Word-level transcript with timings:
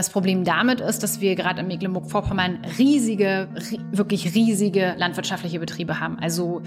Das 0.00 0.08
Problem 0.08 0.44
damit 0.44 0.80
ist, 0.80 1.02
dass 1.02 1.20
wir 1.20 1.34
gerade 1.34 1.60
in 1.60 1.66
Mecklenburg-Vorpommern 1.66 2.60
riesige, 2.78 3.48
wirklich 3.92 4.34
riesige 4.34 4.94
landwirtschaftliche 4.96 5.60
Betriebe 5.60 6.00
haben. 6.00 6.18
Also 6.18 6.62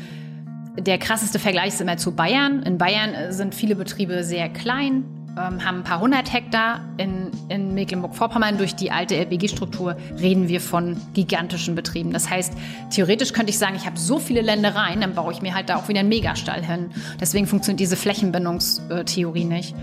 der 0.77 0.99
krasseste 0.99 1.39
Vergleich 1.39 1.69
ist 1.69 1.81
immer 1.81 1.97
zu 1.97 2.11
Bayern. 2.11 2.61
In 2.61 2.77
Bayern 2.77 3.31
sind 3.31 3.55
viele 3.55 3.75
Betriebe 3.75 4.23
sehr 4.23 4.49
klein, 4.49 5.05
ähm, 5.31 5.65
haben 5.65 5.77
ein 5.77 5.83
paar 5.83 5.99
hundert 5.99 6.31
Hektar. 6.31 6.81
In, 6.97 7.31
in 7.49 7.73
Mecklenburg-Vorpommern 7.73 8.59
durch 8.59 8.75
die 8.75 8.91
alte 8.91 9.15
LPG-Struktur 9.15 9.97
reden 10.20 10.47
wir 10.47 10.62
von 10.62 10.96
gigantischen 11.15 11.74
Betrieben. 11.74 12.13
Das 12.13 12.29
heißt, 12.29 12.54
theoretisch 12.92 13.34
könnte 13.34 13.50
ich 13.50 13.58
sagen, 13.58 13.74
ich 13.76 13.88
habe 13.88 13.97
so 13.97 14.20
viele 14.20 14.42
Ländereien, 14.42 15.02
dann 15.02 15.15
baue 15.15 15.34
ich 15.34 15.42
mir 15.42 15.56
halt 15.56 15.70
da 15.70 15.78
auch 15.78 15.88
wieder 15.88 16.02
einen 16.02 16.09
Megastall 16.09 16.63
hin. 16.63 16.91
Deswegen 17.20 17.48
funktioniert 17.48 17.80
diese 17.80 17.95
Flächenbindungstheorie 17.95 19.45
nicht. 19.45 19.73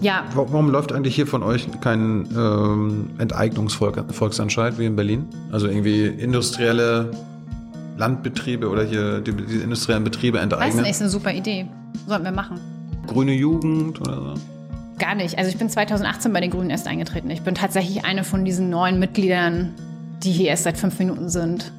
Ja. 0.00 0.24
Warum 0.34 0.70
läuft 0.70 0.92
eigentlich 0.92 1.14
hier 1.14 1.26
von 1.26 1.42
euch 1.42 1.68
kein 1.80 2.28
ähm, 2.36 3.10
Enteignungsvolksentscheid 3.18 4.78
wie 4.78 4.86
in 4.86 4.96
Berlin? 4.96 5.28
Also 5.52 5.68
irgendwie 5.68 6.06
industrielle 6.06 7.10
Landbetriebe 7.96 8.68
oder 8.68 8.84
hier 8.84 9.20
die, 9.20 9.32
die 9.32 9.58
industriellen 9.58 10.04
Betriebe 10.04 10.38
enteignen? 10.38 10.68
Weiß 10.68 10.82
nicht, 10.82 10.90
ist 10.90 11.00
eine 11.00 11.10
super 11.10 11.32
Idee. 11.32 11.66
Sollten 12.06 12.24
wir 12.24 12.32
machen. 12.32 12.60
Grüne 13.06 13.32
Jugend 13.32 14.00
oder 14.00 14.16
so? 14.16 14.34
Gar 14.98 15.14
nicht. 15.14 15.38
Also 15.38 15.50
ich 15.50 15.58
bin 15.58 15.68
2018 15.68 16.32
bei 16.32 16.40
den 16.40 16.50
Grünen 16.50 16.70
erst 16.70 16.88
eingetreten. 16.88 17.30
Ich 17.30 17.42
bin 17.42 17.54
tatsächlich 17.54 18.04
eine 18.04 18.24
von 18.24 18.44
diesen 18.44 18.70
neuen 18.70 18.98
Mitgliedern, 18.98 19.74
die 20.22 20.32
hier 20.32 20.48
erst 20.48 20.64
seit 20.64 20.78
fünf 20.78 20.98
Minuten 20.98 21.28
sind. 21.28 21.72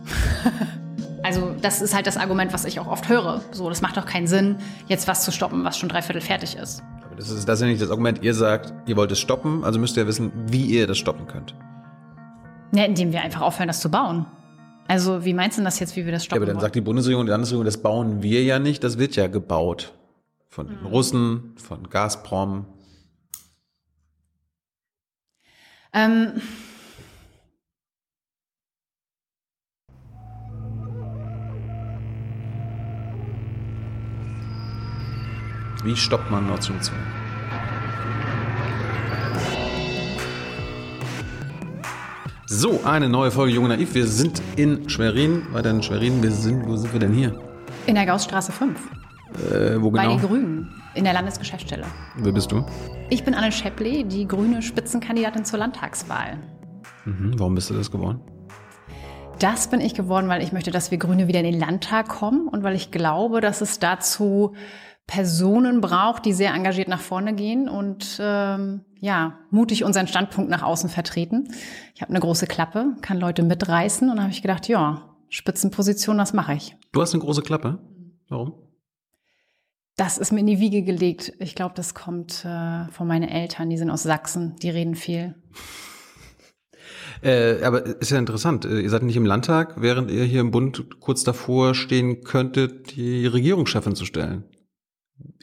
also 1.23 1.55
das 1.61 1.81
ist 1.81 1.95
halt 1.95 2.05
das 2.07 2.17
Argument, 2.17 2.53
was 2.53 2.65
ich 2.65 2.79
auch 2.79 2.87
oft 2.87 3.09
höre. 3.09 3.41
So, 3.51 3.69
das 3.69 3.81
macht 3.81 3.97
doch 3.97 4.05
keinen 4.05 4.27
Sinn, 4.27 4.57
jetzt 4.87 5.07
was 5.07 5.23
zu 5.23 5.31
stoppen, 5.31 5.63
was 5.63 5.77
schon 5.77 5.89
dreiviertel 5.89 6.21
fertig 6.21 6.55
ist. 6.55 6.83
Das 7.17 7.29
ist, 7.29 7.49
das 7.49 7.59
ist 7.59 7.61
ja 7.61 7.67
nicht 7.67 7.81
das 7.81 7.89
Argument. 7.89 8.23
Ihr 8.23 8.35
sagt, 8.35 8.73
ihr 8.87 8.95
wollt 8.95 9.11
es 9.11 9.19
stoppen, 9.19 9.63
also 9.63 9.79
müsst 9.79 9.97
ihr 9.97 10.05
wissen, 10.07 10.31
wie 10.51 10.65
ihr 10.65 10.85
das 10.85 10.99
stoppen 10.99 11.25
könnt. 11.27 11.55
Ja, 12.73 12.85
indem 12.85 13.11
wir 13.11 13.21
einfach 13.21 13.41
aufhören, 13.41 13.67
das 13.67 13.79
zu 13.79 13.89
bauen. 13.89 14.27
Also, 14.87 15.25
wie 15.25 15.33
meinst 15.33 15.57
du 15.57 15.63
das 15.63 15.79
jetzt, 15.79 15.95
wie 15.95 16.05
wir 16.05 16.11
das 16.11 16.23
stoppen? 16.23 16.37
Ja, 16.37 16.43
aber 16.43 16.45
dann 16.45 16.55
wollen? 16.57 16.61
sagt 16.61 16.75
die 16.75 16.81
Bundesregierung, 16.81 17.25
die 17.25 17.31
Landesregierung, 17.31 17.65
das 17.65 17.77
bauen 17.77 18.21
wir 18.21 18.43
ja 18.43 18.59
nicht, 18.59 18.83
das 18.83 18.99
wird 18.99 19.15
ja 19.15 19.27
gebaut. 19.27 19.93
Von 20.47 20.67
den 20.67 20.79
mhm. 20.79 20.87
Russen, 20.87 21.55
von 21.57 21.89
Gazprom. 21.89 22.65
Ähm. 25.91 26.41
Wie 35.87 35.95
stoppt 35.95 36.29
man 36.29 36.45
Nord 36.45 36.61
Stream 36.65 36.81
2? 36.81 36.93
So, 42.45 42.81
eine 42.83 43.07
neue 43.07 43.31
Folge 43.31 43.53
Junge 43.53 43.69
Naiv. 43.69 43.95
Wir 43.95 44.05
sind 44.05 44.41
in 44.57 44.89
Schwerin, 44.89 45.43
weiter 45.53 45.69
in 45.69 45.81
Schwerin. 45.81 46.21
Wir 46.21 46.31
sind, 46.31 46.67
wo 46.67 46.75
sind 46.75 46.91
wir 46.91 46.99
denn 46.99 47.13
hier? 47.13 47.39
In 47.85 47.95
der 47.95 48.05
Gaussstraße 48.05 48.51
5. 48.51 48.77
Äh, 49.49 49.81
wo 49.81 49.89
genau? 49.89 50.03
Bei 50.03 50.07
den 50.07 50.19
Grünen, 50.19 50.81
in 50.93 51.05
der 51.05 51.13
Landesgeschäftsstelle. 51.13 51.85
Wer 52.17 52.33
bist 52.33 52.51
du? 52.51 52.65
Ich 53.09 53.23
bin 53.23 53.33
Anne 53.33 53.53
Scheppli, 53.53 54.03
die 54.03 54.27
grüne 54.27 54.61
Spitzenkandidatin 54.61 55.45
zur 55.45 55.59
Landtagswahl. 55.59 56.37
Mhm, 57.05 57.39
warum 57.39 57.55
bist 57.55 57.69
du 57.69 57.75
das 57.75 57.89
geworden? 57.89 58.19
Das 59.39 59.69
bin 59.69 59.81
ich 59.81 59.93
geworden, 59.93 60.27
weil 60.27 60.41
ich 60.41 60.51
möchte, 60.51 60.71
dass 60.71 60.91
wir 60.91 60.97
Grüne 60.97 61.27
wieder 61.29 61.39
in 61.39 61.45
den 61.45 61.59
Landtag 61.59 62.09
kommen 62.09 62.49
und 62.49 62.63
weil 62.63 62.75
ich 62.75 62.91
glaube, 62.91 63.39
dass 63.39 63.61
es 63.61 63.77
dazu 63.79 64.53
Personen 65.07 65.79
braucht, 65.79 66.25
die 66.25 66.33
sehr 66.33 66.53
engagiert 66.53 66.89
nach 66.89 66.99
vorne 66.99 67.33
gehen 67.33 67.69
und 67.69 68.19
ähm, 68.19 68.81
ja, 68.99 69.39
mutig 69.49 69.85
unseren 69.85 70.07
Standpunkt 70.07 70.49
nach 70.51 70.63
außen 70.63 70.89
vertreten. 70.89 71.47
Ich 71.95 72.01
habe 72.01 72.11
eine 72.11 72.19
große 72.19 72.45
Klappe, 72.45 72.95
kann 73.01 73.17
Leute 73.17 73.41
mitreißen 73.41 74.09
und 74.09 74.19
habe 74.19 74.31
ich 74.31 74.41
gedacht, 74.41 74.67
ja, 74.67 75.15
Spitzenposition, 75.29 76.17
das 76.17 76.33
mache 76.33 76.53
ich. 76.53 76.75
Du 76.91 77.01
hast 77.01 77.13
eine 77.13 77.23
große 77.23 77.41
Klappe? 77.41 77.79
Warum? 78.27 78.53
Das 79.95 80.17
ist 80.17 80.31
mir 80.31 80.41
in 80.41 80.47
die 80.47 80.59
Wiege 80.59 80.83
gelegt. 80.83 81.33
Ich 81.39 81.55
glaube, 81.55 81.73
das 81.75 81.95
kommt 81.95 82.45
äh, 82.45 82.87
von 82.91 83.07
meinen 83.07 83.27
Eltern, 83.27 83.69
die 83.69 83.77
sind 83.77 83.89
aus 83.89 84.03
Sachsen, 84.03 84.55
die 84.61 84.69
reden 84.69 84.95
viel. 84.95 85.35
Äh, 87.23 87.63
aber 87.63 87.83
ist 87.85 88.11
ja 88.11 88.19
interessant. 88.19 88.65
Äh, 88.65 88.81
ihr 88.81 88.89
seid 88.89 89.03
nicht 89.03 89.15
im 89.15 89.25
Landtag, 89.25 89.81
während 89.81 90.11
ihr 90.11 90.23
hier 90.23 90.41
im 90.41 90.51
Bund 90.51 90.99
kurz 90.99 91.23
davor 91.23 91.73
stehen 91.73 92.23
könntet, 92.23 92.95
die 92.95 93.25
Regierungschefin 93.25 93.95
zu 93.95 94.05
stellen. 94.05 94.43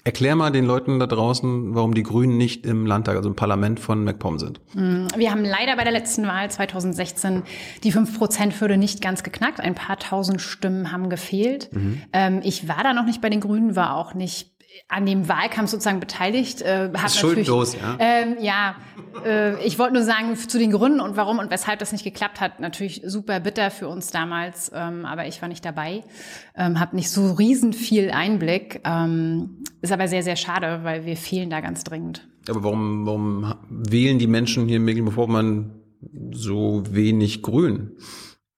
Erklär 0.06 0.36
mal 0.36 0.50
den 0.50 0.66
Leuten 0.66 0.98
da 0.98 1.06
draußen, 1.06 1.74
warum 1.74 1.94
die 1.94 2.02
Grünen 2.02 2.36
nicht 2.36 2.66
im 2.66 2.84
Landtag, 2.84 3.16
also 3.16 3.30
im 3.30 3.36
Parlament 3.36 3.80
von 3.80 4.04
MacPom 4.04 4.38
sind. 4.38 4.60
Mm, 4.74 5.06
wir 5.16 5.30
haben 5.30 5.44
leider 5.44 5.76
bei 5.76 5.84
der 5.84 5.92
letzten 5.92 6.26
Wahl 6.26 6.50
2016 6.50 7.42
die 7.82 7.92
5%-Hürde 7.92 8.76
nicht 8.76 9.00
ganz 9.00 9.22
geknackt. 9.22 9.60
Ein 9.60 9.74
paar 9.74 9.98
tausend 9.98 10.42
Stimmen 10.42 10.92
haben 10.92 11.08
gefehlt. 11.08 11.72
Mhm. 11.72 12.02
Ähm, 12.12 12.40
ich 12.44 12.68
war 12.68 12.82
da 12.82 12.92
noch 12.92 13.06
nicht 13.06 13.22
bei 13.22 13.30
den 13.30 13.40
Grünen, 13.40 13.76
war 13.76 13.96
auch 13.96 14.12
nicht 14.12 14.53
an 14.88 15.06
dem 15.06 15.28
Wahlkampf 15.28 15.70
sozusagen 15.70 16.00
beteiligt. 16.00 16.62
Äh, 16.62 16.90
hat 16.96 17.06
ist 17.06 17.18
schuldlos, 17.18 17.74
ja. 17.74 17.96
Ähm, 17.98 18.36
ja, 18.40 18.76
äh, 19.24 19.62
ich 19.64 19.78
wollte 19.78 19.94
nur 19.94 20.02
sagen, 20.02 20.36
zu 20.36 20.58
den 20.58 20.72
Gründen 20.72 21.00
und 21.00 21.16
warum 21.16 21.38
und 21.38 21.50
weshalb 21.50 21.78
das 21.78 21.92
nicht 21.92 22.04
geklappt 22.04 22.40
hat, 22.40 22.60
natürlich 22.60 23.02
super 23.04 23.40
bitter 23.40 23.70
für 23.70 23.88
uns 23.88 24.10
damals, 24.10 24.70
ähm, 24.74 25.04
aber 25.04 25.26
ich 25.26 25.40
war 25.42 25.48
nicht 25.48 25.64
dabei, 25.64 26.02
ähm, 26.56 26.80
habe 26.80 26.96
nicht 26.96 27.10
so 27.10 27.32
riesen 27.32 27.72
viel 27.72 28.10
Einblick, 28.10 28.80
ähm, 28.84 29.64
ist 29.80 29.92
aber 29.92 30.08
sehr, 30.08 30.22
sehr 30.22 30.36
schade, 30.36 30.80
weil 30.82 31.06
wir 31.06 31.16
fehlen 31.16 31.50
da 31.50 31.60
ganz 31.60 31.84
dringend. 31.84 32.28
Aber 32.48 32.62
warum, 32.64 33.06
warum 33.06 33.54
wählen 33.70 34.18
die 34.18 34.26
Menschen 34.26 34.66
hier 34.66 34.76
in 34.76 34.84
Mecklenburg-Vorpommern 34.84 35.80
so 36.32 36.82
wenig 36.90 37.42
Grün? 37.42 37.96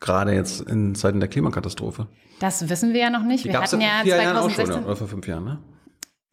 Gerade 0.01 0.33
jetzt 0.33 0.61
in 0.63 0.95
Zeiten 0.95 1.21
der 1.21 1.29
Klimakatastrophe. 1.29 2.09
Das 2.41 2.69
wissen 2.69 2.93
wir 2.93 3.01
ja 3.01 3.11
noch 3.11 3.23
nicht. 3.23 3.45
Die 3.45 3.49
wir 3.49 3.61
hatten 3.61 3.81
ja 3.81 4.03
2016 4.03 4.21
Jahren 4.21 4.37
auch 4.37 4.51
schon, 4.51 4.85
oder 4.85 4.97
vor 4.97 5.09
fünf 5.09 5.27
Jahren, 5.27 5.45
ne? 5.45 5.59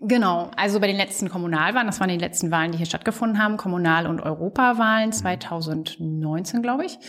Genau, 0.05 0.51
also 0.57 0.81
bei 0.81 0.87
den 0.87 0.97
letzten 0.97 1.29
Kommunalwahlen, 1.29 1.87
das 1.87 2.01
waren 2.01 2.09
die 2.09 2.17
letzten 2.17 2.51
Wahlen, 2.51 2.73
die 2.73 2.77
hier 2.77 2.85
stattgefunden 2.85 3.41
haben, 3.41 3.55
Kommunal- 3.55 4.05
und 4.05 4.19
Europawahlen 4.19 5.13
2019, 5.13 6.61
glaube 6.61 6.85
ich. 6.85 6.99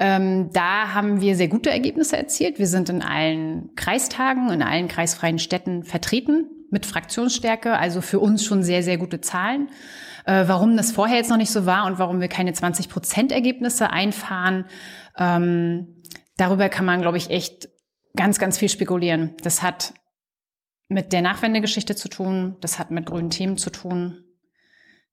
Ähm, 0.00 0.50
da 0.52 0.94
haben 0.94 1.20
wir 1.20 1.36
sehr 1.36 1.46
gute 1.46 1.70
Ergebnisse 1.70 2.16
erzielt. 2.16 2.58
Wir 2.58 2.66
sind 2.66 2.88
in 2.88 3.02
allen 3.02 3.70
Kreistagen, 3.76 4.50
in 4.50 4.62
allen 4.62 4.88
kreisfreien 4.88 5.38
Städten 5.38 5.84
vertreten 5.84 6.50
mit 6.70 6.86
Fraktionsstärke, 6.86 7.78
also 7.78 8.00
für 8.00 8.18
uns 8.18 8.44
schon 8.44 8.64
sehr, 8.64 8.82
sehr 8.82 8.98
gute 8.98 9.20
Zahlen. 9.20 9.68
Äh, 10.26 10.48
warum 10.48 10.76
das 10.76 10.90
vorher 10.90 11.18
jetzt 11.18 11.30
noch 11.30 11.36
nicht 11.36 11.52
so 11.52 11.66
war 11.66 11.86
und 11.86 12.00
warum 12.00 12.20
wir 12.20 12.28
keine 12.28 12.52
20 12.52 12.88
Prozent 12.88 13.30
Ergebnisse 13.30 13.90
einfahren, 13.90 14.64
ähm, 15.16 16.02
darüber 16.36 16.68
kann 16.68 16.84
man, 16.84 17.00
glaube 17.00 17.16
ich, 17.16 17.30
echt 17.30 17.68
ganz, 18.16 18.40
ganz 18.40 18.58
viel 18.58 18.68
spekulieren. 18.68 19.36
Das 19.44 19.62
hat 19.62 19.94
mit 20.88 21.12
der 21.12 21.22
Nachwendegeschichte 21.22 21.96
zu 21.96 22.08
tun, 22.08 22.56
das 22.60 22.78
hat 22.78 22.90
mit 22.90 23.06
grünen 23.06 23.30
Themen 23.30 23.56
zu 23.56 23.70
tun. 23.70 24.24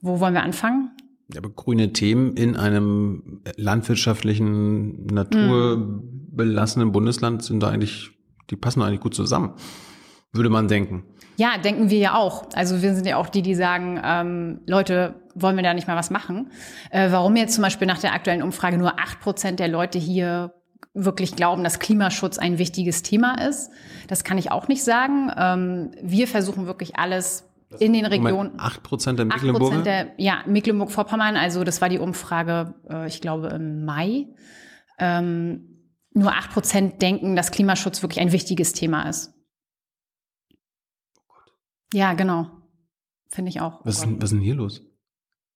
Wo 0.01 0.19
wollen 0.19 0.33
wir 0.33 0.43
anfangen? 0.43 0.91
Aber 1.37 1.49
grüne 1.49 1.93
Themen 1.93 2.35
in 2.35 2.55
einem 2.55 3.41
landwirtschaftlichen, 3.55 5.05
naturbelassenen 5.05 6.89
mm. 6.89 6.91
Bundesland 6.91 7.43
sind 7.43 7.61
da 7.63 7.69
eigentlich, 7.69 8.11
die 8.49 8.57
passen 8.57 8.81
eigentlich 8.81 8.99
gut 8.99 9.15
zusammen, 9.15 9.53
würde 10.33 10.49
man 10.49 10.67
denken. 10.67 11.05
Ja, 11.37 11.57
denken 11.57 11.89
wir 11.89 11.99
ja 11.99 12.15
auch. 12.15 12.49
Also 12.53 12.81
wir 12.81 12.93
sind 12.93 13.07
ja 13.07 13.15
auch 13.15 13.29
die, 13.29 13.41
die 13.41 13.55
sagen, 13.55 13.99
ähm, 14.03 14.59
Leute, 14.67 15.21
wollen 15.33 15.55
wir 15.55 15.63
da 15.63 15.73
nicht 15.73 15.87
mal 15.87 15.95
was 15.95 16.09
machen? 16.09 16.51
Äh, 16.89 17.11
warum 17.11 17.35
jetzt 17.35 17.55
zum 17.55 17.61
Beispiel 17.63 17.87
nach 17.87 17.99
der 17.99 18.13
aktuellen 18.13 18.43
Umfrage 18.43 18.77
nur 18.77 18.99
acht 18.99 19.21
Prozent 19.21 19.59
der 19.59 19.69
Leute 19.69 19.97
hier 19.97 20.53
wirklich 20.93 21.35
glauben, 21.35 21.63
dass 21.63 21.79
Klimaschutz 21.79 22.37
ein 22.37 22.57
wichtiges 22.57 23.03
Thema 23.03 23.47
ist. 23.47 23.71
Das 24.07 24.23
kann 24.23 24.37
ich 24.37 24.51
auch 24.51 24.67
nicht 24.67 24.83
sagen. 24.83 25.31
Ähm, 25.37 25.91
wir 26.01 26.27
versuchen 26.27 26.65
wirklich 26.65 26.97
alles 26.97 27.49
in 27.79 27.93
den 27.93 28.05
Regionen. 28.05 28.53
Acht 28.57 28.83
Prozent 28.83 29.19
der 29.19 29.25
Mecklenburg? 29.25 29.85
Ja, 30.17 30.43
Mecklenburg-Vorpommern. 30.45 31.37
Also 31.37 31.63
das 31.63 31.81
war 31.81 31.89
die 31.89 31.99
Umfrage, 31.99 32.75
äh, 32.89 33.07
ich 33.07 33.21
glaube, 33.21 33.47
im 33.47 33.85
Mai. 33.85 34.27
Ähm, 34.99 35.71
nur 36.13 36.33
acht 36.33 36.51
Prozent 36.51 37.01
denken, 37.01 37.35
dass 37.35 37.51
Klimaschutz 37.51 38.01
wirklich 38.01 38.19
ein 38.19 38.33
wichtiges 38.33 38.73
Thema 38.73 39.07
ist. 39.07 39.33
Ja, 41.93 42.13
genau. 42.13 42.47
Finde 43.29 43.49
ich 43.49 43.61
auch. 43.61 43.79
Was, 43.85 43.99
ist, 43.99 44.07
was 44.17 44.25
ist 44.25 44.33
denn 44.33 44.41
hier 44.41 44.55
los? 44.55 44.81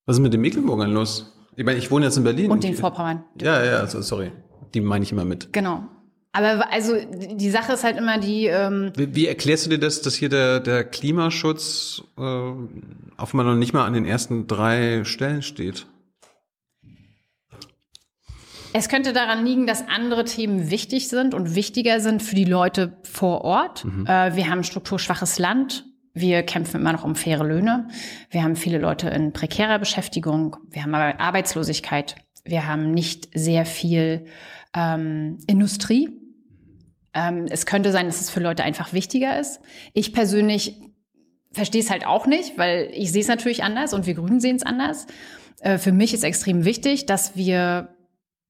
Was 0.06 0.18
ist 0.18 0.22
mit 0.22 0.34
den 0.34 0.42
Mecklenburgern 0.42 0.92
los? 0.92 1.34
Ich 1.58 1.66
meine, 1.66 1.78
ich 1.78 1.92
wohne 1.92 2.06
jetzt 2.06 2.18
in 2.18 2.24
Berlin. 2.24 2.52
Und 2.52 2.64
den 2.64 2.76
Vorpommern. 2.76 3.26
Ja, 3.42 3.64
ja, 3.64 3.78
also, 3.80 4.02
sorry. 4.02 4.32
Die 4.76 4.82
meine 4.82 5.04
ich 5.04 5.12
immer 5.12 5.26
mit. 5.26 5.52
Genau. 5.54 5.86
Aber 6.34 6.70
also 6.72 6.98
die 6.98 7.50
Sache 7.50 7.74
ist 7.74 7.86
halt 7.86 7.96
immer 7.96 8.20
die. 8.20 8.48
Ähm 8.48 8.92
wie, 8.98 9.16
wie 9.16 9.28
erklärst 9.28 9.66
du 9.66 9.70
dir 9.70 9.80
das, 9.80 10.02
dass 10.02 10.16
hier 10.16 10.28
der, 10.28 10.60
der 10.60 10.84
Klimaschutz 10.84 12.04
äh, 12.18 12.22
auf 12.22 13.34
einmal 13.34 13.46
noch 13.46 13.56
nicht 13.56 13.74
mal 13.74 13.86
an 13.86 13.94
den 13.94 14.06
ersten 14.06 14.46
drei 14.46 15.06
Stellen 15.06 15.42
steht? 15.42 15.88
Es 18.74 18.90
könnte 18.90 19.14
daran 19.14 19.46
liegen, 19.46 19.66
dass 19.66 19.88
andere 19.88 20.26
Themen 20.26 20.70
wichtig 20.70 21.08
sind 21.08 21.34
und 21.34 21.56
wichtiger 21.56 22.02
sind 22.02 22.22
für 22.22 22.36
die 22.36 22.44
Leute 22.44 22.98
vor 23.04 23.46
Ort. 23.46 23.86
Mhm. 23.86 24.06
Äh, 24.06 24.36
wir 24.36 24.50
haben 24.50 24.60
ein 24.60 24.64
strukturschwaches 24.66 25.40
Land. 25.40 25.86
Wir 26.14 26.44
kämpfen 26.44 26.82
immer 26.82 26.92
noch 26.92 27.06
um 27.06 27.16
faire 27.16 27.46
Löhne. 27.46 27.88
Wir 28.30 28.44
haben 28.44 28.58
viele 28.58 28.78
Leute 28.78 29.08
in 29.08 29.32
prekärer 29.32 29.80
Beschäftigung. 29.80 30.58
Wir 30.70 30.84
haben 30.84 30.94
aber 30.94 31.18
Arbeitslosigkeit. 31.22 32.18
Wir 32.44 32.68
haben 32.68 32.92
nicht 32.92 33.30
sehr 33.34 33.66
viel 33.66 34.26
ähm, 34.76 35.38
Industrie. 35.48 36.10
Ähm, 37.14 37.46
es 37.50 37.66
könnte 37.66 37.92
sein, 37.92 38.08
dass 38.08 38.22
es 38.22 38.30
für 38.30 38.42
Leute 38.42 38.64
einfach 38.64 38.94
wichtiger 38.94 39.40
ist. 39.40 39.62
Ich 39.94 40.14
persönlich 40.14 40.82
verstehe 41.52 41.82
es 41.82 41.90
halt 41.90 42.06
auch 42.06 42.28
nicht, 42.28 42.58
weil 42.58 42.90
ich 42.94 43.12
sehe 43.12 43.22
es 43.22 43.28
natürlich 43.28 43.64
anders 43.64 43.94
und 43.94 44.06
wir 44.06 44.14
Grünen 44.14 44.42
sehen 44.42 44.58
es 44.58 44.64
anders. 44.64 45.08
Äh, 45.62 45.78
für 45.78 45.94
mich 45.94 46.14
ist 46.14 46.24
extrem 46.24 46.66
wichtig, 46.66 47.06
dass 47.06 47.36
wir 47.36 47.96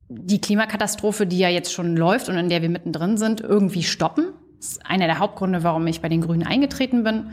die 0.10 0.42
Klimakatastrophe, 0.42 1.26
die 1.26 1.38
ja 1.38 1.50
jetzt 1.50 1.72
schon 1.72 1.96
läuft 1.96 2.30
und 2.30 2.38
in 2.38 2.50
der 2.50 2.62
wir 2.62 2.70
mittendrin 2.70 3.18
sind, 3.18 3.42
irgendwie 3.42 3.84
stoppen. 3.84 4.34
Das 4.58 4.72
ist 4.72 4.86
einer 4.86 5.06
der 5.06 5.20
Hauptgründe, 5.20 5.64
warum 5.64 5.86
ich 5.88 6.02
bei 6.02 6.10
den 6.10 6.22
Grünen 6.22 6.46
eingetreten 6.46 7.04
bin, 7.04 7.32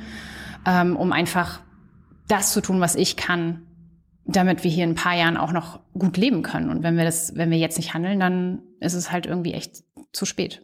ähm, 0.66 0.96
um 0.96 1.12
einfach 1.12 1.60
das 2.28 2.52
zu 2.52 2.60
tun, 2.60 2.80
was 2.80 2.94
ich 2.94 3.16
kann, 3.16 3.62
damit 4.24 4.64
wir 4.64 4.70
hier 4.70 4.84
in 4.84 4.90
ein 4.90 4.96
paar 4.96 5.16
Jahren 5.16 5.36
auch 5.36 5.52
noch 5.52 5.80
gut 5.92 6.16
leben 6.16 6.42
können. 6.42 6.70
Und 6.70 6.82
wenn 6.82 6.96
wir 6.96 7.04
das, 7.04 7.36
wenn 7.36 7.50
wir 7.50 7.58
jetzt 7.58 7.76
nicht 7.76 7.94
handeln, 7.94 8.20
dann 8.20 8.62
ist 8.82 8.94
es 8.94 9.10
halt 9.10 9.26
irgendwie 9.26 9.54
echt 9.54 9.84
zu 10.12 10.26
spät. 10.26 10.62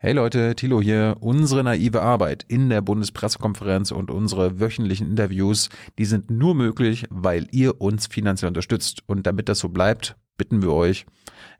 Hey 0.00 0.12
Leute, 0.12 0.54
Thilo 0.54 0.80
hier. 0.80 1.16
Unsere 1.18 1.64
naive 1.64 2.02
Arbeit 2.02 2.44
in 2.46 2.70
der 2.70 2.82
Bundespressekonferenz 2.82 3.90
und 3.90 4.12
unsere 4.12 4.60
wöchentlichen 4.60 5.08
Interviews, 5.08 5.70
die 5.98 6.04
sind 6.04 6.30
nur 6.30 6.54
möglich, 6.54 7.06
weil 7.10 7.48
ihr 7.50 7.80
uns 7.80 8.06
finanziell 8.06 8.48
unterstützt. 8.48 9.02
Und 9.06 9.26
damit 9.26 9.48
das 9.48 9.58
so 9.58 9.70
bleibt, 9.70 10.16
bitten 10.36 10.62
wir 10.62 10.72
euch, 10.72 11.04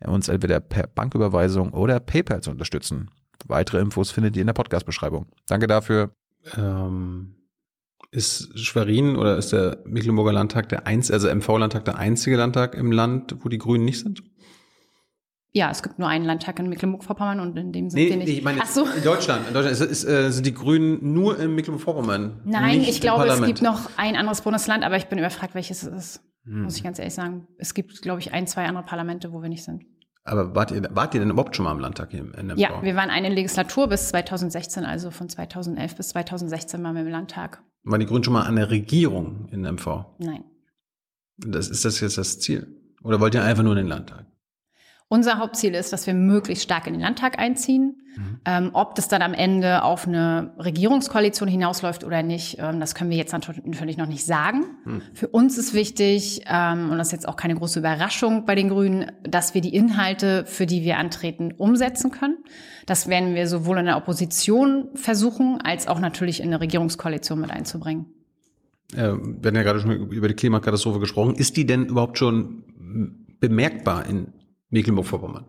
uns 0.07 0.29
entweder 0.29 0.61
per 0.61 0.87
Banküberweisung 0.87 1.73
oder 1.73 1.99
PayPal 1.99 2.41
zu 2.41 2.53
unterstützen. 2.53 3.11
Weitere 3.47 3.81
Infos 3.81 4.13
findet 4.13 4.37
ihr 4.37 4.43
in 4.43 4.47
der 4.47 4.55
Podcast-Beschreibung. 4.55 5.27
Danke 5.49 5.67
dafür. 5.67 6.13
Ähm, 6.57 7.35
ist 8.11 8.57
Schwerin 8.59 9.17
oder 9.17 9.37
ist 9.37 9.53
der 9.53 9.83
Mecklenburger 9.85 10.33
Landtag 10.33 10.69
der 10.69 10.87
einzige, 10.87 11.15
also 11.15 11.29
MV-Landtag 11.29 11.85
der 11.85 11.99
einzige 11.99 12.37
Landtag 12.37 12.75
im 12.75 12.93
Land, 12.93 13.37
wo 13.41 13.49
die 13.49 13.59
Grünen 13.59 13.85
nicht 13.85 13.99
sind? 13.99 14.23
Ja, 15.53 15.71
es 15.71 15.83
gibt 15.83 15.99
nur 15.99 16.09
einen 16.09 16.25
Landtag 16.25 16.59
in 16.59 16.69
Mecklenburg-Vorpommern 16.69 17.41
und 17.41 17.57
in 17.57 17.73
dem 17.73 17.89
sind 17.89 17.99
Nee, 17.99 18.11
wir 18.11 18.17
nicht. 18.19 18.29
ich 18.29 18.45
meine, 18.45 18.61
Ach 18.63 18.67
so. 18.67 18.85
in 18.85 19.03
Deutschland. 19.03 19.49
In 19.49 19.55
Deutschland 19.55 19.81
ist, 19.81 20.05
ist, 20.05 20.05
äh, 20.05 20.31
sind 20.31 20.47
die 20.47 20.53
Grünen 20.55 21.15
nur 21.15 21.39
in 21.39 21.55
Mecklenburg-Vorpommern. 21.55 22.43
Nein, 22.45 22.81
ich 22.83 23.01
glaube, 23.01 23.27
es 23.27 23.43
gibt 23.43 23.63
noch 23.63 23.91
ein 23.97 24.15
anderes 24.15 24.43
Bundesland, 24.43 24.85
aber 24.85 24.97
ich 24.97 25.07
bin 25.07 25.19
überfragt, 25.19 25.55
welches 25.55 25.83
es 25.83 25.93
ist. 25.93 26.21
Hm. 26.45 26.63
Muss 26.63 26.77
ich 26.77 26.83
ganz 26.85 26.99
ehrlich 26.99 27.15
sagen. 27.15 27.49
Es 27.57 27.73
gibt, 27.75 28.03
glaube 28.03 28.21
ich, 28.21 28.33
ein, 28.33 28.47
zwei 28.47 28.67
andere 28.67 28.85
Parlamente, 28.85 29.33
wo 29.33 29.41
wir 29.43 29.49
nicht 29.49 29.65
sind. 29.65 29.85
Aber 30.25 30.55
wart 30.55 30.71
ihr, 30.71 30.87
wart 30.93 31.15
ihr 31.15 31.21
denn 31.21 31.31
überhaupt 31.31 31.57
schon 31.57 31.65
mal 31.65 31.73
im 31.73 31.79
Landtag 31.81 32.11
hier 32.11 32.21
im 32.21 32.33
NMV? 32.33 32.59
Ja, 32.59 32.83
wir 32.83 32.95
waren 32.95 33.09
eine 33.09 33.31
Legislatur 33.31 33.89
bis 33.89 34.09
2016, 34.11 34.85
also 34.85 35.11
von 35.11 35.31
2011 35.31 35.97
bis 35.97 36.11
2016 36.11 36.83
waren 36.85 36.95
wir 36.95 37.03
im 37.03 37.09
Landtag. 37.09 37.63
Waren 37.85 38.01
die 38.01 38.07
Grünen 38.07 38.23
schon 38.25 38.35
mal 38.35 38.43
an 38.43 38.57
der 38.57 38.71
Regierung 38.71 39.49
in 39.51 39.63
MV? 39.63 40.05
Nein. 40.19 40.45
Das, 41.39 41.69
ist 41.71 41.87
das 41.87 42.01
jetzt 42.01 42.19
das 42.19 42.41
Ziel? 42.41 42.67
Oder 43.03 43.21
wollt 43.21 43.35
ihr 43.35 43.43
einfach 43.43 43.63
nur 43.63 43.73
in 43.73 43.79
den 43.79 43.87
Landtag? 43.87 44.27
Unser 45.11 45.39
Hauptziel 45.39 45.75
ist, 45.75 45.91
dass 45.95 46.07
wir 46.07 46.13
möglichst 46.13 46.65
stark 46.65 46.87
in 46.87 46.93
den 46.93 47.01
Landtag 47.01 47.39
einziehen. 47.39 47.97
Mhm. 48.15 48.41
Ähm, 48.45 48.71
ob 48.75 48.95
das 48.95 49.09
dann 49.09 49.23
am 49.23 49.33
Ende 49.33 49.83
auf 49.83 50.07
eine 50.07 50.53
Regierungskoalition 50.59 51.49
hinausläuft 51.49 52.05
oder 52.05 52.23
nicht, 52.23 52.59
ähm, 52.59 52.79
das 52.79 52.95
können 52.95 53.09
wir 53.09 53.17
jetzt 53.17 53.33
nat- 53.33 53.65
natürlich 53.65 53.97
noch 53.97 54.07
nicht 54.07 54.27
sagen. 54.27 54.65
Mhm. 54.85 55.03
Für 55.15 55.29
uns 55.29 55.57
ist 55.57 55.73
wichtig, 55.73 56.43
ähm, 56.47 56.91
und 56.91 56.99
das 56.99 57.09
ist 57.09 57.13
jetzt 57.13 57.29
auch 57.29 57.37
keine 57.37 57.55
große 57.55 57.79
Überraschung 57.79 58.45
bei 58.45 58.55
den 58.55 58.69
Grünen, 58.69 59.11
dass 59.23 59.55
wir 59.55 59.63
die 59.63 59.75
Inhalte, 59.75 60.45
für 60.45 60.67
die 60.67 60.83
wir 60.83 60.99
antreten, 60.99 61.53
umsetzen 61.57 62.11
können. 62.11 62.37
Das 62.85 63.09
werden 63.09 63.35
wir 63.35 63.47
sowohl 63.47 63.79
in 63.79 63.87
der 63.87 63.97
Opposition 63.97 64.89
versuchen, 64.95 65.59
als 65.63 65.89
auch 65.89 66.01
natürlich 66.01 66.41
in 66.41 66.49
eine 66.49 66.61
Regierungskoalition 66.61 67.41
mit 67.41 67.51
einzubringen. 67.51 68.07
Äh, 68.93 69.13
wir 69.15 69.47
hatten 69.47 69.57
ja 69.57 69.63
gerade 69.63 69.81
schon 69.81 70.11
über 70.11 70.29
die 70.29 70.35
Klimakatastrophe 70.35 71.01
gesprochen. 71.01 71.35
Ist 71.35 71.57
die 71.57 71.65
denn 71.65 71.87
überhaupt 71.87 72.19
schon 72.19 72.65
bemerkbar 73.41 74.05
in 74.05 74.35
Mecklenburg-Vorpommern? 74.71 75.45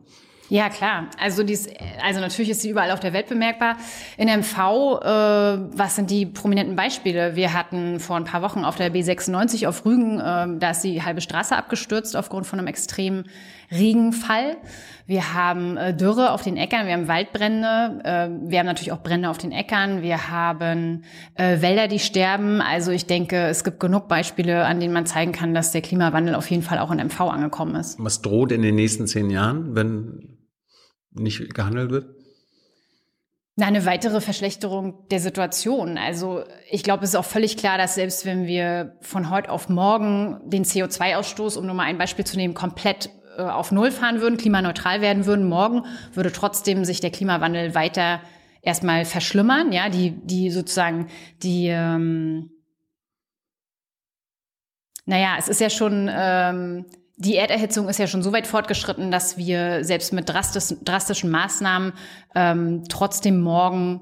Ja, 0.49 0.69
klar. 0.69 1.09
Also, 1.19 1.43
dies, 1.43 1.69
also 2.03 2.19
natürlich 2.19 2.49
ist 2.49 2.61
sie 2.63 2.71
überall 2.71 2.89
auf 2.89 2.99
der 2.99 3.13
Welt 3.13 3.27
bemerkbar. 3.27 3.77
In 4.17 4.27
MV, 4.27 4.57
äh, 4.57 5.07
was 5.77 5.95
sind 5.95 6.09
die 6.09 6.25
prominenten 6.25 6.75
Beispiele? 6.75 7.35
Wir 7.35 7.53
hatten 7.53 7.99
vor 7.99 8.15
ein 8.15 8.23
paar 8.23 8.41
Wochen 8.41 8.65
auf 8.65 8.75
der 8.75 8.91
B96 8.91 9.67
auf 9.67 9.85
Rügen, 9.85 10.19
äh, 10.19 10.47
da 10.57 10.71
ist 10.71 10.81
die 10.81 11.03
halbe 11.03 11.21
Straße 11.21 11.55
abgestürzt 11.55 12.15
aufgrund 12.15 12.47
von 12.47 12.57
einem 12.57 12.67
extremen 12.67 13.29
Regenfall. 13.71 14.57
Wir 15.09 15.33
haben 15.33 15.75
äh, 15.75 15.91
Dürre 15.91 16.33
auf 16.33 16.43
den 16.43 16.55
Äckern, 16.55 16.85
wir 16.85 16.93
haben 16.93 17.07
Waldbrände, 17.07 17.99
äh, 18.03 18.29
wir 18.47 18.59
haben 18.59 18.67
natürlich 18.67 18.91
auch 18.91 19.01
Brände 19.01 19.27
auf 19.31 19.39
den 19.39 19.51
Äckern, 19.51 20.03
wir 20.03 20.29
haben 20.29 21.03
äh, 21.33 21.63
Wälder, 21.63 21.87
die 21.87 21.97
sterben. 21.97 22.61
Also 22.61 22.91
ich 22.91 23.07
denke, 23.07 23.47
es 23.47 23.63
gibt 23.63 23.79
genug 23.79 24.07
Beispiele, 24.07 24.65
an 24.65 24.79
denen 24.79 24.93
man 24.93 25.07
zeigen 25.07 25.31
kann, 25.31 25.55
dass 25.55 25.71
der 25.71 25.81
Klimawandel 25.81 26.35
auf 26.35 26.47
jeden 26.51 26.61
Fall 26.61 26.77
auch 26.77 26.91
in 26.91 26.99
MV 26.99 27.21
angekommen 27.21 27.73
ist. 27.73 27.97
Was 27.97 28.21
droht 28.21 28.51
in 28.51 28.61
den 28.61 28.75
nächsten 28.75 29.07
zehn 29.07 29.31
Jahren, 29.31 29.73
wenn 29.73 30.37
nicht 31.09 31.55
gehandelt 31.55 31.89
wird? 31.89 32.05
Na, 33.55 33.65
eine 33.65 33.87
weitere 33.87 34.21
Verschlechterung 34.21 35.07
der 35.09 35.19
Situation. 35.19 35.97
Also 35.97 36.43
ich 36.69 36.83
glaube, 36.83 37.03
es 37.03 37.09
ist 37.09 37.15
auch 37.15 37.25
völlig 37.25 37.57
klar, 37.57 37.79
dass 37.79 37.95
selbst 37.95 38.27
wenn 38.27 38.45
wir 38.45 38.95
von 39.01 39.31
heute 39.31 39.49
auf 39.49 39.69
morgen 39.69 40.39
den 40.45 40.65
CO2-Ausstoß, 40.65 41.57
um 41.57 41.65
nur 41.65 41.73
mal 41.73 41.85
ein 41.85 41.97
Beispiel 41.97 42.25
zu 42.25 42.37
nehmen, 42.37 42.53
komplett 42.53 43.09
auf 43.39 43.71
Null 43.71 43.91
fahren 43.91 44.21
würden, 44.21 44.37
klimaneutral 44.37 45.01
werden 45.01 45.25
würden, 45.25 45.47
morgen 45.47 45.85
würde 46.13 46.31
trotzdem 46.31 46.85
sich 46.85 46.99
der 46.99 47.11
Klimawandel 47.11 47.75
weiter 47.75 48.21
erstmal 48.61 49.05
verschlimmern. 49.05 49.71
Ja, 49.71 49.89
die, 49.89 50.11
die 50.11 50.51
sozusagen 50.51 51.07
die 51.41 51.67
ähm, 51.67 52.51
naja, 55.09 55.37
es 55.39 55.47
ist 55.47 55.59
ja 55.59 55.71
schon, 55.71 56.07
ähm, 56.13 56.85
die 57.17 57.35
Erderhitzung 57.35 57.89
ist 57.89 57.97
ja 57.97 58.05
schon 58.05 58.21
so 58.21 58.31
weit 58.31 58.45
fortgeschritten, 58.45 59.09
dass 59.09 59.37
wir 59.37 59.83
selbst 59.83 60.13
mit 60.13 60.29
drastisch, 60.29 60.77
drastischen 60.83 61.31
Maßnahmen 61.31 61.93
ähm, 62.35 62.83
trotzdem 62.89 63.41
morgen 63.41 64.01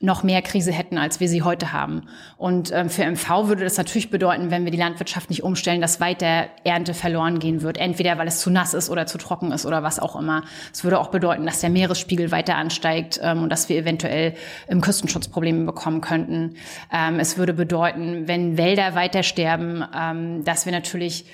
noch 0.00 0.22
mehr 0.22 0.42
Krise 0.42 0.70
hätten, 0.70 0.96
als 0.96 1.18
wir 1.18 1.28
sie 1.28 1.42
heute 1.42 1.72
haben. 1.72 2.02
Und 2.36 2.70
ähm, 2.72 2.88
für 2.88 3.04
MV 3.04 3.48
würde 3.48 3.64
das 3.64 3.76
natürlich 3.76 4.10
bedeuten, 4.10 4.52
wenn 4.52 4.64
wir 4.64 4.70
die 4.70 4.78
Landwirtschaft 4.78 5.28
nicht 5.28 5.42
umstellen, 5.42 5.80
dass 5.80 5.98
weiter 5.98 6.46
Ernte 6.62 6.94
verloren 6.94 7.40
gehen 7.40 7.62
wird. 7.62 7.78
Entweder 7.78 8.16
weil 8.16 8.28
es 8.28 8.38
zu 8.38 8.48
nass 8.50 8.74
ist 8.74 8.90
oder 8.90 9.06
zu 9.06 9.18
trocken 9.18 9.50
ist 9.50 9.66
oder 9.66 9.82
was 9.82 9.98
auch 9.98 10.14
immer. 10.14 10.44
Es 10.72 10.84
würde 10.84 11.00
auch 11.00 11.08
bedeuten, 11.08 11.46
dass 11.46 11.60
der 11.60 11.70
Meeresspiegel 11.70 12.30
weiter 12.30 12.54
ansteigt 12.54 13.18
ähm, 13.20 13.42
und 13.42 13.50
dass 13.50 13.68
wir 13.68 13.76
eventuell 13.76 14.34
im 14.68 14.80
Küstenschutz 14.80 15.26
Probleme 15.26 15.64
bekommen 15.64 16.00
könnten. 16.00 16.54
Ähm, 16.92 17.18
es 17.18 17.36
würde 17.36 17.52
bedeuten, 17.52 18.28
wenn 18.28 18.56
Wälder 18.56 18.94
weiter 18.94 19.24
sterben, 19.24 19.84
ähm, 19.92 20.44
dass 20.44 20.64
wir 20.64 20.72
natürlich 20.72 21.24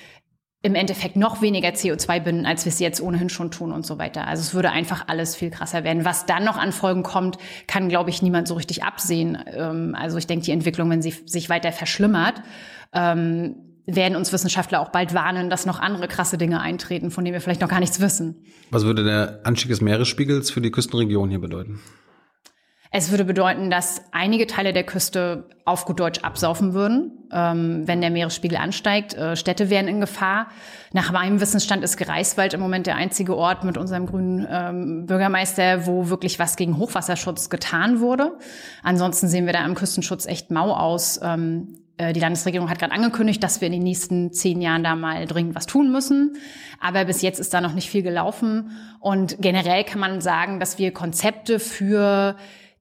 im 0.65 0.73
Endeffekt 0.73 1.15
noch 1.15 1.43
weniger 1.43 1.69
CO2 1.69 2.21
binden, 2.21 2.47
als 2.47 2.65
wir 2.65 2.71
es 2.71 2.79
jetzt 2.79 2.99
ohnehin 2.99 3.29
schon 3.29 3.51
tun 3.51 3.71
und 3.71 3.85
so 3.85 3.99
weiter. 3.99 4.27
Also 4.27 4.41
es 4.41 4.55
würde 4.55 4.71
einfach 4.71 5.07
alles 5.07 5.35
viel 5.35 5.51
krasser 5.51 5.83
werden. 5.83 6.05
Was 6.05 6.25
dann 6.25 6.43
noch 6.43 6.57
an 6.57 6.71
Folgen 6.71 7.03
kommt, 7.03 7.37
kann, 7.67 7.87
glaube 7.87 8.09
ich, 8.09 8.23
niemand 8.23 8.47
so 8.47 8.55
richtig 8.55 8.83
absehen. 8.83 9.37
Ähm, 9.45 9.95
also 9.95 10.17
ich 10.17 10.25
denke, 10.25 10.45
die 10.45 10.51
Entwicklung, 10.51 10.89
wenn 10.89 11.03
sie 11.03 11.13
sich 11.27 11.49
weiter 11.49 11.71
verschlimmert, 11.71 12.41
ähm, 12.93 13.57
werden 13.85 14.15
uns 14.15 14.33
Wissenschaftler 14.33 14.81
auch 14.81 14.89
bald 14.89 15.13
warnen, 15.13 15.51
dass 15.51 15.67
noch 15.67 15.79
andere 15.79 16.07
krasse 16.07 16.39
Dinge 16.39 16.59
eintreten, 16.61 17.11
von 17.11 17.23
denen 17.23 17.35
wir 17.35 17.41
vielleicht 17.41 17.61
noch 17.61 17.69
gar 17.69 17.79
nichts 17.79 18.01
wissen. 18.01 18.43
Was 18.71 18.85
würde 18.85 19.03
der 19.03 19.41
Anstieg 19.43 19.69
des 19.69 19.81
Meeresspiegels 19.81 20.49
für 20.49 20.61
die 20.61 20.71
Küstenregion 20.71 21.29
hier 21.29 21.41
bedeuten? 21.41 21.79
Es 22.97 23.11
würde 23.11 23.25
bedeuten, 23.25 23.69
dass 23.69 24.05
einige 24.13 24.47
Teile 24.47 24.71
der 24.71 24.85
Küste 24.85 25.49
auf 25.65 25.83
gut 25.83 25.99
Deutsch 25.99 26.23
absaufen 26.23 26.73
würden, 26.73 27.27
ähm, 27.29 27.85
wenn 27.85 27.99
der 27.99 28.09
Meeresspiegel 28.09 28.57
ansteigt. 28.57 29.13
Äh, 29.13 29.35
Städte 29.35 29.69
wären 29.69 29.89
in 29.89 29.99
Gefahr. 29.99 30.47
Nach 30.93 31.11
meinem 31.11 31.41
Wissensstand 31.41 31.83
ist 31.83 31.97
Greifswald 31.97 32.53
im 32.53 32.61
Moment 32.61 32.87
der 32.87 32.95
einzige 32.95 33.35
Ort 33.35 33.65
mit 33.65 33.77
unserem 33.77 34.05
grünen 34.05 34.47
ähm, 34.49 35.05
Bürgermeister, 35.07 35.85
wo 35.85 36.07
wirklich 36.07 36.39
was 36.39 36.55
gegen 36.55 36.77
Hochwasserschutz 36.77 37.49
getan 37.49 37.99
wurde. 37.99 38.37
Ansonsten 38.81 39.27
sehen 39.27 39.45
wir 39.45 39.51
da 39.51 39.65
im 39.65 39.75
Küstenschutz 39.75 40.25
echt 40.25 40.49
mau 40.49 40.71
aus. 40.71 41.19
Ähm, 41.21 41.75
äh, 41.97 42.13
die 42.13 42.21
Landesregierung 42.21 42.69
hat 42.69 42.79
gerade 42.79 42.93
angekündigt, 42.93 43.43
dass 43.43 43.59
wir 43.59 43.65
in 43.65 43.73
den 43.73 43.83
nächsten 43.83 44.31
zehn 44.31 44.61
Jahren 44.61 44.85
da 44.85 44.95
mal 44.95 45.25
dringend 45.25 45.53
was 45.53 45.65
tun 45.65 45.91
müssen. 45.91 46.37
Aber 46.79 47.03
bis 47.03 47.21
jetzt 47.21 47.41
ist 47.41 47.53
da 47.53 47.59
noch 47.59 47.73
nicht 47.73 47.89
viel 47.89 48.03
gelaufen. 48.03 48.71
Und 49.01 49.35
generell 49.41 49.83
kann 49.83 49.99
man 49.99 50.21
sagen, 50.21 50.61
dass 50.61 50.79
wir 50.79 50.93
Konzepte 50.93 51.59
für 51.59 52.37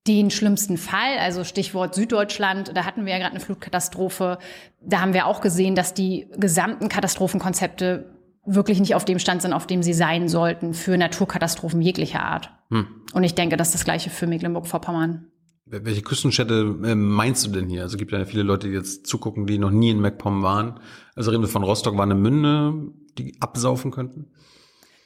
den 0.07 0.31
schlimmsten 0.31 0.77
Fall, 0.77 1.19
also 1.19 1.45
Stichwort 1.45 1.95
Süddeutschland, 1.95 2.73
da 2.75 2.85
hatten 2.85 3.07
wir 3.07 3.13
ja 3.13 3.19
gerade 3.19 3.33
eine 3.33 3.41
Flutkatastrophe. 3.41 4.39
Da 4.83 5.01
haben 5.01 5.15
wir 5.15 5.27
auch 5.27 5.41
gesehen, 5.41 5.75
dass 5.75 5.95
die 5.95 6.29
gesamten 6.37 6.89
Katastrophenkonzepte 6.89 8.15
wirklich 8.45 8.81
nicht 8.81 8.95
auf 8.95 9.07
dem 9.07 9.19
Stand 9.19 9.41
sind, 9.41 9.55
auf 9.55 9.67
dem 9.67 9.83
sie 9.83 9.95
sein 9.95 10.29
sollten 10.29 10.75
für 10.75 10.99
Naturkatastrophen 10.99 11.81
jeglicher 11.81 12.23
Art. 12.23 12.51
Hm. 12.71 12.87
Und 13.15 13.25
ich 13.25 13.35
denke, 13.35 13.57
das 13.57 13.69
ist 13.69 13.75
das 13.77 13.85
Gleiche 13.85 14.11
für 14.11 14.27
Mecklenburg-Vorpommern. 14.27 15.27
Welche 15.67 16.03
Küstenstädte 16.03 16.77
äh, 16.85 16.95
meinst 16.95 17.47
du 17.47 17.51
denn 17.51 17.71
hier? 17.71 17.83
Also 17.83 17.95
es 17.95 17.99
gibt 17.99 18.13
ja 18.13 18.23
viele 18.27 18.43
Leute, 18.43 18.69
die 18.69 18.75
jetzt 18.75 19.07
zugucken, 19.07 19.47
die 19.47 19.57
noch 19.57 19.71
nie 19.71 19.91
in 19.91 20.01
MacPom 20.01 20.43
waren. 20.43 20.79
Also 21.15 21.31
reden 21.31 21.43
wir 21.43 21.49
von 21.49 21.65
Rostock, 21.65 21.97
Warnemünde, 21.97 22.93
die 23.17 23.41
absaufen 23.41 23.91
könnten? 23.91 24.27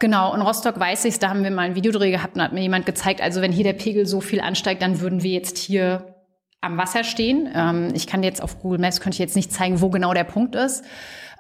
Genau, 0.01 0.35
in 0.35 0.41
Rostock 0.43 0.79
weiß 0.79 1.05
ich's, 1.07 1.19
da 1.19 1.29
haben 1.31 1.43
wir 1.43 1.51
mal 1.51 1.63
einen 1.63 1.75
Videodreh 1.75 2.11
gehabt 2.11 2.37
und 2.37 2.43
hat 2.43 2.53
mir 2.53 2.63
jemand 2.63 2.87
gezeigt, 2.87 3.21
also 3.21 3.41
wenn 3.41 3.51
hier 3.51 3.65
der 3.65 3.73
Pegel 3.73 4.07
so 4.07 4.21
viel 4.21 4.41
ansteigt, 4.41 4.81
dann 4.81 5.01
würden 5.01 5.23
wir 5.23 5.33
jetzt 5.33 5.59
hier 5.59 6.15
am 6.61 6.77
Wasser 6.77 7.05
stehen. 7.05 7.49
Ähm, 7.55 7.89
ich 7.95 8.07
kann 8.07 8.23
jetzt 8.23 8.43
auf 8.43 8.61
Google 8.61 8.79
Maps, 8.79 9.01
könnte 9.01 9.17
ich 9.17 9.21
jetzt 9.21 9.37
nicht 9.37 9.53
zeigen, 9.53 9.81
wo 9.81 9.91
genau 9.91 10.15
der 10.15 10.25
Punkt 10.25 10.55
ist. 10.55 10.85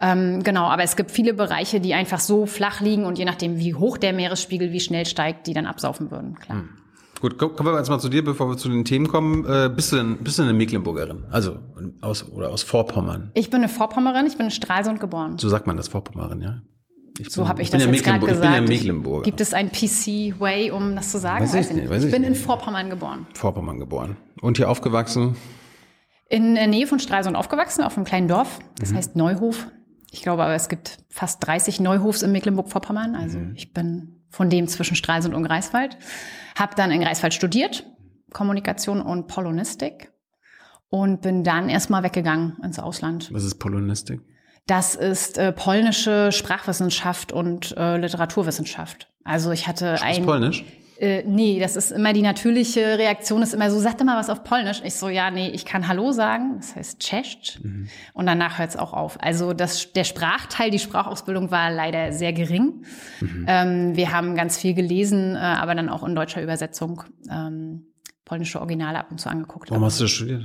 Ähm, 0.00 0.42
genau, 0.42 0.64
aber 0.64 0.82
es 0.82 0.96
gibt 0.96 1.10
viele 1.10 1.34
Bereiche, 1.34 1.80
die 1.80 1.94
einfach 1.94 2.20
so 2.20 2.46
flach 2.46 2.80
liegen 2.80 3.04
und 3.04 3.18
je 3.18 3.24
nachdem, 3.24 3.58
wie 3.58 3.74
hoch 3.74 3.96
der 3.96 4.12
Meeresspiegel, 4.12 4.72
wie 4.72 4.80
schnell 4.80 5.06
steigt, 5.06 5.46
die 5.46 5.54
dann 5.54 5.66
absaufen 5.66 6.10
würden, 6.10 6.34
klar. 6.38 6.58
Hm. 6.58 6.68
Gut, 7.20 7.36
kommen 7.36 7.64
wir 7.64 7.76
jetzt 7.76 7.90
mal 7.90 7.98
zu 7.98 8.08
dir, 8.08 8.22
bevor 8.22 8.48
wir 8.48 8.56
zu 8.56 8.68
den 8.68 8.84
Themen 8.84 9.08
kommen. 9.08 9.44
Äh, 9.44 9.68
bist, 9.74 9.90
du 9.90 9.96
denn, 9.96 10.18
bist 10.18 10.38
du 10.38 10.44
eine 10.44 10.52
Mecklenburgerin? 10.52 11.24
Also 11.32 11.58
aus 12.00 12.30
oder 12.30 12.50
aus 12.50 12.62
Vorpommern? 12.62 13.32
Ich 13.34 13.50
bin 13.50 13.58
eine 13.58 13.68
Vorpommerin, 13.68 14.26
ich 14.26 14.36
bin 14.36 14.46
in 14.46 14.52
Stralsund 14.52 15.00
geboren. 15.00 15.36
So 15.36 15.48
sagt 15.48 15.66
man 15.66 15.76
das, 15.76 15.88
Vorpommerin, 15.88 16.40
ja? 16.40 16.62
Ich 17.18 17.30
so 17.30 17.48
habe 17.48 17.62
ich 17.62 17.70
das 17.70 17.84
ja 17.84 17.90
jetzt 17.90 18.04
gerade 18.04 18.20
gesagt. 18.20 18.37
Ich 18.37 18.40
bin 18.40 18.52
ja 18.52 18.60
Mecklenburger. 18.60 19.22
Gibt 19.25 19.40
es 19.40 19.54
ein 19.54 19.70
PC-Way, 19.70 20.70
um 20.70 20.94
das 20.94 21.10
zu 21.10 21.18
sagen? 21.18 21.44
Weiß 21.44 21.70
ich, 21.70 21.76
nicht, 21.76 21.90
weiß 21.90 22.02
ich, 22.02 22.06
ich 22.06 22.12
bin 22.12 22.22
nicht. 22.22 22.30
in 22.30 22.34
Vorpommern 22.37 22.90
geboren. 22.90 23.26
Vorpommern 23.34 23.78
geboren. 23.78 24.16
Und 24.40 24.56
hier 24.56 24.70
aufgewachsen? 24.70 25.37
In 26.28 26.54
der 26.54 26.66
Nähe 26.66 26.87
von 26.87 26.98
Stralsund 26.98 27.37
aufgewachsen, 27.37 27.82
auf 27.82 27.96
einem 27.96 28.04
kleinen 28.04 28.28
Dorf. 28.28 28.60
Das 28.78 28.92
mhm. 28.92 28.96
heißt 28.96 29.16
Neuhof. 29.16 29.66
Ich 30.10 30.22
glaube 30.22 30.42
aber, 30.42 30.54
es 30.54 30.68
gibt 30.68 30.98
fast 31.10 31.46
30 31.46 31.80
Neuhofs 31.80 32.22
in 32.22 32.32
Mecklenburg-Vorpommern. 32.32 33.14
Also 33.14 33.38
mhm. 33.38 33.52
ich 33.56 33.72
bin 33.72 34.22
von 34.30 34.50
dem 34.50 34.68
zwischen 34.68 34.94
Stralsund 34.94 35.34
und 35.34 35.42
Greifswald. 35.44 35.98
Habe 36.56 36.75
dann 36.76 36.90
in 36.90 37.00
Greifswald 37.00 37.34
studiert, 37.34 37.87
Kommunikation 38.32 39.00
und 39.00 39.26
Polonistik. 39.26 40.12
Und 40.90 41.20
bin 41.20 41.44
dann 41.44 41.68
erstmal 41.68 42.02
weggegangen 42.02 42.56
ins 42.64 42.78
Ausland. 42.78 43.30
Was 43.32 43.44
ist 43.44 43.56
Polonistik? 43.56 44.22
Das 44.68 44.94
ist 44.94 45.38
äh, 45.38 45.50
polnische 45.50 46.30
Sprachwissenschaft 46.30 47.32
und 47.32 47.75
äh, 47.76 47.96
Literaturwissenschaft. 47.96 49.08
Also 49.25 49.50
ich 49.50 49.66
hatte 49.66 50.00
ein. 50.02 50.25
Polnisch? 50.25 50.62
Äh, 50.98 51.22
nee, 51.26 51.58
das 51.58 51.75
ist 51.75 51.90
immer 51.90 52.12
die 52.12 52.20
natürliche 52.20 52.98
Reaktion, 52.98 53.40
ist 53.40 53.54
immer 53.54 53.70
so, 53.70 53.78
sag 53.78 53.96
doch 53.96 54.04
mal 54.04 54.18
was 54.18 54.28
auf 54.28 54.44
Polnisch. 54.44 54.82
Ich 54.84 54.94
so, 54.94 55.08
ja, 55.08 55.30
nee, 55.30 55.48
ich 55.48 55.64
kann 55.64 55.88
Hallo 55.88 56.12
sagen, 56.12 56.56
das 56.58 56.76
heißt 56.76 57.00
Cześć. 57.00 57.60
Mhm. 57.62 57.88
Und 58.12 58.26
danach 58.26 58.58
hört 58.58 58.68
es 58.68 58.76
auch 58.76 58.92
auf. 58.92 59.16
Also 59.22 59.54
das, 59.54 59.92
der 59.94 60.04
Sprachteil, 60.04 60.70
die 60.70 60.78
Sprachausbildung 60.78 61.50
war 61.50 61.70
leider 61.70 62.12
sehr 62.12 62.34
gering. 62.34 62.84
Mhm. 63.20 63.46
Ähm, 63.48 63.96
wir 63.96 64.12
haben 64.12 64.34
ganz 64.34 64.58
viel 64.58 64.75
gelesen, 64.75 65.34
äh, 65.34 65.38
aber 65.38 65.75
dann 65.76 65.88
auch 65.88 66.06
in 66.06 66.14
deutscher 66.14 66.42
Übersetzung 66.42 67.04
ähm, 67.30 67.87
polnische 68.26 68.58
Originale 68.58 68.98
ab 68.98 69.06
und 69.10 69.18
zu 69.18 69.30
angeguckt. 69.30 69.70
Warum 69.70 69.84
hast 69.84 69.98
du 70.00 70.04
das 70.04 70.10
studiert? 70.10 70.44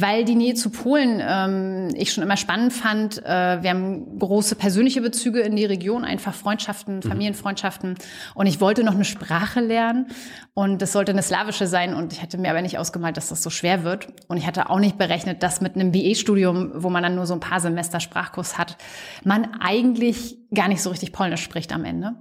Weil 0.00 0.24
die 0.24 0.36
Nähe 0.36 0.54
zu 0.54 0.70
Polen 0.70 1.20
ähm, 1.20 1.88
ich 1.96 2.12
schon 2.12 2.22
immer 2.22 2.36
spannend 2.36 2.72
fand. 2.72 3.18
Äh, 3.18 3.62
wir 3.62 3.70
haben 3.70 4.18
große 4.18 4.54
persönliche 4.54 5.00
Bezüge 5.00 5.40
in 5.40 5.56
die 5.56 5.64
Region, 5.64 6.04
einfach 6.04 6.34
Freundschaften, 6.34 6.96
mhm. 6.96 7.02
Familienfreundschaften. 7.02 7.96
Und 8.34 8.46
ich 8.46 8.60
wollte 8.60 8.84
noch 8.84 8.94
eine 8.94 9.04
Sprache 9.04 9.60
lernen 9.60 10.06
und 10.54 10.82
das 10.82 10.92
sollte 10.92 11.10
eine 11.10 11.22
slawische 11.22 11.66
sein. 11.66 11.94
Und 11.94 12.12
ich 12.12 12.22
hatte 12.22 12.38
mir 12.38 12.50
aber 12.50 12.62
nicht 12.62 12.78
ausgemalt, 12.78 13.16
dass 13.16 13.28
das 13.28 13.42
so 13.42 13.50
schwer 13.50 13.82
wird. 13.82 14.06
Und 14.28 14.36
ich 14.36 14.46
hatte 14.46 14.70
auch 14.70 14.78
nicht 14.78 14.98
berechnet, 14.98 15.42
dass 15.42 15.60
mit 15.60 15.74
einem 15.74 15.90
BE-Studium, 15.90 16.72
wo 16.76 16.90
man 16.90 17.02
dann 17.02 17.16
nur 17.16 17.26
so 17.26 17.34
ein 17.34 17.40
paar 17.40 17.58
Semester 17.58 17.98
Sprachkurs 17.98 18.56
hat, 18.56 18.76
man 19.24 19.48
eigentlich 19.60 20.38
gar 20.54 20.68
nicht 20.68 20.80
so 20.80 20.90
richtig 20.90 21.12
Polnisch 21.12 21.42
spricht 21.42 21.72
am 21.72 21.84
Ende. 21.84 22.14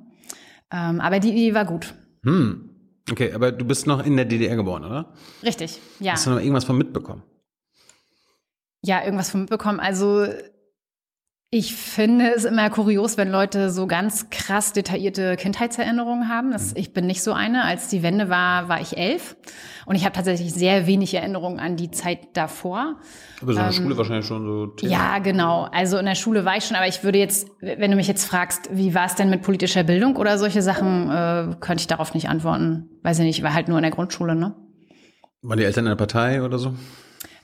Ähm, 0.72 1.00
aber 1.00 1.19
die 1.19 1.29
Idee 1.29 1.53
war 1.53 1.65
gut. 1.65 1.93
Hm. 2.24 2.72
Okay, 3.12 3.31
aber 3.34 3.51
du 3.51 3.65
bist 3.65 3.86
noch 3.86 4.03
in 4.03 4.17
der 4.17 4.25
DDR 4.25 4.55
geboren, 4.55 4.84
oder? 4.84 5.13
Richtig, 5.43 5.79
ja. 6.00 6.13
Hast 6.13 6.25
du 6.25 6.31
noch 6.31 6.39
irgendwas 6.39 6.65
von 6.65 6.77
mitbekommen? 6.77 7.22
Ja, 8.88 9.03
irgendwas 9.03 9.29
von 9.29 9.41
mitbekommen. 9.41 9.79
Also 9.79 10.25
ich 11.50 11.75
finde 11.75 12.34
es 12.36 12.44
immer 12.44 12.70
kurios, 12.70 13.15
wenn 13.15 13.32
Leute 13.32 13.70
so 13.70 13.88
ganz 13.88 14.29
krass 14.29 14.74
detaillierte 14.74 15.38
Kindheitserinnerungen 15.38 16.27
haben. 16.27 16.51
Das, 16.51 16.74
ich 16.75 16.91
bin 16.91 17.08
nicht 17.08 17.24
so 17.24 17.32
eine. 17.32 17.63
Als 17.63 17.88
die 17.88 18.03
Wende 18.03 18.29
war, 18.29 18.67
war 18.67 18.82
ich 18.82 18.98
elf. 18.98 19.38
Und 19.86 19.96
ich 19.96 20.03
habe 20.03 20.13
tatsächlich 20.13 20.53
sehr 20.53 20.88
wenig 20.88 21.13
Erinnerungen 21.13 21.62
an 21.62 21.77
die 21.77 21.89
Zeit 21.89 22.36
davor. 22.36 22.98
Aber 23.41 23.53
so 23.53 23.60
in 23.60 23.65
der 23.65 23.65
ähm, 23.67 23.72
Schule 23.72 23.98
wahrscheinlich 23.98 24.25
schon 24.25 24.46
so 24.46 24.67
Thema. 24.67 24.91
Ja, 24.91 25.20
genau. 25.20 25.70
Also 25.72 25.98
in 25.98 26.06
der 26.06 26.15
Schule 26.15 26.44
war 26.44 26.58
ich 26.58 26.65
schon, 26.65 26.75
aber 26.75 26.88
ich 26.88 27.06
würde 27.06 27.17
jetzt, 27.17 27.50
wenn 27.62 27.91
du 27.91 27.96
mich 27.96 28.10
jetzt 28.10 28.25
fragst, 28.25 28.70
wie 28.74 28.94
war 28.94 29.06
es 29.06 29.15
denn 29.15 29.29
mit 29.29 29.41
politischer 29.41 29.84
Bildung 29.84 30.17
oder 30.17 30.38
solche 30.38 30.62
Sachen, 30.62 31.10
äh, 31.10 31.56
könnte 31.62 31.79
ich 31.79 31.88
darauf 31.88 32.13
nicht 32.13 32.27
antworten. 32.27 32.89
Weiß 33.03 33.20
ich 33.20 33.25
nicht, 33.25 33.38
ich 33.38 33.44
war 33.44 33.53
halt 33.53 33.70
nur 33.70 33.77
in 33.77 33.84
der 33.84 33.91
Grundschule, 33.91 34.36
ne? 34.36 34.53
Waren 35.44 35.60
die 35.60 35.63
Eltern 35.63 35.86
in 35.86 35.91
der 35.91 35.96
Partei 35.96 36.41
oder 36.41 36.58
so? 36.58 36.74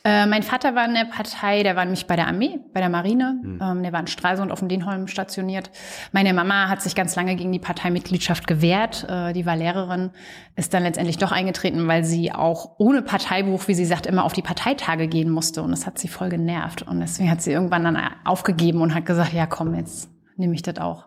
Äh, 0.06 0.26
mein 0.26 0.44
Vater 0.44 0.76
war 0.76 0.86
in 0.86 0.96
der 0.96 1.06
Partei, 1.06 1.64
der 1.64 1.78
war 1.78 1.86
nämlich 1.86 2.08
bei 2.08 2.18
der 2.18 2.28
Armee, 2.28 2.60
bei 2.74 2.82
der 2.82 2.90
Marine. 2.90 3.40
Mhm. 3.42 3.60
Ähm, 3.62 3.84
der 3.84 3.94
war 3.94 4.02
in 4.02 4.08
Stralsund 4.08 4.52
auf 4.52 4.60
dem 4.60 4.68
Denholm 4.68 5.08
stationiert. 5.08 5.72
Meine 6.12 6.34
Mama 6.34 6.68
hat 6.68 6.82
sich 6.82 6.94
ganz 6.94 7.16
lange 7.16 7.38
gegen 7.38 7.54
die 7.54 7.60
Parteimitgliedschaft 7.60 8.46
gewehrt. 8.46 9.08
Äh, 9.08 9.32
die 9.32 9.46
war 9.46 9.56
Lehrerin, 9.56 10.12
ist 10.58 10.74
dann 10.74 10.84
letztendlich 10.84 11.20
doch 11.20 11.32
eingetreten, 11.32 11.88
weil 11.88 12.04
sie 12.04 12.34
auch 12.34 12.76
ohne 12.80 13.02
Parteibuch, 13.02 13.70
wie 13.70 13.76
sie 13.76 13.86
sagt, 13.86 14.06
immer 14.06 14.26
auf 14.26 14.34
die 14.34 14.42
Parteitage 14.42 15.08
gehen 15.08 15.30
musste. 15.30 15.64
Und 15.64 15.72
das 15.72 15.86
hat 15.86 15.98
sie 15.98 16.10
voll 16.10 16.28
genervt. 16.28 16.82
Und 16.82 17.00
deswegen 17.00 17.32
hat 17.32 17.42
sie 17.42 17.54
irgendwann 17.54 17.86
dann 17.86 17.98
aufgegeben 18.26 18.82
und 18.82 18.94
hat 18.94 19.06
gesagt, 19.06 19.32
ja 19.32 19.46
komm, 19.46 19.74
jetzt 19.74 20.10
nehme 20.36 20.54
ich 20.54 20.64
das 20.64 20.80
auch. 20.80 21.06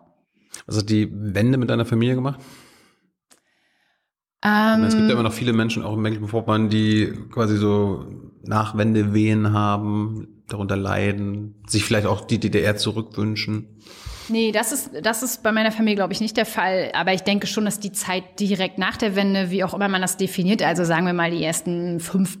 Hat 0.67 0.89
die 0.89 1.07
Wende 1.13 1.59
mit 1.59 1.69
deiner 1.69 1.85
Familie 1.85 2.15
gemacht? 2.15 2.39
Ähm, 4.43 4.83
es 4.85 4.95
gibt 4.95 5.07
ja 5.07 5.13
immer 5.13 5.23
noch 5.23 5.33
viele 5.33 5.53
Menschen, 5.53 5.83
auch 5.83 5.93
in 5.93 6.01
Mecklenburg-Vorpommern, 6.01 6.69
die 6.69 7.13
quasi 7.31 7.57
so 7.57 8.07
Nachwendewehen 8.47 9.53
haben, 9.53 10.43
darunter 10.47 10.77
leiden, 10.77 11.55
sich 11.67 11.83
vielleicht 11.83 12.07
auch 12.07 12.21
die 12.21 12.39
DDR 12.39 12.77
zurückwünschen. 12.77 13.79
Nee, 14.29 14.51
das 14.51 14.71
ist, 14.71 14.91
das 15.01 15.23
ist 15.23 15.43
bei 15.43 15.51
meiner 15.51 15.71
Familie, 15.71 15.95
glaube 15.95 16.13
ich, 16.13 16.21
nicht 16.21 16.35
der 16.35 16.45
Fall. 16.45 16.91
Aber 16.93 17.13
ich 17.13 17.21
denke 17.21 17.47
schon, 17.47 17.65
dass 17.65 17.79
die 17.79 17.93
Zeit 17.93 18.39
direkt 18.39 18.77
nach 18.77 18.97
der 18.97 19.15
Wende, 19.15 19.51
wie 19.51 19.63
auch 19.63 19.73
immer 19.73 19.87
man 19.87 20.01
das 20.01 20.17
definiert, 20.17 20.61
also 20.61 20.83
sagen 20.83 21.05
wir 21.05 21.13
mal 21.13 21.31
die 21.31 21.43
ersten 21.43 21.99
fünf 21.99 22.37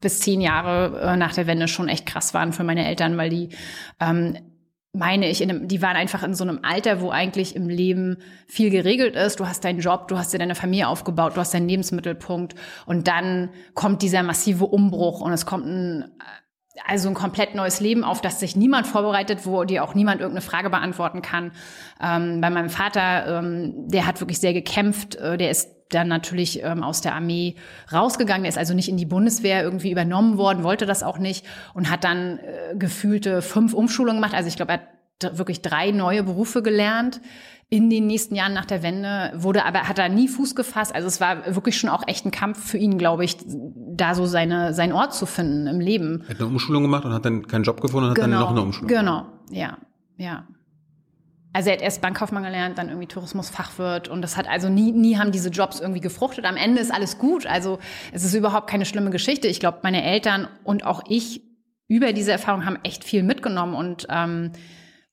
bis 0.00 0.20
zehn 0.20 0.40
Jahre 0.40 1.00
äh, 1.00 1.16
nach 1.16 1.34
der 1.34 1.46
Wende 1.46 1.68
schon 1.68 1.88
echt 1.88 2.06
krass 2.06 2.34
waren 2.34 2.52
für 2.52 2.64
meine 2.64 2.86
Eltern, 2.86 3.16
weil 3.16 3.30
die 3.30 3.50
ähm, 4.00 4.36
meine 4.94 5.28
ich, 5.28 5.40
in 5.40 5.50
einem, 5.50 5.68
die 5.68 5.82
waren 5.82 5.96
einfach 5.96 6.22
in 6.22 6.34
so 6.34 6.44
einem 6.44 6.60
Alter, 6.62 7.00
wo 7.00 7.10
eigentlich 7.10 7.56
im 7.56 7.68
Leben 7.68 8.18
viel 8.46 8.70
geregelt 8.70 9.16
ist. 9.16 9.40
Du 9.40 9.46
hast 9.46 9.64
deinen 9.64 9.80
Job, 9.80 10.08
du 10.08 10.16
hast 10.16 10.32
dir 10.32 10.38
deine 10.38 10.54
Familie 10.54 10.88
aufgebaut, 10.88 11.32
du 11.34 11.40
hast 11.40 11.52
deinen 11.52 11.68
Lebensmittelpunkt 11.68 12.54
und 12.86 13.08
dann 13.08 13.50
kommt 13.74 14.02
dieser 14.02 14.22
massive 14.22 14.66
Umbruch 14.66 15.20
und 15.20 15.32
es 15.32 15.46
kommt 15.46 15.66
ein 15.66 16.04
also 16.86 17.08
ein 17.08 17.14
komplett 17.14 17.54
neues 17.54 17.80
Leben, 17.80 18.02
auf 18.02 18.20
das 18.20 18.40
sich 18.40 18.56
niemand 18.56 18.86
vorbereitet, 18.86 19.46
wo 19.46 19.64
dir 19.64 19.84
auch 19.84 19.94
niemand 19.94 20.20
irgendeine 20.20 20.44
Frage 20.44 20.70
beantworten 20.70 21.22
kann. 21.22 21.52
Ähm, 22.02 22.40
bei 22.40 22.50
meinem 22.50 22.68
Vater, 22.68 23.38
ähm, 23.38 23.88
der 23.88 24.06
hat 24.06 24.20
wirklich 24.20 24.40
sehr 24.40 24.52
gekämpft, 24.52 25.14
äh, 25.16 25.38
der 25.38 25.50
ist 25.50 25.70
dann 25.90 26.08
natürlich 26.08 26.62
ähm, 26.62 26.82
aus 26.82 27.00
der 27.00 27.14
Armee 27.14 27.56
rausgegangen. 27.92 28.44
Er 28.44 28.48
ist 28.48 28.58
also 28.58 28.74
nicht 28.74 28.88
in 28.88 28.96
die 28.96 29.06
Bundeswehr 29.06 29.62
irgendwie 29.62 29.90
übernommen 29.90 30.36
worden, 30.38 30.62
wollte 30.64 30.86
das 30.86 31.02
auch 31.02 31.18
nicht 31.18 31.44
und 31.74 31.90
hat 31.90 32.04
dann 32.04 32.38
äh, 32.38 32.74
gefühlte 32.76 33.42
fünf 33.42 33.74
Umschulungen 33.74 34.20
gemacht. 34.20 34.34
Also 34.34 34.48
ich 34.48 34.56
glaube, 34.56 34.72
er 34.72 34.80
hat 35.22 35.38
wirklich 35.38 35.62
drei 35.62 35.90
neue 35.90 36.22
Berufe 36.22 36.62
gelernt 36.62 37.20
in 37.70 37.88
den 37.90 38.06
nächsten 38.06 38.34
Jahren 38.34 38.52
nach 38.52 38.66
der 38.66 38.82
Wende, 38.82 39.32
wurde 39.34 39.64
aber, 39.64 39.88
hat 39.88 39.98
er 39.98 40.08
nie 40.08 40.28
Fuß 40.28 40.54
gefasst. 40.54 40.94
Also 40.94 41.08
es 41.08 41.20
war 41.20 41.54
wirklich 41.54 41.78
schon 41.78 41.90
auch 41.90 42.02
echt 42.06 42.24
ein 42.26 42.30
Kampf 42.30 42.62
für 42.70 42.78
ihn, 42.78 42.98
glaube 42.98 43.24
ich, 43.24 43.36
da 43.46 44.14
so 44.14 44.26
seine, 44.26 44.74
seinen 44.74 44.92
Ort 44.92 45.14
zu 45.14 45.26
finden 45.26 45.66
im 45.66 45.80
Leben. 45.80 46.22
Er 46.24 46.30
hat 46.30 46.36
eine 46.40 46.46
Umschulung 46.48 46.82
gemacht 46.82 47.04
und 47.04 47.12
hat 47.12 47.24
dann 47.24 47.46
keinen 47.46 47.64
Job 47.64 47.80
gefunden 47.80 48.04
und 48.04 48.10
hat 48.10 48.16
genau, 48.16 48.28
dann 48.30 48.40
noch 48.40 48.50
eine 48.50 48.60
Umschulung 48.62 48.88
Genau, 48.88 49.22
gemacht. 49.22 49.32
ja, 49.50 49.78
ja. 50.16 50.46
Also 51.54 51.70
er 51.70 51.76
hat 51.76 51.82
erst 51.82 52.02
Bankkaufmann 52.02 52.42
gelernt, 52.42 52.78
dann 52.78 52.88
irgendwie 52.88 53.06
Tourismusfachwirt 53.06 54.08
und 54.08 54.22
das 54.22 54.36
hat 54.36 54.48
also 54.48 54.68
nie, 54.68 54.90
nie 54.90 55.16
haben 55.16 55.30
diese 55.30 55.50
Jobs 55.50 55.78
irgendwie 55.78 56.00
gefruchtet. 56.00 56.46
Am 56.46 56.56
Ende 56.56 56.80
ist 56.80 56.92
alles 56.92 57.16
gut. 57.16 57.46
Also 57.46 57.78
es 58.12 58.24
ist 58.24 58.34
überhaupt 58.34 58.68
keine 58.68 58.84
schlimme 58.84 59.10
Geschichte. 59.10 59.46
Ich 59.46 59.60
glaube, 59.60 59.78
meine 59.82 60.02
Eltern 60.02 60.48
und 60.64 60.84
auch 60.84 61.04
ich 61.08 61.42
über 61.86 62.12
diese 62.12 62.32
Erfahrung 62.32 62.64
haben 62.66 62.78
echt 62.82 63.04
viel 63.04 63.22
mitgenommen 63.22 63.76
und 63.76 64.08
ähm, 64.10 64.50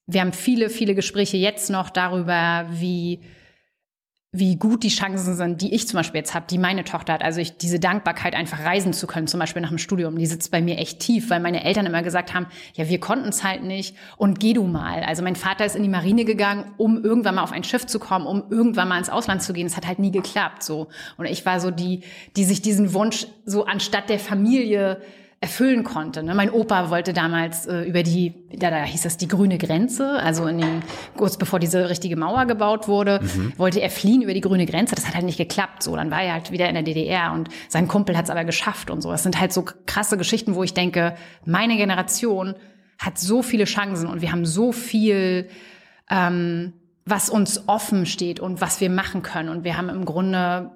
wir 0.07 0.21
haben 0.21 0.33
viele, 0.33 0.71
viele 0.71 0.95
Gespräche 0.95 1.37
jetzt 1.37 1.69
noch 1.69 1.91
darüber, 1.91 2.65
wie 2.71 3.21
wie 4.33 4.55
gut 4.55 4.83
die 4.83 4.89
Chancen 4.89 5.35
sind, 5.35 5.61
die 5.61 5.73
ich 5.75 5.89
zum 5.89 5.97
Beispiel 5.97 6.19
jetzt 6.19 6.33
habe, 6.33 6.45
die 6.49 6.57
meine 6.57 6.85
Tochter 6.85 7.11
hat. 7.11 7.21
Also 7.21 7.41
ich, 7.41 7.57
diese 7.57 7.81
Dankbarkeit, 7.81 8.33
einfach 8.33 8.63
reisen 8.63 8.93
zu 8.93 9.05
können, 9.05 9.27
zum 9.27 9.41
Beispiel 9.41 9.61
nach 9.61 9.69
dem 9.69 9.77
Studium, 9.77 10.17
die 10.17 10.25
sitzt 10.25 10.51
bei 10.51 10.61
mir 10.61 10.77
echt 10.77 10.99
tief, 10.99 11.29
weil 11.29 11.41
meine 11.41 11.65
Eltern 11.65 11.85
immer 11.85 12.01
gesagt 12.01 12.33
haben, 12.33 12.47
ja, 12.75 12.87
wir 12.87 13.01
konnten 13.01 13.27
es 13.27 13.43
halt 13.43 13.63
nicht 13.63 13.93
und 14.15 14.39
geh 14.39 14.53
du 14.53 14.63
mal. 14.63 15.03
Also 15.03 15.21
mein 15.21 15.35
Vater 15.35 15.65
ist 15.65 15.75
in 15.75 15.83
die 15.83 15.89
Marine 15.89 16.23
gegangen, 16.23 16.63
um 16.77 17.03
irgendwann 17.03 17.35
mal 17.35 17.43
auf 17.43 17.51
ein 17.51 17.65
Schiff 17.65 17.85
zu 17.85 17.99
kommen, 17.99 18.25
um 18.25 18.43
irgendwann 18.49 18.87
mal 18.87 18.99
ins 18.99 19.09
Ausland 19.09 19.43
zu 19.43 19.51
gehen. 19.51 19.67
Es 19.67 19.75
hat 19.75 19.85
halt 19.85 19.99
nie 19.99 20.11
geklappt, 20.11 20.63
so. 20.63 20.87
Und 21.17 21.25
ich 21.25 21.45
war 21.45 21.59
so 21.59 21.69
die, 21.69 22.03
die 22.37 22.45
sich 22.45 22.61
diesen 22.61 22.93
Wunsch 22.93 23.27
so 23.45 23.65
anstatt 23.65 24.07
der 24.09 24.19
Familie 24.19 25.01
erfüllen 25.43 25.83
konnte. 25.83 26.21
Ne? 26.21 26.35
Mein 26.35 26.51
Opa 26.51 26.91
wollte 26.91 27.13
damals 27.13 27.65
äh, 27.65 27.81
über 27.81 28.03
die, 28.03 28.47
da, 28.59 28.69
da 28.69 28.83
hieß 28.83 29.01
das 29.01 29.17
die 29.17 29.27
grüne 29.27 29.57
Grenze, 29.57 30.11
also 30.21 30.45
in 30.45 30.59
den, 30.59 30.83
kurz 31.17 31.35
bevor 31.35 31.57
diese 31.57 31.89
richtige 31.89 32.15
Mauer 32.15 32.45
gebaut 32.45 32.87
wurde, 32.87 33.19
mhm. 33.23 33.53
wollte 33.57 33.81
er 33.81 33.89
fliehen 33.89 34.21
über 34.21 34.35
die 34.35 34.41
grüne 34.41 34.67
Grenze. 34.67 34.93
Das 34.93 35.07
hat 35.07 35.15
halt 35.15 35.25
nicht 35.25 35.39
geklappt. 35.39 35.81
So, 35.81 35.95
dann 35.95 36.11
war 36.11 36.21
er 36.21 36.33
halt 36.33 36.51
wieder 36.51 36.69
in 36.69 36.75
der 36.75 36.83
DDR 36.83 37.33
und 37.33 37.49
sein 37.69 37.87
Kumpel 37.87 38.15
hat 38.15 38.25
es 38.25 38.29
aber 38.29 38.43
geschafft 38.43 38.91
und 38.91 39.01
so. 39.01 39.09
Das 39.09 39.23
sind 39.23 39.39
halt 39.39 39.51
so 39.51 39.65
krasse 39.87 40.15
Geschichten, 40.15 40.53
wo 40.53 40.61
ich 40.61 40.75
denke, 40.75 41.15
meine 41.43 41.75
Generation 41.75 42.53
hat 42.99 43.17
so 43.17 43.41
viele 43.41 43.65
Chancen 43.65 44.07
und 44.07 44.21
wir 44.21 44.31
haben 44.31 44.45
so 44.45 44.71
viel, 44.71 45.49
ähm, 46.11 46.73
was 47.03 47.31
uns 47.31 47.67
offen 47.67 48.05
steht 48.05 48.39
und 48.39 48.61
was 48.61 48.79
wir 48.79 48.91
machen 48.91 49.23
können. 49.23 49.49
Und 49.49 49.63
wir 49.63 49.75
haben 49.75 49.89
im 49.89 50.05
Grunde, 50.05 50.69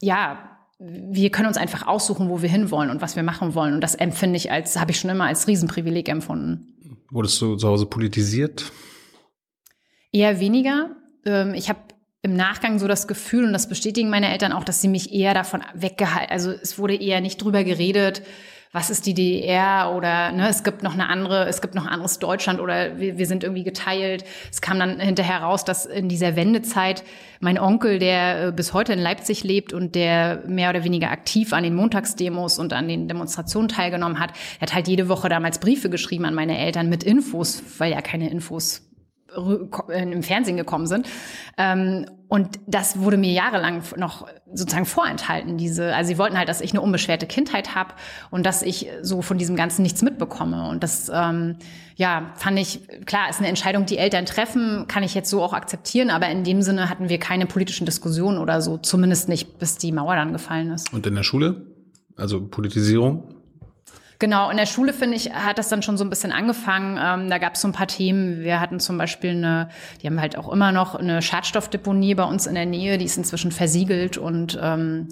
ja, 0.00 0.57
wir 0.78 1.30
können 1.30 1.48
uns 1.48 1.56
einfach 1.56 1.86
aussuchen, 1.86 2.28
wo 2.28 2.40
wir 2.40 2.48
hinwollen 2.48 2.90
und 2.90 3.00
was 3.00 3.16
wir 3.16 3.22
machen 3.22 3.54
wollen. 3.54 3.74
Und 3.74 3.80
das 3.80 3.94
empfinde 3.94 4.36
ich 4.36 4.52
als, 4.52 4.78
habe 4.78 4.92
ich 4.92 5.00
schon 5.00 5.10
immer 5.10 5.24
als 5.24 5.48
Riesenprivileg 5.48 6.08
empfunden. 6.08 6.74
Wurdest 7.10 7.40
du 7.40 7.56
zu 7.56 7.68
Hause 7.68 7.86
politisiert? 7.86 8.70
Eher 10.12 10.40
weniger. 10.40 10.96
Ähm, 11.24 11.54
ich 11.54 11.68
habe 11.68 11.80
im 12.22 12.34
Nachgang 12.34 12.78
so 12.78 12.86
das 12.86 13.08
Gefühl, 13.08 13.44
und 13.44 13.52
das 13.52 13.68
bestätigen 13.68 14.10
meine 14.10 14.30
Eltern 14.30 14.52
auch, 14.52 14.64
dass 14.64 14.80
sie 14.80 14.88
mich 14.88 15.12
eher 15.12 15.34
davon 15.34 15.62
weggehalten, 15.74 16.30
also 16.30 16.50
es 16.50 16.78
wurde 16.78 16.96
eher 16.96 17.20
nicht 17.20 17.42
drüber 17.42 17.64
geredet, 17.64 18.22
was 18.72 18.90
ist 18.90 19.06
die 19.06 19.14
DDR 19.14 19.92
oder 19.96 20.32
ne, 20.32 20.48
es 20.48 20.62
gibt 20.62 20.82
noch 20.82 20.94
eine 20.94 21.08
andere, 21.08 21.46
es 21.46 21.60
gibt 21.60 21.74
noch 21.74 21.86
ein 21.86 21.92
anderes 21.92 22.18
Deutschland 22.18 22.60
oder 22.60 22.98
wir, 22.98 23.18
wir 23.18 23.26
sind 23.26 23.42
irgendwie 23.42 23.64
geteilt. 23.64 24.24
Es 24.50 24.60
kam 24.60 24.78
dann 24.78 25.00
hinterher 25.00 25.42
raus, 25.42 25.64
dass 25.64 25.86
in 25.86 26.08
dieser 26.08 26.36
Wendezeit 26.36 27.02
mein 27.40 27.58
Onkel, 27.58 27.98
der 27.98 28.48
äh, 28.48 28.52
bis 28.52 28.74
heute 28.74 28.92
in 28.92 28.98
Leipzig 28.98 29.44
lebt 29.44 29.72
und 29.72 29.94
der 29.94 30.42
mehr 30.46 30.70
oder 30.70 30.84
weniger 30.84 31.10
aktiv 31.10 31.52
an 31.52 31.62
den 31.62 31.74
Montagsdemos 31.74 32.58
und 32.58 32.72
an 32.72 32.88
den 32.88 33.08
Demonstrationen 33.08 33.68
teilgenommen 33.68 34.18
hat, 34.18 34.32
der 34.60 34.68
hat 34.68 34.74
halt 34.74 34.88
jede 34.88 35.08
Woche 35.08 35.28
damals 35.28 35.58
Briefe 35.58 35.88
geschrieben 35.88 36.24
an 36.24 36.34
meine 36.34 36.58
Eltern 36.58 36.88
mit 36.88 37.04
Infos, 37.04 37.62
weil 37.78 37.92
ja 37.92 38.02
keine 38.02 38.30
Infos 38.30 38.87
im 39.88 40.22
Fernsehen 40.22 40.56
gekommen 40.56 40.86
sind. 40.86 41.06
Ähm, 41.56 42.06
und 42.28 42.60
das 42.66 43.00
wurde 43.00 43.16
mir 43.16 43.32
jahrelang 43.32 43.82
noch 43.96 44.26
sozusagen 44.52 44.84
vorenthalten. 44.84 45.56
Diese, 45.56 45.94
also 45.94 46.08
sie 46.08 46.18
wollten 46.18 46.36
halt, 46.36 46.48
dass 46.48 46.60
ich 46.60 46.72
eine 46.72 46.82
unbeschwerte 46.82 47.26
Kindheit 47.26 47.74
habe 47.74 47.94
und 48.30 48.44
dass 48.44 48.62
ich 48.62 48.88
so 49.00 49.22
von 49.22 49.38
diesem 49.38 49.56
Ganzen 49.56 49.82
nichts 49.82 50.02
mitbekomme. 50.02 50.68
Und 50.68 50.82
das, 50.82 51.10
ähm, 51.12 51.56
ja, 51.96 52.32
fand 52.36 52.58
ich 52.58 52.86
klar, 53.06 53.30
ist 53.30 53.38
eine 53.38 53.48
Entscheidung, 53.48 53.86
die 53.86 53.96
Eltern 53.96 54.26
treffen, 54.26 54.86
kann 54.88 55.02
ich 55.02 55.14
jetzt 55.14 55.30
so 55.30 55.42
auch 55.42 55.54
akzeptieren. 55.54 56.10
Aber 56.10 56.28
in 56.28 56.44
dem 56.44 56.60
Sinne 56.60 56.90
hatten 56.90 57.08
wir 57.08 57.18
keine 57.18 57.46
politischen 57.46 57.86
Diskussionen 57.86 58.38
oder 58.38 58.60
so, 58.60 58.76
zumindest 58.76 59.28
nicht, 59.28 59.58
bis 59.58 59.78
die 59.78 59.92
Mauer 59.92 60.16
dann 60.16 60.32
gefallen 60.32 60.70
ist. 60.70 60.92
Und 60.92 61.06
in 61.06 61.14
der 61.14 61.22
Schule? 61.22 61.66
Also 62.16 62.46
Politisierung? 62.46 63.37
Genau, 64.20 64.50
in 64.50 64.56
der 64.56 64.66
Schule, 64.66 64.92
finde 64.92 65.16
ich, 65.16 65.32
hat 65.32 65.58
das 65.58 65.68
dann 65.68 65.82
schon 65.82 65.96
so 65.96 66.02
ein 66.02 66.10
bisschen 66.10 66.32
angefangen. 66.32 66.98
Ähm, 67.00 67.30
da 67.30 67.38
gab 67.38 67.54
es 67.54 67.60
so 67.60 67.68
ein 67.68 67.72
paar 67.72 67.86
Themen. 67.86 68.40
Wir 68.40 68.58
hatten 68.58 68.80
zum 68.80 68.98
Beispiel 68.98 69.30
eine, 69.30 69.68
die 70.02 70.08
haben 70.08 70.20
halt 70.20 70.36
auch 70.36 70.52
immer 70.52 70.72
noch 70.72 70.96
eine 70.96 71.22
Schadstoffdeponie 71.22 72.16
bei 72.16 72.24
uns 72.24 72.48
in 72.48 72.56
der 72.56 72.66
Nähe, 72.66 72.98
die 72.98 73.04
ist 73.04 73.16
inzwischen 73.16 73.52
versiegelt 73.52 74.18
und 74.18 74.58
ähm, 74.60 75.06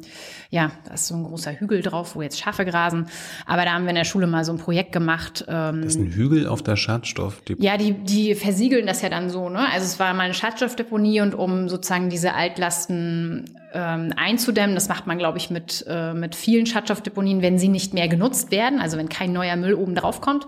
ja, 0.51 0.73
da 0.85 0.95
ist 0.95 1.07
so 1.07 1.15
ein 1.15 1.23
großer 1.23 1.53
Hügel 1.53 1.83
drauf, 1.83 2.17
wo 2.17 2.23
jetzt 2.23 2.41
Schafe 2.41 2.65
grasen. 2.65 3.07
Aber 3.47 3.65
da 3.65 3.75
haben 3.75 3.85
wir 3.85 3.91
in 3.91 3.97
der 3.97 4.05
Schule 4.05 4.27
mal 4.27 4.45
so 4.45 4.53
ein 4.53 4.59
Projekt 4.59 4.91
gemacht. 4.91 5.45
Ähm, 5.47 5.83
das 5.83 5.95
ist 5.95 6.01
ein 6.01 6.13
Hügel 6.13 6.49
auf 6.49 6.63
der 6.63 6.75
Schadstoffdeponie? 6.75 7.65
Ja, 7.65 7.77
die, 7.77 7.93
die 7.93 8.35
versiegeln 8.35 8.87
das 8.87 9.03
ja 9.03 9.09
dann 9.09 9.31
so, 9.31 9.49
ne? 9.49 9.61
Also 9.73 9.87
es 9.87 10.01
war 10.01 10.13
mal 10.15 10.25
eine 10.25 10.35
Schadstoffdeponie 10.35 11.21
und 11.21 11.35
um 11.35 11.69
sozusagen 11.69 12.11
diese 12.11 12.35
Altlasten 12.35 13.45
ähm, 13.77 14.13
einzudämmen. 14.17 14.75
Das 14.75 14.89
macht 14.89 15.07
man, 15.07 15.19
glaube 15.19 15.37
ich, 15.39 15.51
mit, 15.51 15.85
äh, 15.87 16.15
mit 16.15 16.35
vielen 16.35 16.67
Schadstoffdeponien, 16.67 17.43
wenn 17.43 17.59
sie 17.59 17.69
nicht 17.69 17.93
mehr 17.93 18.09
genutzt 18.09 18.51
werden, 18.51 18.81
also 18.81 18.97
wenn 18.97 19.11
kein 19.11 19.33
neuer 19.33 19.57
Müll 19.57 19.75
oben 19.75 19.95
drauf 19.95 20.21
kommt. 20.21 20.47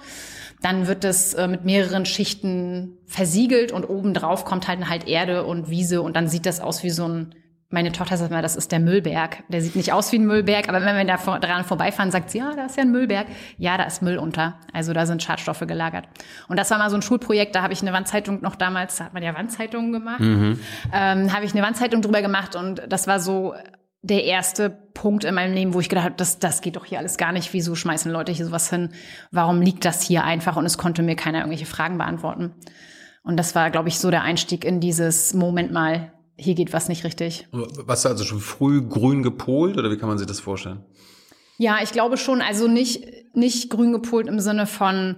Dann 0.63 0.89
wird 0.89 1.05
das 1.05 1.35
äh, 1.35 1.47
mit 1.47 1.65
mehreren 1.65 2.07
Schichten 2.07 2.97
versiegelt 3.05 3.71
und 3.71 3.85
oben 3.85 4.15
drauf 4.15 4.45
kommt 4.45 4.67
halt 4.67 4.89
halt 4.89 5.07
Erde 5.07 5.45
und 5.45 5.69
Wiese 5.69 6.03
und 6.03 6.17
dann 6.17 6.29
sieht 6.29 6.47
das 6.47 6.61
aus 6.61 6.83
wie 6.83 6.91
so 6.91 7.07
ein 7.07 7.35
meine 7.71 7.93
Tochter 7.93 8.17
sagt 8.17 8.31
mal, 8.31 8.41
das 8.41 8.57
ist 8.57 8.73
der 8.73 8.81
Müllberg. 8.81 9.45
Der 9.49 9.61
sieht 9.61 9.77
nicht 9.77 9.93
aus 9.93 10.11
wie 10.13 10.19
ein 10.19 10.27
Müllberg, 10.27 10.69
aber 10.71 10.83
wenn 10.85 10.97
wir 10.97 11.05
da 11.05 11.19
vor, 11.19 11.39
dran 11.39 11.65
vorbeifahren, 11.65 12.11
sagt 12.11 12.31
sie, 12.31 12.39
ja, 12.39 12.55
da 12.57 12.65
ist 12.65 12.77
ja 12.77 12.83
ein 12.83 12.91
Müllberg. 12.91 13.27
Ja, 13.59 13.77
da 13.77 13.85
ist 13.85 14.01
Müll 14.01 14.17
unter. 14.17 14.59
Also 14.73 14.95
da 14.95 15.05
sind 15.05 15.23
Schadstoffe 15.23 15.61
gelagert. 15.61 16.09
Und 16.49 16.59
das 16.59 16.71
war 16.71 16.79
mal 16.79 16.89
so 16.89 16.97
ein 16.97 17.03
Schulprojekt, 17.03 17.55
da 17.55 17.63
habe 17.63 17.75
ich 17.75 17.83
eine 17.83 17.93
Wandzeitung 17.93 18.41
noch 18.41 18.57
damals, 18.57 18.97
da 18.97 19.05
hat 19.05 19.15
man 19.15 19.23
ja 19.23 19.35
Wandzeitungen 19.35 19.93
gemacht, 19.93 20.21
mhm. 20.21 20.59
ähm, 20.95 21.33
habe 21.35 21.45
ich 21.45 21.53
eine 21.53 21.63
Wandzeitung 21.63 22.01
drüber 22.01 22.23
gemacht 22.23 22.57
und 22.57 22.83
das 22.89 23.07
war 23.07 23.21
so 23.21 23.55
der 24.01 24.25
erste 24.25 24.71
Punkt 24.71 25.25
in 25.25 25.35
meinem 25.35 25.55
Leben, 25.55 25.75
wo 25.75 25.81
ich 25.81 25.89
gedacht 25.89 26.07
habe, 26.07 26.15
das, 26.17 26.39
das 26.39 26.61
geht 26.61 26.77
doch 26.77 26.85
hier 26.85 26.99
alles 26.99 27.17
gar 27.19 27.33
nicht. 27.33 27.53
Wieso 27.53 27.75
schmeißen 27.75 28.11
Leute 28.11 28.33
hier 28.33 28.47
sowas 28.47 28.71
hin? 28.71 28.91
Warum 29.31 29.61
liegt 29.61 29.85
das 29.85 30.03
hier 30.03 30.25
einfach? 30.25 30.57
Und 30.57 30.65
es 30.65 30.79
konnte 30.79 31.03
mir 31.03 31.17
keiner 31.17 31.39
irgendwelche 31.39 31.67
Fragen 31.67 31.99
beantworten. 31.99 32.55
Und 33.23 33.37
das 33.37 33.55
war, 33.55 33.71
glaube 33.71 33.89
ich, 33.89 33.99
so 33.99 34.11
der 34.11 34.23
Einstieg 34.23 34.65
in 34.65 34.81
dieses 34.81 35.35
Moment 35.35 35.73
mal, 35.73 36.13
hier 36.39 36.55
geht 36.55 36.73
was 36.73 36.89
nicht 36.89 37.05
richtig. 37.05 37.49
Warst 37.53 38.05
du 38.05 38.09
also 38.09 38.25
schon 38.25 38.41
früh 38.41 38.83
grün 38.83 39.23
gepolt 39.23 39.77
oder 39.77 39.91
wie 39.91 39.97
kann 39.97 40.09
man 40.09 40.19
sich 40.19 40.27
das 40.27 40.41
vorstellen? 40.41 40.85
Ja, 41.59 41.79
ich 41.83 41.91
glaube 41.91 42.17
schon. 42.17 42.41
Also 42.41 42.69
nicht, 42.69 43.05
nicht 43.35 43.69
grün 43.71 43.93
gepolt 43.93 44.29
im 44.29 44.39
Sinne 44.39 44.67
von, 44.67 45.17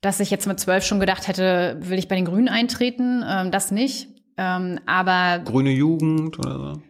dass 0.00 0.20
ich 0.20 0.30
jetzt 0.30 0.46
mit 0.46 0.60
zwölf 0.60 0.84
schon 0.84 1.00
gedacht 1.00 1.26
hätte, 1.26 1.78
will 1.80 1.98
ich 1.98 2.08
bei 2.08 2.14
den 2.14 2.24
Grünen 2.24 2.48
eintreten. 2.48 3.24
Ähm, 3.26 3.50
das 3.50 3.72
nicht. 3.72 4.08
Ähm, 4.36 4.78
aber. 4.86 5.42
Grüne 5.44 5.70
Jugend 5.70 6.38
oder 6.38 6.58
so? 6.58 6.82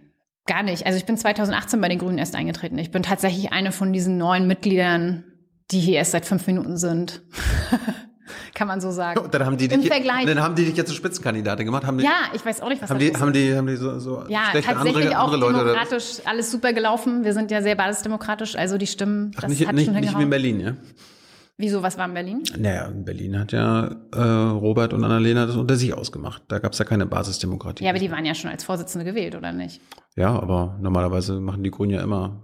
Gar 0.46 0.62
nicht. 0.62 0.84
Also 0.84 0.98
ich 0.98 1.06
bin 1.06 1.16
2018 1.16 1.80
bei 1.80 1.88
den 1.88 1.98
Grünen 1.98 2.18
erst 2.18 2.34
eingetreten. 2.34 2.78
Ich 2.78 2.90
bin 2.90 3.02
tatsächlich 3.02 3.52
eine 3.52 3.72
von 3.72 3.92
diesen 3.92 4.18
neuen 4.18 4.46
Mitgliedern, 4.46 5.24
die 5.70 5.80
hier 5.80 5.96
erst 5.96 6.12
seit 6.12 6.26
fünf 6.26 6.46
Minuten 6.46 6.76
sind. 6.76 7.22
kann 8.54 8.68
man 8.68 8.80
so 8.80 8.90
sagen. 8.90 9.20
Und 9.20 9.34
dann 9.34 9.44
haben 9.44 9.56
die 9.56 9.68
dich, 9.68 9.78
Im 9.78 9.84
Vergleich. 9.84 10.26
Dann 10.26 10.40
haben 10.40 10.54
die 10.54 10.64
dich 10.64 10.76
jetzt 10.76 10.88
zur 10.88 10.96
Spitzenkandidatin 10.96 11.66
gemacht. 11.66 11.86
Haben 11.86 11.98
die, 11.98 12.04
ja, 12.04 12.30
ich 12.34 12.44
weiß 12.44 12.60
auch 12.62 12.68
nicht, 12.68 12.82
was 12.82 12.90
haben 12.90 12.98
das 12.98 13.10
die, 13.10 13.16
haben 13.16 13.32
die, 13.32 13.56
haben 13.56 13.66
die 13.66 13.76
so, 13.76 13.98
so 13.98 14.24
ja, 14.28 14.50
schlechte 14.50 14.72
tatsächlich 14.72 15.04
andere, 15.06 15.18
auch 15.18 15.24
andere 15.24 15.40
Leute 15.40 15.58
demokratisch 15.64 16.18
oder? 16.20 16.28
alles 16.28 16.50
super 16.50 16.72
gelaufen. 16.72 17.24
Wir 17.24 17.32
sind 17.32 17.50
ja 17.50 17.62
sehr 17.62 17.74
basisdemokratisch, 17.74 18.56
also 18.56 18.78
die 18.78 18.86
Stimmen, 18.86 19.32
Ach, 19.36 19.42
das 19.42 19.50
nicht, 19.50 19.66
hat 19.66 19.74
nicht, 19.74 19.86
schon 19.86 19.94
nicht 19.94 20.18
wie 20.18 20.22
in 20.22 20.30
Berlin, 20.30 20.60
ja? 20.60 20.76
Wieso, 21.60 21.82
was 21.82 21.98
war 21.98 22.06
in 22.06 22.14
Berlin? 22.14 22.42
Naja, 22.56 22.86
in 22.86 23.04
Berlin 23.04 23.38
hat 23.38 23.52
ja 23.52 23.94
äh, 24.14 24.18
Robert 24.18 24.94
und 24.94 25.04
Annalena 25.04 25.44
das 25.44 25.56
unter 25.56 25.76
sich 25.76 25.92
ausgemacht. 25.92 26.42
Da 26.48 26.58
gab 26.58 26.72
es 26.72 26.78
ja 26.78 26.86
keine 26.86 27.04
Basisdemokratie. 27.04 27.84
Ja, 27.84 27.90
aber 27.90 27.98
die 27.98 28.10
waren 28.10 28.24
ja 28.24 28.34
schon 28.34 28.50
als 28.50 28.64
Vorsitzende 28.64 29.04
gewählt, 29.04 29.34
oder 29.34 29.52
nicht? 29.52 29.82
Ja, 30.16 30.30
aber 30.30 30.78
normalerweise 30.80 31.38
machen 31.38 31.62
die 31.62 31.70
Grünen 31.70 31.92
ja 31.92 32.00
immer 32.00 32.40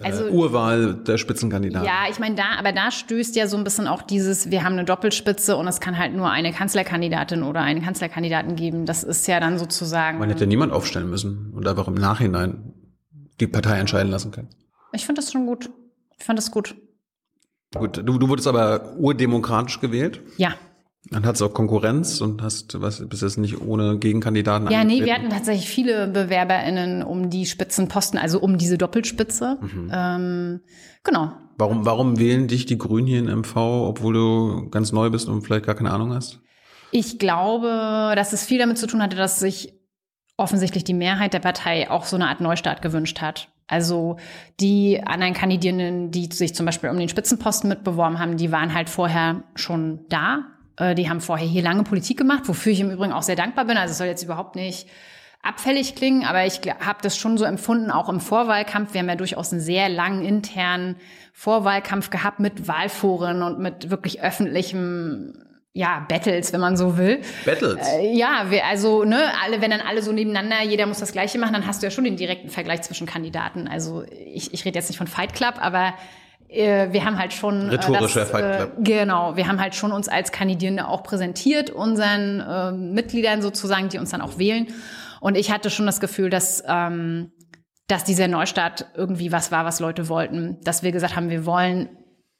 also, 0.00 0.26
äh, 0.26 0.30
Urwahl 0.30 0.94
der 0.94 1.18
Spitzenkandidaten. 1.18 1.86
Ja, 1.86 2.04
ich 2.10 2.18
meine, 2.18 2.34
da, 2.34 2.56
aber 2.58 2.72
da 2.72 2.90
stößt 2.90 3.34
ja 3.36 3.46
so 3.46 3.56
ein 3.56 3.64
bisschen 3.64 3.86
auch 3.86 4.02
dieses, 4.02 4.50
wir 4.50 4.64
haben 4.64 4.74
eine 4.74 4.84
Doppelspitze 4.84 5.56
und 5.56 5.66
es 5.66 5.80
kann 5.80 5.98
halt 5.98 6.14
nur 6.14 6.30
eine 6.30 6.52
Kanzlerkandidatin 6.52 7.42
oder 7.42 7.60
einen 7.60 7.82
Kanzlerkandidaten 7.82 8.56
geben. 8.56 8.86
Das 8.86 9.02
ist 9.02 9.26
ja 9.26 9.40
dann 9.40 9.58
sozusagen. 9.58 10.18
Man 10.18 10.28
hätte 10.28 10.46
niemand 10.46 10.72
aufstellen 10.72 11.10
müssen 11.10 11.52
und 11.54 11.66
einfach 11.66 11.88
im 11.88 11.94
Nachhinein 11.94 12.74
die 13.40 13.46
Partei 13.46 13.78
entscheiden 13.78 14.10
lassen 14.10 14.30
können. 14.30 14.48
Ich 14.92 15.04
finde 15.04 15.20
das 15.20 15.32
schon 15.32 15.46
gut. 15.46 15.70
Ich 16.18 16.24
fand 16.24 16.38
das 16.38 16.50
gut. 16.50 16.74
Gut, 17.74 17.98
du, 17.98 18.18
du 18.18 18.28
wurdest 18.28 18.48
aber 18.48 18.96
urdemokratisch 18.96 19.80
gewählt? 19.80 20.22
Ja. 20.36 20.54
Dann 21.10 21.24
hattest 21.24 21.40
du 21.40 21.46
auch 21.46 21.54
Konkurrenz 21.54 22.20
und 22.20 22.42
hast, 22.42 22.80
was, 22.80 23.06
bist 23.08 23.22
jetzt 23.22 23.38
nicht 23.38 23.60
ohne 23.60 23.98
Gegenkandidaten 23.98 24.70
Ja, 24.70 24.84
nee, 24.84 25.04
wir 25.04 25.14
hatten 25.14 25.30
tatsächlich 25.30 25.68
viele 25.68 26.08
BewerberInnen 26.08 27.02
um 27.02 27.30
die 27.30 27.46
Spitzenposten, 27.46 28.18
also 28.18 28.40
um 28.40 28.58
diese 28.58 28.76
Doppelspitze. 28.76 29.58
Mhm. 29.60 29.90
Ähm, 29.92 30.60
genau. 31.04 31.32
Warum, 31.56 31.86
warum 31.86 32.18
wählen 32.18 32.46
dich 32.46 32.66
die 32.66 32.78
Grünen 32.78 33.06
hier 33.06 33.20
in 33.20 33.38
MV, 33.40 33.56
obwohl 33.56 34.14
du 34.14 34.70
ganz 34.70 34.92
neu 34.92 35.08
bist 35.08 35.28
und 35.28 35.42
vielleicht 35.42 35.66
gar 35.66 35.74
keine 35.74 35.92
Ahnung 35.92 36.12
hast? 36.12 36.40
Ich 36.90 37.18
glaube, 37.18 38.12
dass 38.14 38.32
es 38.32 38.44
viel 38.44 38.58
damit 38.58 38.78
zu 38.78 38.86
tun 38.86 39.02
hatte, 39.02 39.16
dass 39.16 39.38
sich 39.38 39.74
offensichtlich 40.36 40.84
die 40.84 40.94
Mehrheit 40.94 41.32
der 41.32 41.40
Partei 41.40 41.90
auch 41.90 42.04
so 42.04 42.16
eine 42.16 42.28
Art 42.28 42.40
Neustart 42.40 42.82
gewünscht 42.82 43.20
hat. 43.20 43.48
Also 43.66 44.16
die 44.60 45.02
anderen 45.04 45.34
Kandidierenden, 45.34 46.10
die 46.10 46.28
sich 46.32 46.54
zum 46.54 46.64
Beispiel 46.64 46.90
um 46.90 46.98
den 46.98 47.08
Spitzenposten 47.08 47.68
mitbeworben 47.68 48.18
haben, 48.18 48.36
die 48.36 48.50
waren 48.50 48.72
halt 48.72 48.88
vorher 48.88 49.44
schon 49.54 50.06
da 50.08 50.46
die 50.78 51.10
haben 51.10 51.20
vorher 51.20 51.46
hier 51.46 51.62
lange 51.62 51.82
Politik 51.82 52.18
gemacht, 52.18 52.44
wofür 52.46 52.72
ich 52.72 52.80
im 52.80 52.90
Übrigen 52.90 53.12
auch 53.12 53.22
sehr 53.22 53.36
dankbar 53.36 53.64
bin. 53.64 53.76
Also 53.76 53.92
es 53.92 53.98
soll 53.98 54.06
jetzt 54.06 54.22
überhaupt 54.22 54.56
nicht 54.56 54.88
abfällig 55.42 55.94
klingen, 55.94 56.24
aber 56.24 56.46
ich 56.46 56.60
habe 56.80 56.98
das 57.02 57.16
schon 57.16 57.38
so 57.38 57.44
empfunden, 57.44 57.90
auch 57.90 58.08
im 58.08 58.20
Vorwahlkampf. 58.20 58.92
Wir 58.92 59.00
haben 59.00 59.08
ja 59.08 59.16
durchaus 59.16 59.52
einen 59.52 59.60
sehr 59.60 59.88
langen 59.88 60.24
internen 60.24 60.96
Vorwahlkampf 61.32 62.10
gehabt 62.10 62.40
mit 62.40 62.66
Wahlforen 62.66 63.42
und 63.42 63.58
mit 63.58 63.90
wirklich 63.90 64.20
öffentlichem 64.20 65.44
ja, 65.72 66.04
Battles, 66.08 66.52
wenn 66.52 66.60
man 66.60 66.76
so 66.76 66.98
will. 66.98 67.20
Battles? 67.44 67.86
Äh, 67.86 68.12
ja, 68.16 68.46
wir, 68.48 68.66
also, 68.66 69.04
ne, 69.04 69.30
alle, 69.44 69.60
wenn 69.60 69.70
dann 69.70 69.80
alle 69.80 70.02
so 70.02 70.10
nebeneinander, 70.10 70.64
jeder 70.64 70.86
muss 70.86 70.98
das 70.98 71.12
Gleiche 71.12 71.38
machen, 71.38 71.52
dann 71.52 71.68
hast 71.68 71.82
du 71.82 71.86
ja 71.86 71.92
schon 71.92 72.02
den 72.02 72.16
direkten 72.16 72.48
Vergleich 72.48 72.82
zwischen 72.82 73.06
Kandidaten. 73.06 73.68
Also, 73.68 74.02
ich, 74.26 74.52
ich 74.52 74.64
rede 74.64 74.76
jetzt 74.76 74.88
nicht 74.88 74.98
von 74.98 75.06
Fight 75.06 75.34
Club, 75.34 75.54
aber 75.60 75.88
äh, 75.88 75.92
wir 76.48 77.04
haben 77.04 77.18
halt 77.18 77.32
schon 77.32 77.68
äh, 77.68 77.72
rhetorischer 77.72 78.24
das, 78.24 78.40
äh, 78.40 78.68
genau, 78.78 79.36
wir 79.36 79.48
haben 79.48 79.60
halt 79.60 79.74
schon 79.74 79.92
uns 79.92 80.08
als 80.08 80.32
Kandidierende 80.32 80.88
auch 80.88 81.02
präsentiert 81.02 81.70
unseren 81.70 82.40
äh, 82.40 82.72
Mitgliedern 82.72 83.42
sozusagen, 83.42 83.88
die 83.88 83.98
uns 83.98 84.10
dann 84.10 84.22
auch 84.22 84.38
wählen. 84.38 84.68
Und 85.20 85.36
ich 85.36 85.50
hatte 85.50 85.68
schon 85.68 85.86
das 85.86 86.00
Gefühl, 86.00 86.30
dass 86.30 86.62
ähm, 86.66 87.32
dass 87.88 88.04
dieser 88.04 88.28
Neustart 88.28 88.86
irgendwie 88.94 89.32
was 89.32 89.50
war, 89.50 89.64
was 89.64 89.80
Leute 89.80 90.08
wollten, 90.08 90.58
dass 90.62 90.82
wir 90.82 90.92
gesagt 90.92 91.16
haben, 91.16 91.30
wir 91.30 91.46
wollen 91.46 91.88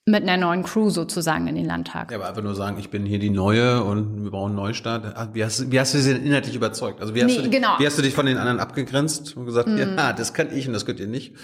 mit 0.09 0.23
einer 0.23 0.37
neuen 0.37 0.63
Crew 0.63 0.91
sozusagen 0.91 1.47
in 1.47 1.55
den 1.55 1.67
Landtag. 1.67 2.11
Ja, 2.11 2.17
aber 2.17 2.29
einfach 2.29 2.43
nur 2.43 2.55
sagen, 2.55 2.79
ich 2.79 2.91
bin 2.91 3.05
hier 3.05 3.19
die 3.19 3.31
Neue 3.31 3.85
und 3.85 4.25
wir 4.25 4.31
brauchen 4.31 4.51
einen 4.51 4.57
Neustart. 4.57 5.17
Ah, 5.17 5.29
wie 5.33 5.45
hast, 5.45 5.71
wie 5.71 5.79
hast 5.79 5.95
du 5.95 5.99
sie 5.99 6.15
denn 6.15 6.25
inhaltlich 6.25 6.57
überzeugt? 6.57 7.01
Also 7.01 7.15
wie 7.15 7.23
hast, 7.23 7.31
nee, 7.31 7.37
du, 7.37 7.43
dich, 7.43 7.51
genau. 7.51 7.79
wie 7.79 7.87
hast 7.87 7.99
du 7.99 8.03
dich 8.03 8.15
von 8.15 8.27
den 8.27 8.39
anderen 8.39 8.59
abgegrenzt 8.59 9.37
und 9.37 9.45
gesagt, 9.45 9.69
mm. 9.69 9.79
ja, 9.79 10.13
das 10.13 10.33
kann 10.33 10.49
ich 10.55 10.67
und 10.67 10.73
das 10.73 10.87
könnt 10.87 10.99
ihr 11.01 11.07
nicht? 11.07 11.35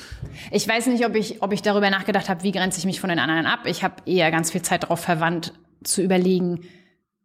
Ich 0.50 0.66
weiß 0.66 0.86
nicht, 0.86 1.04
ob 1.04 1.14
ich, 1.14 1.42
ob 1.42 1.52
ich 1.52 1.62
darüber 1.62 1.90
nachgedacht 1.90 2.28
habe, 2.28 2.42
wie 2.42 2.52
grenze 2.52 2.78
ich 2.78 2.86
mich 2.86 3.00
von 3.00 3.10
den 3.10 3.18
anderen 3.18 3.46
ab. 3.46 3.60
Ich 3.66 3.84
habe 3.84 3.96
eher 4.06 4.30
ganz 4.30 4.50
viel 4.50 4.62
Zeit 4.62 4.84
darauf 4.84 5.00
verwandt, 5.00 5.52
zu 5.82 6.00
überlegen, 6.00 6.60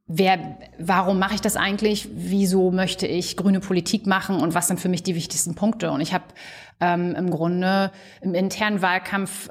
wer, 0.07 0.57
warum 0.77 1.19
mache 1.19 1.35
ich 1.35 1.41
das 1.41 1.55
eigentlich? 1.55 2.09
Wieso 2.11 2.71
möchte 2.71 3.07
ich 3.07 3.37
grüne 3.37 3.61
Politik 3.61 4.07
machen 4.07 4.41
und 4.41 4.53
was 4.53 4.67
sind 4.67 4.79
für 4.79 4.89
mich 4.89 5.03
die 5.03 5.15
wichtigsten 5.15 5.55
Punkte? 5.55 5.91
Und 5.91 6.01
ich 6.01 6.13
habe 6.13 6.25
ähm, 6.81 7.15
im 7.15 7.29
Grunde 7.29 7.91
im 8.21 8.33
internen 8.33 8.81
Wahlkampf 8.81 9.49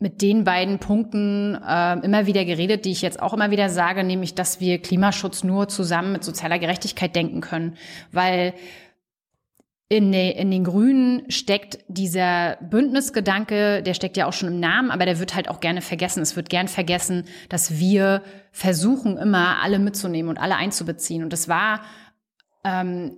mit 0.00 0.22
den 0.22 0.44
beiden 0.44 0.78
Punkten 0.78 1.54
äh, 1.54 1.98
immer 2.00 2.26
wieder 2.26 2.46
geredet, 2.46 2.86
die 2.86 2.90
ich 2.90 3.02
jetzt 3.02 3.20
auch 3.20 3.34
immer 3.34 3.50
wieder 3.50 3.68
sage, 3.68 4.02
nämlich, 4.02 4.34
dass 4.34 4.58
wir 4.58 4.80
Klimaschutz 4.80 5.44
nur 5.44 5.68
zusammen 5.68 6.12
mit 6.12 6.24
sozialer 6.24 6.58
Gerechtigkeit 6.58 7.14
denken 7.14 7.42
können, 7.42 7.76
weil 8.10 8.54
in, 9.90 10.10
de, 10.10 10.30
in 10.30 10.50
den 10.50 10.64
Grünen 10.64 11.30
steckt 11.30 11.80
dieser 11.88 12.56
Bündnisgedanke, 12.62 13.82
der 13.82 13.92
steckt 13.92 14.16
ja 14.16 14.26
auch 14.26 14.32
schon 14.32 14.48
im 14.48 14.60
Namen, 14.60 14.90
aber 14.90 15.04
der 15.04 15.18
wird 15.18 15.34
halt 15.34 15.50
auch 15.50 15.60
gerne 15.60 15.82
vergessen. 15.82 16.22
Es 16.22 16.34
wird 16.34 16.48
gern 16.48 16.68
vergessen, 16.68 17.24
dass 17.48 17.78
wir 17.78 18.22
versuchen, 18.52 19.18
immer 19.18 19.60
alle 19.62 19.78
mitzunehmen 19.78 20.30
und 20.30 20.38
alle 20.38 20.56
einzubeziehen. 20.56 21.24
Und 21.24 21.32
das 21.32 21.48
war 21.48 21.82
ähm, 22.64 23.16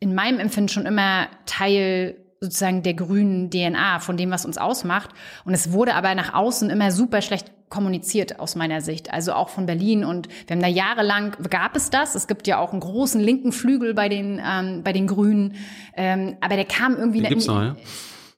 in 0.00 0.14
meinem 0.14 0.40
Empfinden 0.40 0.68
schon 0.68 0.86
immer 0.86 1.28
Teil 1.44 2.25
sozusagen 2.40 2.82
der 2.82 2.94
grünen 2.94 3.50
DNA, 3.50 4.00
von 4.00 4.16
dem, 4.16 4.30
was 4.30 4.44
uns 4.44 4.58
ausmacht. 4.58 5.10
Und 5.44 5.54
es 5.54 5.72
wurde 5.72 5.94
aber 5.94 6.14
nach 6.14 6.34
außen 6.34 6.70
immer 6.70 6.90
super 6.92 7.22
schlecht 7.22 7.52
kommuniziert 7.68 8.38
aus 8.38 8.54
meiner 8.54 8.80
Sicht, 8.80 9.12
also 9.12 9.32
auch 9.32 9.48
von 9.48 9.66
Berlin. 9.66 10.04
Und 10.04 10.28
wir 10.46 10.54
haben 10.54 10.62
da 10.62 10.68
jahrelang, 10.68 11.36
gab 11.50 11.74
es 11.76 11.90
das. 11.90 12.14
Es 12.14 12.26
gibt 12.26 12.46
ja 12.46 12.58
auch 12.58 12.72
einen 12.72 12.80
großen 12.80 13.20
linken 13.20 13.52
Flügel 13.52 13.94
bei 13.94 14.08
den, 14.08 14.40
ähm, 14.44 14.82
bei 14.84 14.92
den 14.92 15.06
Grünen. 15.06 15.54
Ähm, 15.96 16.36
aber 16.40 16.56
der 16.56 16.64
kam 16.64 16.96
irgendwie... 16.96 17.20
Den 17.20 17.30
gibt's 17.30 17.46
noch, 17.46 17.62
ja? 17.62 17.76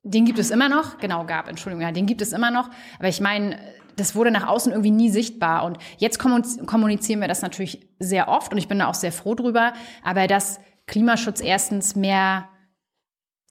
Den 0.05 0.25
gibt 0.25 0.39
es 0.39 0.51
immer 0.51 0.71
noch, 0.71 0.99
genau, 0.99 1.27
gab, 1.27 1.49
Entschuldigung, 1.49 1.83
ja, 1.83 1.93
den 1.93 2.07
gibt 2.07 2.23
es 2.23 2.33
immer 2.33 2.51
noch. 2.51 2.71
Aber 2.99 3.09
ich 3.09 3.21
meine, 3.21 3.59
das 3.97 4.15
wurde 4.15 4.31
nach 4.31 4.47
außen 4.47 4.73
irgendwie 4.73 4.93
nie 4.93 5.11
sichtbar. 5.11 5.65
Und 5.65 5.77
jetzt 5.99 6.19
kommunizieren 6.19 7.21
wir 7.21 7.29
das 7.29 7.43
natürlich 7.43 7.87
sehr 7.99 8.29
oft 8.29 8.53
und 8.53 8.59
ich 8.59 8.69
bin 8.69 8.79
da 8.79 8.87
auch 8.87 8.95
sehr 8.95 9.13
froh 9.13 9.35
drüber. 9.35 9.73
Aber 10.03 10.27
dass 10.27 10.61
Klimaschutz 10.87 11.41
erstens 11.41 11.97
mehr 11.97 12.49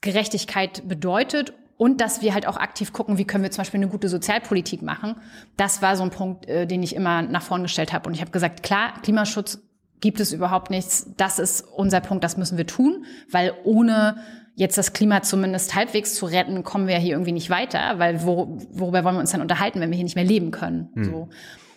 Gerechtigkeit 0.00 0.88
bedeutet 0.88 1.52
und 1.76 2.00
dass 2.00 2.22
wir 2.22 2.34
halt 2.34 2.46
auch 2.46 2.56
aktiv 2.56 2.92
gucken, 2.92 3.18
wie 3.18 3.24
können 3.24 3.44
wir 3.44 3.50
zum 3.50 3.62
Beispiel 3.62 3.78
eine 3.78 3.88
gute 3.88 4.08
Sozialpolitik 4.08 4.82
machen. 4.82 5.16
Das 5.56 5.80
war 5.80 5.96
so 5.96 6.02
ein 6.02 6.10
Punkt, 6.10 6.46
äh, 6.46 6.66
den 6.66 6.82
ich 6.82 6.94
immer 6.94 7.22
nach 7.22 7.42
vorn 7.42 7.62
gestellt 7.62 7.92
habe. 7.92 8.08
Und 8.08 8.14
ich 8.14 8.20
habe 8.20 8.30
gesagt, 8.30 8.62
klar, 8.62 8.94
Klimaschutz 9.02 9.60
gibt 10.00 10.20
es 10.20 10.32
überhaupt 10.32 10.70
nichts. 10.70 11.12
Das 11.16 11.38
ist 11.38 11.62
unser 11.62 12.00
Punkt, 12.00 12.24
das 12.24 12.36
müssen 12.36 12.58
wir 12.58 12.66
tun, 12.66 13.04
weil 13.30 13.54
ohne 13.64 14.16
jetzt 14.54 14.76
das 14.76 14.92
Klima 14.92 15.22
zumindest 15.22 15.76
halbwegs 15.76 16.16
zu 16.16 16.26
retten, 16.26 16.64
kommen 16.64 16.88
wir 16.88 16.98
hier 16.98 17.12
irgendwie 17.12 17.32
nicht 17.32 17.48
weiter, 17.48 17.98
weil 17.98 18.24
wo, 18.24 18.58
worüber 18.70 19.04
wollen 19.04 19.14
wir 19.14 19.20
uns 19.20 19.30
dann 19.30 19.40
unterhalten, 19.40 19.80
wenn 19.80 19.90
wir 19.90 19.96
hier 19.96 20.04
nicht 20.04 20.16
mehr 20.16 20.24
leben 20.24 20.50
können? 20.50 20.90
Hm. 20.94 21.04
So. 21.04 21.28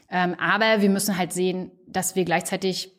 Ähm, 0.10 0.36
aber 0.40 0.82
wir 0.82 0.90
müssen 0.90 1.16
halt 1.16 1.32
sehen, 1.32 1.72
dass 1.88 2.16
wir 2.16 2.26
gleichzeitig 2.26 2.92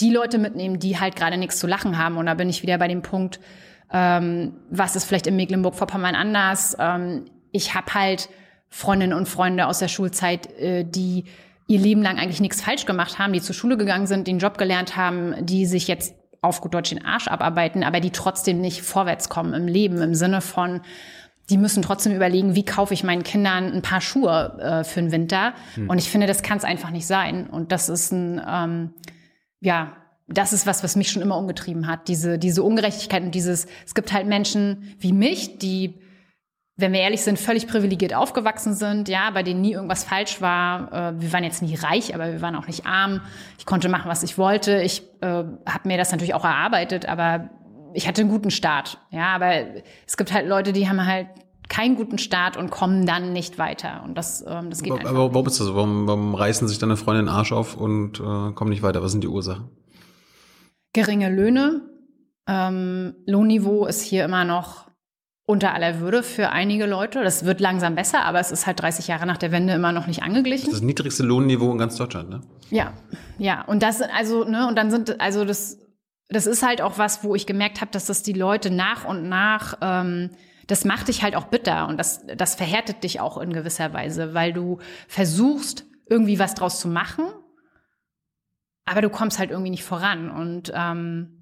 die 0.00 0.10
Leute 0.10 0.38
mitnehmen, 0.38 0.80
die 0.80 0.98
halt 0.98 1.14
gerade 1.14 1.36
nichts 1.36 1.58
zu 1.58 1.68
lachen 1.68 1.96
haben. 1.96 2.16
Und 2.16 2.26
da 2.26 2.34
bin 2.34 2.48
ich 2.48 2.62
wieder 2.62 2.76
bei 2.78 2.88
dem 2.88 3.02
Punkt, 3.02 3.38
ähm, 3.92 4.54
was 4.70 4.96
ist 4.96 5.04
vielleicht 5.04 5.26
in 5.26 5.36
Mecklenburg-Vorpommern 5.36 6.14
anders? 6.14 6.76
Ähm, 6.78 7.24
ich 7.52 7.74
habe 7.74 7.94
halt 7.94 8.28
Freundinnen 8.68 9.14
und 9.14 9.28
Freunde 9.28 9.66
aus 9.66 9.78
der 9.78 9.88
Schulzeit, 9.88 10.52
äh, 10.58 10.84
die 10.84 11.24
ihr 11.66 11.78
Leben 11.78 12.02
lang 12.02 12.18
eigentlich 12.18 12.40
nichts 12.40 12.62
falsch 12.62 12.86
gemacht 12.86 13.18
haben, 13.18 13.32
die 13.32 13.40
zur 13.40 13.54
Schule 13.54 13.76
gegangen 13.76 14.06
sind, 14.06 14.26
den 14.26 14.38
Job 14.38 14.58
gelernt 14.58 14.96
haben, 14.96 15.34
die 15.44 15.66
sich 15.66 15.86
jetzt 15.86 16.14
auf 16.40 16.60
gut 16.60 16.74
Deutsch 16.74 16.90
den 16.90 17.04
Arsch 17.04 17.28
abarbeiten, 17.28 17.82
aber 17.82 18.00
die 18.00 18.10
trotzdem 18.10 18.60
nicht 18.60 18.82
vorwärts 18.82 19.28
kommen 19.28 19.54
im 19.54 19.66
Leben, 19.66 20.00
im 20.00 20.14
Sinne 20.14 20.40
von, 20.40 20.80
die 21.50 21.58
müssen 21.58 21.82
trotzdem 21.82 22.14
überlegen, 22.14 22.54
wie 22.54 22.64
kaufe 22.64 22.94
ich 22.94 23.04
meinen 23.04 23.22
Kindern 23.22 23.72
ein 23.72 23.82
paar 23.82 24.00
Schuhe 24.00 24.58
äh, 24.60 24.84
für 24.84 25.00
den 25.00 25.12
Winter. 25.12 25.54
Hm. 25.74 25.88
Und 25.88 25.98
ich 25.98 26.10
finde, 26.10 26.26
das 26.26 26.42
kann 26.42 26.58
es 26.58 26.64
einfach 26.64 26.90
nicht 26.90 27.06
sein. 27.06 27.46
Und 27.48 27.72
das 27.72 27.88
ist 27.88 28.12
ein, 28.12 28.40
ähm, 28.46 28.94
ja, 29.60 29.96
das 30.28 30.52
ist 30.52 30.66
was, 30.66 30.84
was 30.84 30.94
mich 30.94 31.10
schon 31.10 31.22
immer 31.22 31.36
umgetrieben 31.36 31.86
hat. 31.86 32.06
Diese, 32.08 32.38
diese 32.38 32.62
Ungerechtigkeit 32.62 33.22
und 33.22 33.34
dieses, 33.34 33.66
es 33.86 33.94
gibt 33.94 34.12
halt 34.12 34.26
Menschen 34.26 34.94
wie 34.98 35.12
mich, 35.12 35.58
die, 35.58 35.94
wenn 36.76 36.92
wir 36.92 37.00
ehrlich 37.00 37.22
sind, 37.22 37.38
völlig 37.38 37.66
privilegiert 37.66 38.14
aufgewachsen 38.14 38.74
sind, 38.74 39.08
ja, 39.08 39.30
bei 39.30 39.42
denen 39.42 39.62
nie 39.62 39.72
irgendwas 39.72 40.04
falsch 40.04 40.40
war. 40.42 40.92
Äh, 40.92 41.20
wir 41.20 41.32
waren 41.32 41.44
jetzt 41.44 41.62
nie 41.62 41.74
reich, 41.74 42.14
aber 42.14 42.30
wir 42.30 42.42
waren 42.42 42.56
auch 42.56 42.66
nicht 42.66 42.86
arm. 42.86 43.22
Ich 43.58 43.64
konnte 43.64 43.88
machen, 43.88 44.10
was 44.10 44.22
ich 44.22 44.36
wollte. 44.36 44.82
Ich 44.82 45.02
äh, 45.22 45.26
habe 45.26 45.56
mir 45.84 45.96
das 45.96 46.12
natürlich 46.12 46.34
auch 46.34 46.44
erarbeitet, 46.44 47.08
aber 47.08 47.48
ich 47.94 48.06
hatte 48.06 48.20
einen 48.20 48.30
guten 48.30 48.50
Start. 48.50 48.98
Ja, 49.10 49.34
aber 49.34 49.52
es 50.06 50.18
gibt 50.18 50.32
halt 50.32 50.46
Leute, 50.46 50.74
die 50.74 50.90
haben 50.90 51.04
halt 51.04 51.28
keinen 51.70 51.96
guten 51.96 52.18
Start 52.18 52.58
und 52.58 52.70
kommen 52.70 53.06
dann 53.06 53.32
nicht 53.32 53.58
weiter. 53.58 54.02
Und 54.04 54.16
das, 54.16 54.44
ähm, 54.46 54.68
das 54.68 54.82
geht 54.82 54.92
aber, 54.92 55.00
einfach. 55.00 55.14
Aber 55.14 55.34
warum 55.34 55.46
ist 55.46 55.58
das 55.58 55.66
so? 55.66 55.74
Warum, 55.74 56.06
warum 56.06 56.34
reißen 56.34 56.68
sich 56.68 56.78
deine 56.78 56.96
Freunde 56.96 57.22
den 57.22 57.28
Arsch 57.28 57.52
auf 57.52 57.76
und 57.76 58.20
äh, 58.20 58.52
kommen 58.52 58.70
nicht 58.70 58.82
weiter? 58.82 59.02
Was 59.02 59.12
sind 59.12 59.24
die 59.24 59.28
Ursachen? 59.28 59.70
Geringe 60.92 61.30
Löhne. 61.30 61.82
Ähm, 62.46 63.14
Lohnniveau 63.26 63.86
ist 63.86 64.02
hier 64.02 64.24
immer 64.24 64.44
noch 64.44 64.88
unter 65.48 65.72
aller 65.72 66.00
Würde 66.00 66.22
für 66.22 66.50
einige 66.50 66.84
Leute. 66.84 67.22
Das 67.22 67.46
wird 67.46 67.60
langsam 67.60 67.94
besser, 67.94 68.24
aber 68.24 68.38
es 68.38 68.50
ist 68.50 68.66
halt 68.66 68.80
30 68.82 69.08
Jahre 69.08 69.26
nach 69.26 69.38
der 69.38 69.50
Wende 69.50 69.72
immer 69.72 69.92
noch 69.92 70.06
nicht 70.06 70.22
angeglichen. 70.22 70.66
Das 70.66 70.74
ist 70.74 70.80
das 70.80 70.86
niedrigste 70.86 71.22
Lohnniveau 71.22 71.72
in 71.72 71.78
ganz 71.78 71.96
Deutschland, 71.96 72.28
ne? 72.28 72.42
Ja, 72.68 72.92
ja. 73.38 73.62
Und 73.64 73.82
das, 73.82 74.02
also, 74.02 74.44
ne, 74.44 74.68
und 74.68 74.76
dann 74.76 74.90
sind, 74.90 75.20
also 75.22 75.46
das, 75.46 75.78
das 76.28 76.46
ist 76.46 76.62
halt 76.62 76.82
auch 76.82 76.98
was, 76.98 77.24
wo 77.24 77.34
ich 77.34 77.46
gemerkt 77.46 77.80
habe, 77.80 77.90
dass 77.90 78.04
das 78.04 78.22
die 78.22 78.34
Leute 78.34 78.70
nach 78.70 79.06
und 79.06 79.26
nach, 79.28 79.78
ähm, 79.80 80.30
das 80.66 80.84
macht 80.84 81.08
dich 81.08 81.22
halt 81.22 81.34
auch 81.34 81.46
bitter 81.46 81.88
und 81.88 81.96
das, 81.96 82.26
das 82.36 82.54
verhärtet 82.54 83.02
dich 83.02 83.20
auch 83.20 83.38
in 83.38 83.54
gewisser 83.54 83.94
Weise, 83.94 84.34
weil 84.34 84.52
du 84.52 84.80
versuchst, 85.08 85.86
irgendwie 86.10 86.38
was 86.38 86.52
draus 86.52 86.78
zu 86.78 86.88
machen 86.88 87.24
aber 88.88 89.02
du 89.02 89.10
kommst 89.10 89.38
halt 89.38 89.50
irgendwie 89.50 89.70
nicht 89.70 89.84
voran. 89.84 90.30
Und 90.30 90.72
ähm, 90.74 91.38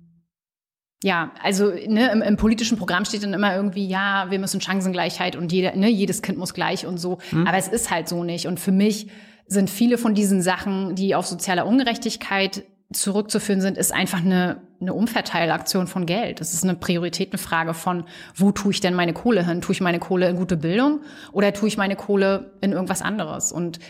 ja, 1.02 1.32
also 1.42 1.70
ne, 1.70 2.10
im, 2.12 2.22
im, 2.22 2.36
politischen 2.36 2.78
Programm 2.78 3.04
steht 3.04 3.22
dann 3.22 3.34
immer 3.34 3.54
irgendwie, 3.54 3.86
ja, 3.86 4.26
wir 4.30 4.38
müssen 4.38 4.60
Chancengleichheit 4.60 5.36
und 5.36 5.52
jeder, 5.52 5.76
ne, 5.76 5.88
jedes 5.88 6.22
Kind 6.22 6.38
muss 6.38 6.54
gleich 6.54 6.86
und 6.86 6.98
so. 6.98 7.18
Mhm. 7.32 7.46
Aber 7.46 7.58
es 7.58 7.68
ist 7.68 7.90
halt 7.90 8.08
so 8.08 8.24
nicht. 8.24 8.46
Und 8.46 8.58
für 8.58 8.72
mich 8.72 9.08
sind 9.46 9.70
viele 9.70 9.98
von 9.98 10.14
diesen 10.14 10.42
Sachen, 10.42 10.94
die 10.94 11.14
auf 11.14 11.26
sozialer 11.26 11.66
Ungerechtigkeit 11.66 12.64
zurückzuführen 12.92 13.60
sind, 13.60 13.76
ist 13.76 13.92
einfach 13.92 14.20
eine, 14.20 14.62
eine 14.80 14.94
Umverteilaktion 14.94 15.86
von 15.86 16.06
Geld. 16.06 16.40
Das 16.40 16.54
ist 16.54 16.62
eine 16.62 16.76
Prioritätenfrage 16.76 17.74
von, 17.74 18.04
wo 18.34 18.52
tue 18.52 18.72
ich 18.72 18.80
denn 18.80 18.94
meine 18.94 19.12
Kohle 19.12 19.44
hin? 19.44 19.60
Tue 19.60 19.72
ich 19.72 19.80
meine 19.80 19.98
Kohle 19.98 20.28
in 20.28 20.36
gute 20.36 20.56
Bildung 20.56 21.00
oder 21.32 21.52
tue 21.52 21.68
ich 21.68 21.76
meine 21.76 21.96
Kohle 21.96 22.52
in 22.60 22.72
irgendwas 22.72 23.02
anderes? 23.02 23.50
Und 23.50 23.80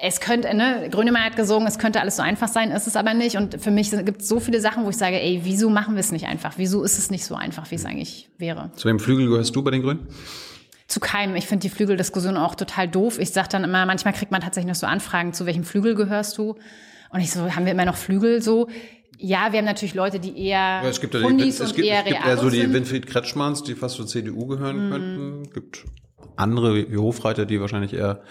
es 0.00 0.20
könnte, 0.20 0.54
ne, 0.54 0.88
Grönemeyer 0.90 1.24
hat 1.24 1.36
gesungen, 1.36 1.66
es 1.66 1.78
könnte 1.78 2.00
alles 2.00 2.16
so 2.16 2.22
einfach 2.22 2.48
sein, 2.48 2.70
ist 2.70 2.86
es 2.86 2.96
aber 2.96 3.14
nicht. 3.14 3.36
Und 3.36 3.60
für 3.60 3.70
mich 3.70 3.90
gibt 3.90 4.22
es 4.22 4.28
so 4.28 4.40
viele 4.40 4.60
Sachen, 4.60 4.84
wo 4.84 4.90
ich 4.90 4.96
sage, 4.96 5.20
ey, 5.20 5.40
wieso 5.44 5.70
machen 5.70 5.94
wir 5.94 6.00
es 6.00 6.12
nicht 6.12 6.26
einfach? 6.26 6.54
Wieso 6.56 6.82
ist 6.82 6.98
es 6.98 7.10
nicht 7.10 7.24
so 7.24 7.34
einfach, 7.34 7.70
wie 7.70 7.74
es 7.74 7.84
eigentlich 7.84 8.28
wäre? 8.38 8.70
Zu 8.76 8.84
welchem 8.84 9.00
Flügel 9.00 9.28
gehörst 9.28 9.54
du 9.56 9.62
bei 9.62 9.70
den 9.70 9.82
Grünen? 9.82 10.06
Zu 10.86 11.00
keinem. 11.00 11.36
Ich 11.36 11.46
finde 11.46 11.62
die 11.62 11.68
Flügeldiskussion 11.68 12.36
auch 12.36 12.54
total 12.54 12.88
doof. 12.88 13.18
Ich 13.18 13.30
sage 13.30 13.48
dann 13.50 13.64
immer, 13.64 13.84
manchmal 13.86 14.14
kriegt 14.14 14.30
man 14.30 14.40
tatsächlich 14.40 14.68
noch 14.68 14.74
so 14.74 14.86
Anfragen, 14.86 15.32
zu 15.32 15.46
welchem 15.46 15.64
Flügel 15.64 15.94
gehörst 15.94 16.38
du? 16.38 16.56
Und 17.10 17.20
ich 17.20 17.30
so, 17.30 17.54
haben 17.54 17.64
wir 17.64 17.72
immer 17.72 17.84
noch 17.84 17.96
Flügel 17.96 18.40
so? 18.40 18.68
Ja, 19.18 19.52
wir 19.52 19.58
haben 19.58 19.66
natürlich 19.66 19.94
Leute, 19.94 20.20
die 20.20 20.38
eher 20.38 20.80
ja, 20.82 20.84
es 20.84 21.00
gibt 21.00 21.12
ja 21.12 21.28
die, 21.28 21.48
es, 21.48 21.58
es 21.58 21.74
gibt, 21.74 21.88
eher 21.88 22.00
es 22.00 22.04
gibt 22.04 22.24
eher 22.24 22.36
so 22.36 22.50
die 22.50 22.72
Winfried 22.72 23.06
Kretschmanns, 23.06 23.64
die 23.64 23.74
fast 23.74 23.96
zur 23.96 24.06
CDU 24.06 24.46
gehören 24.46 24.86
mhm. 24.86 24.90
könnten. 24.92 25.42
Es 25.42 25.54
gibt 25.54 25.84
andere 26.36 26.76
wie 26.76 26.96
Hofreiter, 26.96 27.44
die 27.44 27.60
wahrscheinlich 27.60 27.94
eher 27.94 28.22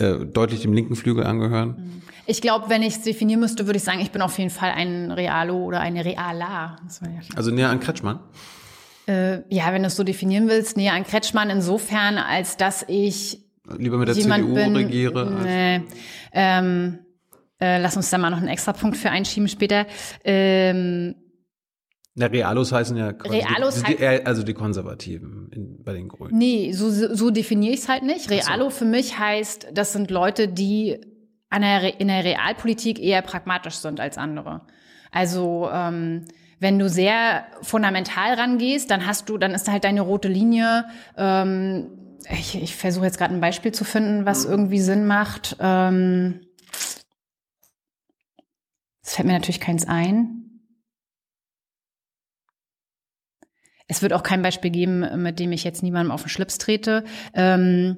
äh, 0.00 0.26
deutlich 0.26 0.62
dem 0.62 0.72
linken 0.72 0.96
Flügel 0.96 1.24
angehören? 1.24 2.02
Ich 2.26 2.40
glaube, 2.40 2.68
wenn 2.68 2.82
ich 2.82 2.94
es 2.94 3.02
definieren 3.02 3.40
müsste, 3.40 3.66
würde 3.66 3.78
ich 3.78 3.82
sagen, 3.84 4.00
ich 4.00 4.12
bin 4.12 4.22
auf 4.22 4.38
jeden 4.38 4.50
Fall 4.50 4.70
ein 4.70 5.10
Realo 5.10 5.64
oder 5.64 5.80
eine 5.80 6.04
Reala. 6.04 6.76
Also 7.34 7.50
näher 7.50 7.70
an 7.70 7.80
Kretschmann? 7.80 8.20
Äh, 9.06 9.40
ja, 9.52 9.72
wenn 9.72 9.82
du 9.82 9.88
es 9.88 9.96
so 9.96 10.04
definieren 10.04 10.48
willst, 10.48 10.76
näher 10.76 10.92
an 10.92 11.04
Kretschmann 11.04 11.50
insofern, 11.50 12.18
als 12.18 12.56
dass 12.56 12.84
ich 12.86 13.40
lieber 13.78 13.98
mit 13.98 14.08
der 14.08 14.14
CDU 14.14 14.54
bin, 14.54 14.76
regiere. 14.76 15.30
Nee, 15.42 15.82
ähm, 16.32 17.00
äh, 17.60 17.80
lass 17.80 17.96
uns 17.96 18.10
da 18.10 18.18
mal 18.18 18.30
noch 18.30 18.38
einen 18.38 18.48
extra 18.48 18.72
Punkt 18.72 18.96
für 18.96 19.10
einschieben 19.10 19.48
später. 19.48 19.86
Ähm, 20.24 21.14
na, 22.20 22.26
Realos 22.26 22.70
heißen 22.70 22.96
ja 22.96 23.12
quasi 23.12 23.38
Realos 23.38 23.82
die, 23.82 23.96
die, 23.96 24.06
also 24.06 24.42
die 24.42 24.54
Konservativen 24.54 25.50
in, 25.52 25.82
bei 25.82 25.94
den 25.94 26.08
Grünen. 26.08 26.36
Nee, 26.36 26.72
so, 26.72 26.90
so 26.90 27.30
definiere 27.30 27.72
ich 27.72 27.80
es 27.80 27.88
halt 27.88 28.02
nicht. 28.02 28.30
Realo 28.30 28.64
so. 28.64 28.70
für 28.70 28.84
mich 28.84 29.18
heißt, 29.18 29.68
das 29.72 29.92
sind 29.92 30.10
Leute, 30.10 30.46
die 30.46 31.00
der, 31.52 32.00
in 32.00 32.08
der 32.08 32.24
Realpolitik 32.24 33.00
eher 33.00 33.22
pragmatisch 33.22 33.76
sind 33.76 34.00
als 34.00 34.18
andere. 34.18 34.60
Also 35.10 35.68
ähm, 35.72 36.26
wenn 36.60 36.78
du 36.78 36.88
sehr 36.88 37.46
fundamental 37.62 38.34
rangehst, 38.34 38.90
dann 38.90 39.06
hast 39.06 39.28
du, 39.28 39.38
dann 39.38 39.52
ist 39.52 39.68
halt 39.68 39.84
deine 39.84 40.02
rote 40.02 40.28
Linie. 40.28 40.84
Ähm, 41.16 42.18
ich 42.30 42.62
ich 42.62 42.76
versuche 42.76 43.06
jetzt 43.06 43.16
gerade 43.16 43.34
ein 43.34 43.40
Beispiel 43.40 43.72
zu 43.72 43.84
finden, 43.84 44.26
was 44.26 44.44
mhm. 44.44 44.50
irgendwie 44.52 44.80
Sinn 44.80 45.06
macht. 45.06 45.56
Ähm, 45.58 46.42
es 49.02 49.14
fällt 49.16 49.26
mir 49.26 49.32
natürlich 49.32 49.60
keins 49.60 49.88
ein. 49.88 50.49
Es 53.90 54.02
wird 54.02 54.12
auch 54.12 54.22
kein 54.22 54.40
Beispiel 54.40 54.70
geben, 54.70 55.04
mit 55.20 55.40
dem 55.40 55.50
ich 55.50 55.64
jetzt 55.64 55.82
niemandem 55.82 56.12
auf 56.12 56.22
den 56.22 56.28
Schlips 56.28 56.58
trete. 56.58 57.02
Ähm, 57.34 57.96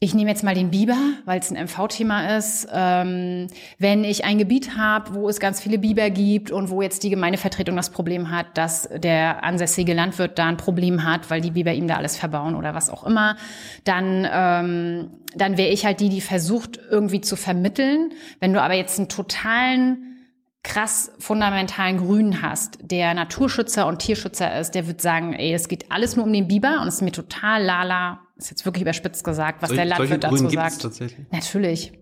ich 0.00 0.14
nehme 0.14 0.28
jetzt 0.28 0.44
mal 0.44 0.54
den 0.54 0.70
Biber, 0.70 0.98
weil 1.24 1.40
es 1.40 1.50
ein 1.50 1.56
MV-Thema 1.64 2.36
ist. 2.36 2.68
Ähm, 2.70 3.46
wenn 3.78 4.04
ich 4.04 4.26
ein 4.26 4.36
Gebiet 4.36 4.76
habe, 4.76 5.14
wo 5.14 5.30
es 5.30 5.40
ganz 5.40 5.62
viele 5.62 5.78
Biber 5.78 6.10
gibt 6.10 6.50
und 6.50 6.68
wo 6.68 6.82
jetzt 6.82 7.04
die 7.04 7.10
Gemeindevertretung 7.10 7.74
das 7.74 7.88
Problem 7.88 8.30
hat, 8.30 8.58
dass 8.58 8.86
der 8.94 9.42
ansässige 9.42 9.94
Landwirt 9.94 10.38
da 10.38 10.46
ein 10.46 10.58
Problem 10.58 11.04
hat, 11.04 11.30
weil 11.30 11.40
die 11.40 11.52
Biber 11.52 11.72
ihm 11.72 11.88
da 11.88 11.96
alles 11.96 12.18
verbauen 12.18 12.54
oder 12.54 12.74
was 12.74 12.90
auch 12.90 13.04
immer, 13.04 13.36
dann, 13.84 14.28
ähm, 14.30 15.10
dann 15.34 15.56
wäre 15.56 15.70
ich 15.70 15.86
halt 15.86 16.00
die, 16.00 16.10
die 16.10 16.20
versucht, 16.20 16.78
irgendwie 16.90 17.22
zu 17.22 17.34
vermitteln. 17.34 18.12
Wenn 18.40 18.52
du 18.52 18.60
aber 18.60 18.74
jetzt 18.74 18.98
einen 18.98 19.08
totalen 19.08 20.17
krass 20.62 21.12
fundamentalen 21.18 21.98
Grünen 21.98 22.42
hast, 22.42 22.78
der 22.82 23.14
Naturschützer 23.14 23.86
und 23.86 24.00
Tierschützer 24.00 24.58
ist, 24.60 24.72
der 24.74 24.86
wird 24.86 25.00
sagen, 25.00 25.32
ey, 25.32 25.52
es 25.54 25.68
geht 25.68 25.90
alles 25.90 26.16
nur 26.16 26.26
um 26.26 26.32
den 26.32 26.48
Biber 26.48 26.80
und 26.82 26.88
es 26.88 26.96
ist 26.96 27.02
mir 27.02 27.12
total 27.12 27.62
lala, 27.64 28.20
ist 28.36 28.50
jetzt 28.50 28.64
wirklich 28.66 28.82
überspitzt 28.82 29.24
gesagt, 29.24 29.62
was 29.62 29.68
Solche- 29.70 29.82
der 29.86 29.96
Landwirt 29.98 30.24
Grünen 30.24 30.42
dazu 30.42 30.48
gibt's 30.48 30.54
sagt. 30.72 30.82
tatsächlich? 30.82 31.26
Natürlich. 31.30 31.92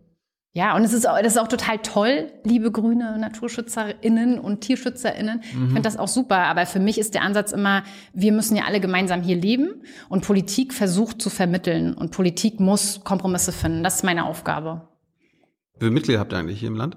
Ja, 0.52 0.74
und 0.74 0.84
es 0.84 0.94
ist 0.94 1.06
auch, 1.06 1.18
das 1.18 1.34
ist 1.34 1.38
auch 1.38 1.48
total 1.48 1.76
toll, 1.80 2.32
liebe 2.42 2.72
grüne 2.72 3.18
NaturschützerInnen 3.18 4.38
und 4.38 4.62
TierschützerInnen. 4.62 5.40
Ich 5.42 5.50
finde 5.50 5.82
das 5.82 5.98
auch 5.98 6.08
super. 6.08 6.38
Aber 6.38 6.64
für 6.64 6.80
mich 6.80 6.96
ist 6.96 7.12
der 7.12 7.20
Ansatz 7.20 7.52
immer, 7.52 7.82
wir 8.14 8.32
müssen 8.32 8.56
ja 8.56 8.64
alle 8.64 8.80
gemeinsam 8.80 9.20
hier 9.20 9.36
leben 9.36 9.82
und 10.08 10.24
Politik 10.24 10.72
versucht 10.72 11.20
zu 11.20 11.28
vermitteln 11.28 11.92
und 11.92 12.10
Politik 12.10 12.58
muss 12.58 13.04
Kompromisse 13.04 13.52
finden. 13.52 13.82
Das 13.82 13.96
ist 13.96 14.02
meine 14.04 14.24
Aufgabe. 14.24 14.88
Wie 15.74 15.80
viele 15.80 15.90
Mitglieder 15.90 16.20
habt 16.20 16.32
ihr 16.32 16.38
eigentlich 16.38 16.58
hier 16.60 16.68
im 16.68 16.76
Land? 16.76 16.96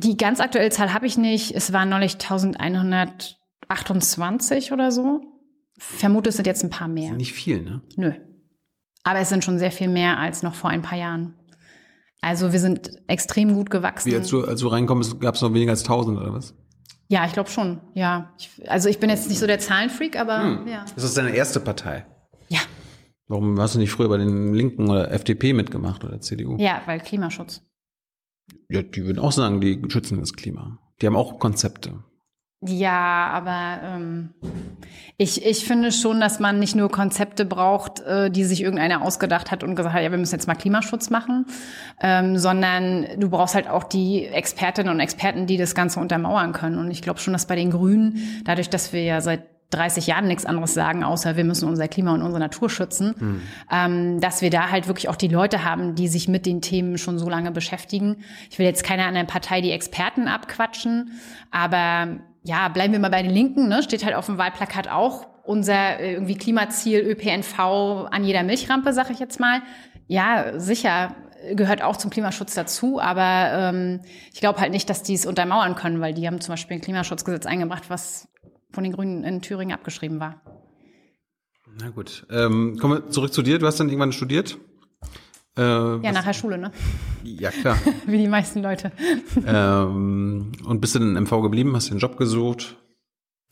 Die 0.00 0.16
ganz 0.16 0.38
aktuelle 0.38 0.70
Zahl 0.70 0.94
habe 0.94 1.06
ich 1.06 1.18
nicht. 1.18 1.52
Es 1.56 1.72
waren 1.72 1.88
neulich 1.88 2.12
1128 2.14 4.70
oder 4.72 4.92
so. 4.92 5.20
Vermute, 5.78 6.28
es 6.30 6.36
sind 6.36 6.46
jetzt 6.46 6.62
ein 6.62 6.70
paar 6.70 6.86
mehr. 6.88 7.12
Nicht 7.14 7.32
viel, 7.32 7.62
ne? 7.62 7.82
Nö. 7.96 8.12
Aber 9.02 9.18
es 9.20 9.28
sind 9.28 9.44
schon 9.44 9.58
sehr 9.58 9.72
viel 9.72 9.88
mehr 9.88 10.18
als 10.18 10.42
noch 10.42 10.54
vor 10.54 10.70
ein 10.70 10.82
paar 10.82 10.98
Jahren. 10.98 11.34
Also 12.20 12.52
wir 12.52 12.60
sind 12.60 12.90
extrem 13.06 13.54
gut 13.54 13.70
gewachsen. 13.70 14.10
Wie 14.10 14.16
als 14.16 14.28
du, 14.28 14.44
als 14.44 14.60
du 14.60 14.68
reinkommst, 14.68 15.20
gab 15.20 15.34
es 15.36 15.42
noch 15.42 15.52
weniger 15.54 15.70
als 15.70 15.82
1000 15.82 16.18
oder 16.18 16.32
was? 16.32 16.54
Ja, 17.08 17.24
ich 17.24 17.32
glaube 17.32 17.48
schon. 17.48 17.80
Ja, 17.94 18.34
ich, 18.38 18.50
also 18.70 18.88
ich 18.88 18.98
bin 19.00 19.08
jetzt 19.10 19.28
nicht 19.28 19.38
so 19.38 19.46
der 19.46 19.60
Zahlenfreak, 19.60 20.18
aber 20.18 20.42
Hm. 20.42 20.66
ja. 20.68 20.84
Das 20.94 21.04
ist 21.04 21.16
deine 21.16 21.30
erste 21.30 21.60
Partei. 21.60 22.06
Ja, 22.48 22.60
Warum 23.28 23.58
hast 23.60 23.74
du 23.74 23.78
nicht 23.78 23.90
früher 23.90 24.08
bei 24.08 24.16
den 24.18 24.52
Linken 24.54 24.88
oder 24.90 25.10
FDP 25.12 25.52
mitgemacht 25.52 26.04
oder 26.04 26.20
CDU? 26.20 26.56
ja, 26.58 26.82
weil 26.86 27.00
Klimaschutz. 27.00 27.62
Ja, 28.68 28.82
die 28.82 29.04
würden 29.04 29.18
auch 29.18 29.32
sagen, 29.32 29.60
die 29.60 29.80
schützen 29.88 30.18
das 30.20 30.34
Klima. 30.34 30.78
Die 31.00 31.06
haben 31.06 31.16
auch 31.16 31.38
Konzepte. 31.38 32.04
Ja, 32.60 33.28
aber 33.32 33.78
ähm, 33.84 34.30
ich, 35.16 35.46
ich 35.46 35.64
finde 35.64 35.92
schon, 35.92 36.20
dass 36.20 36.40
man 36.40 36.58
nicht 36.58 36.74
nur 36.74 36.90
Konzepte 36.90 37.44
braucht, 37.44 38.00
äh, 38.00 38.32
die 38.32 38.42
sich 38.42 38.62
irgendeiner 38.62 39.02
ausgedacht 39.02 39.52
hat 39.52 39.62
und 39.62 39.76
gesagt 39.76 39.94
hat, 39.94 40.02
ja, 40.02 40.10
wir 40.10 40.18
müssen 40.18 40.34
jetzt 40.34 40.48
mal 40.48 40.56
Klimaschutz 40.56 41.08
machen, 41.08 41.46
ähm, 42.00 42.36
sondern 42.36 43.06
du 43.16 43.30
brauchst 43.30 43.54
halt 43.54 43.68
auch 43.68 43.84
die 43.84 44.26
Expertinnen 44.26 44.92
und 44.92 44.98
Experten, 44.98 45.46
die 45.46 45.56
das 45.56 45.76
Ganze 45.76 46.00
untermauern 46.00 46.52
können. 46.52 46.78
Und 46.78 46.90
ich 46.90 47.00
glaube 47.00 47.20
schon, 47.20 47.32
dass 47.32 47.46
bei 47.46 47.54
den 47.54 47.70
Grünen, 47.70 48.42
dadurch, 48.44 48.68
dass 48.68 48.92
wir 48.92 49.04
ja 49.04 49.20
seit 49.20 49.57
30 49.70 50.06
Jahren 50.06 50.26
nichts 50.26 50.46
anderes 50.46 50.72
sagen, 50.72 51.04
außer 51.04 51.36
wir 51.36 51.44
müssen 51.44 51.68
unser 51.68 51.88
Klima 51.88 52.14
und 52.14 52.22
unsere 52.22 52.40
Natur 52.40 52.70
schützen, 52.70 53.14
ähm, 53.70 54.20
dass 54.20 54.40
wir 54.40 54.50
da 54.50 54.70
halt 54.70 54.88
wirklich 54.88 55.08
auch 55.08 55.16
die 55.16 55.28
Leute 55.28 55.64
haben, 55.64 55.94
die 55.94 56.08
sich 56.08 56.26
mit 56.28 56.46
den 56.46 56.62
Themen 56.62 56.96
schon 56.96 57.18
so 57.18 57.28
lange 57.28 57.50
beschäftigen. 57.50 58.24
Ich 58.50 58.58
will 58.58 58.66
jetzt 58.66 58.82
keiner 58.82 59.04
anderen 59.04 59.26
Partei 59.26 59.60
die 59.60 59.72
Experten 59.72 60.26
abquatschen, 60.26 61.12
aber 61.50 62.18
ja, 62.44 62.68
bleiben 62.68 62.92
wir 62.92 63.00
mal 63.00 63.10
bei 63.10 63.22
den 63.22 63.30
Linken, 63.30 63.68
ne? 63.68 63.82
steht 63.82 64.04
halt 64.04 64.14
auf 64.14 64.26
dem 64.26 64.38
Wahlplakat 64.38 64.88
auch 64.88 65.26
unser 65.44 65.98
äh, 65.98 66.12
irgendwie 66.12 66.36
Klimaziel 66.36 67.00
ÖPNV 67.00 67.58
an 68.10 68.24
jeder 68.24 68.42
Milchrampe, 68.42 68.92
sag 68.92 69.10
ich 69.10 69.18
jetzt 69.18 69.40
mal. 69.40 69.60
Ja, 70.06 70.58
sicher 70.58 71.14
gehört 71.54 71.82
auch 71.82 71.96
zum 71.96 72.10
Klimaschutz 72.10 72.54
dazu, 72.54 73.00
aber 73.00 73.50
ähm, 73.52 74.00
ich 74.32 74.40
glaube 74.40 74.60
halt 74.60 74.72
nicht, 74.72 74.90
dass 74.90 75.02
die 75.02 75.14
es 75.14 75.26
untermauern 75.26 75.74
können, 75.74 76.00
weil 76.00 76.14
die 76.14 76.26
haben 76.26 76.40
zum 76.40 76.52
Beispiel 76.52 76.76
ein 76.76 76.80
Klimaschutzgesetz 76.80 77.46
eingebracht, 77.46 77.84
was 77.88 78.28
von 78.72 78.84
den 78.84 78.92
Grünen 78.92 79.24
in 79.24 79.40
Thüringen 79.42 79.72
abgeschrieben 79.74 80.20
war. 80.20 80.40
Na 81.80 81.90
gut. 81.90 82.26
Ähm, 82.30 82.76
kommen 82.80 83.02
wir 83.04 83.10
zurück 83.10 83.32
zu 83.32 83.42
dir. 83.42 83.58
Du 83.58 83.66
hast 83.66 83.78
dann 83.78 83.88
irgendwann 83.88 84.12
studiert? 84.12 84.58
Äh, 85.56 85.62
Ja, 85.62 86.02
was- 86.02 86.12
nach 86.14 86.24
der 86.24 86.32
Schule, 86.32 86.58
ne? 86.58 86.72
ja 87.24 87.50
klar. 87.50 87.76
Wie 88.06 88.18
die 88.18 88.28
meisten 88.28 88.62
Leute. 88.62 88.92
ähm, 89.46 90.52
und 90.64 90.80
bist 90.80 90.94
du 90.94 90.98
in 91.00 91.14
MV 91.14 91.42
geblieben? 91.42 91.74
Hast 91.74 91.88
du 91.88 91.92
einen 91.92 92.00
Job 92.00 92.16
gesucht? 92.16 92.76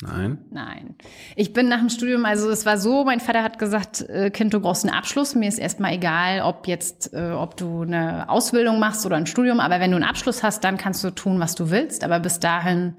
Nein. 0.02 0.44
Nein. 0.50 0.96
Ich 1.36 1.54
bin 1.54 1.68
nach 1.68 1.78
dem 1.78 1.88
Studium, 1.88 2.26
also 2.26 2.50
es 2.50 2.66
war 2.66 2.76
so, 2.76 3.04
mein 3.04 3.18
Vater 3.20 3.42
hat 3.42 3.58
gesagt, 3.58 4.02
äh, 4.10 4.30
Kind, 4.30 4.52
du 4.52 4.60
brauchst 4.60 4.84
einen 4.84 4.94
Abschluss. 4.94 5.34
Mir 5.34 5.48
ist 5.48 5.58
erstmal 5.58 5.94
egal, 5.94 6.42
ob 6.42 6.66
jetzt, 6.68 7.14
äh, 7.14 7.30
ob 7.30 7.56
du 7.56 7.80
eine 7.82 8.28
Ausbildung 8.28 8.78
machst 8.78 9.06
oder 9.06 9.16
ein 9.16 9.26
Studium, 9.26 9.58
aber 9.58 9.80
wenn 9.80 9.90
du 9.90 9.96
einen 9.96 10.04
Abschluss 10.04 10.42
hast, 10.42 10.64
dann 10.64 10.76
kannst 10.76 11.02
du 11.02 11.10
tun, 11.10 11.40
was 11.40 11.54
du 11.54 11.70
willst. 11.70 12.04
Aber 12.04 12.20
bis 12.20 12.40
dahin 12.40 12.96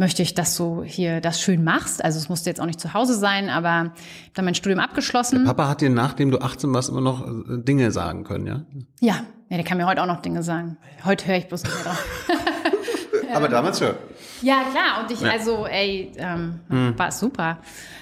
möchte 0.00 0.22
ich, 0.22 0.34
dass 0.34 0.56
du 0.56 0.82
hier 0.82 1.20
das 1.20 1.40
schön 1.40 1.62
machst. 1.62 2.02
Also 2.04 2.18
es 2.18 2.28
musste 2.28 2.50
jetzt 2.50 2.60
auch 2.60 2.66
nicht 2.66 2.80
zu 2.80 2.94
Hause 2.94 3.14
sein, 3.14 3.48
aber 3.48 3.68
ich 3.68 4.24
habe 4.24 4.32
dann 4.34 4.44
mein 4.46 4.54
Studium 4.56 4.80
abgeschlossen. 4.80 5.44
Papa 5.44 5.68
hat 5.68 5.82
dir, 5.82 5.90
nachdem 5.90 6.32
du 6.32 6.40
18 6.40 6.74
warst, 6.74 6.88
immer 6.88 7.02
noch 7.02 7.24
äh, 7.24 7.62
Dinge 7.62 7.92
sagen 7.92 8.24
können, 8.24 8.46
ja? 8.46 8.62
Ja, 9.00 9.20
ja, 9.48 9.56
der 9.56 9.64
kann 9.64 9.78
mir 9.78 9.86
heute 9.86 10.02
auch 10.02 10.06
noch 10.06 10.22
Dinge 10.22 10.42
sagen. 10.42 10.78
Heute 11.04 11.28
höre 11.28 11.36
ich 11.36 11.46
bloß 11.46 11.62
nicht 11.62 11.74
mehr 11.74 11.84
drauf. 11.84 12.04
Aber 13.34 13.48
damals 13.48 13.78
schon. 13.78 13.94
Ja, 14.42 14.62
klar. 14.72 15.02
Und 15.02 15.10
ich, 15.12 15.24
also, 15.24 15.66
ey, 15.66 16.10
ähm, 16.16 16.60
war 16.96 17.12
super. 17.12 17.58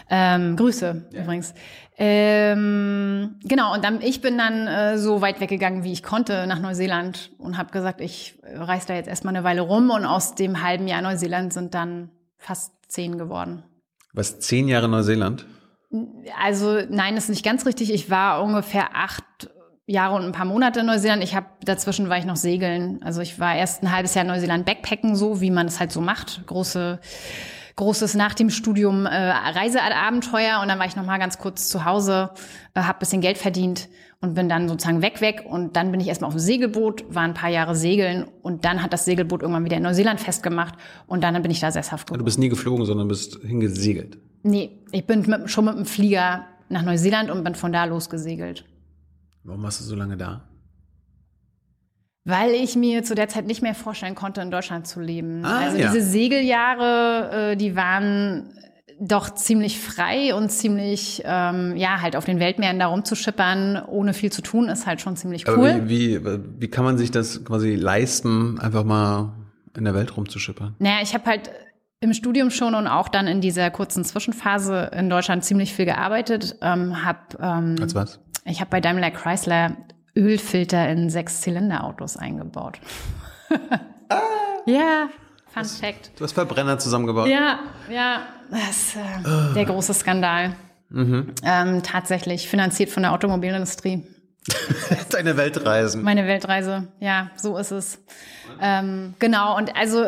Ähm, 0.09 0.57
Grüße 0.57 1.05
übrigens. 1.13 1.53
Ähm, 2.01 3.41
genau, 3.43 3.75
und 3.75 3.85
dann, 3.85 4.01
ich 4.01 4.21
bin 4.21 4.39
dann 4.39 4.69
äh, 4.69 4.99
so 4.99 5.21
weit 5.21 5.41
weggegangen, 5.41 5.83
wie 5.83 5.93
ich 5.93 6.05
konnte, 6.05 6.47
nach 6.47 6.61
Neuseeland 6.61 7.33
und 7.39 7.59
habe 7.59 7.73
gesagt, 7.73 8.01
ich 8.01 8.39
äh, 8.45 8.57
reise 8.57 8.87
da 8.87 8.95
jetzt 8.95 9.09
erstmal 9.09 9.35
eine 9.35 9.43
Weile 9.43 9.63
rum 9.63 9.91
und 9.91 10.05
aus 10.05 10.37
dem 10.37 10.63
halben 10.63 10.87
Jahr 10.87 11.03
Neuseeland 11.03 11.53
sind 11.53 11.75
dann 11.75 12.11
fast 12.37 12.73
zehn 12.87 13.19
geworden. 13.19 13.65
Was 14.13 14.39
zehn 14.39 14.69
Jahre 14.69 14.89
Neuseeland? 14.89 15.45
Also 16.41 16.79
nein, 16.89 17.17
das 17.17 17.25
ist 17.25 17.31
nicht 17.31 17.45
ganz 17.45 17.67
richtig. 17.67 17.93
Ich 17.93 18.11
war 18.11 18.45
ungefähr 18.45 18.91
acht 18.95 19.51
Jahre 19.87 20.15
und 20.15 20.23
ein 20.23 20.33
paar 20.33 20.45
Monate 20.45 20.81
in 20.81 20.87
Neuseeland. 20.87 21.25
Ich 21.25 21.35
habe 21.35 21.47
dazwischen 21.65 22.09
war 22.09 22.19
ich 22.19 22.27
noch 22.27 22.37
segeln. 22.37 23.03
Also 23.03 23.23
ich 23.23 23.41
war 23.41 23.57
erst 23.57 23.83
ein 23.83 23.91
halbes 23.91 24.15
Jahr 24.15 24.25
in 24.25 24.31
Neuseeland 24.31 24.67
Backpacken, 24.67 25.17
so 25.17 25.41
wie 25.41 25.51
man 25.51 25.67
es 25.67 25.81
halt 25.81 25.91
so 25.91 26.01
macht. 26.01 26.47
Große 26.47 27.01
großes 27.79 28.15
nach 28.15 28.35
dem 28.35 28.51
Studium 28.51 29.07
äh, 29.07 29.11
Reiseabenteuer 29.15 30.61
und 30.61 30.69
dann 30.69 30.79
war 30.79 30.87
ich 30.87 30.97
noch 30.97 31.07
mal 31.07 31.19
ganz 31.19 31.39
kurz 31.39 31.69
zu 31.69 31.85
Hause, 31.85 32.31
äh, 32.75 32.81
habe 32.83 32.99
bisschen 32.99 33.21
Geld 33.21 33.39
verdient 33.39 33.89
und 34.21 34.35
bin 34.35 34.49
dann 34.49 34.69
sozusagen 34.69 35.01
weg 35.01 35.21
weg 35.21 35.45
und 35.49 35.77
dann 35.77 35.91
bin 35.93 36.01
ich 36.01 36.09
erstmal 36.09 36.29
auf 36.29 36.35
dem 36.35 36.41
Segelboot, 36.41 37.05
war 37.09 37.23
ein 37.23 37.35
paar 37.35 37.51
Jahre 37.51 37.75
segeln 37.75 38.27
und 38.43 38.65
dann 38.65 38.83
hat 38.83 38.93
das 38.93 39.05
Segelboot 39.05 39.43
irgendwann 39.43 39.65
wieder 39.65 39.77
in 39.77 39.85
Neuseeland 39.85 40.21
festgemacht 40.21 40.75
und 41.07 41.23
dann 41.23 41.41
bin 41.41 41.51
ich 41.51 41.61
da 41.61 41.71
sesshaft 41.71 42.09
Du 42.09 42.13
geworden. 42.15 42.25
bist 42.25 42.39
nie 42.39 42.49
geflogen, 42.49 42.85
sondern 42.85 43.09
bist 43.09 43.39
hingesegelt. 43.43 44.19
Nee, 44.43 44.83
ich 44.93 45.07
bin 45.07 45.21
mit, 45.23 45.51
schon 45.51 45.65
mit 45.65 45.77
dem 45.77 45.87
Flieger 45.87 46.47
nach 46.69 46.83
Neuseeland 46.83 47.31
und 47.31 47.45
bin 47.45 47.55
von 47.55 47.73
da 47.73 47.85
losgesegelt. 47.85 48.65
Warum 49.45 49.63
warst 49.63 49.81
du 49.81 49.85
so 49.85 49.95
lange 49.95 50.17
da? 50.17 50.49
Weil 52.29 52.51
ich 52.51 52.77
mir 52.77 53.05
zu 53.05 53.15
der 53.15 53.29
Zeit 53.29 53.47
nicht 53.47 53.63
mehr 53.63 53.75
vorstellen 53.75 54.15
konnte, 54.15 54.43
in 54.43 54.51
Deutschland 54.51 54.87
zu 54.87 55.01
leben. 55.01 55.47
Ah, 55.47 55.61
also 55.61 55.79
ja. 55.79 55.91
diese 55.91 56.05
Segeljahre, 56.05 57.53
äh, 57.53 57.57
die 57.57 57.75
waren 57.75 58.53
doch 59.01 59.31
ziemlich 59.35 59.81
frei 59.81 60.35
und 60.35 60.51
ziemlich, 60.51 61.23
ähm, 61.25 61.75
ja, 61.79 62.03
halt 62.03 62.17
auf 62.17 62.27
den 62.27 62.39
Weltmeeren 62.39 62.79
da 62.79 62.89
rumzuschippern, 62.89 63.83
ohne 63.87 64.13
viel 64.13 64.31
zu 64.31 64.43
tun, 64.43 64.69
ist 64.69 64.87
halt 64.87 65.01
schon 65.01 65.17
ziemlich 65.17 65.49
Aber 65.49 65.57
cool. 65.57 65.83
wie, 65.87 66.23
wie, 66.23 66.39
wie 66.59 66.69
kann 66.69 66.85
man 66.85 66.99
sich 66.99 67.11
das 67.11 67.47
quasi 67.47 67.77
leisten, 67.77 68.61
einfach 68.61 68.85
mal 68.85 69.33
in 69.75 69.85
der 69.85 69.95
Welt 69.95 70.15
rumzuschippern? 70.15 70.75
Naja, 70.81 70.99
ich 71.03 71.15
habe 71.15 71.25
halt 71.25 71.51
im 72.01 72.13
Studium 72.13 72.51
schon 72.51 72.75
und 72.75 72.89
auch 72.89 73.09
dann 73.09 73.27
in 73.27 73.41
dieser 73.41 73.71
kurzen 73.71 74.05
Zwischenphase 74.05 74.91
in 74.95 75.09
Deutschland 75.09 75.45
ziemlich 75.45 75.73
viel 75.73 75.87
gearbeitet. 75.87 76.57
Ähm, 76.61 77.07
hab, 77.07 77.39
ähm, 77.41 77.77
Als 77.81 77.95
was? 77.95 78.21
ich 78.45 78.61
habe 78.61 78.69
bei 78.69 78.83
Daimler 78.83 79.13
Chrysler 79.13 79.79
Ölfilter 80.19 80.89
in 80.89 81.09
Sechs-Zylinder-Autos 81.09 82.17
eingebaut. 82.17 82.79
Ja, 84.67 85.09
Fun 85.47 85.65
Fact. 85.65 86.11
Du 86.17 86.25
hast 86.25 86.33
Verbrenner 86.33 86.79
zusammengebaut. 86.79 87.27
Ja, 87.27 87.61
ja, 87.91 88.21
das 88.51 88.71
ist 88.71 88.97
äh, 88.97 89.55
der 89.55 89.65
große 89.65 89.95
Skandal. 89.95 90.55
Ähm, 90.91 91.83
tatsächlich 91.83 92.49
finanziert 92.49 92.91
von 92.91 93.03
der 93.03 93.13
Automobilindustrie. 93.13 94.07
Deine 95.11 95.37
Weltreisen. 95.37 96.03
Meine 96.03 96.27
Weltreise, 96.27 96.89
ja, 97.01 97.31
so 97.37 97.57
ist 97.59 97.71
es. 97.71 97.99
Ähm, 98.61 99.15
genau, 99.19 99.57
und 99.57 99.75
also 99.77 100.05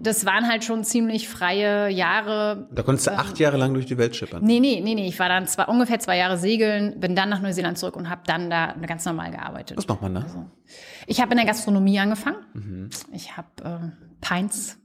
das 0.00 0.24
waren 0.26 0.48
halt 0.48 0.64
schon 0.64 0.84
ziemlich 0.84 1.28
freie 1.28 1.88
Jahre. 1.88 2.68
Da 2.72 2.82
konntest 2.82 3.06
du 3.06 3.12
acht 3.12 3.38
Jahre 3.38 3.56
lang 3.56 3.74
durch 3.74 3.86
die 3.86 3.98
Welt 3.98 4.16
schippern. 4.16 4.42
Nee, 4.44 4.60
nee, 4.60 4.80
nee, 4.82 4.94
nee. 4.94 5.06
Ich 5.06 5.18
war 5.18 5.28
dann 5.28 5.46
zwei, 5.46 5.64
ungefähr 5.64 5.98
zwei 6.00 6.16
Jahre 6.18 6.36
segeln, 6.38 6.98
bin 7.00 7.14
dann 7.14 7.28
nach 7.28 7.40
Neuseeland 7.40 7.78
zurück 7.78 7.96
und 7.96 8.10
habe 8.10 8.22
dann 8.26 8.50
da 8.50 8.74
ganz 8.86 9.04
normal 9.04 9.30
gearbeitet. 9.30 9.76
Was 9.76 9.86
macht 9.88 10.02
man 10.02 10.14
da? 10.14 10.24
Ich 11.06 11.20
habe 11.20 11.30
in 11.32 11.36
der 11.38 11.46
Gastronomie 11.46 11.98
angefangen. 11.98 12.90
Ich 13.12 13.36
habe 13.36 13.48
äh, 13.62 13.90
Pints 14.20 14.78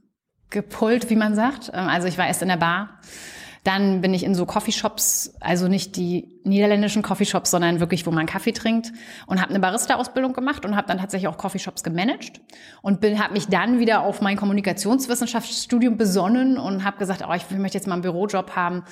gepullt, 0.50 1.10
wie 1.10 1.16
man 1.16 1.34
sagt. 1.34 1.70
Ähm, 1.72 1.88
Also 1.88 2.08
ich 2.08 2.18
war 2.18 2.26
erst 2.26 2.42
in 2.42 2.48
der 2.48 2.56
Bar, 2.56 3.00
Dann 3.64 4.00
bin 4.00 4.14
ich 4.14 4.24
in 4.24 4.34
so 4.34 4.46
Coffeeshops, 4.46 5.34
also 5.40 5.68
nicht 5.68 5.96
die 5.96 6.40
niederländischen 6.44 7.02
Coffeeshops, 7.02 7.50
sondern 7.50 7.78
wirklich, 7.78 8.06
wo 8.06 8.10
man 8.10 8.24
Kaffee 8.24 8.52
trinkt 8.52 8.92
und 9.26 9.40
habe 9.40 9.50
eine 9.50 9.60
Barista-Ausbildung 9.60 10.32
gemacht 10.32 10.64
und 10.64 10.76
habe 10.76 10.88
dann 10.88 10.98
tatsächlich 10.98 11.28
auch 11.28 11.36
Coffeeshops 11.36 11.82
gemanagt 11.82 12.40
und 12.80 13.00
bin 13.00 13.22
habe 13.22 13.34
mich 13.34 13.48
dann 13.48 13.78
wieder 13.78 14.00
auf 14.00 14.22
mein 14.22 14.36
Kommunikationswissenschaftsstudium 14.36 15.98
besonnen 15.98 16.56
und 16.56 16.84
habe 16.84 16.96
gesagt, 16.96 17.22
oh, 17.28 17.34
ich 17.34 17.50
möchte 17.50 17.76
jetzt 17.76 17.86
mal 17.86 17.94
einen 17.94 18.02
Bürojob 18.02 18.56
haben 18.56 18.84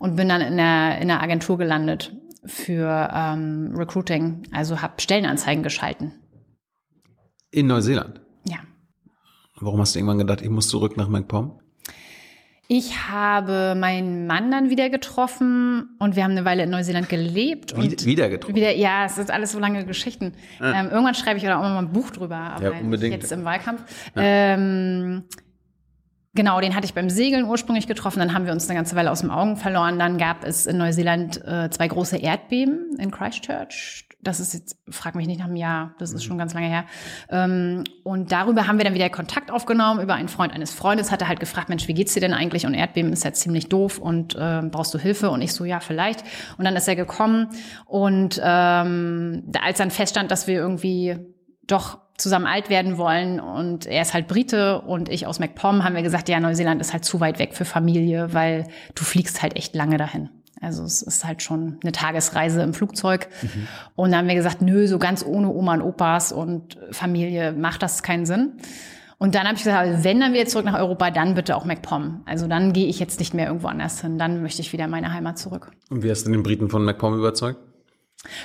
und 0.00 0.16
bin 0.16 0.28
dann 0.28 0.40
in 0.40 0.56
der 0.56 0.98
in 0.98 1.08
der 1.08 1.22
Agentur 1.22 1.56
gelandet 1.56 2.12
für 2.44 3.10
ähm, 3.12 3.74
Recruiting, 3.76 4.42
also 4.52 4.82
habe 4.82 5.00
Stellenanzeigen 5.00 5.62
geschalten. 5.62 6.12
In 7.50 7.68
Neuseeland? 7.68 8.20
Ja. 8.44 8.58
Warum 9.60 9.80
hast 9.80 9.94
du 9.94 9.98
irgendwann 9.98 10.18
gedacht, 10.18 10.42
ich 10.42 10.50
muss 10.50 10.68
zurück 10.68 10.96
nach 10.96 11.08
MacPom? 11.08 11.60
Ich 12.68 13.08
habe 13.08 13.76
meinen 13.76 14.26
Mann 14.26 14.50
dann 14.50 14.70
wieder 14.70 14.90
getroffen 14.90 15.96
und 16.00 16.16
wir 16.16 16.24
haben 16.24 16.32
eine 16.32 16.44
Weile 16.44 16.64
in 16.64 16.70
Neuseeland 16.70 17.08
gelebt. 17.08 17.72
Und 17.72 18.04
wieder 18.04 18.28
getroffen? 18.28 18.56
Wieder, 18.56 18.74
ja, 18.74 19.04
es 19.04 19.14
sind 19.14 19.30
alles 19.30 19.52
so 19.52 19.60
lange 19.60 19.84
Geschichten. 19.84 20.32
Ah. 20.58 20.80
Ähm, 20.80 20.90
irgendwann 20.90 21.14
schreibe 21.14 21.38
ich 21.38 21.48
auch 21.48 21.60
mal 21.60 21.78
ein 21.78 21.92
Buch 21.92 22.10
drüber, 22.10 22.36
aber 22.36 22.64
ja, 22.64 22.80
unbedingt. 22.80 23.14
jetzt 23.14 23.30
im 23.30 23.44
Wahlkampf. 23.44 23.82
Ja. 24.14 24.22
Ähm, 24.22 25.24
Genau, 26.36 26.60
den 26.60 26.74
hatte 26.74 26.84
ich 26.84 26.92
beim 26.92 27.08
Segeln 27.08 27.46
ursprünglich 27.46 27.86
getroffen. 27.86 28.18
Dann 28.18 28.34
haben 28.34 28.44
wir 28.44 28.52
uns 28.52 28.68
eine 28.68 28.76
ganze 28.76 28.94
Weile 28.94 29.10
aus 29.10 29.22
dem 29.22 29.30
Augen 29.30 29.56
verloren. 29.56 29.98
Dann 29.98 30.18
gab 30.18 30.44
es 30.44 30.66
in 30.66 30.76
Neuseeland 30.76 31.42
äh, 31.46 31.70
zwei 31.70 31.88
große 31.88 32.18
Erdbeben 32.18 32.94
in 32.98 33.10
Christchurch. 33.10 34.05
Das 34.26 34.40
ist 34.40 34.54
jetzt, 34.54 34.76
frag 34.88 35.14
mich 35.14 35.26
nicht 35.26 35.38
nach 35.38 35.46
einem 35.46 35.56
Jahr, 35.56 35.94
das 35.98 36.12
ist 36.12 36.22
mhm. 36.24 36.28
schon 36.28 36.38
ganz 36.38 36.52
lange 36.52 36.66
her. 36.66 36.84
Ähm, 37.30 37.84
und 38.02 38.32
darüber 38.32 38.66
haben 38.66 38.78
wir 38.78 38.84
dann 38.84 38.94
wieder 38.94 39.08
Kontakt 39.08 39.50
aufgenommen 39.50 40.00
über 40.00 40.14
einen 40.14 40.28
Freund 40.28 40.52
eines 40.52 40.72
Freundes. 40.72 41.12
Hat 41.12 41.22
er 41.22 41.28
halt 41.28 41.40
gefragt, 41.40 41.68
Mensch, 41.68 41.86
wie 41.86 41.94
geht's 41.94 42.14
dir 42.14 42.20
denn 42.20 42.34
eigentlich? 42.34 42.66
Und 42.66 42.74
Erdbeben 42.74 43.12
ist 43.12 43.24
ja 43.24 43.32
ziemlich 43.32 43.68
doof 43.68 43.98
und 43.98 44.34
äh, 44.34 44.62
brauchst 44.70 44.92
du 44.94 44.98
Hilfe? 44.98 45.30
Und 45.30 45.42
ich 45.42 45.52
so, 45.52 45.64
ja, 45.64 45.80
vielleicht. 45.80 46.24
Und 46.58 46.64
dann 46.64 46.74
ist 46.74 46.88
er 46.88 46.96
gekommen 46.96 47.48
und 47.84 48.40
ähm, 48.42 49.52
als 49.62 49.78
dann 49.78 49.90
feststand, 49.90 50.30
dass 50.30 50.46
wir 50.46 50.56
irgendwie 50.56 51.16
doch 51.66 51.98
zusammen 52.18 52.46
alt 52.46 52.70
werden 52.70 52.98
wollen 52.98 53.40
und 53.40 53.86
er 53.86 54.02
ist 54.02 54.14
halt 54.14 54.26
Brite 54.26 54.80
und 54.80 55.08
ich 55.08 55.26
aus 55.26 55.38
MacPom, 55.38 55.84
haben 55.84 55.94
wir 55.94 56.02
gesagt, 56.02 56.28
ja, 56.28 56.40
Neuseeland 56.40 56.80
ist 56.80 56.92
halt 56.92 57.04
zu 57.04 57.20
weit 57.20 57.38
weg 57.38 57.54
für 57.54 57.64
Familie, 57.64 58.32
weil 58.32 58.66
du 58.94 59.04
fliegst 59.04 59.42
halt 59.42 59.54
echt 59.54 59.74
lange 59.74 59.98
dahin. 59.98 60.30
Also 60.60 60.84
es 60.84 61.02
ist 61.02 61.24
halt 61.24 61.42
schon 61.42 61.78
eine 61.82 61.92
Tagesreise 61.92 62.62
im 62.62 62.74
Flugzeug. 62.74 63.28
Mhm. 63.42 63.68
Und 63.94 64.10
dann 64.10 64.20
haben 64.20 64.28
wir 64.28 64.34
gesagt, 64.34 64.62
nö, 64.62 64.86
so 64.86 64.98
ganz 64.98 65.24
ohne 65.24 65.48
Oma 65.50 65.74
und 65.74 65.82
Opas 65.82 66.32
und 66.32 66.78
Familie 66.92 67.52
macht 67.52 67.82
das 67.82 68.02
keinen 68.02 68.26
Sinn. 68.26 68.54
Und 69.18 69.34
dann 69.34 69.46
habe 69.46 69.56
ich 69.56 69.64
gesagt, 69.64 70.04
wenn 70.04 70.20
dann 70.20 70.34
wieder 70.34 70.46
zurück 70.46 70.66
nach 70.66 70.78
Europa, 70.78 71.10
dann 71.10 71.34
bitte 71.34 71.56
auch 71.56 71.64
MacPom. 71.64 72.22
Also 72.26 72.46
dann 72.46 72.72
gehe 72.72 72.86
ich 72.86 72.98
jetzt 72.98 73.18
nicht 73.18 73.32
mehr 73.32 73.46
irgendwo 73.46 73.68
anders 73.68 74.00
hin. 74.00 74.18
Dann 74.18 74.42
möchte 74.42 74.60
ich 74.60 74.72
wieder 74.72 74.84
in 74.84 74.90
meine 74.90 75.12
Heimat 75.12 75.38
zurück. 75.38 75.70
Und 75.88 76.02
wie 76.02 76.10
hast 76.10 76.26
du 76.26 76.30
den 76.30 76.42
Briten 76.42 76.68
von 76.68 76.84
MacPom 76.84 77.16
überzeugt? 77.16 77.58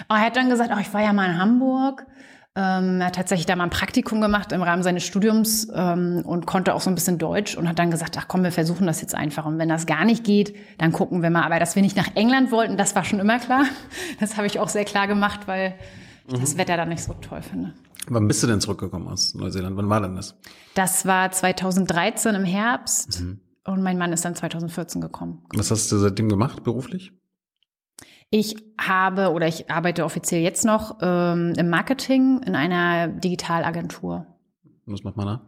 Oh, 0.10 0.14
er 0.14 0.26
hat 0.26 0.36
dann 0.36 0.50
gesagt, 0.50 0.72
oh, 0.74 0.80
ich 0.80 0.94
war 0.94 1.02
ja 1.02 1.12
mal 1.12 1.30
in 1.30 1.38
Hamburg 1.38 2.06
ähm, 2.54 3.00
er 3.00 3.08
hat 3.08 3.16
tatsächlich 3.16 3.46
da 3.46 3.56
mal 3.56 3.64
ein 3.64 3.70
Praktikum 3.70 4.20
gemacht 4.20 4.52
im 4.52 4.62
Rahmen 4.62 4.84
seines 4.84 5.06
Studiums 5.06 5.70
ähm, 5.74 6.22
und 6.26 6.46
konnte 6.46 6.74
auch 6.74 6.82
so 6.82 6.90
ein 6.90 6.96
bisschen 6.96 7.18
Deutsch 7.18 7.56
und 7.56 7.70
hat 7.70 7.80
dann 7.80 7.92
gesagt, 7.92 8.18
ach 8.18 8.28
komm, 8.28 8.44
wir 8.44 8.52
versuchen 8.52 8.86
das 8.88 9.00
jetzt 9.00 9.16
einfach. 9.16 9.46
Und 9.46 9.58
wenn 9.58 9.70
das 9.70 9.86
gar 9.86 10.04
nicht 10.04 10.26
geht, 10.26 10.54
dann 10.78 10.92
gucken 10.92 11.22
wir 11.24 11.30
mal. 11.30 11.44
Aber 11.44 11.60
dass 11.60 11.76
wir 11.76 11.82
nicht 11.82 11.96
nach 11.96 12.10
England 12.16 12.52
wollten, 12.52 12.76
das 12.76 12.94
war 12.94 13.06
schon 13.06 13.20
immer 13.20 13.40
klar. 13.40 13.66
Das 14.20 14.38
habe 14.38 14.48
ich 14.48 14.60
auch 14.60 14.70
sehr 14.70 14.84
klar 14.84 15.08
gemacht, 15.08 15.48
weil 15.48 15.76
ich 16.28 16.36
mhm. 16.36 16.42
das 16.42 16.58
Wetter 16.58 16.76
da 16.76 16.86
nicht 16.86 17.04
so 17.04 17.14
toll 17.14 17.42
finde. 17.42 17.74
Wann 18.08 18.28
bist 18.28 18.44
du 18.44 18.48
denn 18.48 18.60
zurückgekommen 18.60 19.08
aus 19.08 19.34
Neuseeland? 19.34 19.78
Wann 19.78 19.90
war 19.90 20.02
denn 20.02 20.16
das? 20.16 20.36
Das 20.76 21.06
war 21.06 21.32
2013 21.32 22.36
im 22.36 22.44
Herbst 22.44 23.22
mhm. 23.22 23.40
und 23.66 23.82
mein 23.82 23.98
Mann 23.98 24.12
ist 24.12 24.26
dann 24.26 24.36
2014 24.36 25.02
gekommen. 25.02 25.46
Was 25.56 25.72
hast 25.72 25.92
du 25.92 25.98
seitdem 25.98 26.30
gemacht 26.30 26.64
beruflich? 26.64 27.14
Ich 28.32 28.56
habe 28.80 29.32
oder 29.32 29.48
ich 29.48 29.70
arbeite 29.70 30.06
offiziell 30.06 30.42
jetzt 30.42 30.64
noch 30.66 30.98
ähm, 31.02 31.54
im 31.58 31.70
Marketing 31.70 32.42
in 32.44 32.56
einer 32.56 33.10
Digitalagentur. 33.10 34.26
Was 34.86 35.04
macht 35.04 35.18
man 35.18 35.28
da? 35.28 35.42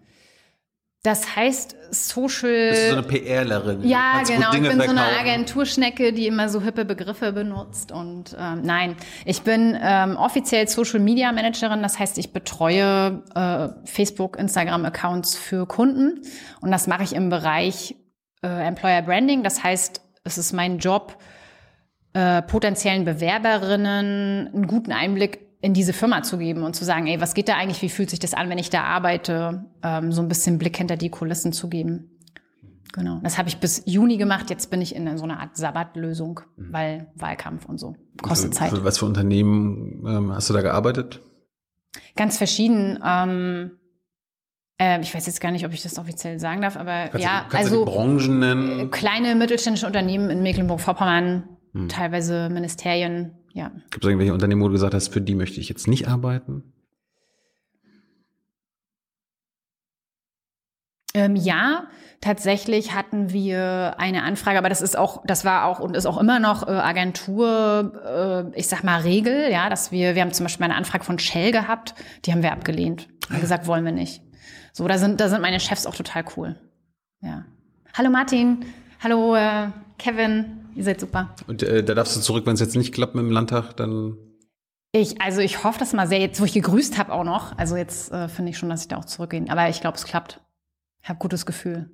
Das 1.02 1.36
heißt 1.36 1.76
Social. 1.92 2.70
Bist 2.70 2.84
du 2.84 2.90
so 2.92 2.98
eine 2.98 3.04
PRlerin? 3.04 3.88
Ja, 3.88 4.22
genau. 4.26 4.54
Ich 4.54 4.62
bin 4.62 4.72
verkaufen. 4.72 4.98
so 4.98 5.04
eine 5.04 5.20
Agenturschnecke, 5.20 6.14
die 6.14 6.28
immer 6.28 6.48
so 6.48 6.62
hippe 6.62 6.86
Begriffe 6.86 7.34
benutzt. 7.34 7.92
Und 7.92 8.36
ähm, 8.40 8.62
nein, 8.64 8.96
ich 9.26 9.42
bin 9.42 9.78
ähm, 9.82 10.16
offiziell 10.16 10.68
Social 10.70 11.02
Media 11.02 11.32
Managerin. 11.34 11.84
Das 11.84 12.00
heißt, 12.00 12.18
ich 12.18 12.32
betreue 12.32 13.22
äh, 13.36 13.70
Facebook, 13.86 14.38
Instagram 14.38 14.86
Accounts 14.86 15.36
für 15.36 15.66
Kunden. 15.68 16.22
Und 16.62 16.72
das 16.72 16.88
mache 16.88 17.04
ich 17.04 17.14
im 17.14 17.30
Bereich 17.30 17.96
äh, 18.42 18.66
Employer 18.66 19.02
Branding. 19.02 19.44
Das 19.44 19.62
heißt, 19.62 20.02
es 20.24 20.38
ist 20.38 20.54
mein 20.54 20.78
Job, 20.80 21.18
äh, 22.14 22.42
potenziellen 22.42 23.06
Bewerberinnen 23.06 24.50
einen 24.54 24.68
guten 24.68 24.92
Einblick 24.92 25.40
in 25.62 25.74
diese 25.74 25.94
Firma 25.94 26.24
zu 26.24 26.38
geben 26.38 26.64
und 26.64 26.76
zu 26.76 26.84
sagen, 26.84 27.08
ey, 27.08 27.22
was 27.22 27.34
geht 27.34 27.48
da 27.48 27.56
eigentlich, 27.56 27.82
wie 27.82 27.90
fühlt 27.90 28.10
sich 28.10 28.20
das 28.20 28.34
an, 28.34 28.50
wenn 28.50 28.58
ich 28.58 28.70
da 28.70 28.84
arbeite, 28.84 29.66
ähm, 29.82 30.12
so 30.12 30.22
ein 30.22 30.28
bisschen 30.28 30.58
Blick 30.58 30.76
hinter 30.76 30.98
die 30.98 31.10
Kulissen 31.10 31.54
zu 31.54 31.70
geben. 31.70 32.10
Genau. 32.92 33.20
Das 33.24 33.38
habe 33.38 33.50
ich 33.50 33.58
bis 33.58 33.82
Juni 33.86 34.18
gemacht. 34.18 34.50
Jetzt 34.50 34.70
bin 34.70 34.82
ich 34.82 34.96
in 34.96 35.18
so 35.18 35.24
einer 35.24 35.40
Art 35.40 35.58
Sabbatlösung, 35.58 36.42
mhm. 36.56 36.74
weil 36.74 37.08
Wahlkampf 37.16 37.66
und 37.66 37.80
so. 37.80 37.96
Kostet 38.22 38.54
Zeit. 38.54 38.72
Was 38.84 39.00
für 39.00 39.06
Unternehmen 39.06 40.04
ähm, 40.06 40.32
hast 40.32 40.50
du 40.50 40.54
da 40.54 40.62
gearbeitet? 40.62 41.22
Ganz 42.16 42.38
verschieden. 42.38 43.00
Ähm, 43.04 43.72
äh, 44.80 45.02
ich 45.02 45.14
weiß 45.14 45.26
jetzt 45.26 45.42
gar 45.42 45.52
nicht, 45.52 45.66
ob 45.66 45.74
ich 45.74 45.82
das 45.82 45.98
offiziell 45.98 46.40
sagen 46.40 46.62
darf, 46.62 46.78
aber 46.78 47.08
kannst 47.08 47.26
ja, 47.26 47.46
du, 47.50 47.58
also 47.58 47.86
du 47.86 47.92
Branchen 47.92 48.40
nennen? 48.40 48.92
kleine 48.92 49.36
mittelständische 49.36 49.88
Unternehmen 49.88 50.30
in 50.30 50.44
Mecklenburg-Vorpommern, 50.44 51.50
hm. 51.74 51.90
teilweise 51.90 52.50
Ministerien, 52.50 53.32
ja. 53.54 53.72
Gibt 53.92 54.04
es 54.04 54.08
irgendwelche 54.08 54.34
Unternehmen, 54.34 54.62
wo 54.62 54.68
du 54.68 54.74
gesagt 54.74 54.94
hast, 54.94 55.10
für 55.10 55.22
die 55.22 55.36
möchte 55.36 55.60
ich 55.60 55.70
jetzt 55.70 55.88
nicht 55.88 56.08
arbeiten? 56.08 56.64
Ähm, 61.16 61.36
ja, 61.36 61.88
tatsächlich 62.22 62.96
hatten 62.96 63.32
wir 63.32 63.96
eine 64.00 64.24
Anfrage, 64.24 64.58
aber 64.58 64.70
das 64.70 64.82
ist 64.82 64.98
auch, 64.98 65.24
das 65.26 65.46
war 65.46 65.66
auch 65.66 65.80
und 65.80 65.96
ist 65.96 66.08
auch 66.08 66.18
immer 66.18 66.40
noch 66.40 66.68
äh, 66.68 66.72
Agentur, 66.72 68.52
äh, 68.56 68.60
ich 68.60 68.68
sag 68.68 68.84
mal 68.84 69.02
Regel, 69.02 69.52
ja, 69.52 69.70
dass 69.70 69.92
wir, 69.92 70.16
wir 70.16 70.24
haben 70.24 70.34
zum 70.34 70.46
Beispiel 70.46 70.64
eine 70.64 70.76
Anfrage 70.76 71.04
von 71.04 71.20
Shell 71.20 71.52
gehabt, 71.52 71.94
die 72.26 72.32
haben 72.32 72.42
wir 72.42 72.52
abgelehnt, 72.52 73.10
haben 73.30 73.42
gesagt, 73.42 73.68
wollen 73.68 73.86
wir 73.86 73.92
nicht. 73.92 74.24
So, 74.72 74.88
da 74.88 74.98
sind, 74.98 75.20
da 75.22 75.30
sind 75.30 75.42
meine 75.42 75.60
Chefs 75.60 75.86
auch 75.86 75.96
total 75.96 76.26
cool. 76.36 76.56
Ja. 77.22 77.46
Hallo 77.96 78.10
Martin, 78.10 78.66
hallo 79.04 79.36
äh, 79.36 79.68
Kevin, 80.00 80.63
Ihr 80.76 80.84
seid 80.84 81.00
super. 81.00 81.36
Und 81.48 81.64
äh, 81.64 81.84
da 81.84 81.94
darfst 81.94 82.16
du 82.16 82.22
zurück, 82.22 82.46
wenn 82.46 82.56
es 82.56 82.60
jetzt 82.60 82.76
nicht 82.76 82.94
klappt 82.94 83.16
mit 83.16 83.24
dem 83.24 83.32
Landtag, 83.32 83.74
dann. 83.74 84.18
Ich, 84.92 85.22
also 85.22 85.42
ich 85.42 85.64
hoffe 85.64 85.80
das 85.80 85.94
mal 85.94 86.08
sehr, 86.08 86.20
jetzt 86.20 86.40
wo 86.40 86.46
ich 86.46 86.54
gegrüßt 86.54 86.98
habe 86.98 87.12
auch 87.14 87.24
noch. 87.24 87.58
Also 87.58 87.76
jetzt 87.76 88.12
äh, 88.12 88.28
finde 88.28 88.52
ich 88.52 88.58
schon, 88.58 88.70
dass 88.70 88.82
ich 88.82 88.88
da 88.88 88.98
auch 88.98 89.06
zurückgehe. 89.06 89.46
Aber 89.50 89.70
ich 89.70 89.82
glaube, 89.82 89.98
es 89.98 90.06
klappt. 90.06 90.40
Ich 91.02 91.10
habe 91.10 91.20
gutes 91.20 91.46
Gefühl. 91.46 91.90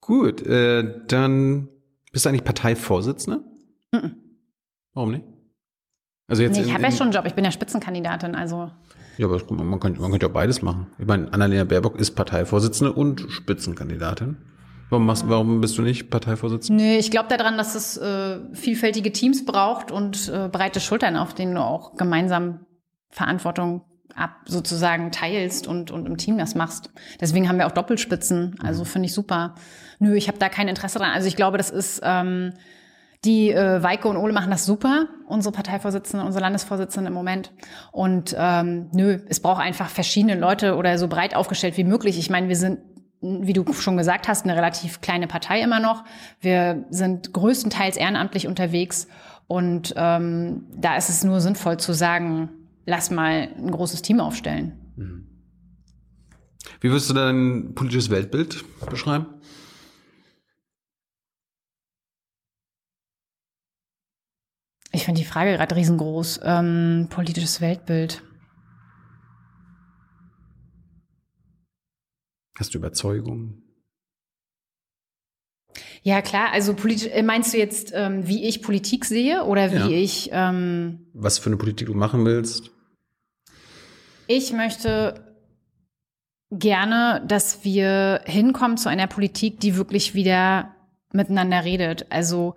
Gut, 0.00 0.42
äh, 0.42 1.02
dann 1.08 1.68
bist 2.12 2.24
du 2.24 2.28
eigentlich 2.28 2.44
Parteivorsitzende? 2.44 3.44
Mm 3.92 3.96
-mm. 3.96 4.10
Warum 4.94 5.12
nicht? 5.12 5.24
Also 6.26 6.42
jetzt 6.42 6.56
nee, 6.56 6.64
ich 6.64 6.72
habe 6.72 6.84
ja 6.84 6.92
schon 6.92 7.08
einen 7.08 7.12
Job, 7.12 7.26
ich 7.26 7.34
bin 7.34 7.44
ja 7.44 7.50
Spitzenkandidatin, 7.50 8.34
also. 8.34 8.70
Ja, 9.18 9.26
aber 9.26 9.40
man 9.52 9.80
könnte, 9.80 10.00
man 10.00 10.10
könnte 10.10 10.26
ja 10.26 10.32
beides 10.32 10.62
machen. 10.62 10.86
Ich 10.98 11.06
meine, 11.06 11.32
Annalena 11.32 11.64
Baerbock 11.64 11.98
ist 11.98 12.12
Parteivorsitzende 12.12 12.92
und 12.92 13.26
Spitzenkandidatin. 13.28 14.36
Warum, 14.90 15.06
machst, 15.06 15.28
warum 15.28 15.60
bist 15.60 15.78
du 15.78 15.82
nicht 15.82 16.10
Parteivorsitzender? 16.10 16.82
Nee, 16.82 16.98
ich 16.98 17.10
glaube 17.10 17.28
daran, 17.28 17.56
dass 17.56 17.76
es 17.76 17.96
äh, 17.96 18.40
vielfältige 18.52 19.12
Teams 19.12 19.44
braucht 19.44 19.92
und 19.92 20.28
äh, 20.28 20.48
breite 20.48 20.80
Schultern, 20.80 21.16
auf 21.16 21.32
denen 21.32 21.54
du 21.54 21.60
auch 21.60 21.94
gemeinsam 21.96 22.66
Verantwortung 23.08 23.82
ab 24.16 24.36
sozusagen 24.46 25.12
teilst 25.12 25.68
und, 25.68 25.92
und 25.92 26.06
im 26.06 26.16
Team 26.16 26.38
das 26.38 26.56
machst. 26.56 26.90
Deswegen 27.20 27.48
haben 27.48 27.58
wir 27.58 27.66
auch 27.66 27.72
Doppelspitzen. 27.72 28.56
Also 28.62 28.84
finde 28.84 29.06
ich 29.06 29.14
super. 29.14 29.54
Nö, 30.00 30.14
ich 30.14 30.26
habe 30.26 30.38
da 30.38 30.48
kein 30.48 30.68
Interesse 30.68 30.98
dran. 30.98 31.12
Also 31.12 31.28
ich 31.28 31.36
glaube, 31.36 31.56
das 31.56 31.70
ist 31.70 32.00
ähm, 32.02 32.52
die 33.24 33.50
äh, 33.50 33.82
Weike 33.82 34.08
und 34.08 34.16
Ole 34.16 34.32
machen 34.32 34.50
das 34.50 34.64
super, 34.64 35.06
unsere 35.26 35.52
Parteivorsitzende, 35.52 36.24
unsere 36.24 36.42
Landesvorsitzende 36.42 37.08
im 37.08 37.14
Moment. 37.14 37.52
Und 37.92 38.34
ähm, 38.36 38.88
nö, 38.92 39.20
es 39.28 39.40
braucht 39.40 39.62
einfach 39.62 39.88
verschiedene 39.88 40.34
Leute 40.34 40.76
oder 40.76 40.98
so 40.98 41.06
breit 41.06 41.36
aufgestellt 41.36 41.76
wie 41.76 41.84
möglich. 41.84 42.18
Ich 42.18 42.30
meine, 42.30 42.48
wir 42.48 42.56
sind 42.56 42.80
wie 43.20 43.52
du 43.52 43.70
schon 43.72 43.96
gesagt 43.96 44.28
hast, 44.28 44.44
eine 44.44 44.56
relativ 44.56 45.00
kleine 45.00 45.26
Partei 45.26 45.60
immer 45.60 45.80
noch. 45.80 46.04
Wir 46.40 46.84
sind 46.90 47.32
größtenteils 47.32 47.96
ehrenamtlich 47.96 48.46
unterwegs 48.46 49.08
und 49.46 49.92
ähm, 49.96 50.66
da 50.74 50.96
ist 50.96 51.10
es 51.10 51.24
nur 51.24 51.40
sinnvoll 51.40 51.78
zu 51.78 51.92
sagen, 51.92 52.50
lass 52.86 53.10
mal 53.10 53.48
ein 53.56 53.70
großes 53.70 54.02
Team 54.02 54.20
aufstellen. 54.20 54.78
Mhm. 54.96 55.26
Wie 56.80 56.90
würdest 56.90 57.10
du 57.10 57.14
dein 57.14 57.74
politisches 57.74 58.10
Weltbild 58.10 58.64
beschreiben? 58.88 59.26
Ich 64.92 65.04
finde 65.04 65.20
die 65.20 65.26
Frage 65.26 65.52
gerade 65.52 65.76
riesengroß. 65.76 66.40
Ähm, 66.42 67.06
politisches 67.10 67.60
Weltbild. 67.60 68.22
Hast 72.60 72.74
du 72.74 72.78
Überzeugung? 72.78 73.62
Ja, 76.02 76.20
klar. 76.20 76.52
Also 76.52 76.74
politisch, 76.74 77.08
äh, 77.10 77.22
meinst 77.22 77.54
du 77.54 77.58
jetzt, 77.58 77.92
ähm, 77.94 78.28
wie 78.28 78.44
ich 78.46 78.60
Politik 78.62 79.06
sehe 79.06 79.44
oder 79.44 79.72
wie 79.72 79.76
Ja. 79.76 79.88
ich. 79.88 80.28
Ähm, 80.30 81.06
Was 81.14 81.38
für 81.38 81.46
eine 81.48 81.56
Politik 81.56 81.86
du 81.86 81.94
machen 81.94 82.24
willst? 82.26 82.70
ich 84.26 84.52
möchte 84.52 85.34
gerne, 86.52 87.24
dass 87.26 87.64
wir 87.64 88.20
hinkommen 88.26 88.76
zu 88.76 88.88
einer 88.88 89.08
Politik, 89.08 89.58
die 89.58 89.74
wirklich 89.74 90.14
wieder 90.14 90.72
miteinander 91.12 91.64
redet. 91.64 92.06
Also 92.10 92.54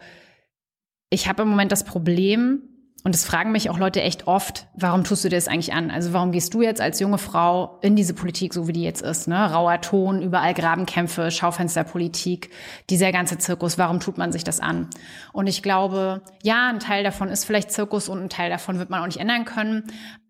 ich 1.09 1.27
habe 1.27 1.41
im 1.43 1.47
Moment 1.49 1.71
das 1.71 1.83
Problem, 1.83 2.61
und 3.05 3.13
es 3.13 3.25
fragen 3.25 3.51
mich 3.51 3.69
auch 3.69 3.77
Leute 3.77 4.01
echt 4.01 4.27
oft, 4.27 4.67
warum 4.75 5.03
tust 5.03 5.25
du 5.25 5.29
dir 5.29 5.35
das 5.35 5.49
eigentlich 5.49 5.73
an? 5.73 5.91
Also 5.91 6.13
warum 6.13 6.31
gehst 6.31 6.53
du 6.53 6.61
jetzt 6.61 6.79
als 6.79 7.01
junge 7.01 7.17
Frau 7.17 7.77
in 7.81 7.97
diese 7.97 8.13
Politik, 8.13 8.53
so 8.53 8.65
wie 8.67 8.71
die 8.71 8.83
jetzt 8.83 9.01
ist? 9.01 9.27
Ne? 9.27 9.51
Rauer 9.51 9.81
Ton, 9.81 10.21
überall 10.21 10.53
Grabenkämpfe, 10.53 11.29
Schaufensterpolitik, 11.29 12.49
dieser 12.89 13.11
ganze 13.11 13.37
Zirkus, 13.37 13.77
warum 13.77 13.99
tut 13.99 14.17
man 14.17 14.31
sich 14.31 14.45
das 14.45 14.61
an? 14.61 14.89
Und 15.33 15.47
ich 15.47 15.61
glaube, 15.61 16.21
ja, 16.43 16.69
ein 16.69 16.79
Teil 16.79 17.03
davon 17.03 17.27
ist 17.27 17.43
vielleicht 17.43 17.71
Zirkus 17.71 18.07
und 18.07 18.23
ein 18.23 18.29
Teil 18.29 18.49
davon 18.49 18.79
wird 18.79 18.89
man 18.89 19.01
auch 19.01 19.07
nicht 19.07 19.19
ändern 19.19 19.43
können. 19.43 19.83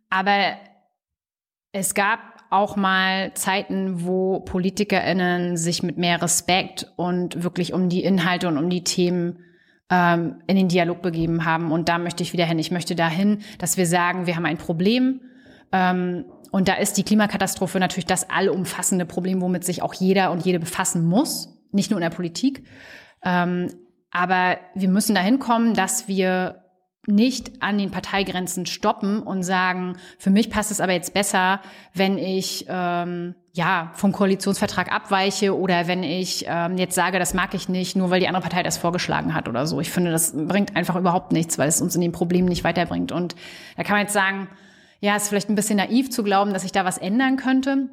Aber 0.10 0.56
es 1.74 1.94
gab 1.94 2.20
auch 2.50 2.76
mal 2.76 3.36
Zeiten, 3.36 4.04
wo 4.04 4.40
PolitikerInnen 4.40 5.58
sich 5.58 5.84
mit 5.84 6.00
mehr 6.00 6.22
Respekt 6.24 6.92
und 6.96 7.44
wirklich 7.44 7.74
um 7.74 7.90
die 7.90 8.04
Inhalte 8.04 8.48
und 8.48 8.58
um 8.58 8.70
die 8.72 8.84
Themen 8.84 9.40
ähm, 9.94 10.41
in 10.48 10.56
den 10.56 10.70
Dialog 10.70 11.02
begeben 11.02 11.46
haben. 11.46 11.72
Und 11.72 11.88
da 11.88 12.00
möchte 12.00 12.24
ich 12.24 12.34
wieder 12.34 12.46
hin. 12.46 12.58
Ich 12.58 12.72
möchte 12.72 12.96
dahin, 12.96 13.39
dass 13.60 13.78
wir 13.78 13.86
sagen, 13.86 14.26
wir 14.26 14.36
haben 14.36 14.46
ein 14.46 14.58
Problem. 14.58 15.22
Ähm, 15.72 16.26
und 16.52 16.68
da 16.68 16.76
ist 16.76 16.98
die 16.98 17.04
Klimakatastrophe 17.04 17.80
natürlich 17.80 18.06
das 18.06 18.30
allumfassende 18.30 19.06
Problem, 19.06 19.41
womit 19.41 19.64
sich 19.64 19.82
auch 19.82 19.94
jeder 19.94 20.32
und 20.32 20.46
jede 20.46 20.60
befassen 20.60 21.06
muss, 21.06 21.60
nicht 21.72 21.91
nur 21.91 22.00
in 22.00 22.04
der 22.04 22.16
Politik. 22.16 22.64
Ähm, 23.24 23.70
aber 24.12 24.58
wir 24.76 24.89
müssen 24.89 25.16
dahin 25.16 25.39
kommen, 25.39 25.74
dass 25.74 26.08
wir 26.08 26.62
nicht 27.06 27.62
an 27.62 27.78
den 27.78 27.91
Parteigrenzen 27.91 28.66
stoppen 28.66 29.22
und 29.22 29.43
sagen, 29.43 29.97
für 30.18 30.30
mich 30.30 30.49
passt 30.49 30.72
es 30.72 30.80
aber 30.80 30.93
jetzt 30.93 31.14
besser, 31.14 31.60
wenn 31.93 32.18
ich 32.18 32.66
ähm, 32.70 33.36
ja 33.51 33.91
vom 33.93 34.14
Koalitionsvertrag 34.14 34.91
abweiche 34.91 35.58
oder 35.58 35.88
wenn 35.88 36.04
ich 36.04 36.45
ähm, 36.47 36.78
jetzt 36.78 36.95
sage, 36.95 37.20
das 37.20 37.34
mag 37.34 37.54
ich 37.54 37.68
nicht, 37.68 37.97
nur 37.97 38.10
weil 38.10 38.22
die 38.22 38.28
andere 38.28 38.43
Partei 38.43 38.64
das 38.64 38.78
vorgeschlagen 38.78 39.34
hat 39.34 39.49
oder 39.49 39.68
so. 39.68 39.82
Ich 39.82 39.91
finde, 39.91 40.12
das 40.12 40.34
bringt 40.34 40.78
einfach 40.78 40.95
überhaupt 40.95 41.34
nichts, 41.34 41.58
weil 41.58 41.68
es 41.68 41.82
uns 41.82 41.93
in 41.95 42.01
den 42.01 42.14
Problemen 42.14 42.47
nicht 42.47 42.64
weiterbringt. 42.64 43.12
Und 43.12 43.36
da 43.76 43.84
kann 43.84 43.95
man 43.95 44.04
jetzt 44.04 44.14
sagen, 44.14 44.47
ja, 45.01 45.18
ist 45.18 45.28
vielleicht 45.28 45.49
ein 45.49 45.56
bisschen 45.56 45.78
naiv 45.78 46.10
zu 46.10 46.24
glauben, 46.24 46.54
dass 46.54 46.62
sich 46.62 46.72
da 46.72 46.86
was 46.86 46.97
ändern 46.97 47.36
könnte. 47.36 47.89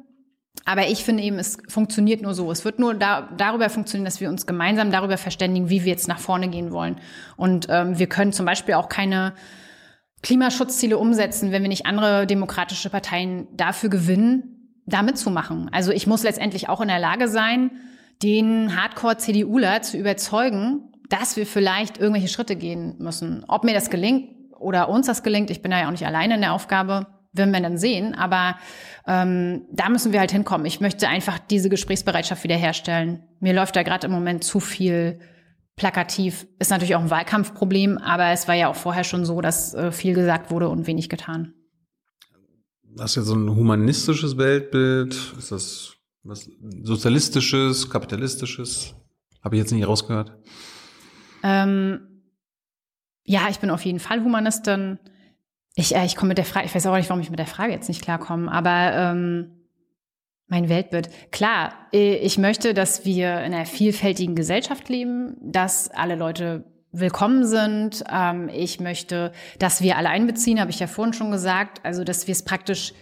Aber 0.65 0.87
ich 0.87 1.03
finde 1.03 1.23
eben, 1.23 1.39
es 1.39 1.57
funktioniert 1.67 2.21
nur 2.21 2.33
so. 2.33 2.51
Es 2.51 2.65
wird 2.65 2.77
nur 2.77 2.93
da, 2.93 3.29
darüber 3.37 3.69
funktionieren, 3.69 4.05
dass 4.05 4.21
wir 4.21 4.29
uns 4.29 4.45
gemeinsam 4.45 4.91
darüber 4.91 5.17
verständigen, 5.17 5.69
wie 5.69 5.83
wir 5.83 5.91
jetzt 5.91 6.07
nach 6.07 6.19
vorne 6.19 6.49
gehen 6.49 6.71
wollen. 6.71 6.97
Und 7.35 7.67
ähm, 7.69 7.97
wir 7.97 8.07
können 8.07 8.31
zum 8.31 8.45
Beispiel 8.45 8.75
auch 8.75 8.89
keine 8.89 9.33
Klimaschutzziele 10.21 10.97
umsetzen, 10.97 11.51
wenn 11.51 11.63
wir 11.63 11.69
nicht 11.69 11.85
andere 11.85 12.27
demokratische 12.27 12.89
Parteien 12.89 13.47
dafür 13.55 13.89
gewinnen, 13.89 14.79
da 14.85 15.01
mitzumachen. 15.01 15.69
Also 15.71 15.91
ich 15.91 16.05
muss 16.05 16.23
letztendlich 16.23 16.69
auch 16.69 16.81
in 16.81 16.89
der 16.89 16.99
Lage 16.99 17.27
sein, 17.27 17.71
den 18.21 18.79
Hardcore-CDUler 18.79 19.81
zu 19.81 19.97
überzeugen, 19.97 20.91
dass 21.09 21.37
wir 21.37 21.45
vielleicht 21.45 21.97
irgendwelche 21.97 22.27
Schritte 22.27 22.55
gehen 22.55 22.95
müssen. 22.99 23.43
Ob 23.47 23.63
mir 23.63 23.73
das 23.73 23.89
gelingt 23.89 24.29
oder 24.59 24.89
uns 24.89 25.07
das 25.07 25.23
gelingt, 25.23 25.49
ich 25.49 25.61
bin 25.61 25.71
da 25.71 25.79
ja 25.79 25.87
auch 25.87 25.91
nicht 25.91 26.05
alleine 26.05 26.35
in 26.35 26.41
der 26.41 26.53
Aufgabe, 26.53 27.07
werden 27.33 27.53
wir 27.53 27.61
dann 27.61 27.77
sehen. 27.77 28.13
Aber 28.13 28.57
ähm, 29.07 29.65
da 29.71 29.89
müssen 29.89 30.11
wir 30.11 30.19
halt 30.19 30.31
hinkommen. 30.31 30.65
Ich 30.65 30.81
möchte 30.81 31.07
einfach 31.07 31.39
diese 31.39 31.69
Gesprächsbereitschaft 31.69 32.43
wiederherstellen. 32.43 33.23
Mir 33.39 33.53
läuft 33.53 33.75
da 33.75 33.83
gerade 33.83 34.07
im 34.07 34.13
Moment 34.13 34.43
zu 34.43 34.59
viel 34.59 35.19
plakativ. 35.75 36.47
Ist 36.59 36.71
natürlich 36.71 36.95
auch 36.95 37.01
ein 37.01 37.09
Wahlkampfproblem, 37.09 37.97
aber 37.97 38.27
es 38.31 38.47
war 38.47 38.55
ja 38.55 38.69
auch 38.69 38.75
vorher 38.75 39.03
schon 39.03 39.25
so, 39.25 39.41
dass 39.41 39.73
äh, 39.73 39.91
viel 39.91 40.13
gesagt 40.13 40.51
wurde 40.51 40.69
und 40.69 40.87
wenig 40.87 41.09
getan. 41.09 41.53
Hast 42.99 43.15
du 43.15 43.21
jetzt 43.21 43.27
so 43.29 43.35
ein 43.35 43.49
humanistisches 43.55 44.37
Weltbild? 44.37 45.13
Ist 45.37 45.51
das 45.51 45.93
was 46.23 46.49
sozialistisches, 46.83 47.89
kapitalistisches? 47.89 48.93
Habe 49.43 49.55
ich 49.55 49.61
jetzt 49.61 49.71
nicht 49.71 49.87
rausgehört. 49.87 50.31
Ähm, 51.41 52.23
ja, 53.23 53.47
ich 53.49 53.59
bin 53.59 53.69
auf 53.69 53.83
jeden 53.85 53.99
Fall 53.99 54.23
Humanistin. 54.23 54.99
Ich, 55.75 55.95
äh, 55.95 56.05
ich 56.05 56.15
komme 56.15 56.29
mit 56.29 56.37
der 56.37 56.45
Frage, 56.45 56.65
ich 56.65 56.75
weiß 56.75 56.85
auch 56.87 56.95
nicht, 56.95 57.09
warum 57.09 57.21
ich 57.21 57.29
mit 57.29 57.39
der 57.39 57.47
Frage 57.47 57.73
jetzt 57.73 57.87
nicht 57.87 58.01
klarkomme, 58.01 58.51
aber 58.51 58.93
ähm, 58.93 59.61
mein 60.47 60.67
Weltbild. 60.67 61.09
Klar, 61.31 61.73
ich 61.91 62.37
möchte, 62.37 62.73
dass 62.73 63.05
wir 63.05 63.39
in 63.41 63.53
einer 63.53 63.65
vielfältigen 63.65 64.35
Gesellschaft 64.35 64.89
leben, 64.89 65.37
dass 65.41 65.89
alle 65.89 66.15
Leute 66.15 66.65
willkommen 66.91 67.45
sind. 67.45 68.03
Ähm, 68.11 68.49
ich 68.49 68.81
möchte, 68.81 69.31
dass 69.59 69.81
wir 69.81 69.97
alle 69.97 70.09
einbeziehen, 70.09 70.59
habe 70.59 70.69
ich 70.69 70.79
ja 70.79 70.87
vorhin 70.87 71.13
schon 71.13 71.31
gesagt. 71.31 71.79
Also, 71.83 72.03
dass 72.03 72.27
wir 72.27 72.33
es 72.33 72.43
praktisch 72.43 72.93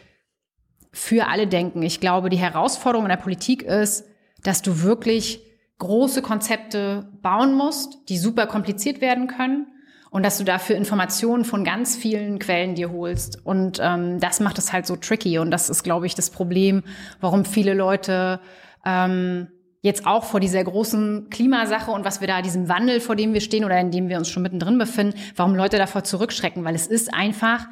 für 0.91 1.27
alle 1.27 1.47
denken. 1.47 1.81
Ich 1.81 1.99
glaube, 1.99 2.29
die 2.29 2.37
Herausforderung 2.37 3.05
in 3.05 3.09
der 3.09 3.17
Politik 3.17 3.63
ist, 3.63 4.05
dass 4.43 4.61
du 4.61 4.83
wirklich 4.83 5.41
große 5.79 6.21
Konzepte 6.21 7.09
bauen 7.23 7.55
musst, 7.55 8.09
die 8.09 8.19
super 8.19 8.45
kompliziert 8.45 9.01
werden 9.01 9.25
können 9.25 9.67
und 10.09 10.23
dass 10.23 10.37
du 10.37 10.43
dafür 10.43 10.75
Informationen 10.75 11.45
von 11.45 11.63
ganz 11.63 11.95
vielen 11.95 12.39
Quellen 12.39 12.75
dir 12.75 12.91
holst. 12.91 13.45
Und 13.45 13.79
ähm, 13.81 14.19
das 14.19 14.39
macht 14.39 14.57
es 14.57 14.73
halt 14.73 14.87
so 14.87 14.95
tricky. 14.95 15.37
Und 15.39 15.51
das 15.51 15.69
ist, 15.69 15.83
glaube 15.83 16.07
ich, 16.07 16.15
das 16.15 16.29
Problem, 16.29 16.83
warum 17.19 17.45
viele 17.45 17.73
Leute 17.73 18.39
ähm, 18.85 19.47
jetzt 19.81 20.05
auch 20.05 20.23
vor 20.23 20.39
dieser 20.39 20.63
großen 20.63 21.29
Klimasache 21.29 21.91
und 21.91 22.03
was 22.05 22.21
wir 22.21 22.27
da, 22.27 22.41
diesem 22.41 22.67
Wandel, 22.67 22.99
vor 22.99 23.15
dem 23.15 23.33
wir 23.33 23.41
stehen 23.41 23.63
oder 23.63 23.79
in 23.79 23.91
dem 23.91 24.09
wir 24.09 24.17
uns 24.17 24.29
schon 24.29 24.43
mittendrin 24.43 24.77
befinden, 24.77 25.17
warum 25.35 25.55
Leute 25.55 25.77
davor 25.77 26.03
zurückschrecken, 26.03 26.65
weil 26.65 26.75
es 26.75 26.87
ist 26.87 27.13
einfach 27.13 27.67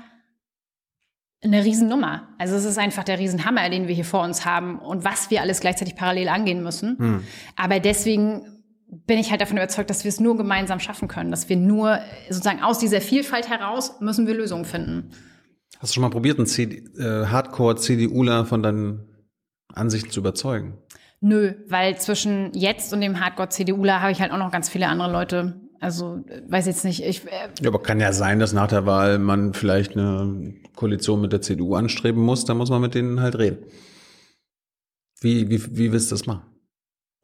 eine 1.44 1.64
Riesennummer. 1.64 2.30
Also 2.38 2.56
es 2.56 2.66
ist 2.66 2.78
einfach 2.78 3.04
der 3.04 3.20
Riesenhammer, 3.20 3.70
den 3.70 3.88
wir 3.88 3.96
hier 3.96 4.06
vor 4.06 4.24
uns 4.24 4.46
haben 4.46 4.80
und 4.80 5.04
was 5.04 5.30
wir 5.30 5.42
alles 5.42 5.60
gleichzeitig 5.60 5.96
parallel 5.96 6.30
angehen 6.30 6.64
müssen. 6.64 6.98
Hm. 6.98 7.24
Aber 7.56 7.80
deswegen 7.80 8.57
bin 8.90 9.20
ich 9.20 9.32
halt 9.32 9.42
davon 9.42 9.58
überzeugt, 9.58 9.90
dass 9.90 10.04
wir 10.04 10.10
es 10.10 10.20
nur 10.20 10.38
gemeinsam 10.38 10.80
schaffen 10.80 11.08
können, 11.08 11.32
dass 11.32 11.50
wir 11.50 11.58
nur 11.58 12.00
sozusagen 12.30 12.62
aus 12.62 12.80
dieser 12.80 13.02
Vielfalt 13.02 13.50
heraus 13.50 14.00
müssen 14.00 14.28
wir 14.28 14.34
Lösungen 14.34 14.66
finden. 14.66 15.12
Hast 15.80 15.92
du 15.92 15.96
schon 15.96 16.02
mal 16.02 16.10
probiert, 16.10 16.40
einen 16.40 16.72
äh, 16.98 17.28
Hardcore-CDUler 17.28 18.46
von 18.46 18.64
deinen 18.64 19.06
Ansichten 19.74 20.10
zu 20.10 20.22
überzeugen? 20.22 20.78
Nö, 21.20 21.54
weil 21.68 21.98
zwischen 21.98 22.52
jetzt 22.54 22.94
und 22.94 23.02
dem 23.02 23.20
Hardcore-CDUler 23.20 24.02
habe 24.02 24.12
ich 24.12 24.22
halt 24.22 24.32
auch 24.32 24.38
noch 24.38 24.52
ganz 24.52 24.70
viele 24.70 24.88
andere 24.88 25.12
Leute. 25.12 25.62
Also 25.80 26.24
äh, 26.28 26.42
weiß 26.48 26.66
jetzt 26.66 26.86
nicht, 26.86 27.04
ich 27.04 27.26
äh, 27.26 27.50
Ja, 27.62 27.70
aber 27.70 27.82
kann 27.82 28.00
ja 28.00 28.14
sein, 28.14 28.40
dass 28.40 28.54
nach 28.54 28.68
der 28.68 28.86
Wahl 28.86 29.20
man 29.20 29.54
vielleicht 29.54 29.98
eine 29.98 30.54
Koalition 30.76 31.22
mit 31.22 31.34
der 31.34 31.42
CDU 31.42 31.76
anstreben 31.76 32.24
muss, 32.24 32.46
da 32.46 32.54
muss 32.54 32.70
man 32.70 32.82
mit 32.82 32.96
denen 32.96 33.20
halt 33.20 33.38
reden. 33.38 33.66
Wie, 35.20 35.50
wie, 35.50 35.78
wie 35.78 35.92
willst 35.92 36.12
du 36.12 36.16
das 36.16 36.26
machen? 36.26 36.44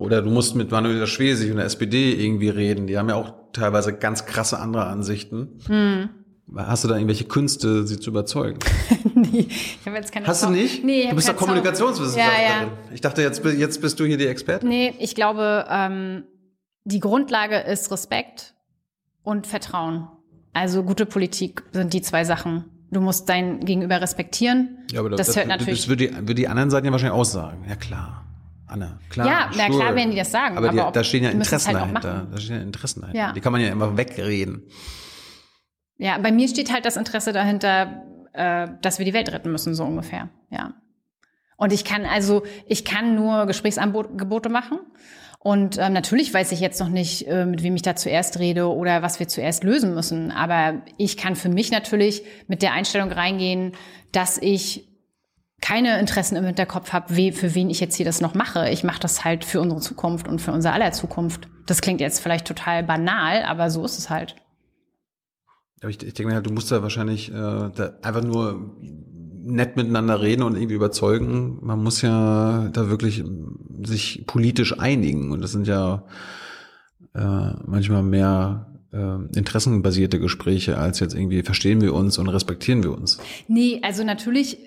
Oder 0.04 0.22
du 0.22 0.30
musst 0.30 0.54
mit 0.56 0.70
Manuela 0.70 1.08
Schwesig 1.08 1.50
und 1.50 1.58
der 1.58 1.66
SPD 1.66 2.14
irgendwie 2.14 2.50
reden. 2.50 2.88
Die 2.88 2.98
haben 2.98 3.08
ja 3.08 3.16
auch 3.16 3.32
teilweise 3.54 3.94
ganz 3.94 4.26
krasse 4.26 4.60
andere 4.60 4.86
Ansichten. 4.88 5.60
hm. 5.66 6.10
Hast 6.58 6.84
du 6.84 6.90
da 6.90 6.96
irgendwelche 6.96 7.24
Künste, 7.24 7.88
sie 7.88 8.00
zu 8.00 8.10
überzeugen? 8.10 8.60
nee, 9.16 9.48
ich 9.48 9.80
habe 9.86 9.96
jetzt 9.96 10.12
keine 10.12 10.28
Hast 10.28 10.44
du 10.44 10.50
nicht? 10.50 10.84
Nee, 10.84 11.04
ich 11.04 11.10
du 11.10 11.16
bist 11.16 11.30
doch 11.30 11.38
Kommunikationswissenschaftlerin. 11.38 12.44
Ja, 12.44 12.64
ja. 12.64 12.94
Ich 12.94 13.00
dachte, 13.00 13.22
jetzt, 13.22 13.44
jetzt 13.46 13.82
bist 13.82 13.98
du 14.00 14.06
hier 14.06 14.18
die 14.18 14.28
Expertin. 14.28 14.68
Nee, 14.68 14.94
ich 15.00 15.16
glaube, 15.16 15.66
ähm, 15.70 16.26
die 16.84 17.00
Grundlage 17.00 17.56
ist 17.60 17.90
Respekt 17.92 18.56
und 19.24 19.48
Vertrauen. 19.48 20.10
Also 20.52 20.84
gute 20.84 21.06
Politik 21.06 21.64
sind 21.72 21.94
die 21.94 22.02
zwei 22.02 22.26
Sachen. 22.26 22.66
Du 22.92 23.00
musst 23.00 23.30
dein 23.30 23.62
Gegenüber 23.62 24.02
respektieren. 24.02 24.80
Ja, 24.92 25.00
aber 25.00 25.12
das, 25.12 25.36
hört 25.38 25.48
natürlich. 25.48 25.80
Das 25.80 25.88
würde 25.88 26.08
die, 26.08 26.14
würde 26.14 26.36
die 26.36 26.50
anderen 26.50 26.70
Seiten 26.70 26.86
ja 26.86 26.92
wahrscheinlich 26.92 27.18
auch 27.18 27.26
sagen. 27.26 27.64
Ja, 27.70 27.78
klar. 27.78 28.24
Anna, 28.74 29.00
klar. 29.10 29.28
Ja, 29.28 29.52
na 29.56 29.68
klar 29.68 29.96
werden 29.96 30.10
die 30.12 30.18
das 30.18 30.32
sagen, 30.32 30.58
Aber, 30.58 30.70
die, 30.70 30.80
aber 30.80 30.88
ob- 30.88 30.94
da 30.96 31.04
stehen 31.04 31.24
ja 31.24 31.30
es 31.30 31.36
Interessen 31.36 31.68
halt 31.68 31.78
dahinter. 31.78 32.28
Da 32.32 32.38
stehen 32.40 32.56
ja 32.56 32.62
Interessen 32.64 33.02
dahinter. 33.02 33.20
Ja. 33.20 33.32
Die 33.32 33.40
kann 33.40 33.52
man 33.52 33.62
ja 33.62 33.70
immer 33.70 33.96
wegreden. 33.98 34.64
Ja, 35.98 36.18
bei 36.18 36.32
mir 36.32 36.48
steht 36.48 36.74
halt 36.74 36.84
das 36.86 36.98
Interesse 36.98 37.34
dahinter, 37.34 38.04
äh, 38.34 38.68
dass 38.82 38.98
wir 38.98 39.06
die 39.06 39.14
Welt 39.14 39.32
retten 39.32 39.52
müssen, 39.52 39.76
so 39.76 39.84
ungefähr. 39.84 40.30
Ja. 40.50 40.74
Und 41.56 41.72
ich 41.72 41.86
kann 41.86 42.06
also, 42.06 42.44
ich 42.68 42.84
kann 42.84 43.14
nur 43.16 43.46
Gesprächsangebote 43.46 44.50
machen. 44.50 44.80
Und 45.38 45.78
ähm, 45.78 45.94
natürlich 45.94 46.34
weiß 46.34 46.52
ich 46.52 46.60
jetzt 46.60 46.80
noch 46.80 46.90
nicht, 46.90 47.28
äh, 47.28 47.46
mit 47.46 47.62
wem 47.62 47.76
ich 47.76 47.84
da 47.84 47.96
zuerst 47.96 48.40
rede 48.40 48.68
oder 48.74 49.02
was 49.04 49.20
wir 49.20 49.28
zuerst 49.28 49.64
lösen 49.64 49.94
müssen. 49.94 50.32
Aber 50.32 50.82
ich 50.98 51.16
kann 51.16 51.36
für 51.36 51.50
mich 51.50 51.70
natürlich 51.70 52.24
mit 52.48 52.64
der 52.64 52.74
Einstellung 52.74 53.12
reingehen, 53.12 53.74
dass 54.12 54.38
ich 54.40 54.88
keine 55.64 55.98
Interessen 55.98 56.36
im 56.36 56.44
Hinterkopf 56.44 56.92
habe, 56.92 57.16
we- 57.16 57.32
für 57.32 57.56
wen 57.56 57.70
ich 57.70 57.80
jetzt 57.80 57.96
hier 57.96 58.06
das 58.06 58.20
noch 58.20 58.34
mache. 58.36 58.70
Ich 58.70 58.84
mache 58.84 59.00
das 59.00 59.24
halt 59.24 59.46
für 59.46 59.62
unsere 59.62 59.80
Zukunft 59.80 60.28
und 60.28 60.42
für 60.42 60.52
unser 60.52 60.74
aller 60.74 60.92
Zukunft. 60.92 61.48
Das 61.68 61.80
klingt 61.80 62.02
jetzt 62.02 62.20
vielleicht 62.20 62.46
total 62.46 62.84
banal, 62.84 63.44
aber 63.44 63.70
so 63.70 63.86
ist 63.86 63.98
es 63.98 64.10
halt. 64.10 64.36
Aber 65.80 65.90
ich, 65.90 66.04
ich 66.04 66.14
denke 66.14 66.28
mir 66.30 66.36
halt, 66.36 66.46
du 66.46 66.52
musst 66.52 66.70
da 66.70 66.82
wahrscheinlich 66.82 67.30
äh, 67.32 67.34
da 67.34 67.94
einfach 68.02 68.24
nur 68.24 68.76
nett 69.46 69.78
miteinander 69.78 70.22
reden 70.22 70.44
und 70.44 70.56
irgendwie 70.58 70.76
überzeugen. 70.76 71.60
Man 71.62 71.82
muss 71.82 72.02
ja 72.02 72.68
da 72.74 72.90
wirklich 72.90 73.24
sich 73.86 74.26
politisch 74.28 74.78
einigen. 74.78 75.32
Und 75.32 75.42
das 75.42 75.54
sind 75.54 75.66
ja 75.68 76.04
äh, 77.16 77.52
manchmal 77.66 78.04
mehr 78.04 78.68
äh, 78.92 79.38
interessenbasierte 79.38 80.20
Gespräche 80.20 80.78
als 80.78 81.00
jetzt 81.00 81.16
irgendwie 81.16 81.42
verstehen 81.44 81.80
wir 81.80 81.94
uns 81.94 82.18
und 82.18 82.28
respektieren 82.28 82.84
wir 82.84 82.92
uns. 82.92 83.18
Nee, 83.48 83.80
also 83.82 84.04
natürlich 84.04 84.58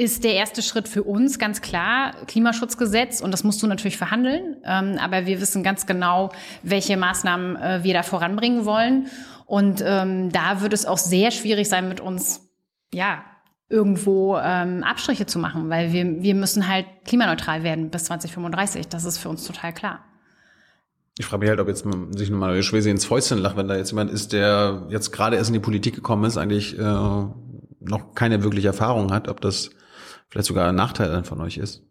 ist 0.00 0.24
der 0.24 0.32
erste 0.32 0.62
Schritt 0.62 0.88
für 0.88 1.02
uns 1.02 1.38
ganz 1.38 1.60
klar 1.60 2.14
Klimaschutzgesetz 2.26 3.20
und 3.20 3.32
das 3.32 3.44
musst 3.44 3.62
du 3.62 3.66
natürlich 3.66 3.98
verhandeln. 3.98 4.56
Ähm, 4.64 4.96
aber 4.98 5.26
wir 5.26 5.42
wissen 5.42 5.62
ganz 5.62 5.84
genau, 5.84 6.32
welche 6.62 6.96
Maßnahmen 6.96 7.56
äh, 7.56 7.80
wir 7.82 7.92
da 7.92 8.02
voranbringen 8.02 8.64
wollen. 8.64 9.08
Und 9.44 9.84
ähm, 9.84 10.32
da 10.32 10.62
wird 10.62 10.72
es 10.72 10.86
auch 10.86 10.96
sehr 10.96 11.30
schwierig 11.30 11.68
sein, 11.68 11.86
mit 11.86 12.00
uns, 12.00 12.48
ja, 12.94 13.22
irgendwo 13.68 14.38
ähm, 14.38 14.82
Abstriche 14.84 15.26
zu 15.26 15.38
machen, 15.38 15.68
weil 15.68 15.92
wir, 15.92 16.22
wir 16.22 16.34
müssen 16.34 16.66
halt 16.66 16.86
klimaneutral 17.04 17.62
werden 17.62 17.90
bis 17.90 18.04
2035. 18.04 18.88
Das 18.88 19.04
ist 19.04 19.18
für 19.18 19.28
uns 19.28 19.44
total 19.44 19.74
klar. 19.74 20.00
Ich 21.18 21.26
frage 21.26 21.40
mich 21.40 21.50
halt, 21.50 21.60
ob 21.60 21.68
jetzt 21.68 21.84
sich 22.16 22.30
nochmal 22.30 22.62
Schwese 22.62 22.88
ins 22.88 23.04
Fäustchen 23.04 23.36
lacht, 23.36 23.58
wenn 23.58 23.68
da 23.68 23.76
jetzt 23.76 23.90
jemand 23.90 24.10
ist, 24.10 24.32
der 24.32 24.86
jetzt 24.88 25.12
gerade 25.12 25.36
erst 25.36 25.50
in 25.50 25.54
die 25.54 25.60
Politik 25.60 25.94
gekommen 25.94 26.24
ist, 26.24 26.38
eigentlich 26.38 26.78
äh, 26.78 26.82
noch 26.82 28.14
keine 28.14 28.42
wirkliche 28.42 28.68
Erfahrung 28.68 29.12
hat, 29.12 29.28
ob 29.28 29.42
das 29.42 29.70
vielleicht 30.30 30.48
sogar 30.48 30.68
ein 30.68 30.74
Nachteil 30.74 31.10
dann 31.10 31.24
von 31.24 31.40
euch 31.40 31.58
ist. 31.58 31.82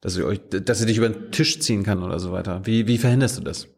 Dass 0.00 0.14
sie 0.14 0.24
euch, 0.24 0.40
dass 0.50 0.78
sie 0.78 0.86
dich 0.86 0.98
über 0.98 1.08
den 1.08 1.32
Tisch 1.32 1.60
ziehen 1.60 1.82
kann 1.82 2.02
oder 2.02 2.18
so 2.18 2.32
weiter. 2.32 2.60
Wie, 2.64 2.86
wie 2.86 2.98
verhinderst 2.98 3.38
du 3.38 3.42
das? 3.42 3.68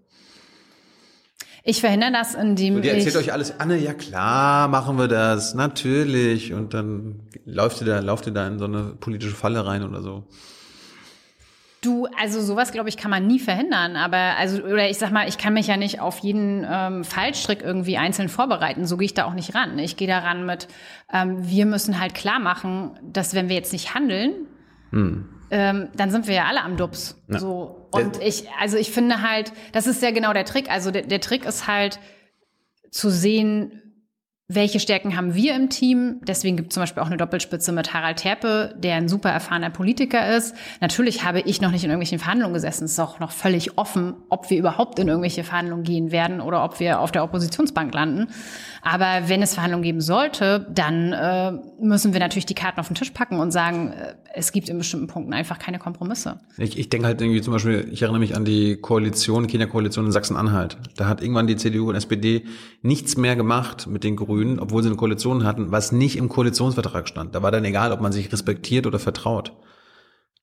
Ich 1.65 1.81
verhindere 1.81 2.13
das, 2.13 2.35
indem 2.35 2.83
ihr 2.83 2.95
erzählt 2.95 3.15
ich 3.15 3.17
euch 3.17 3.33
alles, 3.33 3.61
Anne, 3.61 3.79
ja 3.79 3.93
klar, 3.93 4.69
machen 4.69 4.97
wir 4.99 5.07
das, 5.07 5.55
natürlich. 5.55 6.55
Und 6.55 6.73
dann 6.73 7.21
läuft 7.45 7.81
ihr 7.83 7.87
da, 7.87 8.01
lauft 8.01 8.27
ihr 8.27 8.33
da 8.33 8.47
in 8.47 8.59
so 8.59 8.65
eine 8.65 8.95
politische 8.99 9.35
Falle 9.35 9.67
rein 9.67 9.83
oder 9.83 10.03
so. 10.03 10.25
Du, 11.81 12.07
also 12.19 12.41
sowas, 12.41 12.73
glaube 12.73 12.89
ich, 12.89 12.97
kann 12.97 13.11
man 13.11 13.27
nie 13.27 13.39
verhindern. 13.39 13.95
Aber 13.97 14.37
also, 14.37 14.63
oder 14.63 14.91
ich 14.91 14.99
sag 14.99 15.13
mal, 15.13 15.29
ich 15.29 15.39
kann 15.39 15.55
mich 15.55 15.69
ja 15.69 15.77
nicht 15.77 16.01
auf 16.01 16.19
jeden 16.19 16.67
ähm, 16.69 17.05
Fallstrick 17.05 17.63
irgendwie 17.63 17.97
einzeln 17.97 18.29
vorbereiten. 18.29 18.85
So 18.85 18.97
gehe 18.97 19.07
ich 19.07 19.15
da 19.15 19.27
auch 19.27 19.35
nicht 19.35 19.55
ran. 19.55 19.79
Ich 19.79 19.97
gehe 19.97 20.09
daran 20.09 20.45
mit, 20.45 20.67
ähm, 21.13 21.49
wir 21.49 21.67
müssen 21.67 22.01
halt 22.01 22.15
klar 22.15 22.41
machen, 22.41 22.99
dass 23.03 23.35
wenn 23.35 23.49
wir 23.49 23.57
jetzt 23.57 23.73
nicht 23.73 23.95
handeln, 23.95 24.33
Hm. 24.91 25.29
ähm, 25.51 25.89
dann 25.95 26.11
sind 26.11 26.27
wir 26.27 26.35
ja 26.35 26.47
alle 26.47 26.63
am 26.63 26.77
Dubs. 26.77 27.23
Ja. 27.29 27.39
So. 27.39 27.87
Und 27.93 28.21
ich, 28.23 28.49
also 28.59 28.77
ich 28.77 28.91
finde 28.91 29.23
halt, 29.23 29.53
das 29.73 29.87
ist 29.87 30.03
ja 30.03 30.11
genau 30.11 30.33
der 30.33 30.47
Trick. 30.47 30.71
Also 30.71 30.91
der, 30.91 31.03
der 31.03 31.21
Trick 31.21 31.45
ist 31.45 31.69
halt 31.69 32.01
zu 32.91 33.11
sehen, 33.11 33.88
welche 34.51 34.81
Stärken 34.81 35.15
haben 35.15 35.35
wir 35.35 35.55
im 35.55 35.69
Team? 35.69 36.21
Deswegen 36.27 36.57
gibt 36.57 36.71
es 36.71 36.75
zum 36.75 36.83
Beispiel 36.83 37.03
auch 37.03 37.09
eine 37.09 37.19
Doppelspitze 37.19 37.71
mit 37.71 37.93
Harald 37.93 38.17
Terpe, 38.17 38.75
der 38.79 38.95
ein 38.95 39.07
super 39.07 39.29
erfahrener 39.29 39.69
Politiker 39.69 40.35
ist. 40.35 40.55
Natürlich 40.81 41.23
habe 41.23 41.41
ich 41.41 41.61
noch 41.61 41.71
nicht 41.71 41.85
in 41.85 41.91
irgendwelchen 41.91 42.19
Verhandlungen 42.19 42.55
gesessen. 42.55 42.85
Es 42.85 42.93
ist 42.93 42.99
auch 42.99 43.21
noch 43.21 43.31
völlig 43.31 43.77
offen, 43.77 44.15
ob 44.31 44.49
wir 44.49 44.59
überhaupt 44.59 44.99
in 45.01 45.09
irgendwelche 45.09 45.45
Verhandlungen 45.45 45.85
gehen 45.85 46.13
werden 46.13 46.41
oder 46.41 46.65
ob 46.65 46.81
wir 46.81 47.01
auf 47.01 47.13
der 47.13 47.25
Oppositionsbank 47.25 47.93
landen. 47.93 48.29
Aber 48.81 49.29
wenn 49.29 49.43
es 49.43 49.53
Verhandlungen 49.53 49.83
geben 49.83 50.01
sollte, 50.01 50.67
dann 50.73 51.13
äh, 51.13 51.53
müssen 51.79 52.15
wir 52.15 52.21
natürlich 52.21 52.47
die 52.47 52.55
Karten 52.55 52.81
auf 52.81 52.87
den 52.87 52.95
Tisch 52.95 53.11
packen 53.11 53.41
und 53.41 53.51
sagen, 53.51 53.93
äh, 53.93 54.15
es 54.33 54.53
gibt 54.53 54.71
in 54.71 54.79
bestimmten 54.79 55.09
Punkten 55.09 55.35
einfach 55.35 55.59
keine 55.59 55.79
Kompromisse. 55.79 56.41
Ich, 56.57 56.79
ich 56.79 56.89
denke 56.89 57.07
halt 57.07 57.21
irgendwie 57.21 57.43
zum 57.43 57.53
Beispiel, 57.53 57.89
ich 57.91 58.01
erinnere 58.03 58.21
mich 58.21 58.35
an 58.35 58.47
die 58.47 58.77
Koalition, 58.77 59.47
Kenia-Koalition 59.47 60.07
in 60.07 60.13
Sachsen-Anhalt. 60.13 60.79
Da 60.97 61.07
hat 61.07 61.21
irgendwann 61.21 61.47
die 61.47 61.57
CDU 61.57 61.91
und 61.91 61.97
SPD 61.97 62.45
nichts 62.81 63.17
mehr 63.17 63.37
gemacht 63.37 63.87
mit 63.89 64.05
den 64.05 64.17
Grünen, 64.17 64.38
obwohl 64.59 64.83
sie 64.83 64.89
eine 64.89 64.97
Koalition 64.97 65.45
hatten, 65.45 65.71
was 65.73 65.93
nicht 65.93 66.17
im 66.17 66.29
Koalitionsvertrag 66.29 67.09
stand. 67.09 67.35
Da 67.35 67.43
war 67.43 67.51
dann 67.51 67.65
egal, 67.65 67.93
ob 67.93 68.01
man 68.01 68.13
sich 68.13 68.33
respektiert 68.33 68.87
oder 68.87 68.99
vertraut. 68.99 69.53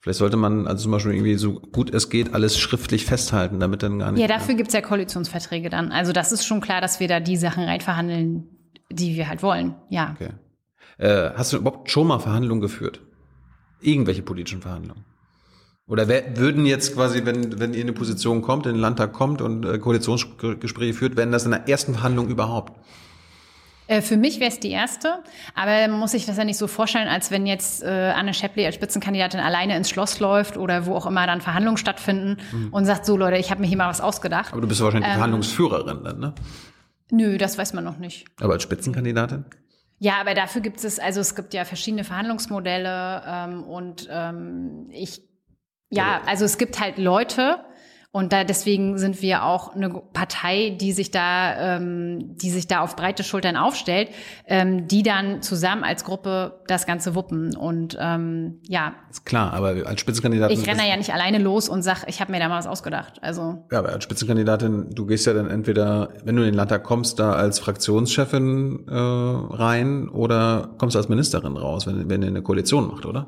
Vielleicht 0.02 0.20
sollte 0.20 0.38
man 0.38 0.68
also 0.68 0.84
zum 0.84 0.92
Beispiel 0.92 1.14
irgendwie 1.14 1.36
so 1.36 1.54
gut 1.54 1.92
es 1.92 2.12
geht 2.12 2.36
alles 2.36 2.60
schriftlich 2.60 3.06
festhalten, 3.06 3.60
damit 3.60 3.82
dann 3.82 3.98
gar 3.98 4.12
nicht. 4.12 4.22
Ja, 4.22 4.28
dafür 4.28 4.54
gibt's 4.54 4.74
ja 4.74 4.82
Koalitionsverträge 4.82 5.70
dann. 5.70 5.92
Also 5.92 6.12
das 6.12 6.32
ist 6.32 6.46
schon 6.46 6.62
klar, 6.62 6.80
dass 6.80 7.00
wir 7.00 7.08
da 7.08 7.20
die 7.20 7.38
Sachen 7.38 7.64
reinverhandeln, 7.64 8.48
die 8.92 9.16
wir 9.16 9.28
halt 9.28 9.42
wollen. 9.42 9.74
Ja. 9.90 10.16
Okay. 10.16 10.30
Äh, 10.98 11.32
hast 11.36 11.54
du 11.54 11.58
überhaupt 11.58 11.90
schon 11.90 12.06
mal 12.08 12.20
Verhandlungen 12.20 12.62
geführt? 12.62 13.02
Irgendwelche 13.82 14.22
politischen 14.22 14.62
Verhandlungen? 14.62 15.06
Oder 15.88 16.08
wer, 16.08 16.38
würden 16.38 16.66
jetzt 16.66 16.96
quasi, 16.96 17.26
wenn, 17.26 17.60
wenn 17.60 17.74
ihr 17.74 17.82
in 17.82 17.88
eine 17.88 17.94
Position 17.94 18.42
kommt, 18.42 18.66
in 18.66 18.74
den 18.74 18.82
Landtag 18.82 19.14
kommt 19.14 19.42
und 19.42 19.66
äh, 19.66 19.78
Koalitionsgespräche 19.78 20.94
führt, 20.94 21.16
werden 21.16 21.32
das 21.32 21.46
in 21.46 21.52
der 21.52 21.68
ersten 21.68 21.94
Verhandlung 21.94 22.28
überhaupt? 22.28 22.74
Äh, 23.88 24.02
Für 24.02 24.18
mich 24.18 24.40
wäre 24.40 24.50
es 24.50 24.60
die 24.60 24.72
erste, 24.72 25.20
aber 25.54 25.88
man 25.88 26.00
muss 26.00 26.12
sich 26.12 26.26
das 26.26 26.38
ja 26.38 26.44
nicht 26.44 26.58
so 26.58 26.68
vorstellen, 26.68 27.08
als 27.08 27.30
wenn 27.30 27.46
jetzt 27.46 27.84
äh, 27.84 28.14
Anne 28.16 28.34
Scheppli 28.34 28.66
als 28.66 28.76
Spitzenkandidatin 28.76 29.40
alleine 29.40 29.78
ins 29.78 29.90
Schloss 29.90 30.20
läuft 30.20 30.58
oder 30.58 30.86
wo 30.88 30.96
auch 30.96 31.06
immer 31.06 31.28
dann 31.28 31.42
Verhandlungen 31.42 31.78
stattfinden 31.78 32.38
und 32.72 32.86
sagt, 32.86 33.06
so 33.06 33.16
Leute, 33.16 33.38
ich 33.38 33.52
habe 33.52 33.62
mir 33.62 33.68
hier 33.68 33.78
mal 33.78 33.90
was 33.90 34.02
ausgedacht. 34.02 34.52
Aber 34.52 34.62
du 34.62 34.68
bist 34.68 34.82
wahrscheinlich 34.82 35.06
die 35.08 35.12
Ähm, 35.12 35.18
Verhandlungsführerin 35.18 36.04
dann, 36.04 36.20
ne? 36.20 36.34
Nö, 37.12 37.38
das 37.38 37.58
weiß 37.58 37.74
man 37.74 37.84
noch 37.84 37.98
nicht. 37.98 38.26
Aber 38.42 38.54
als 38.54 38.64
Spitzenkandidatin? 38.64 39.46
Ja, 40.00 40.14
aber 40.20 40.34
dafür 40.34 40.62
gibt 40.62 40.84
es, 40.84 41.00
also 41.00 41.22
es 41.22 41.36
gibt 41.36 41.54
ja 41.54 41.64
verschiedene 41.64 42.04
Verhandlungsmodelle 42.04 43.22
ähm, 43.28 43.64
und 43.64 44.08
ähm, 44.12 44.88
ich, 44.92 45.22
ja, 45.90 46.22
also 46.26 46.44
es 46.46 46.58
gibt 46.58 46.80
halt 46.82 46.98
Leute 46.98 47.60
und 48.16 48.32
da 48.32 48.46
deswegen 48.46 48.98
sind 48.98 49.22
wir 49.22 49.44
auch 49.44 49.76
eine 49.76 49.90
Partei, 49.90 50.70
die 50.80 50.94
sich 50.94 51.12
da, 51.12 51.76
ähm, 51.76 52.38
die 52.38 52.50
sich 52.50 52.66
da 52.66 52.80
auf 52.80 52.96
breite 52.96 53.26
Schultern 53.26 53.58
aufstellt, 53.58 54.08
ähm, 54.48 54.88
die 54.88 55.04
dann 55.04 55.42
zusammen 55.42 55.84
als 55.84 56.06
Gruppe 56.06 56.62
das 56.68 56.86
Ganze 56.86 57.14
wuppen 57.14 57.58
und 57.58 57.98
ähm, 58.00 58.62
ja, 58.70 58.94
Ist 59.12 59.26
klar, 59.26 59.52
aber 59.52 59.86
als 59.86 60.00
Spitzenkandidatin. 60.00 60.58
ich 60.58 60.66
renne 60.66 60.88
ja 60.88 60.96
nicht 60.96 61.14
alleine 61.14 61.40
los 61.40 61.68
und 61.68 61.82
sag, 61.82 62.08
ich 62.08 62.22
habe 62.22 62.32
mir 62.32 62.40
da 62.40 62.48
mal 62.48 62.58
was 62.58 62.68
ausgedacht. 62.68 63.22
Also 63.22 63.66
Ja, 63.70 63.80
aber 63.80 63.90
als 63.90 64.06
Spitzenkandidatin, 64.06 64.92
du 64.92 65.06
gehst 65.06 65.26
ja 65.26 65.34
dann 65.34 65.50
entweder, 65.50 66.14
wenn 66.24 66.38
du 66.38 66.44
in 66.44 66.52
den 66.52 66.56
Landtag 66.56 66.86
kommst, 66.86 67.20
da 67.20 67.34
als 67.34 67.60
Fraktionschefin 67.60 68.88
äh, 68.88 68.94
rein 68.96 70.08
oder 70.08 70.70
kommst 70.78 70.96
als 70.96 71.10
Ministerin 71.10 71.58
raus, 71.58 71.86
wenn, 71.86 72.10
wenn 72.10 72.22
ihr 72.22 72.30
eine 72.30 72.44
Koalition 72.44 72.88
macht, 72.88 73.06
oder? 73.06 73.28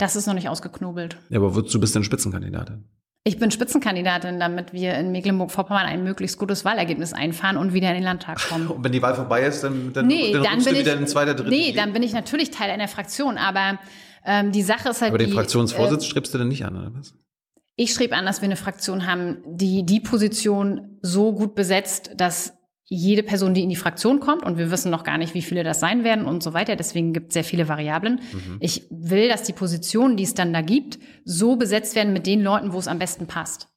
das 0.00 0.16
ist 0.16 0.26
noch 0.26 0.34
nicht 0.34 0.48
ausgeknobelt. 0.48 1.18
Ja, 1.28 1.38
aber 1.38 1.54
wozu 1.54 1.78
bist 1.78 1.94
du 1.94 1.98
denn 1.98 2.04
Spitzenkandidatin? 2.04 2.84
Ich 3.22 3.38
bin 3.38 3.50
Spitzenkandidatin, 3.50 4.40
damit 4.40 4.72
wir 4.72 4.94
in 4.94 5.12
Mecklenburg-Vorpommern 5.12 5.84
ein 5.84 6.02
möglichst 6.02 6.38
gutes 6.38 6.64
Wahlergebnis 6.64 7.12
einfahren 7.12 7.58
und 7.58 7.74
wieder 7.74 7.88
in 7.88 7.96
den 7.96 8.04
Landtag 8.04 8.38
kommen. 8.48 8.68
Und 8.68 8.82
wenn 8.82 8.92
die 8.92 9.02
Wahl 9.02 9.14
vorbei 9.14 9.42
ist, 9.42 9.62
dann, 9.62 9.92
dann, 9.92 10.06
Nee, 10.06 10.32
dann, 10.32 10.42
rutschst 10.42 10.64
bin 10.64 10.74
du 10.74 10.80
ich, 10.80 10.86
wieder 10.86 10.96
in 10.96 11.06
zweiter, 11.06 11.34
dritte 11.34 11.50
nee, 11.50 11.72
dann 11.72 11.92
bin 11.92 12.02
ich 12.02 12.14
natürlich 12.14 12.50
Teil 12.50 12.70
einer 12.70 12.88
Fraktion, 12.88 13.36
aber 13.36 13.78
ähm, 14.24 14.52
die 14.52 14.62
Sache 14.62 14.88
ist 14.88 15.02
halt 15.02 15.10
Aber 15.10 15.18
den 15.18 15.28
die, 15.28 15.34
Fraktionsvorsitz 15.34 16.06
strebst 16.06 16.32
du 16.32 16.38
denn 16.38 16.48
nicht 16.48 16.64
an, 16.64 16.76
oder 16.76 16.94
was? 16.94 17.14
ich 17.80 17.92
strebe 17.92 18.14
an, 18.14 18.26
dass 18.26 18.42
wir 18.42 18.46
eine 18.46 18.56
Fraktion 18.56 19.06
haben, 19.06 19.38
die 19.46 19.86
die 19.86 20.00
Position 20.00 20.98
so 21.00 21.32
gut 21.32 21.54
besetzt, 21.54 22.10
dass 22.16 22.52
jede 22.92 23.22
Person, 23.22 23.54
die 23.54 23.62
in 23.62 23.70
die 23.70 23.76
Fraktion 23.76 24.18
kommt, 24.18 24.42
und 24.42 24.58
wir 24.58 24.72
wissen 24.72 24.90
noch 24.90 25.04
gar 25.04 25.16
nicht, 25.16 25.32
wie 25.32 25.42
viele 25.42 25.62
das 25.62 25.78
sein 25.78 26.02
werden 26.02 26.26
und 26.26 26.42
so 26.42 26.52
weiter, 26.52 26.74
deswegen 26.74 27.12
gibt 27.12 27.28
es 27.28 27.34
sehr 27.34 27.44
viele 27.44 27.68
Variablen. 27.68 28.20
Mhm. 28.32 28.56
Ich 28.58 28.84
will, 28.90 29.28
dass 29.28 29.44
die 29.44 29.52
Positionen, 29.52 30.16
die 30.16 30.24
es 30.24 30.34
dann 30.34 30.52
da 30.52 30.60
gibt, 30.60 30.98
so 31.24 31.54
besetzt 31.54 31.94
werden 31.94 32.12
mit 32.12 32.26
den 32.26 32.42
Leuten, 32.42 32.72
wo 32.72 32.78
es 32.78 32.88
am 32.88 32.98
besten 32.98 33.28
passt. 33.28 33.69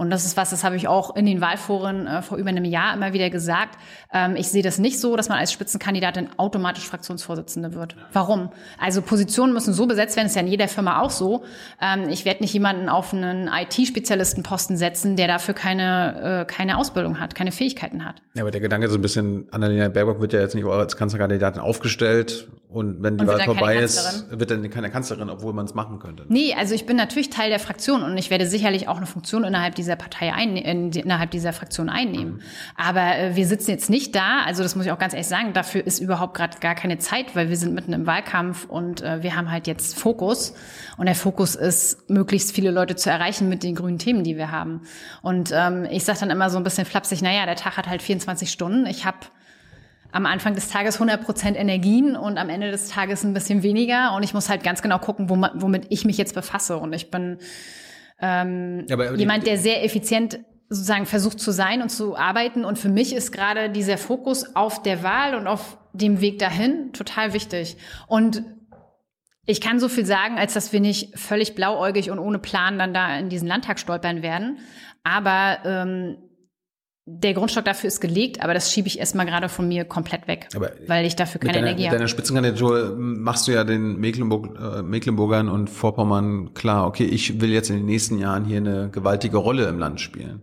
Und 0.00 0.08
das 0.08 0.24
ist 0.24 0.38
was, 0.38 0.48
das 0.48 0.64
habe 0.64 0.76
ich 0.76 0.88
auch 0.88 1.14
in 1.14 1.26
den 1.26 1.42
Wahlforen 1.42 2.06
äh, 2.06 2.22
vor 2.22 2.38
über 2.38 2.48
einem 2.48 2.64
Jahr 2.64 2.94
immer 2.94 3.12
wieder 3.12 3.28
gesagt. 3.28 3.76
Ähm, 4.14 4.34
ich 4.34 4.48
sehe 4.48 4.62
das 4.62 4.78
nicht 4.78 4.98
so, 4.98 5.14
dass 5.14 5.28
man 5.28 5.36
als 5.36 5.52
Spitzenkandidatin 5.52 6.30
automatisch 6.38 6.88
Fraktionsvorsitzende 6.88 7.74
wird. 7.74 7.96
Warum? 8.14 8.48
Also 8.78 9.02
Positionen 9.02 9.52
müssen 9.52 9.74
so 9.74 9.84
besetzt 9.84 10.16
werden, 10.16 10.28
ist 10.28 10.36
ja 10.36 10.40
in 10.40 10.48
jeder 10.48 10.68
Firma 10.68 11.02
auch 11.02 11.10
so. 11.10 11.44
Ähm, 11.82 12.08
ich 12.08 12.24
werde 12.24 12.40
nicht 12.40 12.54
jemanden 12.54 12.88
auf 12.88 13.12
einen 13.12 13.48
IT-Spezialistenposten 13.48 14.78
setzen, 14.78 15.16
der 15.16 15.28
dafür 15.28 15.52
keine, 15.52 16.46
äh, 16.48 16.50
keine 16.50 16.78
Ausbildung 16.78 17.20
hat, 17.20 17.34
keine 17.34 17.52
Fähigkeiten 17.52 18.02
hat. 18.06 18.22
Ja, 18.32 18.44
aber 18.44 18.52
der 18.52 18.62
Gedanke 18.62 18.86
ist 18.86 18.92
so 18.92 18.98
ein 18.98 19.02
bisschen, 19.02 19.48
Annalena 19.50 19.90
Baerbock 19.90 20.22
wird 20.22 20.32
ja 20.32 20.40
jetzt 20.40 20.54
nicht 20.54 20.64
als 20.64 20.96
Kanzlerkandidatin 20.96 21.60
aufgestellt 21.60 22.48
und 22.70 23.02
wenn 23.02 23.18
die 23.18 23.22
Und 23.22 23.28
Wahl 23.28 23.40
vorbei 23.40 23.78
ist, 23.78 24.26
wird 24.30 24.52
dann 24.52 24.68
keine 24.70 24.90
Kanzlerin, 24.90 25.28
obwohl 25.28 25.52
man 25.52 25.66
es 25.66 25.74
machen 25.74 25.98
könnte. 25.98 26.24
Nee, 26.28 26.54
also 26.56 26.72
ich 26.72 26.86
bin 26.86 26.96
natürlich 26.96 27.28
Teil 27.28 27.50
der 27.50 27.58
Fraktion 27.58 28.04
und 28.04 28.16
ich 28.16 28.30
werde 28.30 28.46
sicherlich 28.46 28.86
auch 28.86 28.96
eine 28.96 29.06
Funktion 29.06 29.42
innerhalb 29.42 29.74
dieser 29.74 29.89
Partei 29.96 30.32
einnehmen, 30.32 30.92
innerhalb 30.92 31.30
dieser 31.30 31.52
Fraktion 31.52 31.88
einnehmen. 31.88 32.42
Aber 32.76 33.16
äh, 33.18 33.36
wir 33.36 33.46
sitzen 33.46 33.70
jetzt 33.70 33.90
nicht 33.90 34.14
da, 34.14 34.40
also 34.44 34.62
das 34.62 34.76
muss 34.76 34.86
ich 34.86 34.92
auch 34.92 34.98
ganz 34.98 35.12
ehrlich 35.12 35.26
sagen, 35.28 35.52
dafür 35.52 35.86
ist 35.86 35.98
überhaupt 35.98 36.34
gerade 36.34 36.58
gar 36.58 36.74
keine 36.74 36.98
Zeit, 36.98 37.34
weil 37.36 37.48
wir 37.48 37.56
sind 37.56 37.74
mitten 37.74 37.92
im 37.92 38.06
Wahlkampf 38.06 38.64
und 38.66 39.02
äh, 39.02 39.22
wir 39.22 39.36
haben 39.36 39.50
halt 39.50 39.66
jetzt 39.66 39.98
Fokus. 39.98 40.54
Und 40.96 41.06
der 41.06 41.14
Fokus 41.14 41.54
ist, 41.54 42.08
möglichst 42.10 42.52
viele 42.54 42.70
Leute 42.70 42.96
zu 42.96 43.10
erreichen 43.10 43.48
mit 43.48 43.62
den 43.62 43.74
grünen 43.74 43.98
Themen, 43.98 44.24
die 44.24 44.36
wir 44.36 44.50
haben. 44.50 44.82
Und 45.22 45.50
ähm, 45.54 45.86
ich 45.90 46.04
sage 46.04 46.20
dann 46.20 46.30
immer 46.30 46.50
so 46.50 46.58
ein 46.58 46.64
bisschen 46.64 46.84
flapsig, 46.84 47.22
naja, 47.22 47.46
der 47.46 47.56
Tag 47.56 47.76
hat 47.76 47.88
halt 47.88 48.02
24 48.02 48.50
Stunden. 48.50 48.86
Ich 48.86 49.04
habe 49.04 49.18
am 50.12 50.26
Anfang 50.26 50.54
des 50.56 50.68
Tages 50.68 51.00
100% 51.00 51.54
Energien 51.54 52.16
und 52.16 52.36
am 52.36 52.48
Ende 52.48 52.72
des 52.72 52.88
Tages 52.88 53.22
ein 53.22 53.32
bisschen 53.32 53.62
weniger. 53.62 54.12
Und 54.16 54.24
ich 54.24 54.34
muss 54.34 54.48
halt 54.48 54.64
ganz 54.64 54.82
genau 54.82 54.98
gucken, 54.98 55.28
wom- 55.30 55.50
womit 55.54 55.86
ich 55.90 56.04
mich 56.04 56.18
jetzt 56.18 56.34
befasse. 56.34 56.78
Und 56.78 56.92
ich 56.92 57.12
bin 57.12 57.38
ähm, 58.20 58.86
aber- 58.90 59.14
jemand, 59.14 59.46
der 59.46 59.58
sehr 59.58 59.84
effizient 59.84 60.40
sozusagen 60.68 61.06
versucht 61.06 61.40
zu 61.40 61.50
sein 61.50 61.82
und 61.82 61.88
zu 61.88 62.16
arbeiten. 62.16 62.64
Und 62.64 62.78
für 62.78 62.88
mich 62.88 63.12
ist 63.12 63.32
gerade 63.32 63.70
dieser 63.70 63.98
Fokus 63.98 64.54
auf 64.54 64.82
der 64.82 65.02
Wahl 65.02 65.34
und 65.34 65.46
auf 65.48 65.78
dem 65.92 66.20
Weg 66.20 66.38
dahin 66.38 66.92
total 66.92 67.32
wichtig. 67.32 67.76
Und 68.06 68.44
Ich 69.46 69.60
kann 69.60 69.80
so 69.80 69.88
viel 69.88 70.06
sagen, 70.06 70.38
als 70.38 70.54
dass 70.54 70.72
wir 70.72 70.78
nicht 70.80 71.18
völlig 71.18 71.56
blauäugig 71.56 72.10
und 72.12 72.20
ohne 72.20 72.38
Plan 72.38 72.78
dann 72.78 72.94
da 72.94 73.18
in 73.18 73.30
diesen 73.30 73.48
Landtag 73.48 73.80
stolpern 73.80 74.22
werden. 74.22 74.58
Aber 75.02 75.58
ähm, 75.64 76.18
der 77.18 77.34
Grundstock 77.34 77.64
dafür 77.64 77.88
ist 77.88 78.00
gelegt, 78.00 78.42
aber 78.42 78.54
das 78.54 78.72
schiebe 78.72 78.88
ich 78.88 78.98
erstmal 78.98 79.26
gerade 79.26 79.48
von 79.48 79.66
mir 79.68 79.84
komplett 79.84 80.28
weg, 80.28 80.48
Aber 80.54 80.70
weil 80.86 81.04
ich 81.04 81.16
dafür 81.16 81.40
keine 81.40 81.48
mit 81.52 81.56
deiner, 81.56 81.66
Energie 81.68 81.82
mit 81.82 81.88
habe. 81.90 81.98
deiner 81.98 82.08
Spitzenkandidatur 82.08 82.96
machst 82.96 83.48
du 83.48 83.52
ja 83.52 83.64
den 83.64 83.98
Mecklenburg, 83.98 84.58
äh, 84.58 84.82
Mecklenburgern 84.82 85.48
und 85.48 85.68
Vorpommern 85.68 86.54
klar, 86.54 86.86
okay, 86.86 87.04
ich 87.04 87.40
will 87.40 87.50
jetzt 87.50 87.70
in 87.70 87.76
den 87.76 87.86
nächsten 87.86 88.18
Jahren 88.18 88.44
hier 88.44 88.58
eine 88.58 88.90
gewaltige 88.90 89.36
Rolle 89.36 89.66
im 89.68 89.78
Land 89.78 90.00
spielen. 90.00 90.42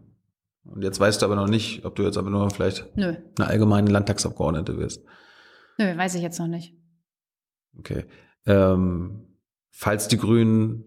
Und 0.65 0.83
jetzt 0.83 0.99
weißt 0.99 1.21
du 1.21 1.25
aber 1.25 1.35
noch 1.35 1.47
nicht, 1.47 1.85
ob 1.85 1.95
du 1.95 2.03
jetzt 2.03 2.17
aber 2.17 2.29
nur 2.29 2.49
vielleicht 2.49 2.85
Nö, 2.97 3.15
eine 3.37 3.47
allgemeine 3.47 3.89
Landtagsabgeordnete 3.89 4.77
wirst. 4.77 5.03
nö, 5.77 5.97
weiß 5.97 6.15
ich 6.15 6.21
jetzt 6.21 6.39
noch 6.39 6.47
nicht. 6.47 6.75
Okay. 7.79 8.05
Ähm, 8.45 9.27
falls 9.71 10.07
die 10.07 10.17
Grünen 10.17 10.83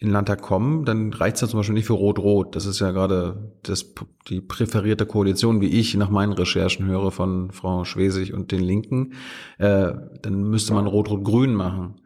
in 0.00 0.10
Landtag 0.10 0.42
kommen, 0.42 0.84
dann 0.84 1.12
reicht 1.12 1.36
es 1.36 1.42
ja 1.42 1.48
zum 1.48 1.58
Beispiel 1.58 1.74
nicht 1.74 1.86
für 1.86 1.94
Rot-Rot. 1.94 2.54
Das 2.54 2.66
ist 2.66 2.78
ja 2.78 2.92
gerade 2.92 3.52
das, 3.64 3.94
die 4.28 4.40
präferierte 4.40 5.06
Koalition, 5.06 5.60
wie 5.60 5.66
ich 5.66 5.94
nach 5.96 6.08
meinen 6.08 6.32
Recherchen 6.32 6.86
höre 6.86 7.10
von 7.10 7.50
Frau 7.50 7.84
Schwesig 7.84 8.32
und 8.32 8.52
den 8.52 8.62
Linken. 8.62 9.14
Äh, 9.58 9.92
dann 10.22 10.44
müsste 10.44 10.72
man 10.72 10.86
Rot-Rot-Grün 10.86 11.52
machen. 11.52 12.00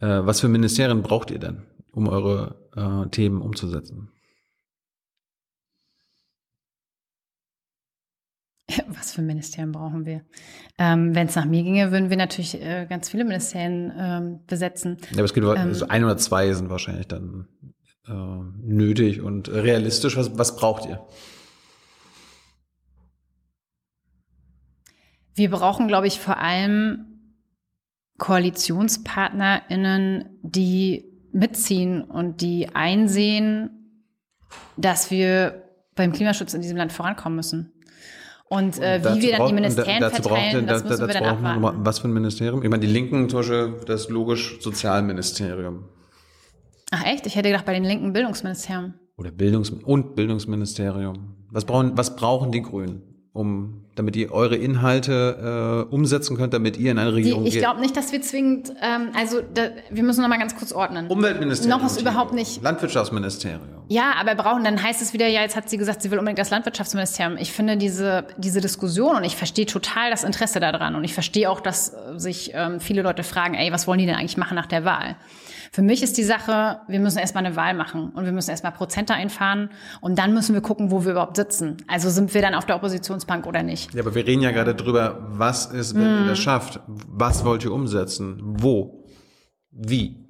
Äh, 0.00 0.22
was 0.24 0.40
für 0.40 0.48
Ministerien 0.48 1.02
braucht 1.02 1.30
ihr 1.30 1.38
denn, 1.38 1.62
um 1.92 2.08
eure 2.08 2.56
äh, 2.74 3.08
Themen 3.10 3.40
umzusetzen? 3.40 4.10
Was 8.88 9.12
für 9.12 9.22
Ministerien 9.22 9.72
brauchen 9.72 10.06
wir? 10.06 10.22
Ähm, 10.78 11.14
Wenn 11.14 11.26
es 11.26 11.36
nach 11.36 11.44
mir 11.44 11.62
ginge, 11.62 11.92
würden 11.92 12.08
wir 12.10 12.16
natürlich 12.16 12.60
äh, 12.60 12.86
ganz 12.88 13.10
viele 13.10 13.24
Ministerien 13.24 13.92
ähm, 13.96 14.40
besetzen. 14.46 14.96
Ja, 15.10 15.18
aber 15.18 15.24
es 15.24 15.34
gibt 15.34 15.46
Ähm. 15.46 15.74
so 15.74 15.88
ein 15.88 16.04
oder 16.04 16.16
zwei 16.16 16.52
sind 16.52 16.70
wahrscheinlich 16.70 17.08
dann 17.08 17.48
äh, 18.08 18.12
nötig 18.12 19.20
und 19.20 19.48
realistisch. 19.50 20.16
Was, 20.16 20.38
was 20.38 20.56
braucht 20.56 20.86
ihr? 20.86 21.04
Wir 25.34 25.50
brauchen, 25.50 25.88
glaube 25.88 26.06
ich, 26.06 26.20
vor 26.20 26.38
allem 26.38 27.06
KoalitionspartnerInnen, 28.18 30.38
die 30.42 31.04
mitziehen 31.32 32.02
und 32.02 32.40
die 32.40 32.68
einsehen, 32.74 33.70
dass 34.76 35.10
wir 35.10 35.64
beim 35.96 36.12
Klimaschutz 36.12 36.54
in 36.54 36.62
diesem 36.62 36.76
Land 36.76 36.92
vorankommen 36.92 37.34
müssen. 37.36 37.72
Und 38.54 38.78
äh, 38.78 39.00
Dazu 39.00 39.16
wie 39.18 39.22
wir 39.22 39.30
dann 39.30 39.38
braucht- 39.38 39.50
die 39.50 39.54
Ministerien 39.54 40.00
braucht 40.00 40.14
verteilen, 40.14 40.54
ihr- 40.64 40.66
das 40.68 40.82
da- 40.82 40.88
müssen 40.88 41.00
wir 41.00 41.06
dazu 41.08 41.18
dann 41.18 41.22
braucht 41.24 41.38
abwarten. 41.38 41.60
nochmal- 41.60 41.86
Was 41.86 41.98
für 41.98 42.08
ein 42.08 42.12
Ministerium? 42.12 42.62
Ich 42.62 42.70
meine, 42.70 42.80
die 42.86 42.92
Linken, 42.92 43.28
zum 43.28 43.40
Beispiel, 43.40 43.74
das 43.86 44.08
logisch 44.08 44.58
Sozialministerium. 44.60 45.84
Ach 46.90 47.04
echt? 47.06 47.26
Ich 47.26 47.34
hätte 47.36 47.48
gedacht, 47.48 47.64
bei 47.64 47.72
den 47.74 47.84
linken 47.84 48.12
Bildungsministerium. 48.12 48.94
Oder 49.16 49.30
Bildungs- 49.30 49.70
und 49.70 50.14
Bildungsministerium. 50.14 51.34
Was 51.50 51.64
brauchen, 51.64 51.92
was 51.96 52.14
brauchen 52.16 52.52
die 52.52 52.62
Grünen, 52.62 53.02
um, 53.34 53.82
damit 53.96 54.14
ihr 54.14 54.32
eure 54.32 54.54
Inhalte 54.54 55.86
äh, 55.90 55.92
umsetzen 55.94 56.36
könnt, 56.36 56.54
damit 56.54 56.76
ihr 56.76 56.92
in 56.92 56.98
eine 56.98 57.10
Die, 57.10 57.16
Regierung 57.16 57.44
ich 57.44 57.54
geht? 57.54 57.62
glaube 57.62 57.80
nicht, 57.80 57.96
dass 57.96 58.12
wir 58.12 58.22
zwingend, 58.22 58.72
ähm, 58.80 59.08
also 59.14 59.40
da, 59.52 59.70
wir 59.90 60.04
müssen 60.04 60.22
noch 60.22 60.28
mal 60.28 60.38
ganz 60.38 60.54
kurz 60.56 60.72
ordnen. 60.72 61.08
Umweltministerium. 61.08 61.80
Noch 61.80 61.84
ist 61.84 62.00
überhaupt 62.00 62.32
nicht. 62.32 62.62
Landwirtschaftsministerium. 62.62 63.60
Ja, 63.88 64.12
aber 64.18 64.36
brauchen, 64.36 64.62
dann 64.62 64.80
heißt 64.80 65.02
es 65.02 65.12
wieder, 65.12 65.26
ja, 65.26 65.42
jetzt 65.42 65.56
hat 65.56 65.68
sie 65.68 65.76
gesagt, 65.78 66.00
sie 66.00 66.12
will 66.12 66.18
unbedingt 66.18 66.38
das 66.38 66.50
Landwirtschaftsministerium. 66.50 67.36
Ich 67.36 67.52
finde 67.52 67.76
diese, 67.76 68.24
diese 68.38 68.60
Diskussion 68.60 69.16
und 69.16 69.24
ich 69.24 69.34
verstehe 69.36 69.66
total 69.66 70.10
das 70.10 70.22
Interesse 70.22 70.60
daran 70.60 70.94
und 70.94 71.02
ich 71.02 71.12
verstehe 71.12 71.50
auch, 71.50 71.60
dass 71.60 71.88
äh, 71.92 72.18
sich 72.18 72.52
ähm, 72.54 72.78
viele 72.78 73.02
Leute 73.02 73.24
fragen, 73.24 73.54
ey, 73.54 73.72
was 73.72 73.88
wollen 73.88 73.98
die 73.98 74.06
denn 74.06 74.14
eigentlich 74.14 74.36
machen 74.36 74.54
nach 74.54 74.66
der 74.66 74.84
Wahl? 74.84 75.16
Für 75.74 75.82
mich 75.82 76.04
ist 76.04 76.16
die 76.18 76.22
Sache, 76.22 76.78
wir 76.86 77.00
müssen 77.00 77.18
erstmal 77.18 77.44
eine 77.44 77.56
Wahl 77.56 77.74
machen 77.74 78.10
und 78.10 78.24
wir 78.24 78.30
müssen 78.30 78.50
erstmal 78.50 78.70
Prozente 78.70 79.12
einfahren 79.12 79.70
und 80.00 80.16
dann 80.20 80.32
müssen 80.32 80.54
wir 80.54 80.60
gucken, 80.60 80.92
wo 80.92 81.04
wir 81.04 81.10
überhaupt 81.10 81.34
sitzen. 81.34 81.78
Also 81.88 82.10
sind 82.10 82.32
wir 82.32 82.42
dann 82.42 82.54
auf 82.54 82.64
der 82.64 82.76
Oppositionsbank 82.76 83.44
oder 83.44 83.64
nicht? 83.64 83.92
Ja, 83.92 84.02
aber 84.02 84.14
wir 84.14 84.24
reden 84.24 84.40
ja 84.42 84.52
gerade 84.52 84.76
drüber, 84.76 85.18
was 85.30 85.66
ist, 85.66 85.96
wenn 85.96 86.02
Mhm. 86.02 86.22
ihr 86.22 86.28
das 86.28 86.38
schafft? 86.38 86.78
Was 86.86 87.44
wollt 87.44 87.64
ihr 87.64 87.72
umsetzen? 87.72 88.38
Wo? 88.40 89.04
Wie? 89.72 90.24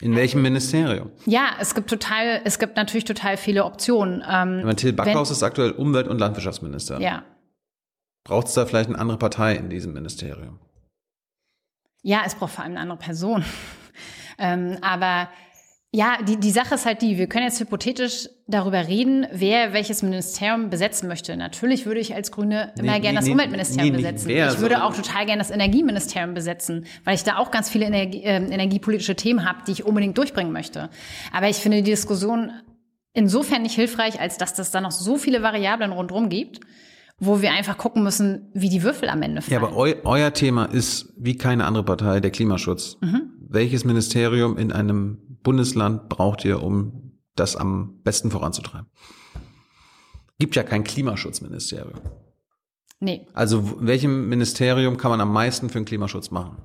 In 0.00 0.16
welchem 0.16 0.40
Ministerium? 0.40 1.10
Ja, 1.26 1.48
es 1.60 1.74
gibt 1.74 1.90
total, 1.90 2.40
es 2.44 2.58
gibt 2.58 2.76
natürlich 2.78 3.04
total 3.04 3.36
viele 3.36 3.66
Optionen. 3.66 4.22
Ähm, 4.26 4.60
meine, 4.62 4.76
Till 4.76 4.94
Backhaus 4.94 5.30
ist 5.30 5.42
aktuell 5.42 5.72
Umwelt- 5.72 6.08
und 6.08 6.18
Landwirtschaftsminister. 6.18 6.98
ja. 7.02 7.22
Braucht 8.24 8.46
es 8.48 8.54
da 8.54 8.64
vielleicht 8.64 8.88
eine 8.88 8.98
andere 8.98 9.18
Partei 9.18 9.54
in 9.56 9.68
diesem 9.68 9.92
Ministerium? 9.92 10.58
Ja, 12.02 12.22
es 12.24 12.34
braucht 12.34 12.54
vor 12.54 12.64
allem 12.64 12.72
eine 12.72 12.80
andere 12.80 12.98
Person. 12.98 13.44
Ähm, 14.38 14.78
aber 14.82 15.28
ja, 15.92 16.18
die, 16.28 16.36
die 16.36 16.50
Sache 16.50 16.74
ist 16.74 16.84
halt 16.84 17.00
die, 17.00 17.16
wir 17.16 17.26
können 17.26 17.44
jetzt 17.46 17.58
hypothetisch 17.58 18.28
darüber 18.46 18.86
reden, 18.86 19.26
wer 19.32 19.72
welches 19.72 20.02
Ministerium 20.02 20.68
besetzen 20.68 21.08
möchte. 21.08 21.36
Natürlich 21.38 21.86
würde 21.86 22.00
ich 22.00 22.14
als 22.14 22.32
Grüne 22.32 22.74
immer 22.78 22.92
Nee, 22.94 23.00
gerne 23.00 23.08
nee, 23.10 23.14
das 23.14 23.24
nee, 23.24 23.32
Umweltministerium 23.32 23.96
besetzen. 23.96 24.28
wer, 24.28 24.52
ich 24.52 24.58
würde 24.58 24.84
auch 24.84 24.94
total 24.94 25.24
gerne 25.24 25.38
das 25.38 25.50
Energieministerium 25.50 26.34
besetzen, 26.34 26.84
weil 27.04 27.14
ich 27.14 27.24
da 27.24 27.38
auch 27.38 27.50
ganz 27.50 27.70
viele 27.70 27.86
Energie, 27.86 28.22
äh, 28.24 28.36
energiepolitische 28.36 29.16
Themen 29.16 29.48
habe, 29.48 29.60
die 29.66 29.72
ich 29.72 29.84
unbedingt 29.86 30.18
durchbringen 30.18 30.52
möchte. 30.52 30.90
Aber 31.32 31.48
ich 31.48 31.56
finde 31.56 31.78
die 31.78 31.90
Diskussion 31.90 32.50
insofern 33.14 33.62
nicht 33.62 33.74
hilfreich, 33.76 34.20
als 34.20 34.36
dass 34.36 34.52
das 34.52 34.70
da 34.72 34.82
noch 34.82 34.90
so 34.90 35.16
viele 35.16 35.42
Variablen 35.42 35.92
rundherum 35.92 36.28
gibt, 36.28 36.60
wo 37.18 37.40
wir 37.40 37.52
einfach 37.52 37.78
gucken 37.78 38.02
müssen, 38.02 38.50
wie 38.52 38.68
die 38.68 38.82
Würfel 38.82 39.08
am 39.08 39.22
Ende 39.22 39.40
Ja, 39.48 39.60
fallen. 39.60 39.72
aber 39.72 39.76
eu, 39.78 39.94
euer 40.04 40.34
Thema 40.34 40.66
ist, 40.66 41.14
wie 41.16 41.36
keine 41.38 41.64
andere 41.64 41.84
Partei, 41.84 42.20
der 42.20 42.30
Klimaschutz. 42.30 42.98
Mhm. 43.00 43.30
Welches 43.48 43.84
Ministerium 43.84 44.56
in 44.58 44.72
einem 44.72 45.18
Bundesland 45.42 46.08
braucht 46.08 46.44
ihr, 46.44 46.62
um 46.62 47.20
das 47.36 47.54
am 47.54 48.00
besten 48.02 48.30
voranzutreiben? 48.30 48.88
Gibt 50.38 50.56
ja 50.56 50.62
kein 50.62 50.84
Klimaschutzministerium. 50.84 52.00
nee, 53.00 53.26
Also 53.34 53.76
welchem 53.80 54.28
Ministerium 54.28 54.96
kann 54.96 55.10
man 55.10 55.20
am 55.20 55.32
meisten 55.32 55.68
für 55.68 55.78
den 55.78 55.84
Klimaschutz 55.84 56.30
machen? 56.30 56.58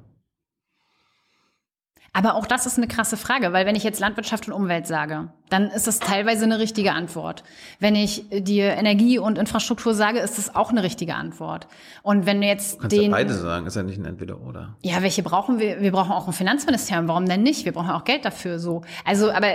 Aber 2.13 2.35
auch 2.35 2.45
das 2.45 2.65
ist 2.65 2.77
eine 2.77 2.87
krasse 2.87 3.15
Frage, 3.15 3.53
weil 3.53 3.65
wenn 3.65 3.75
ich 3.75 3.83
jetzt 3.83 4.01
Landwirtschaft 4.01 4.47
und 4.47 4.53
Umwelt 4.53 4.85
sage, 4.85 5.31
dann 5.49 5.69
ist 5.71 5.87
das 5.87 5.99
teilweise 5.99 6.43
eine 6.43 6.59
richtige 6.59 6.91
Antwort. 6.91 7.43
Wenn 7.79 7.95
ich 7.95 8.25
dir 8.29 8.73
Energie 8.73 9.17
und 9.17 9.37
Infrastruktur 9.37 9.93
sage, 9.93 10.19
ist 10.19 10.37
das 10.37 10.53
auch 10.53 10.71
eine 10.71 10.83
richtige 10.83 11.15
Antwort. 11.15 11.67
Und 12.03 12.25
wenn 12.25 12.41
du 12.41 12.47
jetzt 12.47 12.79
Kannst 12.81 12.95
ja 12.97 13.03
den, 13.03 13.11
beide 13.11 13.33
sagen, 13.33 13.65
ist 13.65 13.77
ja 13.77 13.83
nicht 13.83 13.97
ein 13.97 14.05
Entweder-Oder. 14.05 14.77
ja, 14.81 15.01
welche 15.01 15.23
brauchen 15.23 15.59
wir? 15.59 15.79
Wir 15.79 15.93
brauchen 15.93 16.11
auch 16.11 16.27
ein 16.27 16.33
Finanzministerium. 16.33 17.07
Warum 17.07 17.27
denn 17.27 17.43
nicht? 17.43 17.63
Wir 17.63 17.71
brauchen 17.71 17.91
auch 17.91 18.03
Geld 18.03 18.25
dafür. 18.25 18.59
So, 18.59 18.81
also, 19.05 19.31
aber 19.31 19.47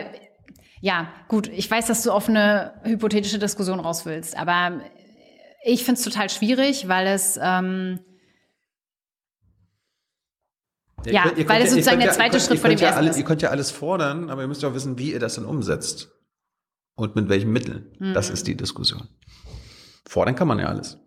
ja, 0.81 1.09
gut. 1.29 1.49
Ich 1.49 1.71
weiß, 1.71 1.87
dass 1.87 2.03
du 2.03 2.11
auf 2.11 2.27
eine 2.29 2.73
hypothetische 2.85 3.39
Diskussion 3.39 3.81
raus 3.81 4.07
willst, 4.07 4.37
aber 4.37 4.81
ich 5.63 5.85
finde 5.85 5.99
es 5.99 6.05
total 6.05 6.31
schwierig, 6.31 6.89
weil 6.89 7.07
es 7.07 7.39
ähm, 7.43 8.01
Ja, 11.13 11.23
könnt- 11.25 11.37
weil 11.39 11.45
könnt 11.47 11.65
es 11.65 11.71
sozusagen 11.71 12.01
der 12.01 12.13
zweite 12.13 12.37
ihr 12.37 12.41
Schritt 12.41 12.59
vor 12.59 12.71
dem 12.71 12.79
ja 12.79 12.87
ersten 12.87 12.99
alle, 13.01 13.11
ist. 13.11 13.17
Ihr 13.19 13.25
könnt 13.25 13.43
ja 13.43 13.51
alles 13.51 13.71
fordern, 13.71 14.31
aber 14.31 14.43
ihr 14.43 14.49
müsst 14.49 14.63
ja 14.63 14.69
auch 14.71 14.75
wissen, 14.75 14.99
wie 14.99 15.13
ihr 15.13 15.21
das 15.21 15.35
dann 15.37 15.45
umsetzt. 15.45 16.11
Und 16.95 17.15
mit 17.15 17.29
welchen 17.29 17.53
Mitteln. 17.53 17.91
Mhm. 17.99 18.15
Das 18.15 18.31
ist 18.31 18.47
die 18.47 18.57
Diskussion. 18.57 19.07
Fordern 20.09 20.35
kann 20.35 20.49
man 20.49 20.59
ja 20.59 20.67
alles. 20.67 20.99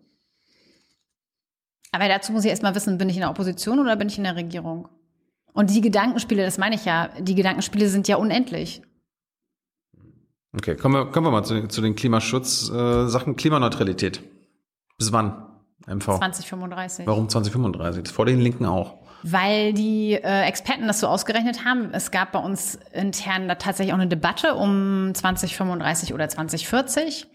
Aber 1.92 2.06
dazu 2.08 2.30
muss 2.32 2.44
ich 2.44 2.50
erstmal 2.50 2.74
wissen, 2.76 2.98
bin 2.98 3.08
ich 3.08 3.16
in 3.16 3.22
der 3.22 3.30
Opposition 3.30 3.80
oder 3.80 3.96
bin 3.96 4.08
ich 4.08 4.16
in 4.18 4.24
der 4.24 4.36
Regierung? 4.36 4.88
Und 5.52 5.70
die 5.70 5.80
Gedankenspiele, 5.80 6.44
das 6.44 6.58
meine 6.58 6.76
ich 6.76 6.84
ja, 6.84 7.08
die 7.18 7.34
Gedankenspiele 7.34 7.88
sind 7.88 8.06
ja 8.06 8.16
unendlich. 8.16 8.82
Okay, 10.52 10.76
kommen 10.76 10.94
wir, 10.94 11.10
kommen 11.10 11.26
wir 11.26 11.30
mal 11.32 11.44
zu, 11.44 11.66
zu 11.68 11.80
den 11.80 11.94
Klimaschutz-Sachen. 11.96 13.06
Äh, 13.06 13.08
Sachen 13.08 13.36
Klimaneutralität. 13.36 14.22
Bis 14.98 15.12
wann? 15.12 15.46
MV. 15.86 16.18
2035. 16.18 17.06
Warum 17.06 17.28
2035? 17.28 18.04
Das 18.04 18.12
vor 18.12 18.26
den 18.26 18.38
Linken 18.40 18.66
auch. 18.66 18.99
Weil 19.22 19.72
die 19.72 20.12
äh, 20.12 20.42
Experten 20.42 20.86
das 20.86 21.00
so 21.00 21.06
ausgerechnet 21.06 21.64
haben. 21.64 21.90
Es 21.92 22.10
gab 22.10 22.32
bei 22.32 22.38
uns 22.38 22.78
intern 22.92 23.48
da 23.48 23.56
tatsächlich 23.56 23.92
auch 23.92 23.98
eine 23.98 24.08
Debatte 24.08 24.54
um 24.54 25.12
2035 25.14 26.14
oder 26.14 26.28
2040. 26.28 27.26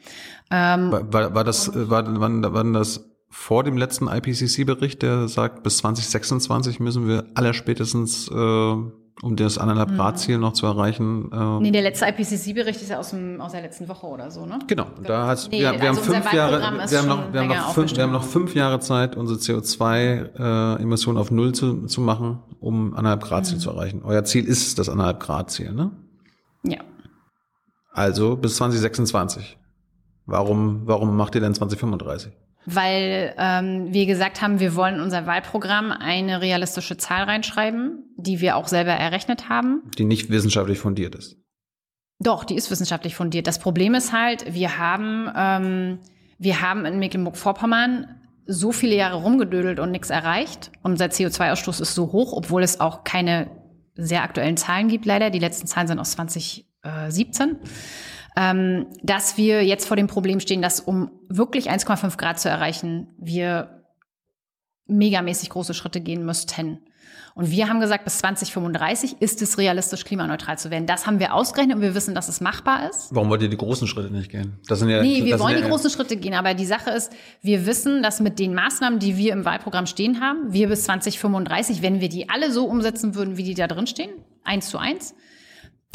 Ähm, 0.51 0.91
War, 0.91 1.13
war, 1.13 1.35
war 1.35 1.43
das, 1.43 1.71
war, 1.73 2.03
wann, 2.19 2.43
wann 2.53 2.73
das 2.73 3.09
vor 3.29 3.63
dem 3.63 3.75
letzten 3.75 4.07
IPCC-Bericht, 4.07 5.01
der 5.01 5.27
sagt, 5.27 5.61
bis 5.61 5.77
2026 5.79 6.79
müssen 6.79 7.07
wir 7.07 7.25
allerspätestens, 7.35 8.29
äh, 8.29 8.75
um 9.21 9.35
das 9.37 9.57
anderthalb 9.57 9.91
Mhm. 9.91 9.95
Grad 9.95 10.19
Ziel 10.19 10.37
noch 10.37 10.53
zu 10.53 10.65
erreichen, 10.65 11.31
äh, 11.31 11.59
nee, 11.61 11.71
der 11.71 11.81
letzte 11.83 12.05
IPCC-Bericht 12.05 12.81
ist 12.81 12.89
ja 12.89 12.99
aus, 12.99 13.11
dem, 13.11 13.39
aus 13.39 13.53
der 13.53 13.61
letzten 13.61 13.87
Woche 13.87 14.05
oder 14.07 14.29
so, 14.29 14.45
ne? 14.45 14.59
Genau, 14.67 14.87
da 15.03 15.27
hast, 15.27 15.51
Nee, 15.51 15.59
wir, 15.61 15.71
wir 15.71 15.79
haben 15.79 15.87
also 15.97 16.01
unser 16.01 16.13
fünf 16.21 16.33
Jahre, 16.33 16.59
wir 16.59 16.65
haben 16.99 17.07
noch, 17.07 17.33
wir 17.33 17.39
haben 17.39 17.47
noch 17.47 17.73
fünf, 17.73 17.95
wir 17.95 18.03
haben 18.03 18.11
noch 18.11 18.23
fünf 18.23 18.55
Jahre 18.55 18.79
Zeit, 18.81 19.15
unsere 19.15 19.39
CO2-Emissionen 19.39 21.17
auf 21.17 21.31
Null 21.31 21.53
zu, 21.53 21.85
zu 21.85 22.01
machen, 22.01 22.39
um 22.59 22.93
anderthalb 22.93 23.23
Grad 23.23 23.41
Mhm. 23.43 23.45
Ziel 23.45 23.57
zu 23.59 23.69
erreichen. 23.69 24.01
Euer 24.03 24.23
Ziel 24.25 24.45
ist 24.45 24.77
das 24.79 24.89
anderthalb 24.89 25.19
Grad 25.21 25.49
Ziel, 25.51 25.71
ne? 25.71 25.91
Ja. 26.63 26.79
Also 27.91 28.35
bis 28.35 28.55
2026. 28.57 29.57
Warum, 30.25 30.81
warum 30.85 31.15
macht 31.15 31.35
ihr 31.35 31.41
denn 31.41 31.53
2035? 31.53 32.33
Weil 32.65 33.33
ähm, 33.37 33.93
wir 33.93 34.05
gesagt 34.05 34.41
haben, 34.41 34.59
wir 34.59 34.75
wollen 34.75 34.95
in 34.95 35.01
unser 35.01 35.25
Wahlprogramm 35.25 35.91
eine 35.91 36.41
realistische 36.41 36.97
Zahl 36.97 37.23
reinschreiben, 37.23 38.03
die 38.17 38.41
wir 38.41 38.57
auch 38.57 38.67
selber 38.67 38.91
errechnet 38.91 39.49
haben. 39.49 39.83
Die 39.97 40.05
nicht 40.05 40.29
wissenschaftlich 40.29 40.79
fundiert 40.79 41.15
ist. 41.15 41.37
Doch, 42.19 42.43
die 42.43 42.55
ist 42.55 42.71
wissenschaftlich 42.71 43.15
fundiert. 43.15 43.47
Das 43.47 43.59
Problem 43.59 43.93
ist 43.93 44.13
halt, 44.13 44.53
wir 44.53 44.77
haben, 44.77 45.29
ähm, 45.35 45.99
wir 46.37 46.61
haben 46.61 46.85
in 46.85 46.97
Mecklenburg-Vorpommern 46.99 48.07
so 48.47 48.71
viele 48.71 48.95
Jahre 48.95 49.17
rumgedödelt 49.17 49.79
und 49.79 49.91
nichts 49.91 50.09
erreicht. 50.09 50.71
Unser 50.81 51.05
CO2-Ausstoß 51.05 51.81
ist 51.81 51.95
so 51.95 52.11
hoch, 52.11 52.33
obwohl 52.33 52.63
es 52.63 52.79
auch 52.79 53.03
keine 53.03 53.49
sehr 53.95 54.23
aktuellen 54.23 54.57
Zahlen 54.57 54.87
gibt, 54.87 55.05
leider. 55.05 55.29
Die 55.29 55.39
letzten 55.39 55.67
Zahlen 55.67 55.87
sind 55.87 55.99
aus 55.99 56.11
2017. 56.11 57.57
Ähm, 58.37 58.87
dass 59.01 59.37
wir 59.37 59.63
jetzt 59.63 59.87
vor 59.87 59.95
dem 59.95 60.07
Problem 60.07 60.39
stehen, 60.39 60.61
dass 60.61 60.81
um 60.81 61.09
wirklich 61.29 61.71
1,5 61.71 62.17
Grad 62.17 62.39
zu 62.39 62.49
erreichen, 62.49 63.07
wir 63.17 63.85
megamäßig 64.87 65.49
große 65.49 65.73
Schritte 65.73 66.01
gehen 66.01 66.25
müssten. 66.25 66.79
Und 67.33 67.51
wir 67.51 67.67
haben 67.67 67.81
gesagt, 67.81 68.05
bis 68.05 68.19
2035 68.19 69.17
ist 69.19 69.41
es 69.41 69.57
realistisch, 69.57 70.05
klimaneutral 70.05 70.57
zu 70.57 70.71
werden. 70.71 70.85
Das 70.85 71.05
haben 71.05 71.19
wir 71.19 71.33
ausgerechnet 71.33 71.75
und 71.75 71.81
wir 71.81 71.93
wissen, 71.93 72.15
dass 72.15 72.29
es 72.29 72.39
machbar 72.39 72.89
ist. 72.89 73.13
Warum 73.13 73.29
wollt 73.29 73.41
ihr 73.41 73.49
die 73.49 73.57
großen 73.57 73.87
Schritte 73.87 74.09
nicht 74.09 74.31
gehen? 74.31 74.57
Das 74.67 74.79
sind 74.79 74.87
ja, 74.87 75.01
nee, 75.01 75.25
wir 75.25 75.37
wollen 75.39 75.57
ja, 75.57 75.61
die 75.61 75.67
großen 75.67 75.89
Schritte 75.89 76.15
gehen, 76.15 76.33
aber 76.33 76.53
die 76.53 76.65
Sache 76.65 76.91
ist, 76.91 77.11
wir 77.41 77.65
wissen, 77.65 78.01
dass 78.01 78.21
mit 78.21 78.39
den 78.39 78.53
Maßnahmen, 78.53 78.99
die 78.99 79.17
wir 79.17 79.33
im 79.33 79.43
Wahlprogramm 79.43 79.85
stehen 79.85 80.21
haben, 80.21 80.53
wir 80.53 80.69
bis 80.69 80.83
2035, 80.85 81.81
wenn 81.81 81.99
wir 81.99 82.07
die 82.07 82.29
alle 82.29 82.51
so 82.51 82.65
umsetzen 82.65 83.15
würden, 83.15 83.35
wie 83.35 83.43
die 83.43 83.53
da 83.53 83.67
drin 83.67 83.85
stehen, 83.85 84.11
eins 84.45 84.69
zu 84.69 84.77
eins, 84.77 85.13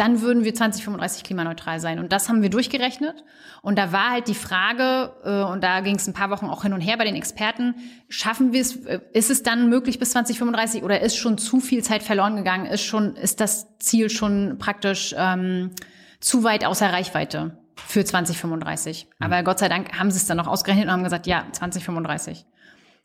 dann 0.00 0.22
würden 0.22 0.44
wir 0.44 0.54
2035 0.54 1.24
klimaneutral 1.24 1.78
sein. 1.78 1.98
Und 1.98 2.10
das 2.10 2.30
haben 2.30 2.40
wir 2.40 2.48
durchgerechnet. 2.48 3.22
Und 3.60 3.78
da 3.78 3.92
war 3.92 4.12
halt 4.12 4.28
die 4.28 4.34
Frage, 4.34 5.12
äh, 5.24 5.52
und 5.52 5.62
da 5.62 5.80
ging 5.80 5.96
es 5.96 6.06
ein 6.06 6.14
paar 6.14 6.30
Wochen 6.30 6.46
auch 6.46 6.62
hin 6.62 6.72
und 6.72 6.80
her 6.80 6.96
bei 6.96 7.04
den 7.04 7.16
Experten, 7.16 7.74
schaffen 8.08 8.54
wir 8.54 8.62
es, 8.62 8.76
äh, 8.86 9.00
ist 9.12 9.30
es 9.30 9.42
dann 9.42 9.68
möglich 9.68 9.98
bis 9.98 10.12
2035 10.12 10.84
oder 10.84 11.02
ist 11.02 11.16
schon 11.16 11.36
zu 11.36 11.60
viel 11.60 11.84
Zeit 11.84 12.02
verloren 12.02 12.36
gegangen? 12.36 12.64
Ist 12.64 12.82
schon, 12.82 13.14
ist 13.14 13.40
das 13.40 13.66
Ziel 13.78 14.08
schon 14.08 14.56
praktisch 14.58 15.14
ähm, 15.18 15.72
zu 16.18 16.44
weit 16.44 16.64
außer 16.64 16.90
Reichweite 16.90 17.58
für 17.76 18.02
2035? 18.02 19.04
Mhm. 19.04 19.26
Aber 19.26 19.42
Gott 19.42 19.58
sei 19.58 19.68
Dank 19.68 19.98
haben 19.98 20.10
sie 20.10 20.16
es 20.16 20.24
dann 20.24 20.38
noch 20.38 20.46
ausgerechnet 20.46 20.86
und 20.86 20.92
haben 20.92 21.04
gesagt, 21.04 21.26
ja, 21.26 21.44
2035. 21.52 22.46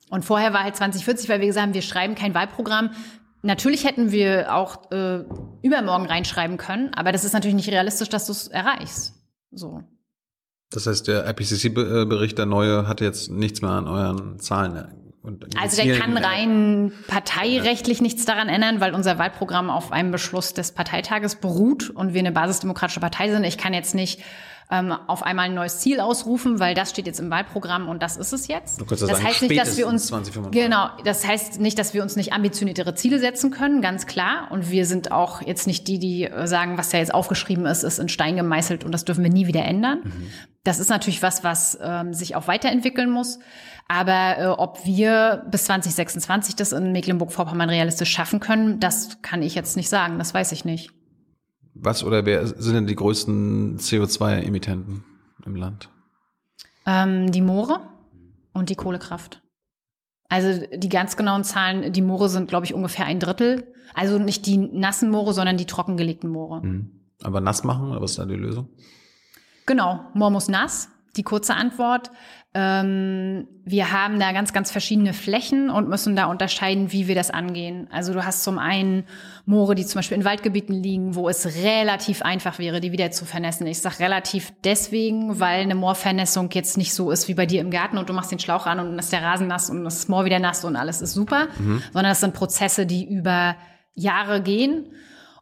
Und 0.09 0.23
vorher 0.23 0.53
war 0.53 0.63
halt 0.63 0.77
2040, 0.77 1.27
weil 1.27 1.41
wir 1.41 1.47
gesagt 1.47 1.67
haben, 1.67 1.73
wir 1.73 1.81
schreiben 1.81 2.15
kein 2.15 2.33
Wahlprogramm, 2.33 2.91
Natürlich 3.45 3.85
hätten 3.85 4.11
wir 4.11 4.55
auch 4.55 4.91
äh, 4.91 5.23
übermorgen 5.61 6.07
reinschreiben 6.07 6.57
können, 6.57 6.93
aber 6.95 7.11
das 7.11 7.23
ist 7.23 7.33
natürlich 7.33 7.55
nicht 7.55 7.69
realistisch, 7.69 8.09
dass 8.09 8.25
du 8.25 8.31
es 8.31 8.47
erreichst. 8.47 9.13
So. 9.51 9.83
Das 10.71 10.87
heißt, 10.87 11.07
der 11.07 11.29
IPCC-Bericht, 11.29 12.39
der 12.39 12.47
neue, 12.47 12.87
hat 12.87 13.01
jetzt 13.01 13.29
nichts 13.29 13.61
mehr 13.61 13.69
an 13.69 13.87
euren 13.87 14.39
Zahlen. 14.39 15.13
Und 15.21 15.45
also 15.59 15.81
der 15.81 15.97
kann 15.97 16.17
rein 16.17 16.91
parteirechtlich 17.07 18.01
nichts 18.01 18.25
daran 18.25 18.49
ändern, 18.49 18.79
weil 18.79 18.95
unser 18.95 19.19
Wahlprogramm 19.19 19.69
auf 19.69 19.91
einem 19.91 20.09
Beschluss 20.11 20.53
des 20.55 20.71
Parteitages 20.71 21.35
beruht 21.35 21.91
und 21.91 22.15
wir 22.15 22.19
eine 22.19 22.31
basisdemokratische 22.31 22.99
Partei 22.99 23.29
sind. 23.29 23.43
Ich 23.43 23.59
kann 23.59 23.75
jetzt 23.75 23.93
nicht 23.93 24.21
ähm, 24.71 24.91
auf 24.91 25.23
einmal 25.23 25.45
ein 25.45 25.53
neues 25.53 25.79
Ziel 25.79 25.99
ausrufen, 25.99 26.59
weil 26.59 26.73
das 26.73 26.89
steht 26.89 27.05
jetzt 27.05 27.19
im 27.19 27.29
Wahlprogramm 27.29 27.87
und 27.87 28.01
das 28.01 28.17
ist 28.17 28.33
es 28.33 28.47
jetzt. 28.47 28.81
Das 28.89 28.99
sagen, 28.99 29.23
heißt 29.23 29.41
nicht, 29.43 29.59
dass 29.59 29.77
wir 29.77 29.87
uns 29.87 30.11
genau, 30.51 30.89
das 31.03 31.25
heißt 31.25 31.59
nicht, 31.59 31.77
dass 31.77 31.93
wir 31.93 32.01
uns 32.01 32.15
nicht 32.15 32.33
ambitioniertere 32.33 32.95
Ziele 32.95 33.19
setzen 33.19 33.51
können, 33.51 33.81
ganz 33.81 34.07
klar. 34.07 34.47
Und 34.49 34.71
wir 34.71 34.85
sind 34.85 35.11
auch 35.11 35.41
jetzt 35.41 35.67
nicht 35.67 35.87
die, 35.87 35.99
die 35.99 36.23
äh, 36.23 36.47
sagen, 36.47 36.77
was 36.77 36.91
ja 36.91 36.99
jetzt 36.99 37.13
aufgeschrieben 37.13 37.65
ist, 37.65 37.83
ist 37.83 37.99
in 37.99 38.09
Stein 38.09 38.35
gemeißelt 38.35 38.83
und 38.83 38.91
das 38.91 39.05
dürfen 39.05 39.23
wir 39.23 39.31
nie 39.31 39.47
wieder 39.47 39.63
ändern. 39.63 39.99
Mhm. 40.03 40.27
Das 40.63 40.79
ist 40.79 40.89
natürlich 40.89 41.21
was, 41.21 41.43
was 41.43 41.77
ähm, 41.81 42.13
sich 42.13 42.35
auch 42.35 42.47
weiterentwickeln 42.47 43.11
muss. 43.11 43.39
Aber 43.87 44.37
äh, 44.39 44.45
ob 44.47 44.83
wir 44.85 45.45
bis 45.51 45.65
2026 45.65 46.55
das 46.55 46.71
in 46.71 46.91
Mecklenburg-Vorpommern 46.91 47.69
realistisch 47.69 48.09
schaffen 48.09 48.39
können, 48.39 48.79
das 48.79 49.21
kann 49.21 49.43
ich 49.43 49.53
jetzt 49.53 49.77
nicht 49.77 49.89
sagen. 49.89 50.17
Das 50.17 50.33
weiß 50.33 50.51
ich 50.53 50.65
nicht. 50.65 50.89
Was 51.75 52.03
oder 52.03 52.25
wer 52.25 52.47
sind 52.47 52.73
denn 52.73 52.87
die 52.87 52.95
größten 52.95 53.77
CO2-Emittenten 53.77 55.03
im 55.45 55.55
Land? 55.55 55.89
Ähm, 56.85 57.31
die 57.31 57.41
Moore 57.41 57.81
und 58.53 58.69
die 58.69 58.75
Kohlekraft. 58.75 59.41
Also 60.29 60.65
die 60.73 60.89
ganz 60.89 61.17
genauen 61.17 61.43
Zahlen, 61.43 61.91
die 61.91 62.01
Moore 62.01 62.29
sind, 62.29 62.47
glaube 62.47 62.65
ich, 62.65 62.73
ungefähr 62.73 63.05
ein 63.05 63.19
Drittel. 63.19 63.73
Also 63.93 64.17
nicht 64.17 64.45
die 64.45 64.57
nassen 64.57 65.11
Moore, 65.11 65.33
sondern 65.33 65.57
die 65.57 65.65
trockengelegten 65.65 66.29
Moore. 66.29 66.65
Mhm. 66.65 66.91
Aber 67.21 67.41
nass 67.41 67.63
machen, 67.63 67.91
oder 67.91 68.01
was 68.01 68.11
ist 68.11 68.19
da 68.19 68.25
die 68.25 68.35
Lösung? 68.35 68.69
Genau, 69.65 69.99
Moor 70.13 70.31
muss 70.31 70.47
nass. 70.47 70.89
Die 71.15 71.23
kurze 71.23 71.55
Antwort. 71.55 72.11
Ähm, 72.57 73.49
wir 73.65 73.91
haben 73.91 74.17
da 74.17 74.31
ganz, 74.31 74.53
ganz 74.53 74.71
verschiedene 74.71 75.11
Flächen 75.11 75.69
und 75.69 75.89
müssen 75.89 76.15
da 76.15 76.27
unterscheiden, 76.27 76.93
wie 76.93 77.09
wir 77.09 77.13
das 77.13 77.29
angehen. 77.29 77.89
Also 77.91 78.13
du 78.13 78.23
hast 78.23 78.45
zum 78.45 78.59
einen 78.59 79.03
Moore, 79.45 79.75
die 79.75 79.85
zum 79.85 79.99
Beispiel 79.99 80.17
in 80.17 80.23
Waldgebieten 80.23 80.73
liegen, 80.73 81.15
wo 81.15 81.27
es 81.27 81.45
relativ 81.57 82.21
einfach 82.21 82.57
wäre, 82.57 82.79
die 82.79 82.93
wieder 82.93 83.11
zu 83.11 83.25
vernässen. 83.25 83.67
Ich 83.67 83.81
sage 83.81 83.99
relativ 83.99 84.53
deswegen, 84.63 85.41
weil 85.41 85.63
eine 85.63 85.75
Moorvernässung 85.75 86.49
jetzt 86.53 86.77
nicht 86.77 86.93
so 86.93 87.11
ist 87.11 87.27
wie 87.27 87.33
bei 87.33 87.45
dir 87.45 87.59
im 87.59 87.71
Garten 87.71 87.97
und 87.97 88.07
du 88.07 88.13
machst 88.13 88.31
den 88.31 88.39
Schlauch 88.39 88.67
an 88.67 88.79
und 88.79 88.91
dann 88.91 88.99
ist 88.99 89.11
der 89.11 89.21
Rasen 89.21 89.47
nass 89.47 89.69
und 89.69 89.83
das 89.83 90.07
Moor 90.07 90.23
wieder 90.23 90.39
nass 90.39 90.63
und 90.63 90.77
alles 90.77 91.01
ist 91.01 91.13
super, 91.13 91.49
mhm. 91.59 91.83
sondern 91.91 92.11
das 92.11 92.21
sind 92.21 92.33
Prozesse, 92.33 92.85
die 92.85 93.05
über 93.05 93.57
Jahre 93.95 94.41
gehen. 94.41 94.85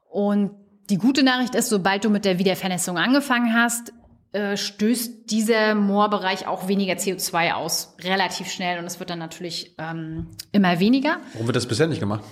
Und 0.09 0.49
die 0.89 0.97
gute 0.97 1.21
Nachricht 1.21 1.53
ist, 1.53 1.69
sobald 1.69 2.05
du 2.05 2.09
mit 2.09 2.25
der 2.25 2.39
Wiedervernässung 2.39 2.97
angefangen 2.97 3.53
hast, 3.53 3.93
äh, 4.33 4.57
stößt 4.57 5.29
dieser 5.29 5.75
Moorbereich 5.75 6.47
auch 6.47 6.67
weniger 6.67 6.95
CO2 6.95 7.53
aus, 7.53 7.95
relativ 8.01 8.51
schnell. 8.51 8.79
Und 8.79 8.85
es 8.85 8.99
wird 8.99 9.11
dann 9.11 9.19
natürlich 9.19 9.75
ähm, 9.77 10.27
immer 10.51 10.79
weniger. 10.79 11.17
Warum 11.33 11.47
wird 11.47 11.55
das 11.55 11.67
bisher 11.67 11.87
nicht 11.87 11.99
gemacht? 11.99 12.23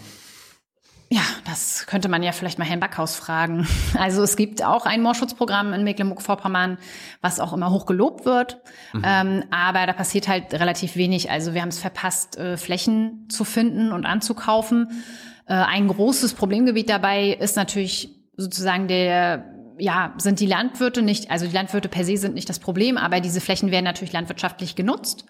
Ja, 1.14 1.22
das 1.46 1.86
könnte 1.88 2.08
man 2.08 2.24
ja 2.24 2.32
vielleicht 2.32 2.58
mal 2.58 2.66
Herrn 2.66 2.80
Backhaus 2.80 3.16
fragen. 3.16 3.68
Also 4.00 4.24
es 4.24 4.36
gibt 4.38 4.64
auch 4.64 4.86
ein 4.86 5.02
Moorschutzprogramm 5.02 5.74
in 5.74 5.84
Mecklenburg-Vorpommern, 5.84 6.80
was 7.22 7.40
auch 7.40 7.54
immer 7.54 7.70
hoch 7.70 7.86
gelobt 7.86 8.26
wird. 8.26 8.62
Mhm. 8.94 9.04
Ähm, 9.06 9.44
aber 9.52 9.86
da 9.86 9.94
passiert 9.94 10.28
halt 10.28 10.54
relativ 10.54 10.96
wenig. 10.96 11.30
Also 11.30 11.54
wir 11.54 11.62
haben 11.62 11.70
es 11.70 11.80
verpasst, 11.80 12.38
äh, 12.38 12.58
Flächen 12.58 13.28
zu 13.30 13.44
finden 13.44 13.92
und 13.92 14.06
anzukaufen. 14.06 15.04
Äh, 15.46 15.54
ein 15.54 15.88
großes 15.88 16.34
Problemgebiet 16.34 16.90
dabei 16.90 17.32
ist 17.32 17.58
natürlich 17.58 18.16
sozusagen 18.38 18.88
der 18.88 19.51
ja, 19.82 20.14
sind 20.18 20.40
die 20.40 20.46
Landwirte 20.46 21.02
nicht, 21.02 21.32
also 21.32 21.48
die 21.48 21.54
Landwirte 21.54 21.90
per 21.90 22.06
se 22.06 22.16
sind 22.16 22.36
nicht 22.36 22.48
das 22.48 22.60
Problem, 22.60 22.98
aber 22.98 23.20
diese 23.20 23.42
Flächen 23.42 23.72
werden 23.72 23.86
natürlich 23.86 24.14
landwirtschaftlich 24.14 24.76
genutzt. 24.76 25.26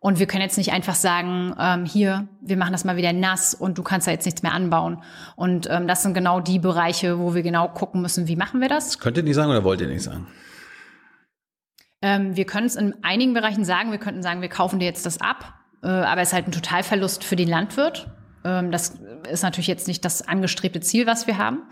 Und 0.00 0.18
wir 0.18 0.26
können 0.26 0.42
jetzt 0.42 0.58
nicht 0.58 0.72
einfach 0.72 0.96
sagen, 0.96 1.54
ähm, 1.58 1.86
hier, 1.86 2.28
wir 2.42 2.56
machen 2.56 2.72
das 2.72 2.84
mal 2.84 2.96
wieder 2.96 3.12
nass 3.12 3.54
und 3.54 3.78
du 3.78 3.82
kannst 3.82 4.06
da 4.06 4.10
jetzt 4.10 4.26
nichts 4.26 4.42
mehr 4.42 4.52
anbauen. 4.52 5.02
Und 5.36 5.68
ähm, 5.70 5.86
das 5.86 6.02
sind 6.02 6.12
genau 6.12 6.40
die 6.40 6.58
Bereiche, 6.58 7.18
wo 7.18 7.34
wir 7.34 7.42
genau 7.42 7.68
gucken 7.68 8.02
müssen, 8.02 8.28
wie 8.28 8.36
machen 8.36 8.60
wir 8.60 8.68
das. 8.68 8.98
Könnt 8.98 9.16
ihr 9.16 9.22
nicht 9.22 9.36
sagen 9.36 9.50
oder 9.50 9.64
wollt 9.64 9.80
ihr 9.80 9.86
nicht 9.86 10.02
sagen? 10.02 10.26
Ähm, 12.02 12.36
wir 12.36 12.44
können 12.44 12.66
es 12.66 12.76
in 12.76 12.96
einigen 13.02 13.32
Bereichen 13.32 13.64
sagen. 13.64 13.92
Wir 13.92 13.98
könnten 13.98 14.22
sagen, 14.22 14.42
wir 14.42 14.50
kaufen 14.50 14.78
dir 14.78 14.86
jetzt 14.86 15.06
das 15.06 15.20
ab. 15.22 15.54
Äh, 15.82 15.86
aber 15.86 16.20
es 16.20 16.28
ist 16.28 16.34
halt 16.34 16.48
ein 16.48 16.52
Totalverlust 16.52 17.24
für 17.24 17.36
den 17.36 17.48
Landwirt. 17.48 18.08
Ähm, 18.44 18.70
das 18.72 18.98
ist 19.30 19.42
natürlich 19.42 19.68
jetzt 19.68 19.88
nicht 19.88 20.04
das 20.04 20.26
angestrebte 20.26 20.80
Ziel, 20.80 21.06
was 21.06 21.26
wir 21.26 21.38
haben. 21.38 21.62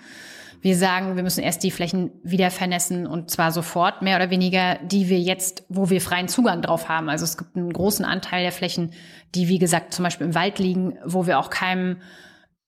Wir 0.63 0.77
sagen, 0.77 1.17
wir 1.17 1.25
müssen 1.25 1.43
erst 1.43 1.65
die 1.65 1.73
Flächen 1.73 2.13
wieder 2.23 2.53
vernässen 2.53 3.09
und 3.09 3.31
zwar 3.31 3.51
sofort, 3.51 4.01
mehr 4.01 4.17
oder 4.17 4.31
weniger, 4.31 4.77
die 4.77 5.09
wir 5.09 5.19
jetzt, 5.19 5.65
wo 5.69 5.91
wir 5.91 6.01
freien 6.01 6.29
Zugang 6.29 6.63
drauf 6.63 6.89
haben. 6.89 7.09
Also 7.09 7.25
es 7.25 7.37
gibt 7.37 7.57
einen 7.57 7.73
großen 7.73 8.05
Anteil 8.05 8.45
der 8.45 8.53
Flächen, 8.53 8.93
die, 9.35 9.49
wie 9.49 9.59
gesagt, 9.59 9.93
zum 9.93 10.05
Beispiel 10.05 10.29
im 10.29 10.37
Wald 10.37 10.61
liegen, 10.61 10.97
wo 11.05 11.27
wir 11.27 11.41
auch 11.41 11.51
keinem, 11.51 11.97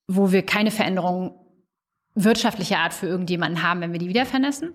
wo 0.07 0.33
wir 0.33 0.45
keine 0.45 0.71
Veränderung 0.71 1.39
wirtschaftlicher 2.15 2.79
Art 2.79 2.93
für 2.93 3.07
irgendjemanden 3.07 3.63
haben, 3.63 3.79
wenn 3.79 3.93
wir 3.93 3.99
die 3.99 4.09
wieder 4.09 4.25
vernässen. 4.25 4.73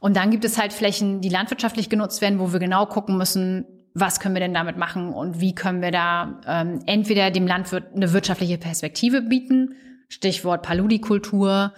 Und 0.00 0.16
dann 0.16 0.30
gibt 0.30 0.44
es 0.44 0.58
halt 0.58 0.74
Flächen, 0.74 1.22
die 1.22 1.30
landwirtschaftlich 1.30 1.88
genutzt 1.88 2.20
werden, 2.20 2.38
wo 2.40 2.52
wir 2.52 2.60
genau 2.60 2.84
gucken 2.84 3.16
müssen, 3.16 3.64
was 3.94 4.20
können 4.20 4.34
wir 4.34 4.40
denn 4.40 4.54
damit 4.54 4.76
machen 4.76 5.14
und 5.14 5.40
wie 5.40 5.54
können 5.54 5.80
wir 5.80 5.92
da 5.92 6.40
ähm, 6.46 6.80
entweder 6.84 7.30
dem 7.30 7.46
Landwirt 7.46 7.94
eine 7.94 8.12
wirtschaftliche 8.12 8.58
Perspektive 8.58 9.22
bieten, 9.22 9.74
Stichwort 10.08 10.62
Paludikultur, 10.62 11.72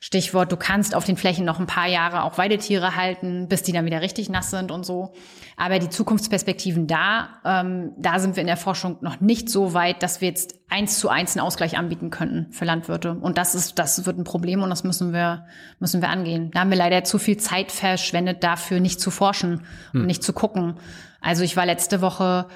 Stichwort, 0.00 0.52
du 0.52 0.56
kannst 0.56 0.94
auf 0.94 1.04
den 1.04 1.16
Flächen 1.16 1.44
noch 1.44 1.58
ein 1.58 1.66
paar 1.66 1.86
Jahre 1.86 2.22
auch 2.22 2.38
Weidetiere 2.38 2.96
halten, 2.96 3.48
bis 3.48 3.62
die 3.62 3.72
dann 3.72 3.86
wieder 3.86 4.00
richtig 4.00 4.28
nass 4.28 4.50
sind 4.50 4.70
und 4.70 4.84
so. 4.84 5.12
Aber 5.56 5.78
die 5.78 5.88
Zukunftsperspektiven 5.88 6.86
da, 6.86 7.28
ähm, 7.44 7.92
da 7.96 8.18
sind 8.18 8.36
wir 8.36 8.42
in 8.42 8.46
der 8.46 8.56
Forschung 8.56 8.98
noch 9.00 9.20
nicht 9.20 9.48
so 9.48 9.72
weit, 9.72 10.02
dass 10.02 10.20
wir 10.20 10.28
jetzt 10.28 10.60
eins 10.68 10.98
zu 10.98 11.08
eins 11.08 11.36
einen 11.36 11.46
Ausgleich 11.46 11.78
anbieten 11.78 12.10
könnten 12.10 12.52
für 12.52 12.64
Landwirte. 12.64 13.12
Und 13.14 13.38
das 13.38 13.54
ist, 13.54 13.78
das 13.78 14.04
wird 14.04 14.18
ein 14.18 14.24
Problem 14.24 14.62
und 14.62 14.70
das 14.70 14.84
müssen 14.84 15.12
wir, 15.12 15.46
müssen 15.78 16.02
wir 16.02 16.10
angehen. 16.10 16.50
Da 16.52 16.60
haben 16.60 16.70
wir 16.70 16.76
leider 16.76 17.04
zu 17.04 17.18
viel 17.18 17.38
Zeit 17.38 17.72
verschwendet 17.72 18.44
dafür, 18.44 18.80
nicht 18.80 19.00
zu 19.00 19.10
forschen 19.10 19.62
hm. 19.92 20.02
und 20.02 20.06
nicht 20.06 20.22
zu 20.22 20.32
gucken. 20.32 20.74
Also 21.20 21.42
ich 21.42 21.56
war 21.56 21.64
letzte 21.64 22.02
Woche 22.02 22.46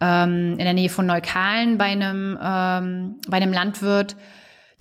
ähm, 0.00 0.52
in 0.52 0.64
der 0.64 0.74
Nähe 0.74 0.88
von 0.88 1.06
Neukalen 1.06 1.78
bei 1.78 1.86
einem, 1.86 2.38
ähm, 2.42 3.20
bei 3.28 3.36
einem 3.36 3.52
Landwirt, 3.52 4.16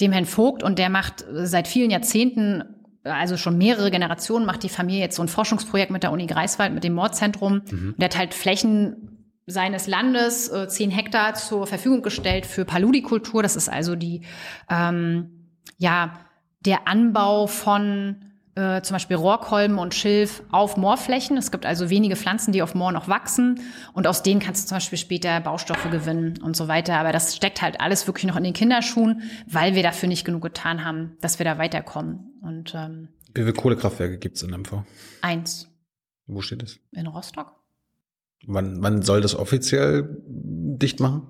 dem 0.02 0.12
Herrn 0.12 0.26
Vogt 0.26 0.64
und 0.64 0.80
der 0.80 0.90
macht 0.90 1.26
seit 1.32 1.68
vielen 1.68 1.92
Jahrzehnten 1.92 2.64
also 3.04 3.38
schon 3.38 3.58
mehrere 3.58 3.92
Generationen 3.92 4.46
macht 4.46 4.64
die 4.64 4.70
Familie 4.70 5.02
jetzt 5.02 5.16
so 5.16 5.24
ein 5.24 5.30
Forschungsprojekt 5.30 5.92
mit 5.92 6.04
der 6.04 6.12
Uni 6.12 6.28
Greifswald, 6.28 6.74
mit 6.74 6.84
dem 6.84 6.94
Mordzentrum. 6.94 7.62
Mhm. 7.70 7.96
Der 7.98 8.10
hat 8.10 8.18
halt 8.18 8.34
Flächen 8.34 9.20
seines 9.46 9.88
Landes 9.88 10.50
äh, 10.50 10.68
10 10.68 10.92
Hektar 10.92 11.34
zur 11.34 11.66
Verfügung 11.66 12.02
gestellt 12.02 12.46
für 12.46 12.66
Paludikultur. 12.66 13.42
Das 13.42 13.56
ist 13.56 13.70
also 13.70 13.96
die, 13.96 14.22
ähm, 14.70 15.50
ja, 15.78 16.20
der 16.66 16.88
Anbau 16.88 17.48
von 17.48 18.29
äh, 18.56 18.82
zum 18.82 18.96
Beispiel 18.96 19.16
Rohrkolben 19.18 19.78
und 19.78 19.94
Schilf 19.96 20.44
auf 20.52 20.76
Moorflächen. 20.78 21.38
Es 21.38 21.52
gibt 21.52 21.66
also 21.66 21.90
wenige 21.90 22.16
Pflanzen, 22.16 22.52
die 22.52 22.62
auf 22.62 22.76
Moor 22.76 22.92
noch 22.92 23.08
wachsen 23.08 23.62
und 23.94 24.08
aus 24.08 24.24
denen 24.24 24.40
kannst 24.42 24.64
du 24.66 24.70
zum 24.70 24.76
Beispiel 24.78 24.98
später 24.98 25.40
Baustoffe 25.40 25.90
gewinnen 25.92 26.40
und 26.42 26.56
so 26.56 26.68
weiter. 26.68 26.96
Aber 26.98 27.12
das 27.12 27.36
steckt 27.36 27.62
halt 27.62 27.80
alles 27.80 28.08
wirklich 28.08 28.26
noch 28.26 28.36
in 28.36 28.44
den 28.44 28.54
Kinderschuhen, 28.54 29.22
weil 29.48 29.76
wir 29.76 29.84
dafür 29.84 30.10
nicht 30.10 30.26
genug 30.26 30.42
getan 30.42 30.84
haben, 30.84 31.18
dass 31.22 31.40
wir 31.40 31.46
da 31.46 31.58
weiterkommen. 31.58 32.34
Und 32.42 32.74
ähm, 32.76 33.10
Wie 33.34 33.42
viele 33.42 33.54
Kohlekraftwerke 33.54 34.18
gibt's 34.18 34.42
in 34.42 34.52
MV? 34.52 34.84
eins 35.22 35.68
Wo 36.28 36.42
steht 36.42 36.64
es? 36.64 36.80
in 36.92 37.08
Rostock. 37.08 37.54
Wann, 38.48 38.82
wann 38.82 39.02
soll 39.02 39.20
das 39.22 39.36
offiziell 39.36 40.18
dicht 40.28 41.00
machen? 41.00 41.28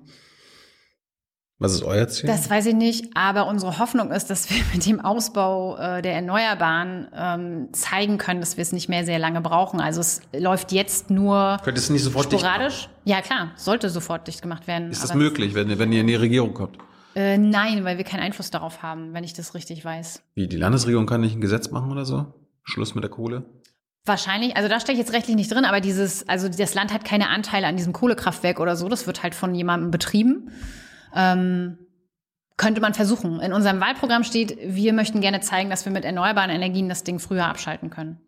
Was 1.62 1.74
ist 1.74 1.84
euer 1.84 2.08
Ziel? 2.08 2.28
Das 2.28 2.50
weiß 2.50 2.68
ich 2.68 2.74
nicht, 2.74 3.10
aber 3.18 3.46
unsere 3.48 3.80
Hoffnung 3.80 4.12
ist, 4.12 4.30
dass 4.30 4.50
wir 4.50 4.58
mit 4.74 4.86
dem 4.86 5.02
Ausbau 5.02 5.78
äh, 5.78 6.02
der 6.02 6.14
Erneuerbaren 6.14 7.08
ähm, 7.14 7.68
zeigen 7.74 8.18
können, 8.18 8.40
dass 8.40 8.56
wir 8.56 8.62
es 8.62 8.72
nicht 8.72 8.88
mehr 8.88 9.04
sehr 9.04 9.20
lange 9.20 9.42
brauchen. 9.42 9.82
Also 9.82 10.00
es 10.00 10.22
läuft 10.34 10.72
jetzt 10.72 11.10
nur 11.10 11.58
Könnt 11.64 11.78
ihr 11.78 11.82
es 11.82 11.90
nicht 11.90 12.04
sofort 12.04 12.32
dicht 12.32 12.42
sporadisch. 12.42 12.88
Ja 13.04 13.22
klar, 13.22 13.52
sollte 13.58 13.90
sofort 13.90 14.28
dicht 14.28 14.42
gemacht 14.42 14.68
werden. 14.68 14.90
Ist 14.90 15.04
das 15.04 15.14
möglich, 15.14 15.54
wenn, 15.54 15.70
ihr- 15.70 15.80
wenn 15.80 15.92
ihr 15.92 16.02
in 16.02 16.08
die 16.08 16.16
Regierung 16.16 16.54
kommt? 16.54 16.78
Äh, 17.16 17.38
nein, 17.38 17.84
weil 17.84 17.98
wir 17.98 18.06
keinen 18.06 18.22
Einfluss 18.22 18.52
darauf 18.52 18.82
haben, 18.82 19.14
wenn 19.14 19.24
ich 19.26 19.34
das 19.34 19.54
richtig 19.54 19.84
weiß. 19.84 20.22
Wie, 20.36 20.48
die 20.48 20.56
Landesregierung 20.58 21.08
kann 21.08 21.20
nicht 21.22 21.36
ein 21.36 21.42
Gesetz 21.42 21.72
machen 21.72 21.92
oder 21.92 22.06
so? 22.06 22.34
Schluss 22.64 22.96
mit 22.96 23.04
der 23.04 23.12
Kohle? 23.12 23.44
Wahrscheinlich, 24.06 24.56
also 24.56 24.70
da 24.70 24.80
stecke 24.80 24.94
ich 24.94 25.00
jetzt 25.00 25.14
rechtlich 25.14 25.36
nicht 25.36 25.52
drin, 25.52 25.66
aber 25.66 25.82
dieses, 25.82 26.28
also 26.30 26.48
das 26.48 26.74
Land 26.74 26.94
hat 26.94 27.04
keine 27.04 27.28
Anteile 27.30 27.68
an 27.68 27.76
diesem 27.76 27.92
Kohlekraftwerk 27.92 28.60
oder 28.62 28.76
so, 28.78 28.88
das 28.88 29.08
wird 29.08 29.24
halt 29.24 29.36
von 29.36 29.54
jemandem 29.54 29.92
betrieben. 29.92 30.52
Ähm, 31.14 31.78
könnte 32.58 32.82
man 32.82 32.94
versuchen. 32.94 33.40
In 33.40 33.54
unserem 33.54 33.80
Wahlprogramm 33.80 34.24
steht, 34.24 34.58
wir 34.62 34.94
möchten 34.94 35.22
gerne 35.22 35.40
zeigen, 35.40 35.70
dass 35.70 35.86
wir 35.86 35.92
mit 35.94 36.04
erneuerbaren 36.04 36.50
Energien 36.50 36.90
das 36.90 37.04
Ding 37.04 37.20
früher 37.20 37.46
abschalten 37.46 37.90
können. 37.90 38.20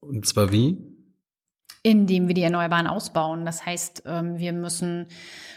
Und 0.00 0.26
zwar 0.26 0.50
wie? 0.52 0.94
indem 1.86 2.28
wir 2.28 2.34
die 2.34 2.42
Erneuerbaren 2.42 2.86
ausbauen. 2.86 3.44
Das 3.44 3.66
heißt, 3.66 4.04
ähm, 4.06 4.38
wir 4.38 4.54
müssen 4.54 5.06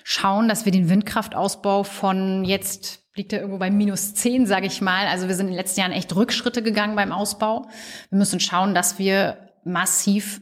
schauen, 0.04 0.50
dass 0.50 0.66
wir 0.66 0.74
den 0.74 0.90
Windkraftausbau 0.90 1.84
von 1.84 2.44
jetzt 2.44 3.06
liegt 3.16 3.32
er 3.32 3.40
irgendwo 3.40 3.58
bei 3.58 3.72
minus 3.72 4.14
10, 4.14 4.46
sage 4.46 4.68
ich 4.68 4.82
mal. 4.82 5.08
Also 5.08 5.30
wir 5.30 5.36
sind 5.36 5.48
in 5.48 5.54
den 5.54 5.58
letzten 5.58 5.80
Jahren 5.80 5.94
echt 5.94 6.14
Rückschritte 6.14 6.62
gegangen 6.62 6.98
beim 6.98 7.14
Ausbau. 7.14 7.70
Wir 8.10 8.18
müssen 8.18 8.42
schauen, 8.42 8.76
dass 8.76 9.00
wir 9.00 9.38
massiv 9.64 10.42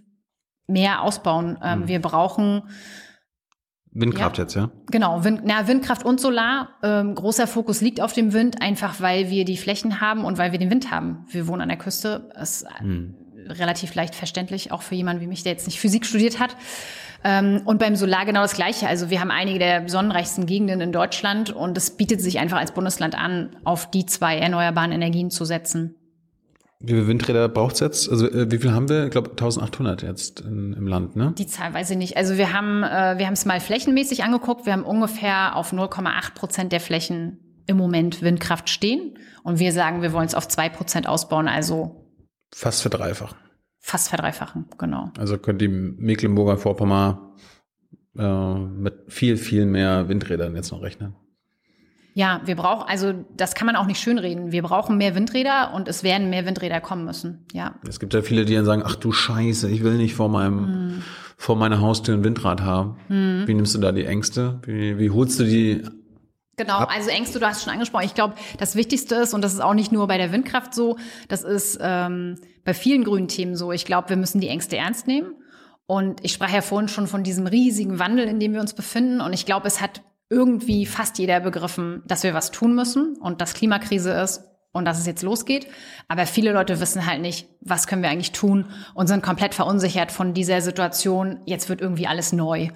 mehr 0.67 1.03
ausbauen. 1.03 1.59
Ähm, 1.63 1.81
Mhm. 1.81 1.87
Wir 1.87 2.01
brauchen 2.01 2.63
Windkraft 3.95 4.37
Ja. 4.37 4.43
jetzt, 4.43 4.53
ja? 4.55 4.69
Genau, 4.91 5.23
Wind, 5.23 5.41
na, 5.45 5.67
Windkraft 5.67 6.05
und 6.05 6.19
Solar. 6.19 6.69
Ähm, 6.83 7.15
großer 7.15 7.47
Fokus 7.47 7.81
liegt 7.81 8.01
auf 8.01 8.13
dem 8.13 8.33
Wind, 8.33 8.61
einfach 8.61 8.99
weil 9.01 9.29
wir 9.29 9.45
die 9.45 9.57
Flächen 9.57 10.01
haben 10.01 10.25
und 10.25 10.37
weil 10.37 10.51
wir 10.51 10.59
den 10.59 10.69
Wind 10.69 10.91
haben. 10.91 11.25
Wir 11.29 11.47
wohnen 11.47 11.61
an 11.61 11.69
der 11.69 11.77
Küste. 11.77 12.29
Das 12.35 12.61
ist 12.63 12.79
Hm. 12.79 13.15
relativ 13.47 13.95
leicht 13.95 14.13
verständlich, 14.15 14.71
auch 14.71 14.81
für 14.81 14.95
jemanden 14.95 15.21
wie 15.21 15.27
mich, 15.27 15.43
der 15.43 15.53
jetzt 15.53 15.65
nicht 15.67 15.79
Physik 15.79 16.05
studiert 16.05 16.39
hat. 16.39 16.55
Ähm, 17.23 17.61
und 17.65 17.79
beim 17.79 17.95
Solar 17.95 18.25
genau 18.25 18.41
das 18.41 18.53
Gleiche. 18.53 18.87
Also 18.87 19.09
wir 19.09 19.19
haben 19.21 19.31
einige 19.31 19.59
der 19.59 19.87
sonnenreichsten 19.87 20.45
Gegenden 20.45 20.81
in 20.81 20.91
Deutschland 20.91 21.51
und 21.51 21.77
es 21.77 21.95
bietet 21.95 22.21
sich 22.21 22.37
einfach 22.39 22.57
als 22.57 22.71
Bundesland 22.73 23.15
an, 23.17 23.55
auf 23.63 23.89
die 23.89 24.05
zwei 24.05 24.37
erneuerbaren 24.37 24.91
Energien 24.91 25.31
zu 25.31 25.45
setzen. 25.45 25.95
Wie 26.85 26.93
viele 26.93 27.07
Windräder 27.07 27.49
braucht's 27.49 27.79
jetzt? 27.79 28.09
Also 28.09 28.29
äh, 28.29 28.51
wie 28.51 28.57
viel 28.59 28.71
haben 28.71 28.87
wir? 28.89 29.05
Ich 29.05 29.11
glaube 29.11 29.31
1800 29.31 30.03
jetzt 30.03 30.41
in, 30.41 30.73
im 30.73 30.87
Land, 30.87 31.15
ne? 31.15 31.33
Die 31.37 31.47
Zahl 31.47 31.73
weiß 31.73 31.89
ich 31.89 31.97
nicht. 31.97 32.15
Also 32.17 32.37
wir 32.37 32.53
haben 32.53 32.83
äh, 32.83 33.17
wir 33.17 33.25
haben 33.25 33.33
es 33.33 33.45
mal 33.45 33.59
flächenmäßig 33.59 34.23
angeguckt. 34.23 34.65
Wir 34.65 34.73
haben 34.73 34.83
ungefähr 34.83 35.55
auf 35.55 35.73
0,8 35.73 36.33
Prozent 36.35 36.71
der 36.71 36.79
Flächen 36.79 37.39
im 37.67 37.77
Moment 37.77 38.21
Windkraft 38.21 38.69
stehen. 38.69 39.17
Und 39.43 39.59
wir 39.59 39.71
sagen, 39.71 40.01
wir 40.01 40.13
wollen 40.13 40.27
es 40.27 40.35
auf 40.35 40.47
2 40.47 40.69
Prozent 40.69 41.07
ausbauen, 41.07 41.47
also 41.47 42.05
Fast 42.53 42.81
verdreifachen. 42.83 43.37
fast 43.79 44.09
verdreifachen. 44.09 44.65
Genau. 44.77 45.11
Also 45.17 45.37
könnt 45.37 45.61
die 45.61 45.67
Mecklenburger 45.67 46.57
Vorpommern 46.57 47.17
äh, 48.17 48.55
mit 48.55 48.93
viel, 49.07 49.37
viel 49.37 49.65
mehr 49.65 50.07
Windrädern 50.09 50.55
jetzt 50.55 50.71
noch 50.71 50.81
rechnen. 50.81 51.15
Ja, 52.17 52.39
wir 52.45 52.55
brauchen, 52.55 52.87
also 52.87 53.13
das 53.35 53.55
kann 53.55 53.65
man 53.65 53.75
auch 53.75 53.85
nicht 53.85 53.99
schönreden. 53.99 54.53
Wir 54.53 54.63
brauchen 54.63 54.97
mehr 54.97 55.15
Windräder 55.15 55.73
und 55.73 55.89
es 55.89 56.01
werden 56.01 56.29
mehr 56.29 56.45
Windräder 56.45 56.79
kommen 56.79 57.03
müssen. 57.03 57.45
Ja. 57.51 57.75
Es 57.85 57.99
gibt 57.99 58.13
ja 58.13 58.21
viele, 58.21 58.45
die 58.45 58.55
dann 58.55 58.63
sagen, 58.63 58.83
ach 58.85 58.95
du 58.95 59.11
Scheiße, 59.11 59.69
ich 59.69 59.83
will 59.83 59.95
nicht 59.95 60.15
vor 60.15 60.29
meinem, 60.29 61.03
vor 61.35 61.57
meiner 61.57 61.81
Haustür 61.81 62.15
ein 62.15 62.23
Windrad 62.23 62.61
haben. 62.61 62.95
Wie 63.09 63.53
nimmst 63.53 63.75
du 63.75 63.79
da 63.79 63.91
die 63.91 64.05
Ängste? 64.05 64.61
Wie, 64.65 64.97
wie 64.97 65.09
holst 65.09 65.41
du 65.41 65.43
die? 65.43 65.83
Genau, 66.55 66.77
also 66.77 67.09
Ängste, 67.09 67.39
du 67.39 67.45
hast 67.45 67.65
schon 67.65 67.73
angesprochen. 67.73 68.05
Ich 68.05 68.15
glaube, 68.15 68.35
das 68.59 68.77
Wichtigste 68.77 69.15
ist, 69.15 69.33
und 69.33 69.41
das 69.41 69.53
ist 69.53 69.59
auch 69.59 69.73
nicht 69.73 69.91
nur 69.91 70.07
bei 70.07 70.17
der 70.17 70.31
Windkraft 70.31 70.73
so, 70.73 70.97
das 71.27 71.43
ist 71.43 71.77
ähm, 71.81 72.39
bei 72.63 72.73
vielen 72.73 73.03
grünen 73.03 73.27
Themen 73.27 73.57
so. 73.57 73.73
Ich 73.73 73.83
glaube, 73.83 74.07
wir 74.07 74.15
müssen 74.15 74.39
die 74.39 74.47
Ängste 74.47 74.77
ernst 74.77 75.05
nehmen. 75.05 75.33
Und 75.85 76.23
ich 76.23 76.31
sprach 76.31 76.53
ja 76.53 76.61
vorhin 76.61 76.87
schon 76.87 77.07
von 77.07 77.23
diesem 77.23 77.45
riesigen 77.45 77.99
Wandel, 77.99 78.25
in 78.25 78.39
dem 78.39 78.53
wir 78.53 78.61
uns 78.61 78.73
befinden. 78.73 79.19
Und 79.19 79.33
ich 79.33 79.45
glaube, 79.45 79.67
es 79.67 79.81
hat 79.81 80.01
irgendwie 80.29 80.85
fast 80.85 81.17
jeder 81.19 81.39
begriffen, 81.39 82.03
dass 82.05 82.23
wir 82.23 82.33
was 82.33 82.51
tun 82.51 82.75
müssen 82.75 83.17
und 83.17 83.41
dass 83.41 83.53
Klimakrise 83.53 84.11
ist 84.11 84.43
und 84.71 84.85
dass 84.85 84.99
es 84.99 85.05
jetzt 85.05 85.23
losgeht. 85.23 85.67
Aber 86.07 86.25
viele 86.25 86.51
Leute 86.51 86.79
wissen 86.79 87.05
halt 87.05 87.21
nicht, 87.21 87.47
was 87.61 87.87
können 87.87 88.01
wir 88.01 88.09
eigentlich 88.09 88.31
tun 88.31 88.65
und 88.93 89.07
sind 89.07 89.23
komplett 89.23 89.55
verunsichert 89.55 90.11
von 90.11 90.33
dieser 90.33 90.61
Situation. 90.61 91.39
Jetzt 91.45 91.69
wird 91.69 91.81
irgendwie 91.81 92.07
alles 92.07 92.33
neu. 92.33 92.69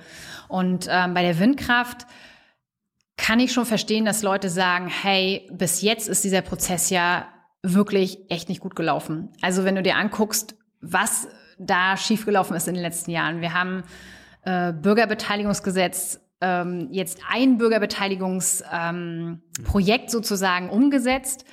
Und 0.47 0.87
ähm, 0.89 1.13
bei 1.13 1.23
der 1.23 1.39
Windkraft 1.39 2.05
kann 3.17 3.39
ich 3.39 3.51
schon 3.51 3.65
verstehen, 3.65 4.05
dass 4.05 4.23
Leute 4.23 4.49
sagen, 4.49 4.87
hey, 4.87 5.49
bis 5.51 5.81
jetzt 5.81 6.07
ist 6.07 6.23
dieser 6.23 6.41
Prozess 6.41 6.89
ja 6.89 7.27
wirklich 7.63 8.19
echt 8.29 8.47
nicht 8.47 8.61
gut 8.61 8.75
gelaufen. 8.75 9.33
Also 9.41 9.65
wenn 9.65 9.75
du 9.75 9.83
dir 9.83 9.97
anguckst, 9.97 10.55
was 10.79 11.27
da 11.59 11.97
schiefgelaufen 11.97 12.55
ist 12.55 12.67
in 12.67 12.73
den 12.73 12.83
letzten 12.83 13.11
Jahren. 13.11 13.41
Wir 13.41 13.53
haben 13.53 13.83
äh, 14.43 14.71
Bürgerbeteiligungsgesetz, 14.71 16.21
ähm, 16.41 16.87
jetzt 16.91 17.19
ein 17.29 17.57
Bürgerbeteiligungsprojekt 17.57 18.69
ähm, 18.73 19.41
Projekt 19.63 20.11
sozusagen 20.11 20.69
umgesetzt. 20.69 21.45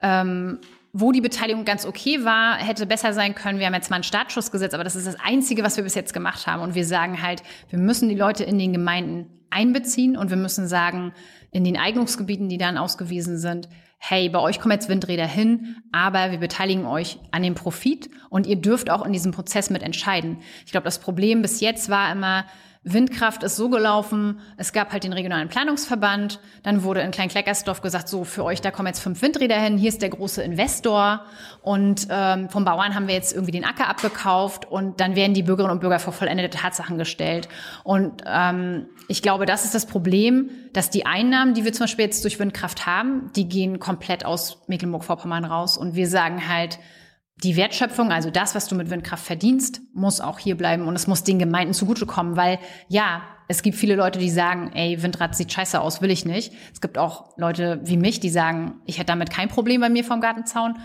Ähm, 0.00 0.58
wo 0.96 1.10
die 1.10 1.20
Beteiligung 1.20 1.64
ganz 1.64 1.84
okay 1.86 2.24
war, 2.24 2.56
hätte 2.56 2.86
besser 2.86 3.12
sein 3.12 3.34
können. 3.34 3.58
Wir 3.58 3.66
haben 3.66 3.74
jetzt 3.74 3.90
mal 3.90 3.96
ein 3.96 4.04
Startschussgesetz, 4.04 4.74
aber 4.74 4.84
das 4.84 4.94
ist 4.94 5.08
das 5.08 5.16
Einzige, 5.18 5.64
was 5.64 5.76
wir 5.76 5.82
bis 5.82 5.96
jetzt 5.96 6.14
gemacht 6.14 6.46
haben. 6.46 6.62
Und 6.62 6.76
wir 6.76 6.86
sagen 6.86 7.20
halt, 7.20 7.42
wir 7.68 7.80
müssen 7.80 8.08
die 8.08 8.14
Leute 8.14 8.44
in 8.44 8.60
den 8.60 8.72
Gemeinden 8.72 9.26
einbeziehen 9.50 10.16
und 10.16 10.30
wir 10.30 10.36
müssen 10.36 10.68
sagen, 10.68 11.12
in 11.50 11.64
den 11.64 11.76
Eignungsgebieten, 11.76 12.48
die 12.48 12.58
dann 12.58 12.78
ausgewiesen 12.78 13.38
sind, 13.38 13.68
hey, 13.98 14.28
bei 14.28 14.38
euch 14.38 14.60
kommen 14.60 14.72
jetzt 14.72 14.88
Windräder 14.88 15.26
hin, 15.26 15.76
aber 15.90 16.30
wir 16.30 16.38
beteiligen 16.38 16.86
euch 16.86 17.18
an 17.32 17.42
dem 17.42 17.54
Profit 17.54 18.10
und 18.30 18.46
ihr 18.46 18.56
dürft 18.56 18.88
auch 18.88 19.04
in 19.04 19.12
diesem 19.12 19.32
Prozess 19.32 19.70
mit 19.70 19.82
entscheiden. 19.82 20.38
Ich 20.64 20.72
glaube, 20.72 20.84
das 20.84 21.00
Problem 21.00 21.42
bis 21.42 21.60
jetzt 21.60 21.88
war 21.88 22.12
immer, 22.12 22.44
Windkraft 22.84 23.42
ist 23.42 23.56
so 23.56 23.70
gelaufen, 23.70 24.40
es 24.58 24.74
gab 24.74 24.92
halt 24.92 25.04
den 25.04 25.14
regionalen 25.14 25.48
Planungsverband, 25.48 26.38
dann 26.62 26.82
wurde 26.82 27.00
in 27.00 27.10
Kleinkleckersdorf 27.10 27.80
gesagt, 27.80 28.08
so 28.08 28.24
für 28.24 28.44
euch, 28.44 28.60
da 28.60 28.70
kommen 28.70 28.88
jetzt 28.88 29.00
fünf 29.00 29.22
Windräder 29.22 29.56
hin, 29.56 29.78
hier 29.78 29.88
ist 29.88 30.02
der 30.02 30.10
große 30.10 30.42
Investor 30.42 31.24
und 31.62 32.06
ähm, 32.10 32.50
vom 32.50 32.66
Bauern 32.66 32.94
haben 32.94 33.08
wir 33.08 33.14
jetzt 33.14 33.32
irgendwie 33.32 33.52
den 33.52 33.64
Acker 33.64 33.88
abgekauft 33.88 34.70
und 34.70 35.00
dann 35.00 35.16
werden 35.16 35.32
die 35.32 35.42
Bürgerinnen 35.42 35.72
und 35.72 35.80
Bürger 35.80 35.98
vor 35.98 36.12
vollendete 36.12 36.58
Tatsachen 36.58 36.98
gestellt. 36.98 37.48
Und 37.84 38.22
ähm, 38.26 38.86
ich 39.08 39.22
glaube, 39.22 39.46
das 39.46 39.64
ist 39.64 39.74
das 39.74 39.86
Problem, 39.86 40.50
dass 40.74 40.90
die 40.90 41.06
Einnahmen, 41.06 41.54
die 41.54 41.64
wir 41.64 41.72
zum 41.72 41.84
Beispiel 41.84 42.04
jetzt 42.04 42.22
durch 42.22 42.38
Windkraft 42.38 42.84
haben, 42.84 43.30
die 43.34 43.48
gehen 43.48 43.78
komplett 43.78 44.26
aus 44.26 44.58
Mecklenburg-Vorpommern 44.66 45.46
raus 45.46 45.78
und 45.78 45.94
wir 45.94 46.06
sagen 46.06 46.48
halt, 46.48 46.78
die 47.44 47.56
Wertschöpfung, 47.56 48.10
also 48.10 48.30
das, 48.30 48.54
was 48.54 48.66
du 48.68 48.74
mit 48.74 48.90
Windkraft 48.90 49.24
verdienst, 49.24 49.82
muss 49.92 50.20
auch 50.20 50.38
hier 50.38 50.56
bleiben 50.56 50.88
und 50.88 50.96
es 50.96 51.06
muss 51.06 51.22
den 51.24 51.38
Gemeinden 51.38 51.74
zugutekommen, 51.74 52.36
weil 52.36 52.58
ja, 52.88 53.22
es 53.46 53.62
gibt 53.62 53.76
viele 53.76 53.94
Leute, 53.94 54.18
die 54.18 54.30
sagen, 54.30 54.72
ey, 54.74 55.02
Windrad 55.02 55.36
sieht 55.36 55.52
scheiße 55.52 55.78
aus, 55.80 56.00
will 56.00 56.10
ich 56.10 56.24
nicht. 56.24 56.52
Es 56.72 56.80
gibt 56.80 56.96
auch 56.96 57.36
Leute 57.36 57.80
wie 57.84 57.98
mich, 57.98 58.18
die 58.18 58.30
sagen, 58.30 58.80
ich 58.86 58.96
hätte 58.96 59.08
damit 59.08 59.30
kein 59.30 59.48
Problem 59.48 59.82
bei 59.82 59.90
mir 59.90 60.02
vom 60.02 60.20
Gartenzaun. 60.22 60.76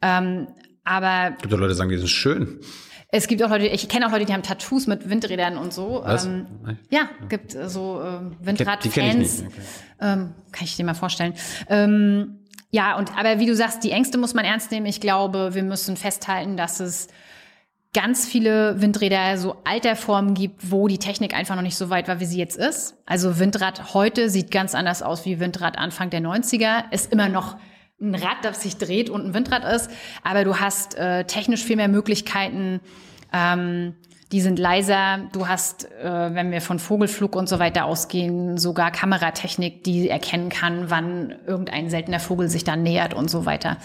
Ähm, 0.00 0.48
aber 0.84 1.34
Es 1.34 1.42
gibt 1.42 1.52
ja 1.52 1.58
Leute, 1.58 1.72
die 1.72 1.76
sagen, 1.76 1.90
das 1.90 2.02
ist 2.02 2.10
schön. 2.10 2.60
es 3.10 3.28
gibt 3.28 3.42
auch 3.42 3.50
Leute, 3.50 3.66
ich 3.66 3.86
kenne 3.88 4.06
auch 4.06 4.12
Leute, 4.12 4.24
die 4.24 4.32
haben 4.32 4.42
Tattoos 4.42 4.86
mit 4.86 5.10
Windrädern 5.10 5.58
und 5.58 5.74
so. 5.74 6.00
Was? 6.04 6.24
Ähm, 6.24 6.46
ja, 6.90 7.10
gibt 7.28 7.54
äh, 7.54 7.68
so 7.68 8.00
ähm, 8.02 8.36
Windradfans. 8.40 9.42
Okay. 9.46 9.52
Ähm, 10.00 10.34
kann 10.52 10.64
ich 10.64 10.76
dir 10.76 10.84
mal 10.84 10.94
vorstellen. 10.94 11.34
Ähm, 11.68 12.38
ja, 12.70 12.96
und 12.96 13.16
aber 13.16 13.38
wie 13.38 13.46
du 13.46 13.54
sagst, 13.54 13.84
die 13.84 13.90
Ängste 13.90 14.18
muss 14.18 14.34
man 14.34 14.44
ernst 14.44 14.70
nehmen. 14.70 14.86
Ich 14.86 15.00
glaube, 15.00 15.54
wir 15.54 15.62
müssen 15.62 15.96
festhalten, 15.96 16.56
dass 16.56 16.80
es 16.80 17.08
ganz 17.94 18.26
viele 18.26 18.80
Windräder 18.82 19.38
so 19.38 19.56
alter 19.64 19.96
Formen 19.96 20.34
gibt, 20.34 20.70
wo 20.70 20.86
die 20.86 20.98
Technik 20.98 21.34
einfach 21.34 21.54
noch 21.56 21.62
nicht 21.62 21.76
so 21.76 21.88
weit 21.88 22.08
war, 22.08 22.20
wie 22.20 22.26
sie 22.26 22.38
jetzt 22.38 22.58
ist. 22.58 22.94
Also 23.06 23.38
Windrad 23.38 23.94
heute 23.94 24.28
sieht 24.28 24.50
ganz 24.50 24.74
anders 24.74 25.02
aus 25.02 25.24
wie 25.24 25.40
Windrad 25.40 25.78
Anfang 25.78 26.10
der 26.10 26.20
90er. 26.20 26.92
Ist 26.92 27.10
immer 27.10 27.30
noch 27.30 27.56
ein 27.98 28.14
Rad, 28.14 28.38
das 28.42 28.62
sich 28.62 28.76
dreht 28.76 29.08
und 29.08 29.24
ein 29.24 29.34
Windrad 29.34 29.64
ist, 29.64 29.90
aber 30.22 30.44
du 30.44 30.60
hast 30.60 30.94
äh, 30.96 31.24
technisch 31.24 31.64
viel 31.64 31.76
mehr 31.76 31.88
Möglichkeiten, 31.88 32.80
ähm, 33.32 33.94
Die 34.32 34.40
sind 34.40 34.58
leiser. 34.58 35.28
Du 35.32 35.46
hast, 35.46 35.84
äh, 36.02 36.34
wenn 36.34 36.50
wir 36.50 36.60
von 36.60 36.80
Vogelflug 36.80 37.36
und 37.36 37.48
so 37.48 37.60
weiter 37.60 37.84
ausgehen, 37.84 38.58
sogar 38.58 38.90
Kameratechnik, 38.90 39.84
die 39.84 40.08
erkennen 40.08 40.48
kann, 40.48 40.90
wann 40.90 41.36
irgendein 41.46 41.90
seltener 41.90 42.18
Vogel 42.18 42.48
sich 42.48 42.64
dann 42.64 42.82
nähert 42.82 43.14
und 43.14 43.30
so 43.30 43.46
weiter. 43.46 43.76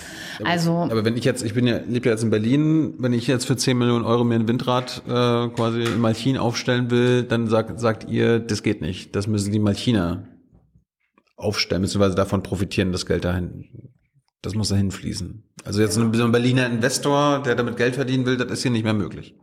Also 0.43 0.71
Aber 0.89 1.05
wenn 1.05 1.15
ich 1.15 1.25
jetzt, 1.25 1.43
ich 1.43 1.53
bin 1.53 1.67
ja, 1.67 1.77
lebe 1.87 2.07
ja 2.07 2.13
jetzt 2.13 2.23
in 2.23 2.31
Berlin, 2.31 2.95
wenn 2.97 3.13
ich 3.13 3.27
jetzt 3.27 3.45
für 3.45 3.55
10 3.55 3.77
Millionen 3.77 4.03
Euro 4.03 4.23
mir 4.23 4.35
ein 4.35 4.47
Windrad 4.47 5.03
äh, 5.05 5.09
quasi 5.49 5.83
in 5.83 5.99
Malchin 5.99 6.37
aufstellen 6.37 6.89
will, 6.89 7.21
dann 7.21 7.47
sagt, 7.47 7.79
sagt 7.79 8.09
ihr, 8.09 8.39
das 8.39 8.63
geht 8.63 8.81
nicht. 8.81 9.15
Das 9.15 9.27
müssen 9.27 9.51
die 9.51 9.59
Malchiner 9.59 10.27
aufstellen, 11.37 11.83
beziehungsweise 11.83 12.15
davon 12.15 12.41
profitieren, 12.41 12.91
das 12.91 13.05
Geld 13.05 13.25
dahin. 13.25 13.91
Das 14.41 14.55
muss 14.55 14.69
dahin 14.69 14.89
fließen. 14.89 15.43
Also 15.65 15.81
jetzt 15.81 15.93
so 15.93 16.01
ein 16.01 16.31
Berliner 16.31 16.65
Investor, 16.65 17.43
der 17.43 17.53
damit 17.53 17.77
Geld 17.77 17.93
verdienen 17.93 18.25
will, 18.25 18.37
das 18.37 18.49
ist 18.51 18.63
hier 18.63 18.71
nicht 18.71 18.83
mehr 18.83 18.95
möglich. 18.95 19.35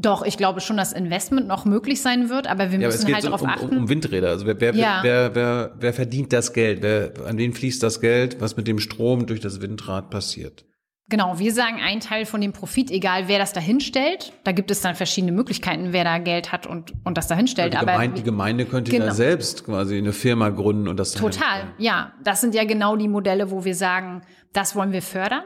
Doch, 0.00 0.22
ich 0.24 0.36
glaube 0.36 0.60
schon, 0.60 0.76
dass 0.76 0.92
Investment 0.92 1.46
noch 1.46 1.64
möglich 1.64 2.00
sein 2.00 2.30
wird, 2.30 2.46
aber 2.46 2.70
wir 2.72 2.78
Ja, 2.78 2.86
aber 2.86 2.94
es 2.94 3.00
müssen 3.02 3.06
geht 3.06 3.14
halt 3.16 3.24
so 3.24 3.28
darauf 3.30 3.42
um, 3.42 3.48
achten. 3.48 3.68
um, 3.70 3.76
um 3.78 3.88
Windräder. 3.88 4.28
Also 4.30 4.46
wer, 4.46 4.60
wer, 4.60 4.74
Ja. 4.74 5.00
wer, 5.02 5.34
wer, 5.34 5.72
wer 5.78 5.92
verdient 5.92 6.32
das 6.32 6.52
Geld? 6.52 6.80
Wer, 6.82 7.12
an 7.26 7.36
wen 7.38 7.52
fließt 7.52 7.82
das 7.82 8.00
Geld? 8.00 8.40
Was 8.40 8.56
mit 8.56 8.66
dem 8.66 8.78
Strom 8.78 9.26
durch 9.26 9.40
das 9.40 9.60
Windrad 9.60 10.08
passiert? 10.10 10.64
Genau, 11.10 11.40
wir 11.40 11.52
sagen, 11.52 11.78
ein 11.84 11.98
Teil 11.98 12.24
von 12.24 12.40
dem 12.40 12.52
Profit, 12.52 12.92
egal 12.92 13.24
wer 13.26 13.40
das 13.40 13.52
dahin 13.52 13.80
stellt, 13.80 14.32
da 14.44 14.52
gibt 14.52 14.70
es 14.70 14.80
dann 14.80 14.94
verschiedene 14.94 15.32
Möglichkeiten, 15.32 15.92
wer 15.92 16.04
da 16.04 16.18
Geld 16.18 16.52
hat 16.52 16.68
und, 16.68 16.92
und 17.02 17.18
das 17.18 17.26
dahin 17.26 17.48
stellt. 17.48 17.72
die, 17.72 17.78
aber 17.78 17.90
Gemeinde, 17.92 18.16
die 18.18 18.22
Gemeinde 18.22 18.64
könnte 18.64 18.92
ja 18.92 19.00
Genau. 19.00 19.12
selbst 19.12 19.64
quasi 19.66 19.98
eine 19.98 20.12
Firma 20.12 20.50
gründen 20.50 20.86
und 20.86 20.98
das 21.00 21.10
Total, 21.12 21.64
ja. 21.78 22.12
Das 22.22 22.40
sind 22.40 22.54
ja 22.54 22.62
genau 22.64 22.94
die 22.94 23.08
Modelle, 23.08 23.50
wo 23.50 23.64
wir 23.64 23.74
sagen, 23.74 24.22
das 24.52 24.76
wollen 24.76 24.92
wir 24.92 25.02
fördern. 25.02 25.42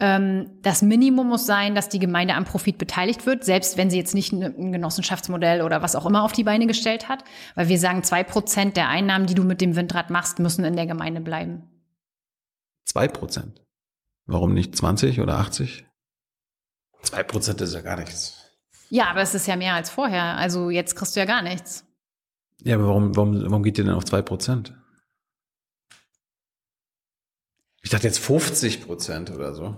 Ähm, 0.00 0.58
das 0.62 0.82
Minimum 0.82 1.28
muss 1.28 1.46
sein, 1.46 1.74
dass 1.74 1.88
die 1.88 2.00
Gemeinde 2.00 2.34
am 2.34 2.44
Profit 2.44 2.78
beteiligt 2.78 3.26
wird, 3.26 3.44
selbst 3.44 3.76
wenn 3.76 3.90
sie 3.90 3.98
jetzt 3.98 4.14
nicht 4.14 4.32
ein 4.32 4.42
ein 4.42 4.72
Genossenschaftsmodell 4.72 5.62
oder 5.62 5.82
was 5.82 5.94
auch 5.94 6.06
immer 6.06 6.24
auf 6.24 6.32
die 6.32 6.44
Beine 6.44 6.66
gestellt 6.66 7.08
hat. 7.08 7.24
Weil 7.54 7.68
wir 7.68 7.78
sagen, 7.78 8.02
zwei 8.02 8.24
Prozent 8.24 8.76
der 8.76 8.88
Einnahmen, 8.88 9.26
die 9.26 9.34
du 9.34 9.44
mit 9.44 9.60
dem 9.60 9.76
Windrad 9.76 10.10
machst, 10.10 10.38
müssen 10.40 10.64
in 10.64 10.76
der 10.76 10.86
Gemeinde 10.86 11.20
bleiben. 11.20 11.70
Zwei 12.84 13.08
Prozent. 13.08 13.62
Warum 14.26 14.54
nicht 14.54 14.76
20 14.76 15.20
oder 15.20 15.38
80? 15.38 15.86
Zwei 17.02 17.22
Prozent 17.22 17.60
ist 17.60 17.74
ja 17.74 17.82
gar 17.82 17.98
nichts. 17.98 18.40
Ja, 18.88 19.10
aber 19.10 19.20
es 19.20 19.34
ist 19.34 19.46
ja 19.46 19.56
mehr 19.56 19.74
als 19.74 19.90
vorher. 19.90 20.36
Also 20.36 20.70
jetzt 20.70 20.96
kriegst 20.96 21.14
du 21.14 21.20
ja 21.20 21.26
gar 21.26 21.42
nichts. 21.42 21.84
Ja, 22.62 22.76
aber 22.76 22.88
warum, 22.88 23.16
warum, 23.16 23.42
warum 23.44 23.62
geht 23.62 23.78
ihr 23.78 23.84
denn 23.84 23.94
auf 23.94 24.04
zwei 24.04 24.22
Prozent? 24.22 24.74
Ich 27.84 27.90
dachte 27.90 28.06
jetzt 28.06 28.18
50 28.18 28.84
Prozent 28.86 29.30
oder 29.30 29.54
so. 29.54 29.76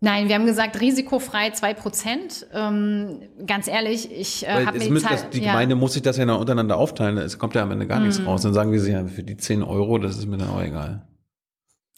Nein, 0.00 0.28
wir 0.28 0.34
haben 0.34 0.44
gesagt, 0.44 0.78
risikofrei 0.80 1.50
zwei 1.50 1.72
Prozent. 1.72 2.46
Ähm, 2.52 3.22
ganz 3.46 3.66
ehrlich, 3.66 4.12
ich 4.12 4.46
äh, 4.46 4.66
habe 4.66 4.78
mir 4.78 4.88
die 4.90 5.00
Zahl. 5.00 5.10
das, 5.12 5.30
die 5.30 5.40
ja. 5.40 5.52
Gemeinde 5.52 5.74
muss 5.74 5.94
sich 5.94 6.02
das 6.02 6.18
ja 6.18 6.26
noch 6.26 6.38
untereinander 6.38 6.76
aufteilen. 6.76 7.16
Es 7.16 7.38
kommt 7.38 7.54
ja 7.54 7.62
am 7.62 7.70
Ende 7.70 7.86
gar 7.86 8.00
nichts 8.00 8.20
Mhm. 8.20 8.26
raus. 8.28 8.42
Dann 8.42 8.52
sagen 8.52 8.70
wir 8.70 8.80
sich 8.80 8.92
ja, 8.92 9.06
für 9.06 9.22
die 9.22 9.38
10 9.38 9.62
Euro, 9.62 9.96
das 9.98 10.18
ist 10.18 10.26
mir 10.26 10.36
dann 10.36 10.50
auch 10.50 10.60
egal. 10.60 11.08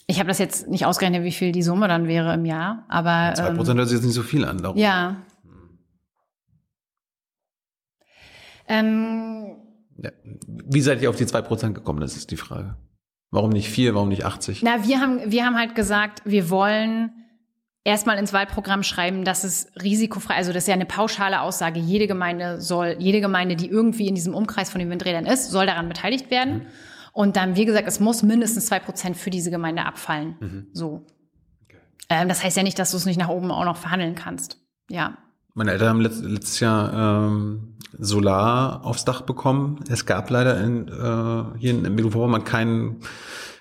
Ich 0.06 0.20
habe 0.20 0.28
das 0.28 0.38
jetzt 0.38 0.68
nicht 0.68 0.86
ausgerechnet, 0.86 1.24
wie 1.24 1.32
viel 1.32 1.50
die 1.50 1.62
Summe 1.64 1.88
dann 1.88 2.06
wäre 2.06 2.32
im 2.32 2.44
Jahr, 2.46 2.86
aber 2.88 3.34
Zwei 3.34 3.48
ähm, 3.48 3.56
Prozent 3.56 3.78
hört 3.78 3.88
sich 3.88 3.96
jetzt 3.98 4.06
nicht 4.06 4.14
so 4.14 4.22
viel 4.22 4.44
an. 4.44 4.62
Darum. 4.62 4.78
ja. 4.78 5.16
Ähm, 8.68 9.56
Ja. 10.00 10.10
Wie 10.46 10.80
seid 10.80 11.02
ihr 11.02 11.10
auf 11.10 11.16
die 11.16 11.26
zwei 11.26 11.42
Prozent 11.42 11.74
gekommen? 11.74 12.00
Das 12.00 12.16
ist 12.16 12.30
die 12.30 12.36
Frage. 12.36 12.76
Warum 13.30 13.50
nicht 13.50 13.68
vier? 13.68 13.94
Warum 13.94 14.08
nicht 14.08 14.24
80? 14.24 14.62
na, 14.62 14.86
wir 14.86 15.00
haben, 15.00 15.20
wir 15.30 15.44
haben 15.44 15.56
halt 15.56 15.74
gesagt, 15.74 16.22
wir 16.24 16.48
wollen 16.50 17.12
erstmal 17.84 18.18
ins 18.18 18.32
Wahlprogramm 18.32 18.82
schreiben, 18.82 19.24
dass 19.24 19.44
es 19.44 19.70
risikofrei, 19.82 20.34
also 20.34 20.52
das 20.52 20.64
ist 20.64 20.68
ja 20.68 20.74
eine 20.74 20.86
pauschale 20.86 21.40
Aussage, 21.40 21.80
jede 21.80 22.06
Gemeinde 22.06 22.60
soll, 22.60 22.96
jede 22.98 23.20
Gemeinde, 23.20 23.56
die 23.56 23.68
irgendwie 23.68 24.08
in 24.08 24.14
diesem 24.14 24.34
Umkreis 24.34 24.70
von 24.70 24.78
den 24.78 24.90
Windrädern 24.90 25.26
ist, 25.26 25.50
soll 25.50 25.66
daran 25.66 25.88
beteiligt 25.88 26.30
werden. 26.30 26.66
Und 27.12 27.36
dann, 27.36 27.56
wie 27.56 27.64
gesagt, 27.64 27.88
es 27.88 27.98
muss 27.98 28.22
mindestens 28.22 28.66
zwei 28.66 28.78
Prozent 28.78 29.16
für 29.16 29.30
diese 29.30 29.50
Gemeinde 29.50 29.84
abfallen. 29.84 30.68
So. 30.72 31.06
Ähm, 32.08 32.28
das 32.28 32.44
heißt 32.44 32.56
ja 32.56 32.62
nicht, 32.62 32.78
dass 32.78 32.92
du 32.92 32.96
es 32.96 33.06
nicht 33.06 33.18
nach 33.18 33.28
oben 33.28 33.50
auch 33.50 33.64
noch 33.64 33.76
verhandeln 33.76 34.14
kannst. 34.14 34.58
Ja. 34.88 35.18
Meine 35.58 35.72
Eltern 35.72 35.88
haben 35.88 36.00
letzt, 36.02 36.22
letztes 36.22 36.60
Jahr 36.60 37.26
ähm, 37.26 37.74
Solar 37.98 38.84
aufs 38.84 39.04
Dach 39.04 39.22
bekommen. 39.22 39.80
Es 39.88 40.06
gab 40.06 40.30
leider 40.30 40.56
in, 40.60 40.86
äh, 40.86 41.58
hier 41.58 41.72
in 41.72 41.82
Mecklenburg-Vorpommern 41.82 42.44
kein, 42.44 43.00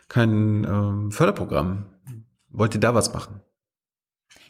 kein 0.07 0.63
ähm, 0.63 1.11
Förderprogramm. 1.11 1.87
Wollt 2.49 2.75
ihr 2.75 2.81
da 2.81 2.93
was 2.93 3.11
machen? 3.15 3.41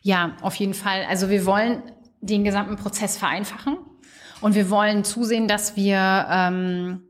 Ja, 0.02 0.36
auf 0.42 0.56
jeden 0.56 0.74
Fall. 0.74 1.06
Also 1.08 1.30
wir 1.30 1.46
wollen 1.46 1.84
den 2.20 2.44
gesamten 2.44 2.76
Prozess 2.76 3.16
vereinfachen 3.16 3.78
und 4.42 4.54
wir 4.54 4.70
wollen 4.70 5.06
zusehen, 5.06 5.48
dass 5.48 5.78
wir, 5.78 6.28
ähm, 6.30 7.07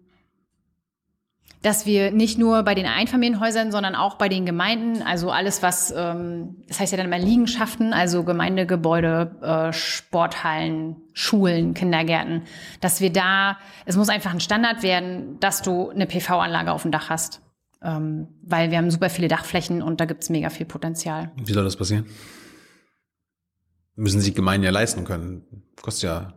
dass 1.61 1.85
wir 1.85 2.11
nicht 2.11 2.37
nur 2.37 2.63
bei 2.63 2.75
den 2.75 2.85
Einfamilienhäusern, 2.85 3.71
sondern 3.71 3.95
auch 3.95 4.15
bei 4.15 4.29
den 4.29 4.45
Gemeinden, 4.45 5.01
also 5.01 5.31
alles, 5.31 5.63
was, 5.63 5.93
ähm, 5.95 6.57
das 6.67 6.79
heißt 6.79 6.91
ja 6.91 6.97
dann 6.97 7.07
immer 7.07 7.17
Liegenschaften, 7.17 7.93
also 7.93 8.23
Gemeindegebäude, 8.23 9.37
äh, 9.41 9.73
Sporthallen, 9.73 10.97
Schulen, 11.13 11.73
Kindergärten, 11.73 12.43
dass 12.79 13.01
wir 13.01 13.11
da, 13.11 13.57
es 13.85 13.95
muss 13.95 14.09
einfach 14.09 14.33
ein 14.33 14.39
Standard 14.39 14.83
werden, 14.83 15.39
dass 15.39 15.61
du 15.61 15.89
eine 15.89 16.05
PV-Anlage 16.05 16.71
auf 16.71 16.83
dem 16.83 16.91
Dach 16.91 17.09
hast. 17.09 17.41
Ähm, 17.81 18.27
weil 18.41 18.71
wir 18.71 18.79
haben 18.79 18.89
super 18.89 19.09
viele 19.09 19.27
Dachflächen 19.27 19.83
und 19.83 20.01
da 20.01 20.05
gibt's 20.05 20.29
mega 20.29 20.49
viel 20.49 20.65
Potenzial. 20.65 21.31
Wie 21.35 21.53
soll 21.53 21.63
das 21.63 21.75
passieren? 21.75 22.05
Müssen 23.95 24.19
sich 24.19 24.33
Gemeinden 24.33 24.65
ja 24.65 24.71
leisten 24.71 25.03
können. 25.05 25.43
Kostet 25.81 26.03
ja. 26.03 26.33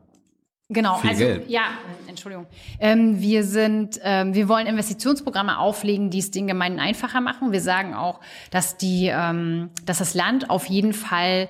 Genau, 0.73 0.99
Viel 0.99 1.11
also 1.11 1.25
Geld. 1.25 1.51
ja, 1.51 1.65
Entschuldigung. 2.07 2.47
Ähm, 2.79 3.21
wir 3.21 3.43
sind, 3.43 4.01
ähm, 4.05 4.35
wir 4.35 4.49
wollen 4.49 4.69
Investitionsprogramme 4.69 5.59
auflegen, 5.59 6.11
die 6.11 6.21
es 6.21 6.31
den 6.31 6.47
Gemeinden 6.47 6.79
einfacher 6.79 7.21
machen. 7.21 7.51
Wir 7.51 7.61
sagen 7.61 7.93
auch, 7.93 8.21
dass 8.53 8.77
die, 8.77 9.11
ähm, 9.13 9.71
dass 9.85 9.99
das 9.99 10.15
Land 10.15 10.49
auf 10.49 10.67
jeden 10.67 10.93
Fall 10.93 11.49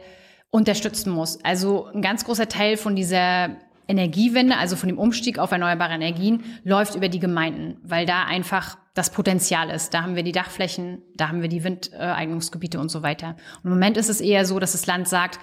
unterstützen 0.51 1.12
muss. 1.12 1.39
Also 1.45 1.87
ein 1.95 2.01
ganz 2.01 2.25
großer 2.25 2.49
Teil 2.49 2.79
von 2.79 2.97
dieser 2.97 3.51
Energiewende, 3.87 4.57
also 4.57 4.75
von 4.75 4.89
dem 4.89 4.99
Umstieg 4.99 5.39
auf 5.39 5.53
erneuerbare 5.53 5.93
Energien, 5.93 6.43
läuft 6.64 6.95
über 6.95 7.09
die 7.09 7.18
Gemeinden, 7.18 7.77
weil 7.83 8.07
da 8.07 8.25
einfach 8.25 8.79
das 8.95 9.11
Potenzial 9.11 9.71
ist. 9.71 9.95
Da 9.95 10.03
haben 10.03 10.16
wir 10.16 10.23
die 10.23 10.33
Dachflächen, 10.33 11.03
da 11.14 11.29
haben 11.29 11.43
wir 11.43 11.49
die 11.49 11.62
Windeignungsgebiete 11.62 12.81
und 12.81 12.89
so 12.89 13.03
weiter. 13.03 13.37
Und 13.59 13.64
im 13.64 13.71
Moment 13.71 13.97
ist 13.97 14.09
es 14.09 14.21
eher 14.21 14.45
so, 14.47 14.59
dass 14.59 14.73
das 14.73 14.87
Land 14.87 15.09
sagt, 15.09 15.39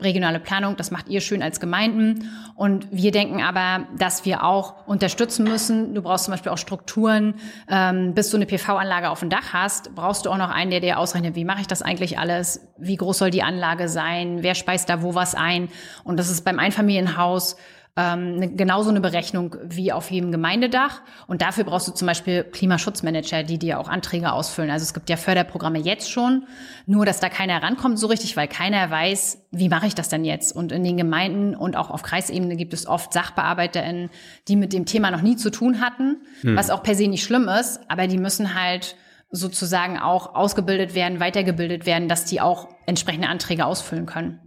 regionale 0.00 0.40
Planung, 0.40 0.76
das 0.76 0.90
macht 0.90 1.08
ihr 1.08 1.20
schön 1.20 1.42
als 1.42 1.60
Gemeinden. 1.60 2.28
Und 2.56 2.88
wir 2.90 3.12
denken 3.12 3.42
aber, 3.42 3.86
dass 3.96 4.24
wir 4.24 4.42
auch 4.42 4.86
unterstützen 4.86 5.44
müssen. 5.44 5.94
Du 5.94 6.02
brauchst 6.02 6.24
zum 6.24 6.32
Beispiel 6.32 6.50
auch 6.50 6.58
Strukturen. 6.58 7.34
Ähm, 7.68 8.12
bis 8.12 8.30
du 8.30 8.36
eine 8.36 8.46
PV-Anlage 8.46 9.10
auf 9.10 9.20
dem 9.20 9.30
Dach 9.30 9.52
hast, 9.52 9.94
brauchst 9.94 10.26
du 10.26 10.30
auch 10.30 10.36
noch 10.36 10.50
einen, 10.50 10.72
der 10.72 10.80
dir 10.80 10.98
ausrechnet, 10.98 11.36
wie 11.36 11.44
mache 11.44 11.60
ich 11.60 11.68
das 11.68 11.82
eigentlich 11.82 12.18
alles? 12.18 12.66
Wie 12.76 12.96
groß 12.96 13.18
soll 13.18 13.30
die 13.30 13.44
Anlage 13.44 13.88
sein? 13.88 14.38
Wer 14.42 14.56
speist 14.56 14.88
da 14.88 15.02
wo 15.02 15.14
was 15.14 15.36
ein? 15.36 15.68
Und 16.02 16.18
das 16.18 16.28
ist 16.28 16.44
beim 16.44 16.58
Einfamilienhaus 16.58 17.56
ähm, 17.96 18.36
ne- 18.36 18.54
genauso 18.54 18.90
eine 18.90 19.00
Berechnung 19.00 19.56
wie 19.62 19.92
auf 19.92 20.10
jedem 20.10 20.32
Gemeindedach. 20.32 21.02
Und 21.26 21.42
dafür 21.42 21.64
brauchst 21.64 21.86
du 21.86 21.92
zum 21.92 22.06
Beispiel 22.06 22.42
Klimaschutzmanager, 22.42 23.44
die 23.44 23.58
dir 23.58 23.78
auch 23.78 23.88
Anträge 23.88 24.32
ausfüllen. 24.32 24.70
Also 24.70 24.82
es 24.82 24.94
gibt 24.94 25.08
ja 25.08 25.16
Förderprogramme 25.16 25.78
jetzt 25.78 26.10
schon, 26.10 26.46
nur 26.86 27.06
dass 27.06 27.20
da 27.20 27.28
keiner 27.28 27.62
rankommt 27.62 27.98
so 27.98 28.08
richtig, 28.08 28.36
weil 28.36 28.48
keiner 28.48 28.90
weiß, 28.90 29.46
wie 29.52 29.68
mache 29.68 29.86
ich 29.86 29.94
das 29.94 30.08
denn 30.08 30.24
jetzt? 30.24 30.56
Und 30.56 30.72
in 30.72 30.82
den 30.82 30.96
Gemeinden 30.96 31.54
und 31.54 31.76
auch 31.76 31.90
auf 31.90 32.02
Kreisebene 32.02 32.56
gibt 32.56 32.74
es 32.74 32.86
oft 32.88 33.12
SachbearbeiterInnen, 33.12 34.10
die 34.48 34.56
mit 34.56 34.72
dem 34.72 34.86
Thema 34.86 35.12
noch 35.12 35.22
nie 35.22 35.36
zu 35.36 35.50
tun 35.50 35.80
hatten, 35.80 36.22
was 36.56 36.70
auch 36.70 36.82
per 36.82 36.96
se 36.96 37.06
nicht 37.06 37.22
schlimm 37.22 37.48
ist, 37.48 37.80
aber 37.88 38.08
die 38.08 38.18
müssen 38.18 38.54
halt 38.60 38.96
sozusagen 39.30 39.98
auch 39.98 40.34
ausgebildet 40.34 40.94
werden, 40.94 41.20
weitergebildet 41.20 41.86
werden, 41.86 42.08
dass 42.08 42.24
die 42.24 42.40
auch 42.40 42.68
entsprechende 42.86 43.28
Anträge 43.28 43.66
ausfüllen 43.66 44.06
können. 44.06 44.40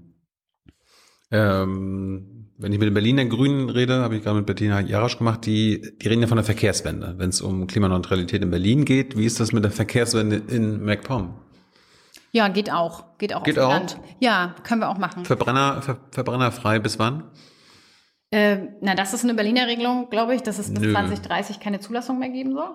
Ähm, 1.32 2.37
wenn 2.58 2.74
ich 2.74 2.80
mit 2.80 2.88
den 2.88 2.94
Berliner 2.94 3.26
Grünen 3.26 3.70
rede, 3.70 4.02
habe 4.02 4.16
ich 4.16 4.24
gerade 4.24 4.38
mit 4.38 4.46
Bettina 4.46 4.80
Jarasch 4.80 5.18
gemacht, 5.18 5.46
die, 5.46 5.94
die 6.02 6.08
reden 6.08 6.22
ja 6.22 6.28
von 6.28 6.38
der 6.38 6.46
Verkehrswende, 6.46 7.16
wenn 7.18 7.30
es 7.30 7.42
um 7.42 7.68
Klimaneutralität 7.68 8.42
in 8.42 8.50
Berlin 8.50 8.86
geht. 8.86 9.18
Wie 9.18 9.26
ist 9.26 9.40
das 9.40 9.52
mit 9.52 9.64
der 9.64 9.72
Verkehrswende 9.72 10.42
in 10.48 10.84
MacPom? 10.84 11.36
Ja, 12.32 12.48
geht 12.50 12.72
auch. 12.72 13.18
Geht 13.18 13.34
auch 13.34 13.44
Geht 13.44 13.60
auch? 13.60 13.70
Land. 13.70 13.98
Ja, 14.20 14.56
können 14.64 14.82
wir 14.82 14.90
auch 14.90 14.98
machen. 14.98 15.26
Verbrenner, 15.26 15.82
ver, 15.82 15.98
verbrennerfrei 16.12 16.80
bis 16.80 17.00
wann? 17.00 17.24
Äh, 18.32 18.58
na, 18.82 18.96
das 18.96 19.14
ist 19.14 19.24
eine 19.24 19.34
Berliner 19.36 19.68
Regelung, 19.68 20.10
glaube 20.10 20.36
ich, 20.36 20.44
dass 20.44 20.60
es 20.60 20.74
bis 20.74 20.82
Nö. 20.82 20.92
2030 20.92 21.60
keine 21.60 21.80
Zulassung 21.80 22.20
mehr 22.20 22.30
geben 22.30 22.54
soll. 22.54 22.70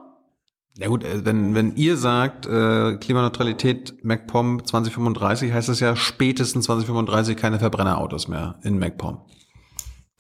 Ja 0.78 0.88
gut, 0.88 1.04
äh, 1.04 1.24
wenn, 1.24 1.54
wenn 1.54 1.76
ihr 1.76 1.96
sagt, 1.96 2.46
äh, 2.46 2.96
Klimaneutralität 2.96 4.02
MacPom 4.02 4.64
2035, 4.64 5.52
heißt 5.52 5.68
das 5.68 5.80
ja 5.80 5.96
spätestens 5.96 6.64
2035 6.64 7.36
keine 7.36 7.58
Verbrennerautos 7.58 8.28
mehr 8.28 8.58
in 8.62 8.78
MacPom, 8.78 9.20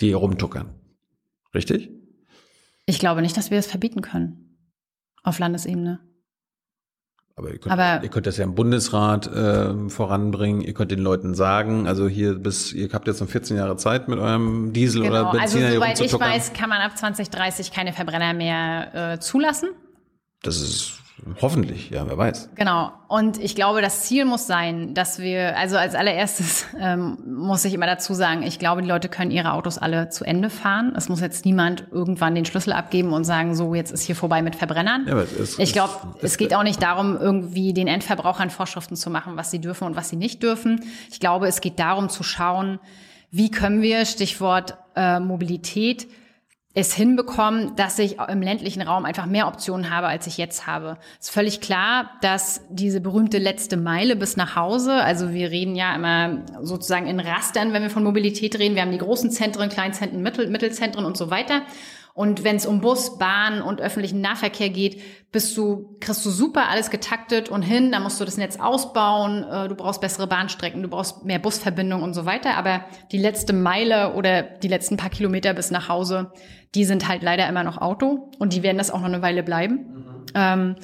die 0.02 0.12
rumtuckern. 0.12 0.74
Richtig? 1.54 1.90
Ich 2.86 2.98
glaube 2.98 3.22
nicht, 3.22 3.36
dass 3.36 3.50
wir 3.50 3.58
es 3.58 3.66
verbieten 3.66 4.02
können. 4.02 4.58
Auf 5.22 5.38
Landesebene. 5.38 6.00
Aber 7.36 7.50
ihr 7.50 7.58
könnt, 7.58 7.72
Aber- 7.72 8.02
ihr 8.02 8.10
könnt 8.10 8.26
das 8.26 8.36
ja 8.36 8.44
im 8.44 8.54
Bundesrat 8.54 9.26
äh, 9.28 9.88
voranbringen, 9.88 10.60
ihr 10.60 10.74
könnt 10.74 10.90
den 10.90 10.98
Leuten 10.98 11.34
sagen, 11.34 11.86
also 11.86 12.06
hier 12.08 12.34
bis, 12.34 12.72
ihr 12.74 12.90
habt 12.92 13.06
jetzt 13.06 13.20
noch 13.20 13.28
14 13.28 13.56
Jahre 13.56 13.76
Zeit 13.76 14.08
mit 14.08 14.18
eurem 14.18 14.72
Diesel 14.74 15.02
Genau. 15.02 15.12
oder 15.14 15.26
Also 15.30 15.38
Benziner 15.58 15.68
hier 15.68 15.74
soweit 15.76 16.00
ich 16.00 16.12
weiß, 16.12 16.52
kann 16.52 16.68
man 16.68 16.82
ab 16.82 16.98
2030 16.98 17.70
keine 17.72 17.94
Verbrenner 17.94 18.34
mehr 18.34 19.12
äh, 19.14 19.18
zulassen. 19.20 19.70
Das 20.42 20.60
ist 20.60 21.00
hoffentlich, 21.40 21.90
ja, 21.90 22.06
wer 22.08 22.18
weiß. 22.18 22.50
Genau. 22.54 22.92
Und 23.08 23.38
ich 23.38 23.54
glaube, 23.54 23.82
das 23.82 24.02
Ziel 24.02 24.24
muss 24.24 24.46
sein, 24.46 24.94
dass 24.94 25.18
wir, 25.18 25.56
also 25.56 25.76
als 25.76 25.94
allererstes 25.94 26.66
ähm, 26.80 27.18
muss 27.26 27.64
ich 27.64 27.74
immer 27.74 27.86
dazu 27.86 28.14
sagen, 28.14 28.42
ich 28.42 28.58
glaube, 28.58 28.82
die 28.82 28.88
Leute 28.88 29.08
können 29.08 29.30
ihre 29.30 29.52
Autos 29.52 29.78
alle 29.78 30.08
zu 30.08 30.24
Ende 30.24 30.50
fahren. 30.50 30.92
Es 30.96 31.08
muss 31.08 31.20
jetzt 31.20 31.44
niemand 31.44 31.86
irgendwann 31.90 32.34
den 32.34 32.44
Schlüssel 32.44 32.72
abgeben 32.72 33.12
und 33.12 33.24
sagen, 33.24 33.54
so, 33.54 33.74
jetzt 33.74 33.92
ist 33.92 34.02
hier 34.02 34.16
vorbei 34.16 34.42
mit 34.42 34.56
Verbrennern. 34.56 35.06
Ja, 35.06 35.18
es- 35.18 35.58
ich 35.58 35.72
glaube, 35.72 35.92
es- 36.18 36.32
es 36.32 36.38
geht 36.38 36.54
auch 36.54 36.62
nicht 36.64 36.82
darum, 36.82 37.16
irgendwie 37.16 37.72
den 37.72 37.86
Endverbrauchern 37.88 38.50
Vorschriften 38.50 38.96
zu 38.96 39.10
machen, 39.10 39.36
was 39.36 39.50
sie 39.50 39.60
dürfen 39.60 39.84
und 39.84 39.96
was 39.96 40.08
sie 40.08 40.16
nicht 40.16 40.42
dürfen. 40.42 40.82
Ich 41.10 41.20
glaube, 41.20 41.46
es 41.46 41.60
geht 41.60 41.78
darum 41.78 42.08
zu 42.08 42.22
schauen, 42.22 42.78
wie 43.30 43.50
können 43.50 43.80
wir, 43.82 44.04
Stichwort 44.06 44.76
äh, 44.96 45.20
Mobilität, 45.20 46.06
es 46.74 46.94
hinbekommen, 46.94 47.76
dass 47.76 47.98
ich 47.98 48.18
im 48.18 48.40
ländlichen 48.40 48.80
Raum 48.80 49.04
einfach 49.04 49.26
mehr 49.26 49.46
Optionen 49.46 49.90
habe, 49.90 50.06
als 50.06 50.26
ich 50.26 50.38
jetzt 50.38 50.66
habe. 50.66 50.96
Es 51.20 51.26
ist 51.26 51.34
völlig 51.34 51.60
klar, 51.60 52.12
dass 52.22 52.62
diese 52.70 53.00
berühmte 53.00 53.38
letzte 53.38 53.76
Meile 53.76 54.16
bis 54.16 54.38
nach 54.38 54.56
Hause, 54.56 54.94
also 54.94 55.32
wir 55.32 55.50
reden 55.50 55.76
ja 55.76 55.94
immer 55.94 56.38
sozusagen 56.62 57.06
in 57.06 57.20
Rastern, 57.20 57.74
wenn 57.74 57.82
wir 57.82 57.90
von 57.90 58.04
Mobilität 58.04 58.58
reden. 58.58 58.74
Wir 58.74 58.82
haben 58.82 58.92
die 58.92 58.98
großen 58.98 59.30
Zentren, 59.30 59.68
Kleinzentren, 59.68 60.22
Mittel, 60.22 60.48
Mittelzentren 60.48 61.04
und 61.04 61.16
so 61.18 61.30
weiter. 61.30 61.62
Und 62.14 62.44
wenn 62.44 62.56
es 62.56 62.66
um 62.66 62.80
Bus, 62.80 63.18
Bahn 63.18 63.62
und 63.62 63.80
öffentlichen 63.80 64.20
Nahverkehr 64.20 64.68
geht, 64.68 65.00
bist 65.32 65.56
du, 65.56 65.96
kriegst 66.00 66.24
du 66.26 66.30
super 66.30 66.68
alles 66.68 66.90
getaktet 66.90 67.48
und 67.48 67.62
hin, 67.62 67.90
dann 67.90 68.02
musst 68.02 68.20
du 68.20 68.24
das 68.26 68.36
Netz 68.36 68.58
ausbauen, 68.58 69.44
äh, 69.44 69.68
du 69.68 69.74
brauchst 69.74 70.02
bessere 70.02 70.26
Bahnstrecken, 70.26 70.82
du 70.82 70.88
brauchst 70.88 71.24
mehr 71.24 71.38
Busverbindungen 71.38 72.04
und 72.04 72.12
so 72.12 72.26
weiter. 72.26 72.56
Aber 72.56 72.84
die 73.12 73.18
letzte 73.18 73.54
Meile 73.54 74.12
oder 74.12 74.42
die 74.42 74.68
letzten 74.68 74.98
paar 74.98 75.10
Kilometer 75.10 75.54
bis 75.54 75.70
nach 75.70 75.88
Hause, 75.88 76.32
die 76.74 76.84
sind 76.84 77.08
halt 77.08 77.22
leider 77.22 77.48
immer 77.48 77.64
noch 77.64 77.78
Auto. 77.78 78.30
Und 78.38 78.52
die 78.52 78.62
werden 78.62 78.78
das 78.78 78.90
auch 78.90 79.00
noch 79.00 79.06
eine 79.06 79.22
Weile 79.22 79.42
bleiben. 79.42 80.24
Ähm, 80.34 80.76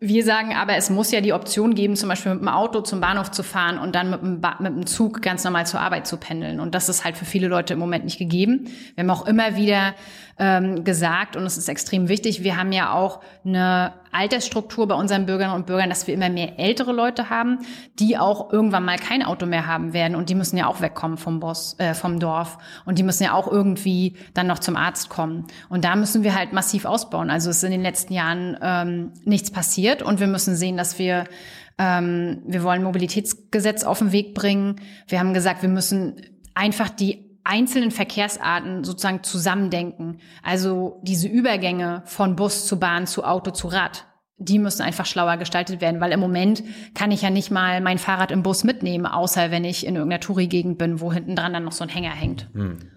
wir 0.00 0.24
sagen 0.24 0.54
aber, 0.54 0.76
es 0.76 0.90
muss 0.90 1.10
ja 1.10 1.20
die 1.20 1.32
Option 1.32 1.74
geben, 1.74 1.96
zum 1.96 2.08
Beispiel 2.08 2.32
mit 2.32 2.40
dem 2.40 2.48
Auto 2.48 2.82
zum 2.82 3.00
Bahnhof 3.00 3.32
zu 3.32 3.42
fahren 3.42 3.78
und 3.78 3.96
dann 3.96 4.10
mit 4.10 4.22
dem, 4.22 4.40
ba 4.40 4.56
mit 4.60 4.72
dem 4.72 4.86
Zug 4.86 5.22
ganz 5.22 5.42
normal 5.42 5.66
zur 5.66 5.80
Arbeit 5.80 6.06
zu 6.06 6.18
pendeln. 6.18 6.60
Und 6.60 6.76
das 6.76 6.88
ist 6.88 7.04
halt 7.04 7.16
für 7.16 7.24
viele 7.24 7.48
Leute 7.48 7.72
im 7.72 7.80
Moment 7.80 8.04
nicht 8.04 8.18
gegeben. 8.18 8.68
Wir 8.94 9.02
haben 9.02 9.10
auch 9.10 9.26
immer 9.26 9.56
wieder 9.56 9.94
ähm, 10.38 10.84
gesagt, 10.84 11.34
und 11.34 11.44
es 11.44 11.58
ist 11.58 11.68
extrem 11.68 12.08
wichtig, 12.08 12.44
wir 12.44 12.56
haben 12.56 12.70
ja 12.70 12.92
auch 12.92 13.20
eine 13.44 13.92
Altersstruktur 14.18 14.88
bei 14.88 14.96
unseren 14.96 15.26
Bürgerinnen 15.26 15.54
und 15.54 15.66
Bürgern, 15.66 15.88
dass 15.88 16.08
wir 16.08 16.14
immer 16.14 16.28
mehr 16.28 16.58
ältere 16.58 16.92
Leute 16.92 17.30
haben, 17.30 17.60
die 18.00 18.18
auch 18.18 18.52
irgendwann 18.52 18.84
mal 18.84 18.98
kein 18.98 19.22
Auto 19.22 19.46
mehr 19.46 19.66
haben 19.66 19.92
werden. 19.92 20.16
Und 20.16 20.28
die 20.28 20.34
müssen 20.34 20.56
ja 20.56 20.66
auch 20.66 20.80
wegkommen 20.80 21.18
vom 21.18 21.38
Boss, 21.38 21.78
äh, 21.78 21.94
vom 21.94 22.18
Dorf. 22.18 22.58
Und 22.84 22.98
die 22.98 23.04
müssen 23.04 23.22
ja 23.22 23.32
auch 23.32 23.46
irgendwie 23.46 24.16
dann 24.34 24.48
noch 24.48 24.58
zum 24.58 24.76
Arzt 24.76 25.08
kommen. 25.08 25.46
Und 25.68 25.84
da 25.84 25.94
müssen 25.94 26.24
wir 26.24 26.34
halt 26.34 26.52
massiv 26.52 26.84
ausbauen. 26.84 27.30
Also 27.30 27.50
es 27.50 27.58
ist 27.58 27.62
in 27.62 27.70
den 27.70 27.82
letzten 27.82 28.12
Jahren 28.12 28.58
ähm, 28.60 29.12
nichts 29.24 29.52
passiert. 29.52 30.02
Und 30.02 30.18
wir 30.18 30.26
müssen 30.26 30.56
sehen, 30.56 30.76
dass 30.76 30.98
wir 30.98 31.24
ähm, 31.78 32.42
wir 32.44 32.64
wollen 32.64 32.82
Mobilitätsgesetz 32.82 33.84
auf 33.84 34.00
den 34.00 34.10
Weg 34.10 34.34
bringen. 34.34 34.80
Wir 35.06 35.20
haben 35.20 35.32
gesagt, 35.32 35.62
wir 35.62 35.68
müssen 35.68 36.20
einfach 36.54 36.90
die 36.90 37.28
einzelnen 37.44 37.92
Verkehrsarten 37.92 38.84
sozusagen 38.84 39.22
zusammendenken. 39.22 40.18
Also 40.42 41.00
diese 41.02 41.28
Übergänge 41.28 42.02
von 42.04 42.36
Bus 42.36 42.66
zu 42.66 42.78
Bahn 42.78 43.06
zu 43.06 43.24
Auto 43.24 43.52
zu 43.52 43.68
Rad. 43.68 44.07
Die 44.38 44.58
müssen 44.58 44.82
einfach 44.82 45.04
schlauer 45.04 45.36
gestaltet 45.36 45.80
werden, 45.80 46.00
weil 46.00 46.12
im 46.12 46.20
Moment 46.20 46.62
kann 46.94 47.10
ich 47.10 47.22
ja 47.22 47.30
nicht 47.30 47.50
mal 47.50 47.80
mein 47.80 47.98
Fahrrad 47.98 48.30
im 48.30 48.42
Bus 48.42 48.62
mitnehmen, 48.64 49.04
außer 49.04 49.50
wenn 49.50 49.64
ich 49.64 49.84
in 49.84 49.96
irgendeiner 49.96 50.20
Touri-Gegend 50.20 50.78
bin, 50.78 51.00
wo 51.00 51.12
hinten 51.12 51.34
dran 51.34 51.52
dann 51.52 51.64
noch 51.64 51.72
so 51.72 51.82
ein 51.82 51.90
Hänger 51.90 52.10
hängt. 52.10 52.48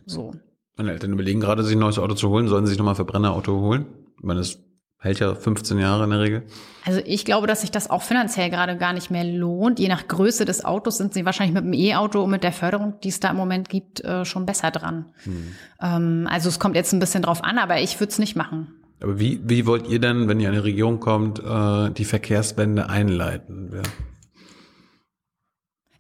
So. 0.06 0.36
Meine 0.78 0.92
Eltern 0.92 1.14
überlegen 1.14 1.39
gerade, 1.39 1.64
sich 1.64 1.76
ein 1.76 1.80
neues 1.80 2.00
Auto 2.00 2.14
zu 2.14 2.30
holen. 2.30 2.48
Sollen 2.48 2.66
sie 2.66 2.72
sich 2.72 2.78
nochmal 2.78 2.94
ein 2.94 2.98
Verbrennerauto 2.98 3.60
holen? 3.60 3.86
Ich 4.18 4.24
meine, 4.24 4.39
das 4.39 4.60
hält 5.00 5.20
ja 5.20 5.34
15 5.34 5.80
Jahre 5.80 6.04
in 6.04 6.12
der 6.12 6.20
Regel. 6.20 6.44
Also 6.86 7.02
ich 7.04 7.26
glaube, 7.26 7.48
dass 7.48 7.62
sich 7.62 7.72
das 7.72 7.89
auch 7.89 8.04
finanziell 8.04 8.50
gerade 8.52 8.78
gar 8.78 8.94
nicht 8.94 9.10
mehr 9.10 9.24
lohnt. 9.24 9.80
Je 9.80 9.88
nach 9.88 10.08
Größe 10.08 10.46
des 10.46 10.64
Autos 10.64 10.98
sind 10.98 11.14
sie 11.14 11.26
wahrscheinlich 11.26 11.56
mit 11.56 11.64
dem 11.64 11.74
E-Auto 11.74 12.24
und 12.24 12.30
mit 12.30 12.44
der 12.44 12.52
Förderung, 12.52 13.00
die 13.04 13.10
es 13.10 13.20
da 13.20 13.32
im 13.32 13.36
Moment 13.38 13.68
gibt, 13.68 14.04
äh, 14.04 14.26
schon 14.26 14.46
besser 14.46 14.70
dran. 14.70 15.06
Ähm, 15.82 16.28
also 16.30 16.50
es 16.50 16.60
kommt 16.60 16.76
jetzt 16.76 16.94
ein 16.94 17.00
bisschen 17.00 17.24
drauf 17.24 17.44
an, 17.44 17.58
aber 17.58 17.82
ich 17.82 18.00
würde 18.00 18.12
es 18.12 18.20
nicht 18.20 18.36
machen. 18.36 18.76
Aber 19.02 19.20
wie, 19.20 19.41
wie 19.43 19.66
wollt 19.66 19.88
ihr 19.88 19.99
denn, 19.99 20.28
wenn 20.28 20.39
ihr 20.39 20.49
in 20.49 20.56
eine 20.56 20.64
Region 20.64 20.99
kommt, 20.99 21.39
äh, 21.39 21.89
die 21.91 22.06
Verkehrswende 22.06 22.89
einleiten? 22.89 23.72
Ja. 23.74 23.82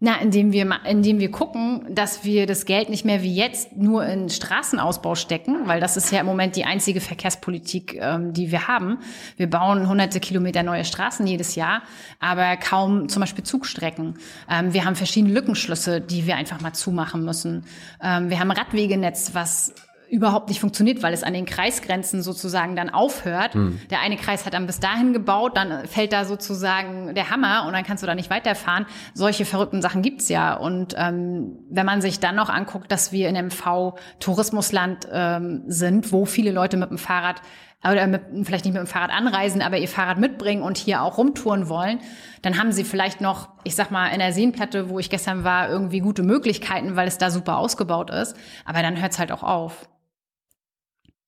Na, 0.03 0.19
indem 0.19 0.51
wir, 0.51 0.67
indem 0.89 1.19
wir 1.19 1.29
gucken, 1.29 1.85
dass 1.93 2.23
wir 2.23 2.47
das 2.47 2.65
Geld 2.65 2.89
nicht 2.89 3.05
mehr 3.05 3.21
wie 3.21 3.35
jetzt 3.35 3.77
nur 3.77 4.03
in 4.03 4.29
Straßenausbau 4.29 5.13
stecken, 5.13 5.67
weil 5.67 5.79
das 5.79 5.95
ist 5.95 6.11
ja 6.11 6.19
im 6.19 6.25
Moment 6.25 6.55
die 6.55 6.65
einzige 6.65 6.99
Verkehrspolitik, 7.01 7.99
ähm, 8.01 8.33
die 8.33 8.51
wir 8.51 8.67
haben. 8.67 8.97
Wir 9.37 9.47
bauen 9.47 9.87
hunderte 9.87 10.19
Kilometer 10.19 10.63
neue 10.63 10.85
Straßen 10.85 11.27
jedes 11.27 11.53
Jahr, 11.53 11.83
aber 12.19 12.57
kaum 12.57 13.09
zum 13.09 13.19
Beispiel 13.19 13.43
Zugstrecken. 13.43 14.15
Ähm, 14.49 14.73
wir 14.73 14.85
haben 14.85 14.95
verschiedene 14.95 15.35
Lückenschlüsse, 15.35 16.01
die 16.01 16.25
wir 16.25 16.35
einfach 16.35 16.61
mal 16.61 16.73
zumachen 16.73 17.23
müssen. 17.23 17.65
Ähm, 18.01 18.31
wir 18.31 18.39
haben 18.39 18.49
ein 18.49 18.57
Radwegenetz, 18.57 19.35
was 19.35 19.75
überhaupt 20.11 20.49
nicht 20.49 20.59
funktioniert, 20.59 21.01
weil 21.03 21.13
es 21.13 21.23
an 21.23 21.33
den 21.33 21.45
Kreisgrenzen 21.45 22.21
sozusagen 22.21 22.75
dann 22.75 22.89
aufhört. 22.89 23.55
Der 23.89 24.01
eine 24.01 24.17
Kreis 24.17 24.45
hat 24.45 24.53
dann 24.53 24.67
bis 24.67 24.81
dahin 24.81 25.13
gebaut, 25.13 25.55
dann 25.55 25.87
fällt 25.87 26.11
da 26.11 26.25
sozusagen 26.25 27.15
der 27.15 27.29
Hammer 27.29 27.65
und 27.65 27.73
dann 27.73 27.85
kannst 27.85 28.03
du 28.03 28.07
da 28.07 28.13
nicht 28.13 28.29
weiterfahren. 28.29 28.85
Solche 29.13 29.45
verrückten 29.45 29.81
Sachen 29.81 30.01
gibt's 30.01 30.27
ja. 30.27 30.53
Und 30.53 30.95
ähm, 30.97 31.59
wenn 31.69 31.85
man 31.85 32.01
sich 32.01 32.19
dann 32.19 32.35
noch 32.35 32.49
anguckt, 32.49 32.91
dass 32.91 33.13
wir 33.13 33.29
in 33.29 33.45
MV 33.47 33.93
Tourismusland 34.19 35.07
ähm, 35.11 35.63
sind, 35.67 36.11
wo 36.11 36.25
viele 36.25 36.51
Leute 36.51 36.75
mit 36.75 36.89
dem 36.89 36.97
Fahrrad 36.97 37.41
oder 37.83 38.05
mit, 38.05 38.21
vielleicht 38.43 38.65
nicht 38.65 38.73
mit 38.73 38.81
dem 38.81 38.87
Fahrrad 38.87 39.11
anreisen, 39.11 39.61
aber 39.61 39.77
ihr 39.77 39.87
Fahrrad 39.87 40.17
mitbringen 40.19 40.61
und 40.61 40.77
hier 40.77 41.01
auch 41.01 41.17
rumtouren 41.17 41.69
wollen, 41.69 41.99
dann 42.41 42.59
haben 42.59 42.73
sie 42.73 42.83
vielleicht 42.83 43.21
noch, 43.21 43.49
ich 43.63 43.75
sag 43.75 43.91
mal, 43.91 44.09
in 44.09 44.19
der 44.19 44.33
Seenplatte, 44.33 44.89
wo 44.89 44.99
ich 44.99 45.09
gestern 45.09 45.43
war, 45.43 45.69
irgendwie 45.69 45.99
gute 45.99 46.21
Möglichkeiten, 46.21 46.95
weil 46.95 47.07
es 47.07 47.17
da 47.17 47.31
super 47.31 47.57
ausgebaut 47.57 48.11
ist. 48.11 48.35
Aber 48.65 48.81
dann 48.81 49.01
hört's 49.01 49.17
halt 49.17 49.31
auch 49.31 49.43
auf. 49.43 49.87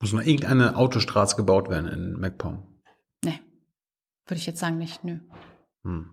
Muss 0.03 0.11
noch 0.11 0.21
irgendeine 0.21 0.75
Autostraße 0.75 1.37
gebaut 1.37 1.69
werden 1.69 1.87
in 1.87 2.19
MacPom? 2.19 2.61
Nee, 3.23 3.39
würde 4.27 4.37
ich 4.37 4.45
jetzt 4.45 4.59
sagen 4.59 4.77
nicht, 4.77 5.05
nö. 5.05 5.19
Hm. 5.85 6.09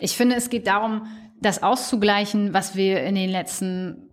Ich 0.00 0.18
finde, 0.18 0.36
es 0.36 0.50
geht 0.50 0.66
darum, 0.66 1.06
das 1.40 1.62
auszugleichen, 1.62 2.52
was 2.52 2.76
wir 2.76 3.02
in 3.04 3.14
den 3.14 3.30
letzten 3.30 4.10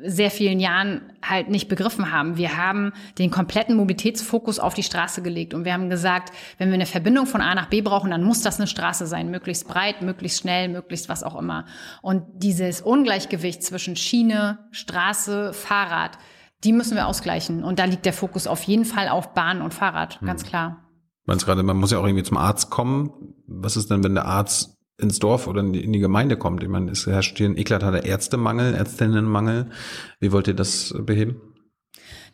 sehr 0.00 0.30
vielen 0.30 0.60
Jahren 0.60 1.12
halt 1.28 1.48
nicht 1.48 1.66
begriffen 1.66 2.12
haben. 2.12 2.36
Wir 2.36 2.56
haben 2.56 2.92
den 3.18 3.32
kompletten 3.32 3.74
Mobilitätsfokus 3.74 4.60
auf 4.60 4.74
die 4.74 4.84
Straße 4.84 5.20
gelegt 5.20 5.52
und 5.52 5.64
wir 5.64 5.72
haben 5.72 5.90
gesagt, 5.90 6.32
wenn 6.58 6.68
wir 6.68 6.74
eine 6.74 6.86
Verbindung 6.86 7.26
von 7.26 7.40
A 7.40 7.52
nach 7.56 7.66
B 7.66 7.80
brauchen, 7.80 8.12
dann 8.12 8.22
muss 8.22 8.42
das 8.42 8.60
eine 8.60 8.68
Straße 8.68 9.08
sein, 9.08 9.28
möglichst 9.28 9.66
breit, 9.66 10.02
möglichst 10.02 10.38
schnell, 10.38 10.68
möglichst 10.68 11.08
was 11.08 11.24
auch 11.24 11.36
immer. 11.36 11.66
Und 12.00 12.26
dieses 12.34 12.80
Ungleichgewicht 12.80 13.64
zwischen 13.64 13.96
Schiene, 13.96 14.68
Straße, 14.70 15.52
Fahrrad, 15.52 16.16
die 16.64 16.72
müssen 16.72 16.96
wir 16.96 17.06
ausgleichen. 17.06 17.64
Und 17.64 17.78
da 17.78 17.84
liegt 17.84 18.06
der 18.06 18.12
Fokus 18.12 18.46
auf 18.46 18.62
jeden 18.64 18.84
Fall 18.84 19.08
auf 19.08 19.34
Bahn 19.34 19.62
und 19.62 19.74
Fahrrad, 19.74 20.20
ganz 20.24 20.44
klar. 20.44 20.78
Man 21.24 21.38
gerade, 21.38 21.62
man 21.62 21.76
muss 21.76 21.92
ja 21.92 21.98
auch 21.98 22.06
irgendwie 22.06 22.24
zum 22.24 22.36
Arzt 22.36 22.70
kommen. 22.70 23.12
Was 23.46 23.76
ist 23.76 23.90
denn, 23.90 24.02
wenn 24.02 24.14
der 24.14 24.26
Arzt 24.26 24.76
ins 24.98 25.18
Dorf 25.18 25.46
oder 25.46 25.60
in 25.60 25.72
die, 25.72 25.84
in 25.84 25.92
die 25.92 26.00
Gemeinde 26.00 26.36
kommt? 26.36 26.62
Ich 26.62 26.68
meine, 26.68 26.90
es 26.90 27.06
herrscht 27.06 27.38
hier 27.38 27.48
ein 27.48 27.56
eklatanter 27.56 28.04
Ärztemangel, 28.04 28.74
Ärztinnenmangel. 28.74 29.70
Wie 30.18 30.32
wollt 30.32 30.48
ihr 30.48 30.54
das 30.54 30.94
beheben? 30.98 31.40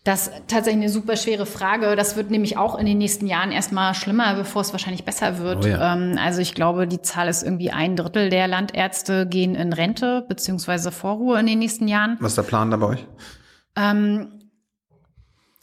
Das 0.04 0.28
ist 0.28 0.42
tatsächlich 0.46 0.84
eine 0.84 0.88
super 0.88 1.16
schwere 1.16 1.44
Frage. 1.44 1.94
Das 1.96 2.16
wird 2.16 2.30
nämlich 2.30 2.56
auch 2.56 2.78
in 2.78 2.86
den 2.86 2.96
nächsten 2.96 3.26
Jahren 3.26 3.52
erstmal 3.52 3.94
schlimmer, 3.94 4.34
bevor 4.36 4.62
es 4.62 4.72
wahrscheinlich 4.72 5.04
besser 5.04 5.38
wird. 5.38 5.66
Oh 5.66 5.68
ja. 5.68 5.94
ähm, 5.94 6.16
also 6.18 6.40
ich 6.40 6.54
glaube, 6.54 6.86
die 6.86 7.02
Zahl 7.02 7.28
ist 7.28 7.42
irgendwie 7.42 7.70
ein 7.72 7.94
Drittel 7.94 8.30
der 8.30 8.48
Landärzte 8.48 9.26
gehen 9.26 9.54
in 9.54 9.72
Rente 9.72 10.24
beziehungsweise 10.26 10.92
Vorruhe 10.92 11.38
in 11.38 11.46
den 11.46 11.58
nächsten 11.58 11.88
Jahren. 11.88 12.16
Was 12.20 12.32
ist 12.32 12.38
der 12.38 12.42
Plan 12.44 12.70
da 12.70 12.78
bei 12.78 12.86
euch? 12.86 13.06
Ähm, 13.76 14.50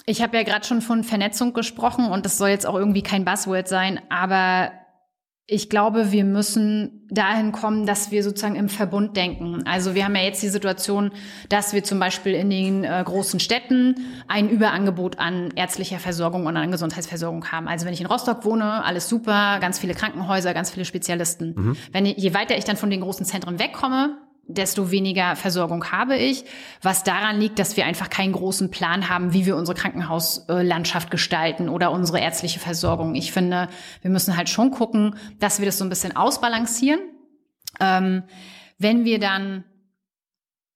ich 0.05 0.21
habe 0.21 0.37
ja 0.37 0.43
gerade 0.43 0.65
schon 0.65 0.81
von 0.81 1.03
Vernetzung 1.03 1.53
gesprochen 1.53 2.05
und 2.05 2.25
das 2.25 2.37
soll 2.37 2.49
jetzt 2.49 2.67
auch 2.67 2.75
irgendwie 2.75 3.01
kein 3.01 3.25
Buzzword 3.25 3.67
sein, 3.67 3.99
aber 4.09 4.71
ich 5.47 5.69
glaube, 5.69 6.11
wir 6.11 6.23
müssen 6.23 7.07
dahin 7.11 7.51
kommen, 7.51 7.85
dass 7.85 8.09
wir 8.09 8.23
sozusagen 8.23 8.55
im 8.55 8.67
Verbund 8.67 9.15
denken. 9.15 9.61
Also 9.67 9.93
wir 9.93 10.03
haben 10.03 10.15
ja 10.15 10.23
jetzt 10.23 10.41
die 10.41 10.49
Situation, 10.49 11.11
dass 11.49 11.73
wir 11.73 11.83
zum 11.83 11.99
Beispiel 11.99 12.33
in 12.33 12.49
den 12.49 12.83
äh, 12.83 13.03
großen 13.05 13.39
Städten 13.39 13.95
ein 14.27 14.49
Überangebot 14.49 15.19
an 15.19 15.51
ärztlicher 15.55 15.99
Versorgung 15.99 16.47
und 16.47 16.57
an 16.57 16.71
Gesundheitsversorgung 16.71 17.51
haben. 17.51 17.67
Also 17.67 17.85
wenn 17.85 17.93
ich 17.93 18.01
in 18.01 18.07
Rostock 18.07 18.43
wohne, 18.43 18.83
alles 18.83 19.07
super, 19.07 19.59
ganz 19.59 19.77
viele 19.77 19.93
Krankenhäuser, 19.93 20.55
ganz 20.55 20.71
viele 20.71 20.85
Spezialisten. 20.85 21.53
Wenn, 21.91 22.07
je 22.07 22.33
weiter 22.33 22.57
ich 22.57 22.63
dann 22.63 22.77
von 22.77 22.89
den 22.89 23.01
großen 23.01 23.25
Zentren 23.25 23.59
wegkomme, 23.59 24.17
desto 24.47 24.91
weniger 24.91 25.35
Versorgung 25.35 25.91
habe 25.91 26.15
ich, 26.17 26.45
was 26.81 27.03
daran 27.03 27.39
liegt, 27.39 27.57
dass 27.59 27.77
wir 27.77 27.85
einfach 27.85 28.09
keinen 28.09 28.33
großen 28.33 28.69
Plan 28.69 29.09
haben, 29.09 29.33
wie 29.33 29.45
wir 29.45 29.55
unsere 29.55 29.77
Krankenhauslandschaft 29.77 31.09
gestalten 31.09 31.69
oder 31.69 31.91
unsere 31.91 32.19
ärztliche 32.19 32.59
Versorgung. 32.59 33.15
Ich 33.15 33.31
finde, 33.31 33.69
wir 34.01 34.11
müssen 34.11 34.37
halt 34.37 34.49
schon 34.49 34.71
gucken, 34.71 35.15
dass 35.39 35.59
wir 35.59 35.65
das 35.65 35.77
so 35.77 35.83
ein 35.83 35.89
bisschen 35.89 36.15
ausbalancieren. 36.15 36.99
Ähm, 37.79 38.23
wenn 38.77 39.03
wir 39.03 39.19
dann 39.19 39.63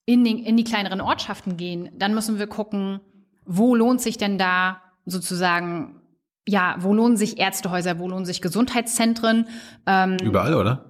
in, 0.06 0.24
den, 0.24 0.40
in 0.40 0.58
die 0.58 0.64
kleineren 0.64 1.02
Ortschaften 1.02 1.56
gehen, 1.56 1.92
dann 1.96 2.16
müssen 2.16 2.40
wir 2.40 2.48
gucken, 2.48 3.00
wo 3.46 3.76
lohnt 3.76 4.02
sich 4.02 4.18
denn 4.18 4.38
da 4.38 4.82
sozusagen, 5.06 6.02
ja, 6.48 6.76
wo 6.80 6.94
lohnen 6.94 7.18
sich 7.18 7.40
Ärztehäuser, 7.40 8.00
wo 8.00 8.08
lohnen 8.08 8.26
sich 8.26 8.42
Gesundheitszentren? 8.42 9.48
Ähm, 9.86 10.18
Überall, 10.22 10.56
oder? 10.56 10.89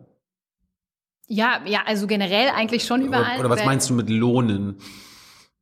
Ja, 1.31 1.61
ja, 1.65 1.81
also 1.85 2.07
generell 2.07 2.49
eigentlich 2.49 2.84
schon 2.84 3.03
überall. 3.03 3.39
Oder, 3.39 3.47
oder 3.47 3.49
was 3.51 3.65
meinst 3.65 3.89
du 3.89 3.93
mit 3.93 4.10
Lohnen? 4.10 4.77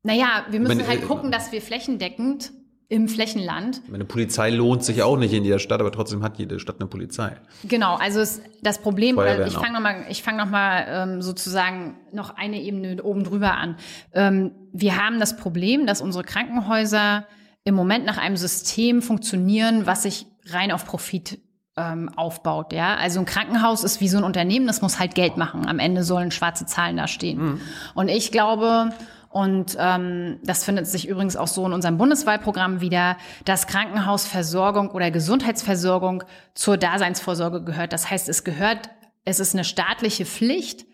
Naja, 0.01 0.45
wir 0.49 0.61
müssen 0.61 0.77
meine, 0.77 0.87
halt 0.87 1.03
äh, 1.03 1.05
gucken, 1.05 1.29
dass 1.29 1.51
wir 1.51 1.61
flächendeckend 1.61 2.53
im 2.87 3.09
Flächenland. 3.09 3.81
Eine 3.93 4.05
Polizei 4.05 4.49
lohnt 4.49 4.85
sich 4.85 5.03
auch 5.03 5.17
nicht 5.17 5.33
in 5.33 5.43
jeder 5.43 5.59
Stadt, 5.59 5.81
aber 5.81 5.91
trotzdem 5.91 6.23
hat 6.23 6.39
jede 6.39 6.57
Stadt 6.57 6.77
eine 6.79 6.87
Polizei. 6.87 7.35
Genau, 7.65 7.95
also 7.95 8.21
ist 8.21 8.41
das 8.61 8.79
Problem, 8.79 9.17
oder 9.17 9.45
ich 9.45 9.55
fange 9.55 9.73
nochmal, 9.73 10.05
ich 10.09 10.23
fange 10.23 10.37
nochmal 10.37 10.85
ähm, 10.87 11.21
sozusagen 11.21 11.97
noch 12.13 12.37
eine 12.37 12.61
Ebene 12.61 13.03
oben 13.03 13.25
drüber 13.25 13.57
an. 13.57 13.75
Ähm, 14.13 14.51
wir 14.71 14.95
haben 14.95 15.19
das 15.19 15.35
Problem, 15.35 15.85
dass 15.85 15.99
unsere 15.99 16.23
Krankenhäuser 16.23 17.27
im 17.65 17.75
Moment 17.75 18.05
nach 18.05 18.17
einem 18.17 18.37
System 18.37 19.01
funktionieren, 19.01 19.85
was 19.85 20.03
sich 20.03 20.27
rein 20.45 20.71
auf 20.71 20.85
Profit 20.85 21.39
ähm, 21.77 22.09
aufbaut. 22.15 22.73
Ja, 22.73 22.95
also 22.95 23.19
ein 23.19 23.25
Krankenhaus 23.25 23.83
ist 23.83 24.01
wie 24.01 24.07
so 24.07 24.17
ein 24.17 24.23
Unternehmen, 24.23 24.67
das 24.67 24.81
muss 24.81 24.99
halt 24.99 25.15
Geld 25.15 25.37
machen. 25.37 25.67
Am 25.67 25.79
Ende 25.79 26.03
sollen 26.03 26.31
schwarze 26.31 26.65
Zahlen 26.65 26.97
da 26.97 27.07
stehen. 27.07 27.39
Mhm. 27.39 27.61
Und 27.93 28.09
ich 28.09 28.31
glaube, 28.31 28.91
und 29.29 29.77
ähm, 29.79 30.39
das 30.43 30.63
findet 30.63 30.87
sich 30.87 31.07
übrigens 31.07 31.35
auch 31.35 31.47
so 31.47 31.65
in 31.65 31.73
unserem 31.73 31.97
Bundeswahlprogramm 31.97 32.81
wieder, 32.81 33.17
dass 33.45 33.67
Krankenhausversorgung 33.67 34.89
oder 34.89 35.11
Gesundheitsversorgung 35.11 36.23
zur 36.55 36.77
Daseinsvorsorge 36.77 37.63
gehört. 37.63 37.93
Das 37.93 38.09
heißt, 38.09 38.29
es 38.29 38.43
gehört, 38.43 38.89
es 39.25 39.39
ist 39.39 39.53
eine 39.53 39.63
staatliche 39.63 40.25
Pflicht 40.25 40.85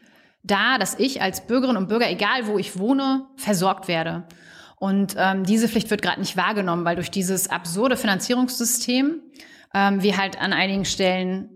da, 0.43 0.77
dass 0.77 0.99
ich 0.99 1.21
als 1.21 1.47
Bürgerin 1.47 1.77
und 1.77 1.87
Bürger, 1.87 2.09
egal 2.09 2.47
wo 2.47 2.57
ich 2.57 2.77
wohne, 2.77 3.27
versorgt 3.37 3.87
werde. 3.87 4.23
Und 4.75 5.15
ähm, 5.17 5.45
diese 5.45 5.69
Pflicht 5.69 5.89
wird 5.89 6.01
gerade 6.01 6.19
nicht 6.19 6.35
wahrgenommen, 6.35 6.83
weil 6.83 6.97
durch 6.97 7.11
dieses 7.11 7.49
absurde 7.49 7.95
Finanzierungssystem 7.95 9.21
ähm, 9.73 10.01
wir 10.01 10.17
halt 10.17 10.39
an 10.39 10.53
einigen 10.53 10.85
Stellen 10.85 11.49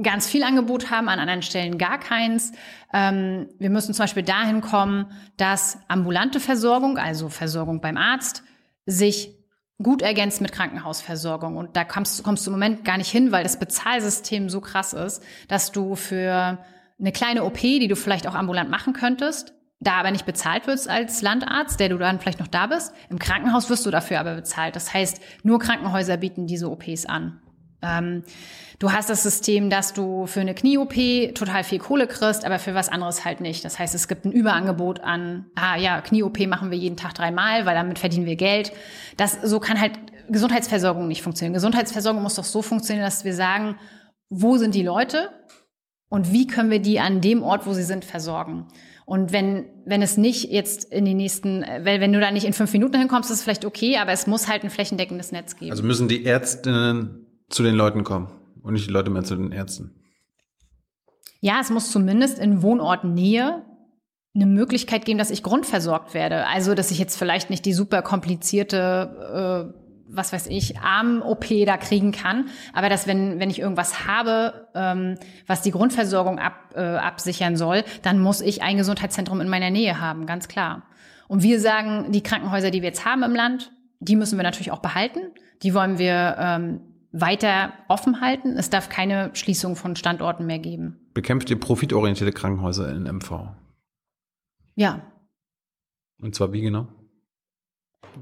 ganz 0.00 0.26
viel 0.26 0.42
Angebot 0.42 0.90
haben, 0.90 1.08
an 1.08 1.18
anderen 1.18 1.42
Stellen 1.42 1.78
gar 1.78 1.98
keins. 1.98 2.52
Ähm, 2.92 3.48
wir 3.58 3.70
müssen 3.70 3.94
zum 3.94 4.04
Beispiel 4.04 4.22
dahin 4.22 4.60
kommen, 4.60 5.12
dass 5.36 5.78
ambulante 5.88 6.40
Versorgung, 6.40 6.98
also 6.98 7.28
Versorgung 7.28 7.80
beim 7.80 7.96
Arzt, 7.96 8.42
sich 8.86 9.36
gut 9.82 10.02
ergänzt 10.02 10.40
mit 10.40 10.52
Krankenhausversorgung. 10.52 11.56
Und 11.56 11.76
da 11.76 11.84
kommst, 11.84 12.22
kommst 12.22 12.46
du 12.46 12.50
im 12.50 12.54
Moment 12.54 12.84
gar 12.84 12.98
nicht 12.98 13.10
hin, 13.10 13.32
weil 13.32 13.42
das 13.42 13.58
Bezahlsystem 13.58 14.48
so 14.48 14.60
krass 14.60 14.92
ist, 14.92 15.22
dass 15.48 15.72
du 15.72 15.96
für 15.96 16.58
eine 16.98 17.12
kleine 17.12 17.44
OP, 17.44 17.58
die 17.58 17.88
du 17.88 17.96
vielleicht 17.96 18.26
auch 18.26 18.34
ambulant 18.34 18.70
machen 18.70 18.92
könntest, 18.92 19.54
da 19.80 19.94
aber 19.94 20.12
nicht 20.12 20.24
bezahlt 20.24 20.68
wirst 20.68 20.88
als 20.88 21.22
Landarzt, 21.22 21.80
der 21.80 21.88
du 21.88 21.98
dann 21.98 22.20
vielleicht 22.20 22.38
noch 22.38 22.46
da 22.46 22.68
bist. 22.68 22.94
Im 23.10 23.18
Krankenhaus 23.18 23.68
wirst 23.68 23.84
du 23.84 23.90
dafür 23.90 24.20
aber 24.20 24.36
bezahlt. 24.36 24.76
Das 24.76 24.94
heißt, 24.94 25.20
nur 25.42 25.58
Krankenhäuser 25.58 26.16
bieten 26.16 26.46
diese 26.46 26.70
OPs 26.70 27.06
an. 27.06 27.40
Ähm, 27.82 28.22
du 28.78 28.92
hast 28.92 29.10
das 29.10 29.22
System, 29.22 29.70
dass 29.70 29.92
du 29.92 30.26
für 30.26 30.40
eine 30.40 30.54
Knie-OP 30.54 31.34
total 31.34 31.64
viel 31.64 31.78
Kohle 31.78 32.06
kriegst, 32.06 32.44
aber 32.44 32.58
für 32.58 32.74
was 32.74 32.88
anderes 32.88 33.24
halt 33.24 33.40
nicht. 33.40 33.64
Das 33.64 33.78
heißt, 33.78 33.94
es 33.94 34.08
gibt 34.08 34.24
ein 34.24 34.32
Überangebot 34.32 35.00
an, 35.00 35.46
ah 35.54 35.76
ja, 35.76 36.00
Knie-OP 36.00 36.46
machen 36.46 36.70
wir 36.70 36.78
jeden 36.78 36.96
Tag 36.96 37.14
dreimal, 37.14 37.66
weil 37.66 37.74
damit 37.74 37.98
verdienen 37.98 38.26
wir 38.26 38.36
Geld. 38.36 38.72
Das, 39.16 39.38
so 39.42 39.60
kann 39.60 39.80
halt 39.80 39.92
Gesundheitsversorgung 40.28 41.08
nicht 41.08 41.22
funktionieren. 41.22 41.54
Gesundheitsversorgung 41.54 42.22
muss 42.22 42.36
doch 42.36 42.44
so 42.44 42.62
funktionieren, 42.62 43.04
dass 43.04 43.24
wir 43.24 43.34
sagen, 43.34 43.76
wo 44.30 44.56
sind 44.56 44.74
die 44.74 44.82
Leute 44.82 45.30
und 46.08 46.32
wie 46.32 46.46
können 46.46 46.70
wir 46.70 46.80
die 46.80 47.00
an 47.00 47.20
dem 47.20 47.42
Ort, 47.42 47.66
wo 47.66 47.72
sie 47.72 47.82
sind, 47.82 48.04
versorgen. 48.04 48.68
Und 49.04 49.32
wenn, 49.32 49.66
wenn 49.84 50.00
es 50.00 50.16
nicht 50.16 50.50
jetzt 50.50 50.84
in 50.92 51.04
den 51.04 51.16
nächsten, 51.16 51.62
wenn, 51.80 52.00
wenn 52.00 52.12
du 52.12 52.20
da 52.20 52.30
nicht 52.30 52.46
in 52.46 52.52
fünf 52.52 52.72
Minuten 52.72 52.98
hinkommst, 52.98 53.30
ist 53.30 53.38
es 53.38 53.42
vielleicht 53.42 53.64
okay, 53.64 53.98
aber 53.98 54.12
es 54.12 54.26
muss 54.26 54.48
halt 54.48 54.62
ein 54.64 54.70
flächendeckendes 54.70 55.32
Netz 55.32 55.56
geben. 55.56 55.70
Also 55.70 55.82
müssen 55.82 56.08
die 56.08 56.24
Ärztinnen 56.24 57.21
zu 57.52 57.62
den 57.62 57.74
Leuten 57.74 58.02
kommen 58.02 58.28
und 58.62 58.72
nicht 58.72 58.88
die 58.88 58.92
Leute 58.92 59.10
mehr 59.10 59.24
zu 59.24 59.36
den 59.36 59.52
Ärzten. 59.52 59.94
Ja, 61.40 61.58
es 61.60 61.70
muss 61.70 61.90
zumindest 61.90 62.38
in 62.38 62.62
Wohnortnähe 62.62 63.62
eine 64.34 64.46
Möglichkeit 64.46 65.04
geben, 65.04 65.18
dass 65.18 65.30
ich 65.30 65.42
grundversorgt 65.42 66.14
werde. 66.14 66.46
Also, 66.46 66.74
dass 66.74 66.90
ich 66.90 66.98
jetzt 66.98 67.16
vielleicht 67.16 67.50
nicht 67.50 67.66
die 67.66 67.74
super 67.74 68.00
komplizierte, 68.00 69.72
äh, 69.74 69.82
was 70.08 70.32
weiß 70.32 70.46
ich, 70.46 70.78
Arm-OP 70.78 71.46
da 71.66 71.76
kriegen 71.76 72.12
kann, 72.12 72.48
aber 72.72 72.88
dass 72.88 73.06
wenn, 73.06 73.40
wenn 73.40 73.50
ich 73.50 73.58
irgendwas 73.58 74.06
habe, 74.06 74.68
ähm, 74.74 75.18
was 75.46 75.62
die 75.62 75.70
Grundversorgung 75.70 76.38
ab, 76.38 76.74
äh, 76.74 76.80
absichern 76.80 77.56
soll, 77.56 77.84
dann 78.02 78.20
muss 78.20 78.40
ich 78.40 78.62
ein 78.62 78.76
Gesundheitszentrum 78.76 79.40
in 79.40 79.48
meiner 79.48 79.70
Nähe 79.70 80.00
haben, 80.00 80.26
ganz 80.26 80.48
klar. 80.48 80.84
Und 81.28 81.42
wir 81.42 81.60
sagen, 81.60 82.12
die 82.12 82.22
Krankenhäuser, 82.22 82.70
die 82.70 82.82
wir 82.82 82.88
jetzt 82.88 83.04
haben 83.04 83.22
im 83.22 83.34
Land, 83.34 83.72
die 84.00 84.16
müssen 84.16 84.38
wir 84.38 84.42
natürlich 84.42 84.70
auch 84.70 84.80
behalten. 84.80 85.20
Die 85.62 85.74
wollen 85.74 85.98
wir 85.98 86.36
ähm, 86.38 86.80
weiter 87.12 87.72
offen 87.88 88.20
halten. 88.20 88.56
Es 88.56 88.70
darf 88.70 88.88
keine 88.88 89.30
Schließung 89.34 89.76
von 89.76 89.96
Standorten 89.96 90.46
mehr 90.46 90.58
geben. 90.58 90.98
Bekämpft 91.14 91.50
ihr 91.50 91.60
profitorientierte 91.60 92.32
Krankenhäuser 92.32 92.90
in 92.90 93.04
MV? 93.04 93.48
Ja. 94.74 95.02
Und 96.20 96.34
zwar 96.34 96.52
wie 96.52 96.62
genau? 96.62 96.88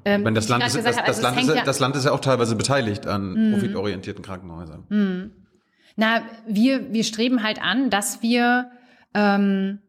Ähm, 0.04 0.24
Wenn 0.24 0.34
das, 0.34 0.48
Land 0.48 0.64
ist, 0.64 0.76
gesagt, 0.76 0.96
das, 0.96 1.06
das, 1.06 1.16
also 1.16 1.22
Land 1.22 1.48
ist, 1.48 1.56
ja, 1.56 1.64
das 1.64 1.78
Land 1.80 1.96
ist 1.96 2.04
ja 2.04 2.12
auch 2.12 2.20
teilweise 2.20 2.54
beteiligt 2.56 3.06
an 3.06 3.32
mm. 3.32 3.52
profitorientierten 3.52 4.22
Krankenhäusern. 4.22 4.84
Mm. 4.88 5.32
Na, 5.96 6.22
wir, 6.46 6.92
wir 6.92 7.04
streben 7.04 7.42
halt 7.42 7.60
an, 7.60 7.90
dass 7.90 8.22
wir 8.22 8.70
ähm, 9.14 9.80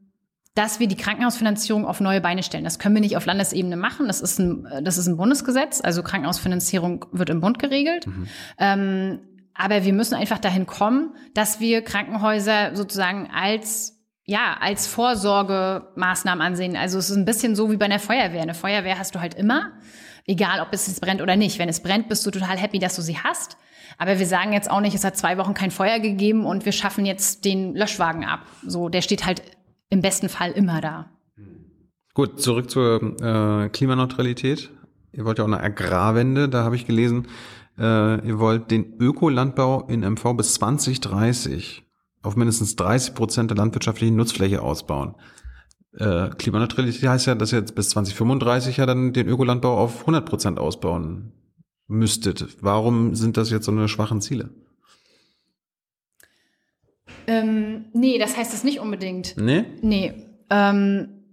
dass 0.54 0.80
wir 0.80 0.88
die 0.88 0.98
Krankenhausfinanzierung 0.98 1.86
auf 1.86 2.02
neue 2.02 2.20
Beine 2.20 2.44
stellen. 2.44 2.64
Das 2.64 2.78
können 2.78 2.96
wir 2.96 3.02
nicht 3.02 3.16
auf 3.16 3.26
Landesebene 3.26 3.78
machen. 3.78 4.08
Das 4.08 4.20
ist 4.20 4.40
ein, 4.40 4.68
das 4.84 4.98
ist 4.98 5.08
ein 5.08 5.16
Bundesgesetz. 5.16 5.82
Also 5.82 6.04
Krankenhausfinanzierung 6.04 7.06
wird 7.12 7.30
im 7.30 7.40
Bund 7.40 7.58
geregelt. 7.58 8.06
Mhm. 8.08 8.28
Ähm, 8.58 9.20
aber 9.54 9.86
wir 9.86 9.94
müssen 9.94 10.16
einfach 10.16 10.40
dahin 10.40 10.66
kommen, 10.66 11.16
dass 11.34 11.60
wir 11.60 11.84
Krankenhäuser 11.84 12.76
sozusagen 12.76 13.30
als 13.34 13.98
ja, 14.24 14.56
als 14.60 14.88
Vorsorgemaßnahmen 14.88 16.46
ansehen. 16.46 16.78
Also 16.78 17.00
es 17.00 17.10
ist 17.10 17.18
ein 17.18 17.26
bisschen 17.26 17.56
so 17.56 17.72
wie 17.72 17.78
bei 17.78 17.86
einer 17.86 18.00
Feuerwehr. 18.00 18.42
Eine 18.42 18.54
Feuerwehr 18.54 18.98
hast 18.98 19.16
du 19.16 19.20
halt 19.20 19.34
immer, 19.34 19.72
egal 20.26 20.62
ob 20.62 20.70
es 20.72 20.88
jetzt 20.88 21.02
brennt 21.02 21.22
oder 21.22 21.36
nicht. 21.36 21.60
Wenn 21.60 21.68
es 21.68 21.82
brennt, 21.82 22.08
bist 22.08 22.26
du 22.26 22.32
total 22.32 22.58
happy, 22.58 22.80
dass 22.80 22.96
du 22.96 23.02
sie 23.02 23.18
hast. 23.18 23.58
Aber 23.98 24.20
wir 24.20 24.26
sagen 24.26 24.54
jetzt 24.54 24.70
auch 24.70 24.80
nicht, 24.80 24.96
es 24.96 25.04
hat 25.04 25.18
zwei 25.18 25.38
Wochen 25.38 25.54
kein 25.54 25.72
Feuer 25.72 26.00
gegeben 26.00 26.46
und 26.46 26.66
wir 26.66 26.72
schaffen 26.72 27.06
jetzt 27.06 27.44
den 27.46 27.76
Löschwagen 27.76 28.24
ab. 28.24 28.46
So, 28.66 28.90
der 28.90 29.02
steht 29.02 29.26
halt 29.26 29.42
im 29.92 30.02
besten 30.02 30.30
Fall 30.30 30.52
immer 30.52 30.82
da. 30.82 31.12
Gut, 32.14 32.42
zurück 32.42 32.72
zur 32.72 33.22
äh, 33.22 33.70
Klimaneutralität. 33.70 34.72
Ihr 35.14 35.26
wollt 35.26 35.38
ja 35.38 35.44
auch 35.44 35.48
eine 35.48 35.62
Agrarwende, 35.62 36.50
da 36.50 36.64
habe 36.64 36.76
ich 36.76 36.88
gelesen, 36.88 37.28
äh, 37.78 38.28
ihr 38.28 38.40
wollt 38.40 38.72
den 38.72 38.98
Ökolandbau 39.00 39.88
in 39.88 40.02
MV 40.02 40.34
bis 40.36 40.56
2030 40.56 41.84
auf 42.24 42.36
mindestens 42.36 42.76
30 42.76 43.14
Prozent 43.14 43.52
der 43.52 43.58
landwirtschaftlichen 43.58 44.16
Nutzfläche 44.16 44.62
ausbauen. 44.62 45.16
Äh, 45.98 46.30
Klimaneutralität 46.30 47.08
heißt 47.08 47.28
ja, 47.28 47.36
dass 47.36 47.52
ihr 47.52 47.60
jetzt 47.60 47.76
bis 47.76 47.90
2035 47.90 48.78
ja 48.78 48.86
dann 48.86 49.14
den 49.14 49.28
Ökolandbau 49.28 49.78
auf 49.78 50.02
100 50.02 50.26
Prozent 50.26 50.60
ausbauen 50.60 51.34
müsstet. 51.88 52.58
Warum 52.62 53.16
sind 53.16 53.38
das 53.38 53.50
jetzt 53.50 53.66
so 53.66 53.72
eine 53.72 53.88
schwachen 53.88 54.22
Ziele? 54.22 54.52
Ähm, 57.32 57.86
nee, 57.94 58.18
das 58.18 58.36
heißt 58.36 58.54
es 58.54 58.64
nicht 58.64 58.80
unbedingt. 58.80 59.36
Nee? 59.38 59.64
Nee. 59.82 60.14
Ähm, 60.50 61.24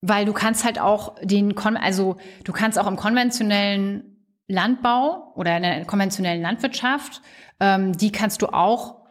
weil 0.00 0.24
du 0.24 0.32
kannst 0.32 0.64
halt 0.64 0.80
auch 0.80 1.14
den, 1.22 1.54
Kon 1.54 1.76
also 1.76 2.16
du 2.42 2.52
kannst 2.52 2.78
auch 2.78 2.88
im 2.88 2.96
konventionellen 2.96 4.16
Landbau 4.48 5.32
oder 5.36 5.56
in 5.56 5.62
der 5.62 5.84
konventionellen 5.84 6.42
Landwirtschaft, 6.42 7.22
ähm, 7.60 7.92
die 7.92 8.10
kannst 8.10 8.42
du 8.42 8.48
auch 8.48 9.02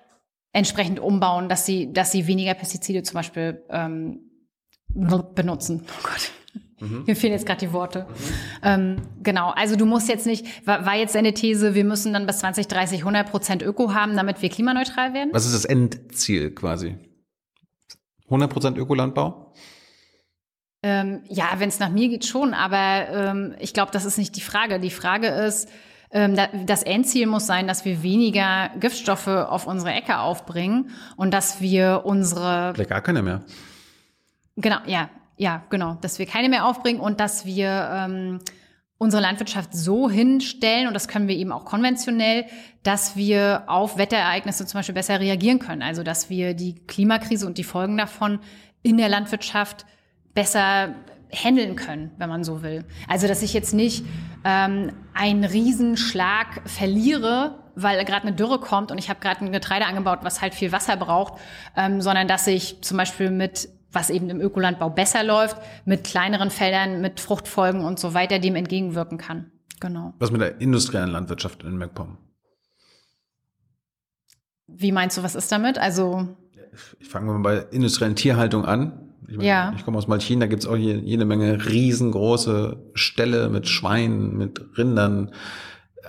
entsprechend 0.51 0.99
umbauen, 0.99 1.47
dass 1.47 1.65
sie, 1.65 1.93
dass 1.93 2.11
sie 2.11 2.27
weniger 2.27 2.53
Pestizide 2.53 3.03
zum 3.03 3.13
Beispiel 3.13 3.63
ähm, 3.69 4.29
benutzen. 4.89 5.85
Oh 5.87 6.03
Gott. 6.03 6.31
Mhm. 6.81 7.03
Mir 7.05 7.15
fehlen 7.15 7.33
jetzt 7.33 7.45
gerade 7.45 7.59
die 7.59 7.71
Worte. 7.71 8.07
Mhm. 8.09 8.15
Ähm, 8.63 8.95
genau, 9.21 9.51
also 9.51 9.75
du 9.75 9.85
musst 9.85 10.09
jetzt 10.09 10.25
nicht, 10.25 10.67
war, 10.67 10.85
war 10.85 10.95
jetzt 10.95 11.15
deine 11.15 11.33
These, 11.33 11.75
wir 11.75 11.85
müssen 11.85 12.11
dann 12.11 12.25
bis 12.25 12.39
2030 12.39 12.99
100 12.99 13.29
Prozent 13.29 13.61
Öko 13.61 13.93
haben, 13.93 14.15
damit 14.15 14.41
wir 14.41 14.49
klimaneutral 14.49 15.13
werden? 15.13 15.29
Was 15.31 15.45
ist 15.45 15.53
das 15.53 15.65
Endziel 15.65 16.51
quasi? 16.51 16.97
100 18.25 18.51
Prozent 18.51 18.77
Ökolandbau? 18.77 19.53
Ähm, 20.83 21.21
ja, 21.27 21.45
wenn 21.57 21.69
es 21.69 21.79
nach 21.79 21.91
mir 21.91 22.09
geht 22.09 22.25
schon, 22.25 22.55
aber 22.55 23.07
ähm, 23.09 23.55
ich 23.59 23.73
glaube, 23.73 23.91
das 23.91 24.03
ist 24.03 24.17
nicht 24.17 24.35
die 24.35 24.41
Frage. 24.41 24.79
Die 24.79 24.89
Frage 24.89 25.27
ist, 25.27 25.69
ähm, 26.09 26.35
das 26.65 26.81
Endziel 26.81 27.27
muss 27.27 27.45
sein, 27.45 27.67
dass 27.67 27.85
wir 27.85 28.01
weniger 28.01 28.71
Giftstoffe 28.79 29.27
auf 29.27 29.67
unsere 29.67 29.91
Ecke 29.91 30.17
aufbringen 30.19 30.89
und 31.17 31.31
dass 31.31 31.61
wir 31.61 32.01
unsere... 32.05 32.73
Vielleicht 32.73 32.89
gar 32.89 33.01
keine 33.01 33.21
mehr. 33.21 33.43
Genau, 34.57 34.77
ja, 34.87 35.09
ja, 35.37 35.63
genau, 35.69 35.95
dass 36.01 36.19
wir 36.19 36.25
keine 36.25 36.49
mehr 36.49 36.65
aufbringen 36.65 36.99
und 36.99 37.19
dass 37.19 37.45
wir 37.45 37.89
ähm, 37.91 38.39
unsere 39.01 39.23
Landwirtschaft 39.23 39.73
so 39.73 40.11
hinstellen, 40.11 40.87
und 40.87 40.93
das 40.93 41.07
können 41.07 41.27
wir 41.27 41.35
eben 41.35 41.51
auch 41.51 41.65
konventionell, 41.65 42.45
dass 42.83 43.15
wir 43.15 43.63
auf 43.65 43.97
Wetterereignisse 43.97 44.67
zum 44.67 44.77
Beispiel 44.77 44.93
besser 44.93 45.19
reagieren 45.19 45.57
können. 45.57 45.81
Also 45.81 46.03
dass 46.03 46.29
wir 46.29 46.53
die 46.53 46.75
Klimakrise 46.85 47.47
und 47.47 47.57
die 47.57 47.63
Folgen 47.63 47.97
davon 47.97 48.39
in 48.83 48.97
der 48.97 49.09
Landwirtschaft 49.09 49.87
besser 50.35 50.93
handeln 51.33 51.75
können, 51.75 52.11
wenn 52.17 52.29
man 52.29 52.43
so 52.43 52.61
will. 52.61 52.85
Also 53.07 53.27
dass 53.27 53.41
ich 53.41 53.53
jetzt 53.53 53.73
nicht 53.73 54.05
ähm, 54.43 54.91
einen 55.15 55.45
Riesenschlag 55.45 56.61
verliere, 56.69 57.57
weil 57.75 58.05
gerade 58.05 58.27
eine 58.27 58.35
Dürre 58.35 58.59
kommt 58.59 58.91
und 58.91 58.97
ich 58.97 59.09
habe 59.09 59.19
gerade 59.19 59.43
ein 59.43 59.51
Getreide 59.51 59.85
angebaut, 59.85 60.19
was 60.21 60.41
halt 60.41 60.53
viel 60.53 60.71
Wasser 60.71 60.95
braucht, 60.97 61.39
ähm, 61.75 62.01
sondern 62.01 62.27
dass 62.27 62.45
ich 62.45 62.81
zum 62.81 62.97
Beispiel 62.97 63.31
mit 63.31 63.69
was 63.91 64.09
eben 64.09 64.29
im 64.29 64.39
Ökolandbau 64.39 64.89
besser 64.89 65.23
läuft, 65.23 65.57
mit 65.85 66.03
kleineren 66.03 66.49
Feldern, 66.49 67.01
mit 67.01 67.19
Fruchtfolgen 67.19 67.83
und 67.83 67.99
so 67.99 68.13
weiter 68.13 68.39
dem 68.39 68.55
entgegenwirken 68.55 69.17
kann. 69.17 69.51
Genau. 69.79 70.13
Was 70.19 70.31
mit 70.31 70.41
der 70.41 70.61
industriellen 70.61 71.09
Landwirtschaft 71.11 71.63
in 71.63 71.77
MacPom? 71.77 72.17
Wie 74.67 74.91
meinst 74.91 75.17
du, 75.17 75.23
was 75.23 75.35
ist 75.35 75.51
damit? 75.51 75.77
Also 75.77 76.37
ich 76.99 77.09
fange 77.09 77.31
mal 77.33 77.39
bei 77.39 77.65
industriellen 77.71 78.15
Tierhaltung 78.15 78.63
an. 78.65 79.13
Ich, 79.27 79.35
meine, 79.37 79.47
Ja. 79.47 79.73
ich 79.75 79.83
komme 79.83 79.97
aus 79.97 80.07
Malchin, 80.07 80.39
da 80.39 80.47
gibt's 80.47 80.65
auch 80.65 80.75
hier 80.75 80.97
jede 80.97 81.25
Menge 81.25 81.65
riesengroße 81.65 82.91
Ställe 82.93 83.49
mit 83.49 83.67
Schweinen, 83.67 84.37
mit 84.37 84.61
Rindern. 84.77 85.33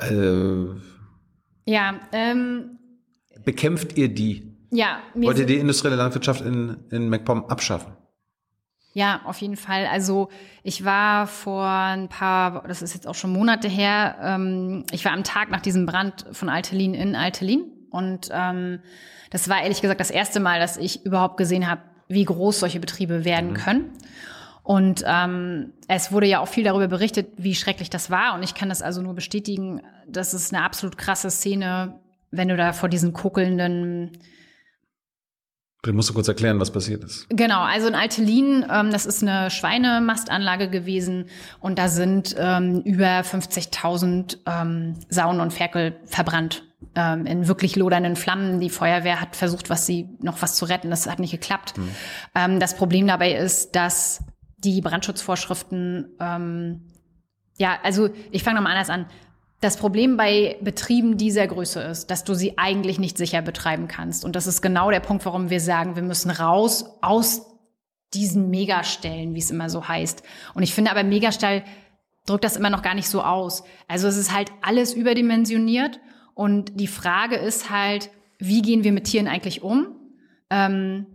Äh, 0.00 0.66
ja, 1.66 2.00
ähm, 2.12 2.78
bekämpft 3.44 3.96
ihr 3.96 4.08
die? 4.08 4.51
Ja, 4.72 4.98
mir 5.14 5.26
Wollt 5.26 5.36
ihr 5.36 5.40
sind- 5.42 5.50
die 5.50 5.58
industrielle 5.58 5.96
Landwirtschaft 5.96 6.40
in, 6.40 6.78
in 6.90 7.08
MacPom 7.08 7.44
abschaffen? 7.44 7.92
Ja, 8.94 9.22
auf 9.24 9.38
jeden 9.38 9.56
Fall. 9.56 9.86
Also 9.86 10.28
ich 10.62 10.84
war 10.84 11.26
vor 11.26 11.64
ein 11.66 12.08
paar, 12.08 12.64
das 12.68 12.82
ist 12.82 12.92
jetzt 12.92 13.06
auch 13.06 13.14
schon 13.14 13.32
Monate 13.32 13.66
her, 13.68 14.16
ähm, 14.20 14.84
ich 14.92 15.04
war 15.04 15.12
am 15.12 15.24
Tag 15.24 15.50
nach 15.50 15.60
diesem 15.62 15.86
Brand 15.86 16.26
von 16.32 16.48
Altelin 16.50 16.92
in 16.92 17.14
Altelin 17.16 17.64
und 17.90 18.28
ähm, 18.32 18.80
das 19.30 19.48
war 19.48 19.62
ehrlich 19.62 19.80
gesagt 19.80 20.00
das 20.00 20.10
erste 20.10 20.40
Mal, 20.40 20.60
dass 20.60 20.76
ich 20.76 21.06
überhaupt 21.06 21.38
gesehen 21.38 21.70
habe, 21.70 21.80
wie 22.08 22.24
groß 22.24 22.60
solche 22.60 22.80
Betriebe 22.80 23.24
werden 23.24 23.54
können. 23.54 23.92
Und 24.62 25.02
ähm, 25.06 25.72
es 25.88 26.12
wurde 26.12 26.26
ja 26.26 26.40
auch 26.40 26.48
viel 26.48 26.62
darüber 26.64 26.86
berichtet, 26.86 27.28
wie 27.38 27.54
schrecklich 27.54 27.88
das 27.88 28.10
war. 28.10 28.34
Und 28.34 28.42
ich 28.42 28.54
kann 28.54 28.68
das 28.68 28.82
also 28.82 29.00
nur 29.00 29.14
bestätigen. 29.14 29.80
Das 30.06 30.34
ist 30.34 30.52
eine 30.54 30.62
absolut 30.62 30.98
krasse 30.98 31.30
Szene, 31.30 31.98
wenn 32.30 32.48
du 32.48 32.56
da 32.58 32.72
vor 32.74 32.88
diesen 32.90 33.12
kuckelnden 33.14 34.10
Du 35.82 35.92
musst 35.92 36.08
du 36.10 36.14
kurz 36.14 36.28
erklären, 36.28 36.60
was 36.60 36.70
passiert 36.70 37.02
ist. 37.02 37.26
Genau, 37.28 37.60
also 37.60 37.88
in 37.88 37.96
Altelin, 37.96 38.64
ähm, 38.70 38.90
das 38.92 39.04
ist 39.04 39.22
eine 39.22 39.50
Schweinemastanlage 39.50 40.70
gewesen 40.70 41.26
und 41.58 41.76
da 41.76 41.88
sind 41.88 42.36
ähm, 42.38 42.82
über 42.82 43.20
50.000 43.22 44.38
ähm, 44.46 44.94
Saunen 45.08 45.40
und 45.40 45.52
Ferkel 45.52 45.96
verbrannt 46.04 46.62
ähm, 46.94 47.26
in 47.26 47.48
wirklich 47.48 47.74
lodernden 47.74 48.14
Flammen. 48.14 48.60
Die 48.60 48.70
Feuerwehr 48.70 49.20
hat 49.20 49.34
versucht, 49.34 49.70
was 49.70 49.84
sie 49.84 50.08
noch 50.20 50.40
was 50.40 50.54
zu 50.54 50.66
retten, 50.66 50.88
das 50.88 51.08
hat 51.08 51.18
nicht 51.18 51.32
geklappt. 51.32 51.74
Ähm, 52.36 52.60
das 52.60 52.76
Problem 52.76 53.08
dabei 53.08 53.34
ist, 53.34 53.74
dass 53.74 54.22
die 54.58 54.80
Brandschutzvorschriften 54.82 56.10
ähm, 56.20 56.82
ja, 57.58 57.78
also 57.82 58.08
ich 58.30 58.42
fange 58.42 58.56
nochmal 58.56 58.72
anders 58.72 58.90
an. 58.90 59.06
Das 59.62 59.76
Problem 59.76 60.16
bei 60.16 60.56
Betrieben 60.60 61.16
dieser 61.16 61.46
Größe 61.46 61.80
ist, 61.82 62.10
dass 62.10 62.24
du 62.24 62.34
sie 62.34 62.58
eigentlich 62.58 62.98
nicht 62.98 63.16
sicher 63.16 63.42
betreiben 63.42 63.86
kannst. 63.86 64.24
Und 64.24 64.34
das 64.34 64.48
ist 64.48 64.60
genau 64.60 64.90
der 64.90 64.98
Punkt, 64.98 65.24
warum 65.24 65.50
wir 65.50 65.60
sagen, 65.60 65.94
wir 65.94 66.02
müssen 66.02 66.32
raus 66.32 66.84
aus 67.00 67.46
diesen 68.12 68.50
Megastellen, 68.50 69.36
wie 69.36 69.38
es 69.38 69.52
immer 69.52 69.70
so 69.70 69.86
heißt. 69.86 70.24
Und 70.54 70.64
ich 70.64 70.74
finde 70.74 70.90
aber 70.90 71.04
Megastall 71.04 71.62
drückt 72.26 72.42
das 72.42 72.56
immer 72.56 72.70
noch 72.70 72.82
gar 72.82 72.96
nicht 72.96 73.08
so 73.08 73.22
aus. 73.22 73.62
Also 73.86 74.08
es 74.08 74.16
ist 74.16 74.34
halt 74.34 74.50
alles 74.62 74.94
überdimensioniert. 74.94 76.00
Und 76.34 76.80
die 76.80 76.88
Frage 76.88 77.36
ist 77.36 77.70
halt, 77.70 78.10
wie 78.40 78.62
gehen 78.62 78.82
wir 78.82 78.90
mit 78.90 79.04
Tieren 79.04 79.28
eigentlich 79.28 79.62
um? 79.62 79.86
Ähm, 80.50 81.06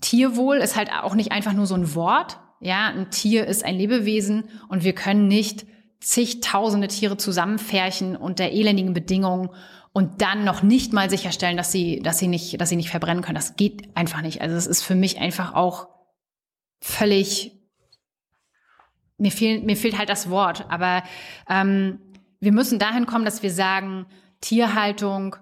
Tierwohl 0.00 0.58
ist 0.58 0.76
halt 0.76 0.92
auch 0.92 1.16
nicht 1.16 1.32
einfach 1.32 1.54
nur 1.54 1.66
so 1.66 1.74
ein 1.74 1.96
Wort. 1.96 2.38
Ja, 2.60 2.86
ein 2.86 3.10
Tier 3.10 3.48
ist 3.48 3.64
ein 3.64 3.74
Lebewesen 3.74 4.44
und 4.68 4.84
wir 4.84 4.94
können 4.94 5.26
nicht 5.26 5.66
zigtausende 6.04 6.88
Tiere 6.88 7.16
zusammenfärchen 7.16 8.16
unter 8.16 8.50
elendigen 8.50 8.92
Bedingungen 8.92 9.50
und 9.92 10.20
dann 10.22 10.44
noch 10.44 10.62
nicht 10.62 10.92
mal 10.92 11.08
sicherstellen, 11.08 11.56
dass 11.56 11.72
sie, 11.72 12.00
dass 12.00 12.18
sie 12.18 12.28
nicht, 12.28 12.60
dass 12.60 12.68
sie 12.68 12.76
nicht 12.76 12.90
verbrennen 12.90 13.22
können. 13.22 13.36
Das 13.36 13.56
geht 13.56 13.96
einfach 13.96 14.22
nicht. 14.22 14.42
Also 14.42 14.54
es 14.56 14.66
ist 14.66 14.82
für 14.82 14.94
mich 14.94 15.18
einfach 15.18 15.54
auch 15.54 15.88
völlig, 16.80 17.52
mir 19.16 19.30
fehlt, 19.30 19.64
mir 19.64 19.76
fehlt 19.76 19.96
halt 19.96 20.08
das 20.08 20.28
Wort. 20.28 20.66
Aber 20.68 21.04
ähm, 21.48 22.00
wir 22.40 22.52
müssen 22.52 22.78
dahin 22.78 23.06
kommen, 23.06 23.24
dass 23.24 23.42
wir 23.42 23.52
sagen, 23.52 24.06
Tierhaltung 24.40 25.36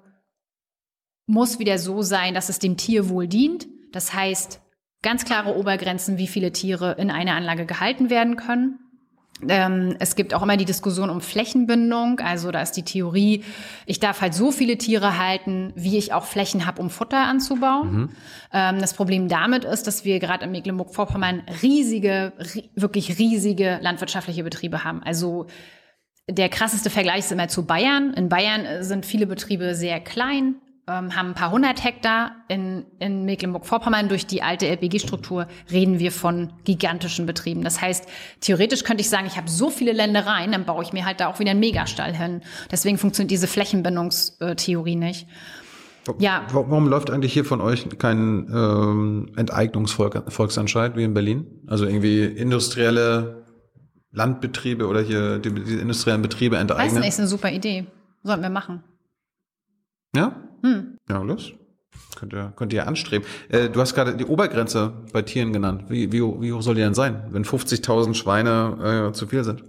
muss 1.26 1.59
wieder 1.59 1.78
so 1.78 2.02
sein, 2.02 2.34
dass 2.34 2.51
es 2.51 2.59
dem 2.59 2.76
Tierwohl 2.76 3.26
dient. 3.26 3.66
Das 3.90 4.14
heißt, 4.14 4.60
ganz 5.02 5.24
klare 5.24 5.56
Obergrenzen, 5.56 6.18
wie 6.18 6.28
viele 6.28 6.52
Tiere 6.52 6.93
in 6.98 7.10
einer 7.10 7.34
Anlage 7.34 7.66
gehalten 7.66 8.10
werden 8.10 8.36
können. 8.36 8.78
Ähm, 9.48 9.97
es 9.98 10.16
gibt 10.16 10.35
auch 10.35 10.43
immer 10.43 10.56
die 10.56 10.64
Diskussion 10.64 11.10
um 11.10 11.20
Flächenbindung. 11.20 12.20
Also 12.20 12.51
da 12.51 12.62
ist 12.62 12.73
die 12.73 12.85
Theorie, 12.85 13.44
ich 13.86 14.01
darf 14.01 14.20
halt 14.20 14.35
so 14.35 14.52
viele 14.52 14.78
Tiere 14.78 15.19
halten, 15.19 15.73
wie 15.77 15.98
ich 15.98 16.12
auch 16.12 16.24
Flächen 16.24 16.66
habe, 16.66 16.81
um 16.81 16.90
Futter 16.90 17.24
anzubauen. 17.27 18.10
Ähm, 18.52 18.78
das 18.81 18.94
Problem 18.94 19.28
damit 19.28 19.64
ist, 19.64 19.86
dass 19.86 20.05
wir 20.05 20.19
gerade 20.19 20.44
in 20.44 20.52
Mecklenburg-Vorpommern 20.52 21.43
riesige, 21.62 22.32
ri 22.55 22.70
wirklich 22.74 23.19
riesige 23.19 23.78
landwirtschaftliche 23.81 24.44
Betriebe 24.44 24.85
haben. 24.85 25.02
Also 25.02 25.47
der 26.31 26.48
krasseste 26.48 26.90
Vergleich 26.90 27.20
ist 27.20 27.32
immer 27.32 27.48
zu 27.48 27.66
Bayern. 27.66 28.14
In 28.14 28.28
Bayern 28.28 28.64
äh, 28.64 28.85
sind 28.85 29.06
viele 29.06 29.27
Betriebe 29.27 29.74
sehr 29.74 30.01
klein, 30.01 30.56
ähm, 30.89 31.15
haben 31.17 31.29
ein 31.29 31.35
paar 31.35 31.51
hundert 31.53 31.85
Hektar. 31.85 32.33
In, 32.49 32.85
in 32.99 33.25
Mecklenburg-Vorpommern 33.25 34.09
durch 34.09 34.27
die 34.27 34.43
alte 34.43 34.67
LPG-Struktur 34.69 35.47
reden 35.71 35.99
wir 35.99 36.11
von 36.13 36.53
gigantischen 36.65 37.25
Betrieben. 37.27 37.63
Das 37.63 37.81
heißt, 37.81 38.07
theoretisch 38.41 38.83
könnte 38.85 39.01
ich 39.03 39.09
sagen, 39.09 39.27
ich 39.27 39.37
habe 39.37 39.49
so 39.49 39.71
viele 39.71 39.93
Ländereien, 39.93 40.53
dann 40.53 40.65
baue 40.65 40.83
ich 40.83 40.93
mir 40.93 41.05
halt 41.05 41.21
da 41.21 41.29
auch 41.29 41.39
wieder 41.39 41.53
einen 41.53 41.61
Megastall 41.61 42.15
hin. 42.15 42.43
Deswegen 42.71 42.99
funktioniert 42.99 43.31
diese 43.31 43.47
Flächenbindungstheorie 43.47 44.97
nicht. 44.97 45.29
Ja. 46.19 46.43
Wa- 46.53 46.65
Warum 46.67 46.89
läuft 46.89 47.11
eigentlich 47.11 47.33
hier 47.33 47.45
von 47.45 47.61
euch 47.61 47.87
kein 47.99 48.49
ähm, 48.53 49.33
Enteignungsvolksentscheid 49.37 50.97
wie 50.97 51.05
in 51.05 51.15
Berlin? 51.15 51.47
Also 51.69 51.87
irgendwie 51.87 52.25
industrielle 52.25 53.47
Landbetriebe 54.11 54.89
oder 54.89 55.01
hier 55.01 55.39
die, 55.39 55.51
die 55.55 55.75
industriellen 55.75 56.21
Betriebe 56.23 56.57
Weiß 56.57 56.63
enteignen? 56.63 56.99
nicht, 57.01 57.09
ist 57.11 57.19
eine 57.21 57.29
super 57.29 57.53
Idee. 57.53 57.87
Sollten 58.25 58.43
wir 58.43 58.51
machen. 58.51 58.83
Ja? 60.15 60.37
Hm. 60.62 60.98
Ja, 61.09 61.22
los. 61.22 61.52
Könnt 62.16 62.32
ihr, 62.32 62.52
könnt 62.56 62.72
ihr 62.72 62.86
anstreben. 62.86 63.26
Äh, 63.48 63.68
du 63.68 63.80
hast 63.80 63.94
gerade 63.94 64.16
die 64.16 64.24
Obergrenze 64.24 64.93
bei 65.12 65.22
Tieren 65.22 65.52
genannt. 65.52 65.84
Wie, 65.89 66.12
wie, 66.12 66.20
wie 66.20 66.52
hoch 66.52 66.62
soll 66.62 66.74
die 66.74 66.80
denn 66.80 66.94
sein, 66.94 67.24
wenn 67.30 67.44
50.000 67.44 68.14
Schweine 68.14 69.09
äh, 69.10 69.12
zu 69.12 69.26
viel 69.26 69.44
sind? 69.44 69.64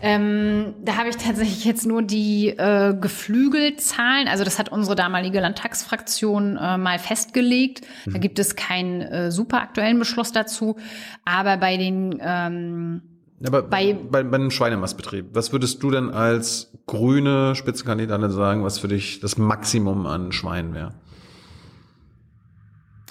Ähm, 0.00 0.74
da 0.84 0.96
habe 0.96 1.08
ich 1.08 1.16
tatsächlich 1.16 1.64
jetzt 1.64 1.86
nur 1.86 2.02
die 2.02 2.48
äh, 2.48 2.94
Geflügelzahlen. 2.94 4.28
Also 4.28 4.44
das 4.44 4.58
hat 4.58 4.70
unsere 4.70 4.94
damalige 4.94 5.40
Landtagsfraktion 5.40 6.56
äh, 6.56 6.76
mal 6.76 6.98
festgelegt. 6.98 7.86
Da 8.06 8.18
gibt 8.18 8.38
es 8.38 8.56
keinen 8.56 9.02
äh, 9.02 9.30
super 9.30 9.60
aktuellen 9.60 9.98
Beschluss 9.98 10.32
dazu. 10.32 10.76
Aber 11.24 11.56
bei 11.56 11.76
den 11.76 12.18
ähm, 12.20 13.02
Aber 13.44 13.62
bei, 13.62 13.92
Bei- 13.92 14.22
bei, 14.24 14.36
einem 14.36 14.50
Schweinemastbetrieb, 14.50 15.26
was 15.34 15.52
würdest 15.52 15.82
du 15.82 15.90
denn 15.90 16.10
als 16.10 16.72
grüne 16.86 17.54
Spitzenkandidatin 17.54 18.30
sagen, 18.30 18.64
was 18.64 18.78
für 18.78 18.88
dich 18.88 19.20
das 19.20 19.36
Maximum 19.36 20.06
an 20.06 20.32
Schweinen 20.32 20.72
wäre? 20.74 20.94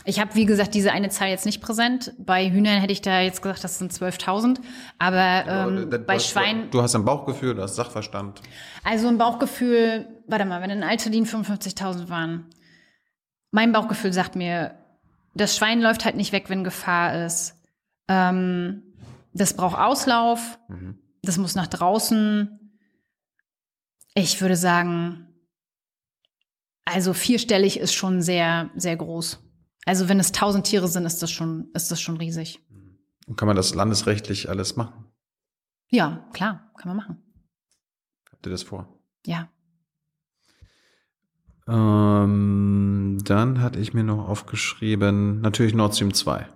Ich 0.07 0.19
habe, 0.19 0.35
wie 0.35 0.45
gesagt, 0.45 0.75
diese 0.75 0.91
eine 0.91 1.09
Zahl 1.09 1.29
jetzt 1.29 1.47
nicht 1.47 1.61
präsent. 1.61 2.13
Bei 2.19 2.47
Hühnern 2.49 2.79
hätte 2.79 2.93
ich 2.93 3.01
da 3.01 3.21
jetzt 3.21 3.41
gesagt, 3.41 3.63
das 3.63 3.79
sind 3.79 3.91
12.000. 3.91 4.59
Aber 4.99 5.43
ähm, 5.47 5.89
Du- 5.89 5.99
bei 5.99 6.19
Schweinen, 6.19 6.69
Du 6.69 6.81
hast 6.83 6.93
ein 6.95 7.05
Bauchgefühl, 7.05 7.55
du 7.55 7.63
hast 7.63 7.75
Sachverstand. 7.75 8.41
also 8.83 9.07
ein 9.07 9.17
Bauchgefühl, 9.17 10.07
warte 10.27 10.45
mal, 10.45 10.61
wenn 10.61 10.69
in 10.69 10.83
Alterdien 10.83 11.25
55.000 11.25 12.09
waren, 12.09 12.45
mein 13.51 13.71
Bauchgefühl 13.71 14.13
sagt 14.13 14.35
mir, 14.35 14.75
das 15.33 15.57
Schwein 15.57 15.81
läuft 15.81 16.05
halt 16.05 16.15
nicht 16.17 16.31
weg, 16.33 16.45
wenn 16.49 16.63
Gefahr 16.63 17.25
ist. 17.25 17.55
Ähm, 18.07 18.83
das 19.35 19.55
braucht 19.55 19.77
Auslauf, 19.77 20.57
das 21.21 21.37
muss 21.37 21.55
nach 21.55 21.67
draußen. 21.67 22.79
Ich 24.13 24.39
würde 24.39 24.55
sagen, 24.55 25.27
also 26.85 27.13
vierstellig 27.13 27.79
ist 27.79 27.93
schon 27.93 28.21
sehr, 28.21 28.69
sehr 28.75 28.95
groß. 28.95 29.39
Also 29.85 30.07
wenn 30.07 30.19
es 30.19 30.31
tausend 30.31 30.65
Tiere 30.65 30.87
sind, 30.87 31.05
ist 31.05 31.21
das 31.21 31.31
schon, 31.31 31.69
ist 31.73 31.91
das 31.91 31.99
schon 31.99 32.17
riesig. 32.17 32.59
Und 33.27 33.35
kann 33.35 33.47
man 33.47 33.57
das 33.57 33.75
landesrechtlich 33.75 34.49
alles 34.49 34.77
machen? 34.77 35.05
Ja, 35.89 36.27
klar, 36.33 36.71
kann 36.77 36.89
man 36.89 36.97
machen. 36.97 37.21
Habt 38.31 38.45
ihr 38.45 38.51
das 38.51 38.63
vor? 38.63 38.99
Ja. 39.25 39.49
Ähm, 41.67 43.17
dann 43.23 43.61
hatte 43.61 43.79
ich 43.79 43.93
mir 43.93 44.03
noch 44.03 44.29
aufgeschrieben, 44.29 45.41
natürlich 45.41 45.73
Nord 45.73 45.95
Stream 45.95 46.13
2. 46.13 46.47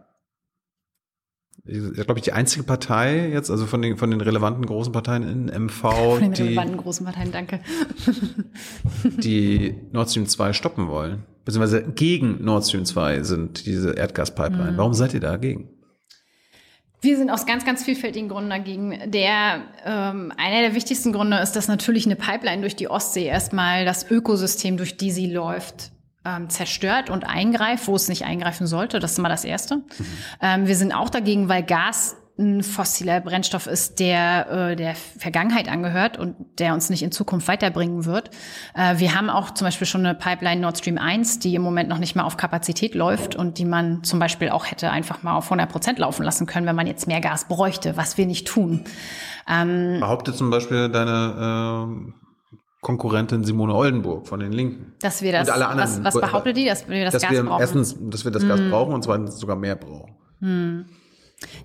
glaube 1.94 2.20
ich, 2.20 2.24
die 2.24 2.34
einzige 2.34 2.64
Partei 2.64 3.30
jetzt, 3.30 3.52
also 3.52 3.66
von 3.66 3.82
den, 3.82 3.98
von 3.98 4.12
den 4.12 4.22
relevanten 4.22 4.66
großen 4.66 4.92
Parteien 4.92 5.24
in 5.24 5.66
MV, 5.66 5.82
Von 5.82 6.20
den 6.20 6.34
die, 6.34 6.42
relevanten 6.44 6.78
großen 6.78 7.06
Parteien, 7.06 7.32
danke. 7.32 7.60
die 9.04 9.76
Nord 9.92 10.10
Stream 10.10 10.28
2 10.28 10.54
stoppen 10.54 10.88
wollen. 10.88 11.24
Beziehungsweise 11.46 11.84
gegen 11.84 12.44
Nord 12.44 12.66
Stream 12.66 12.86
2 12.86 13.24
sind 13.24 13.66
diese 13.66 13.92
Erdgaspipeline. 13.92 14.78
Warum 14.78 14.94
seid 14.94 15.14
ihr 15.14 15.20
dagegen? 15.20 15.70
Wir 17.02 17.18
sind 17.18 17.30
aus 17.30 17.46
ganz, 17.46 17.66
ganz 17.66 17.84
vielfältigen 17.84 18.28
Gründen 18.28 18.50
dagegen. 18.50 19.00
Der 19.06 19.62
ähm, 19.86 20.34
einer 20.36 20.62
der 20.62 20.76
wichtigsten 20.76 21.14
Gründe 21.14 21.38
ist, 21.38 21.54
dass 21.54 21.70
natürlich 21.70 22.06
eine 22.06 22.18
Pipeline 22.18 22.62
durch 22.62 22.76
die 22.76 22.90
Ostsee 22.90 23.26
erstmal 23.26 23.86
das 23.86 24.10
Ökosystem, 24.12 24.76
durch 24.76 24.98
die 24.98 25.12
sie 25.12 25.32
läuft, 25.32 25.92
ähm, 26.26 26.50
zerstört 26.50 27.10
und 27.10 27.24
eingreift, 27.26 27.88
wo 27.88 27.96
es 27.96 28.10
nicht 28.10 28.26
eingreifen 28.26 28.68
sollte. 28.68 29.00
Das 29.00 29.14
ist 29.14 29.18
mal 29.20 29.30
das 29.30 29.46
Erste. 29.46 29.84
Ähm, 30.42 30.68
wir 30.68 30.76
sind 30.76 30.94
auch 30.94 31.10
dagegen, 31.10 31.50
weil 31.50 31.64
Gas 31.64 32.16
ein 32.40 32.64
fossiler 32.64 33.20
Brennstoff 33.20 33.68
ist, 33.68 34.00
der 34.00 34.50
äh, 34.50 34.76
der 34.76 34.96
Vergangenheit 34.96 35.68
angehört 35.68 36.18
und 36.18 36.36
der 36.58 36.74
uns 36.74 36.90
nicht 36.90 37.04
in 37.04 37.12
Zukunft 37.12 37.50
weiterbringen 37.50 38.06
wird. 38.06 38.32
Äh, 38.74 38.98
wir 38.98 39.14
haben 39.14 39.30
auch 39.30 39.54
zum 39.54 39.66
Beispiel 39.66 39.86
schon 39.86 40.06
eine 40.06 40.16
Pipeline 40.16 40.62
Nord 40.62 40.78
Stream 40.78 40.98
1, 40.98 41.40
die 41.40 41.54
im 41.56 41.62
Moment 41.62 41.90
noch 41.90 41.98
nicht 41.98 42.16
mal 42.16 42.24
auf 42.24 42.38
Kapazität 42.38 42.96
läuft 42.96 43.36
und 43.36 43.58
die 43.58 43.66
man 43.66 44.04
zum 44.06 44.20
Beispiel 44.20 44.50
auch 44.50 44.66
hätte 44.66 44.90
einfach 44.90 45.22
mal 45.22 45.36
auf 45.36 45.46
100 45.46 45.70
Prozent 45.70 46.00
laufen 46.00 46.24
lassen 46.24 46.48
können, 46.48 46.66
wenn 46.66 46.78
man 46.78 46.88
jetzt 46.88 47.08
mehr 47.08 47.20
Gas 47.20 47.46
bräuchte, 47.50 47.98
was 47.98 48.18
wir 48.18 48.26
nicht 48.26 48.48
tun. 48.48 48.86
Behauptet 50.00 50.36
zum 50.38 50.50
Beispiel 50.50 50.88
deine 50.88 51.36
ähm, 51.90 52.14
Konkurrentin 52.82 53.44
Simone 53.44 53.74
Oldenburg 53.74 54.28
von 54.28 54.40
den 54.40 54.54
Linken. 54.54 54.94
Dass 55.02 55.22
wir 55.22 55.32
das, 55.34 55.48
Und 55.48 55.54
alle 55.54 55.68
anderen, 55.68 56.04
was, 56.04 56.16
was 56.16 56.22
behauptet 56.22 56.56
die, 56.56 56.66
dass 56.66 56.88
wir 56.88 57.04
das 57.04 57.14
dass 57.14 57.24
Gas 57.24 57.32
wir 57.32 57.44
brauchen? 57.44 57.62
Erstens, 57.62 57.98
dass 58.00 58.24
wir 58.24 58.32
das 58.32 58.48
Gas 58.48 58.62
brauchen 58.70 58.94
und 58.94 59.04
zweitens 59.04 59.38
sogar 59.38 59.58
mehr 59.58 59.76
brauchen. 59.76 60.16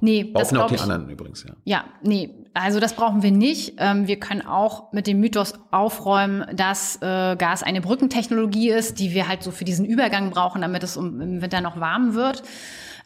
nee, 0.00 0.32
das 0.32 0.48
Brauchen 0.48 0.56
auch 0.56 0.66
glaube 0.66 0.68
die 0.70 0.74
ich. 0.74 0.82
anderen 0.82 1.08
übrigens, 1.08 1.44
ja. 1.44 1.54
Ja, 1.64 1.84
nee, 2.02 2.30
also 2.52 2.80
das 2.80 2.94
brauchen 2.94 3.22
wir 3.22 3.30
nicht. 3.30 3.74
Ähm, 3.78 4.08
wir 4.08 4.18
können 4.18 4.42
auch 4.42 4.92
mit 4.92 5.06
dem 5.06 5.20
Mythos 5.20 5.54
aufräumen, 5.70 6.44
dass 6.56 6.96
äh, 6.96 7.36
Gas 7.36 7.62
eine 7.62 7.80
Brückentechnologie 7.80 8.70
ist, 8.70 8.98
die 8.98 9.14
wir 9.14 9.28
halt 9.28 9.44
so 9.44 9.52
für 9.52 9.64
diesen 9.64 9.84
Übergang 9.84 10.30
brauchen, 10.30 10.62
damit 10.62 10.82
es 10.82 10.96
im 10.96 11.40
Winter 11.40 11.60
noch 11.60 11.78
warm 11.78 12.14
wird. 12.14 12.42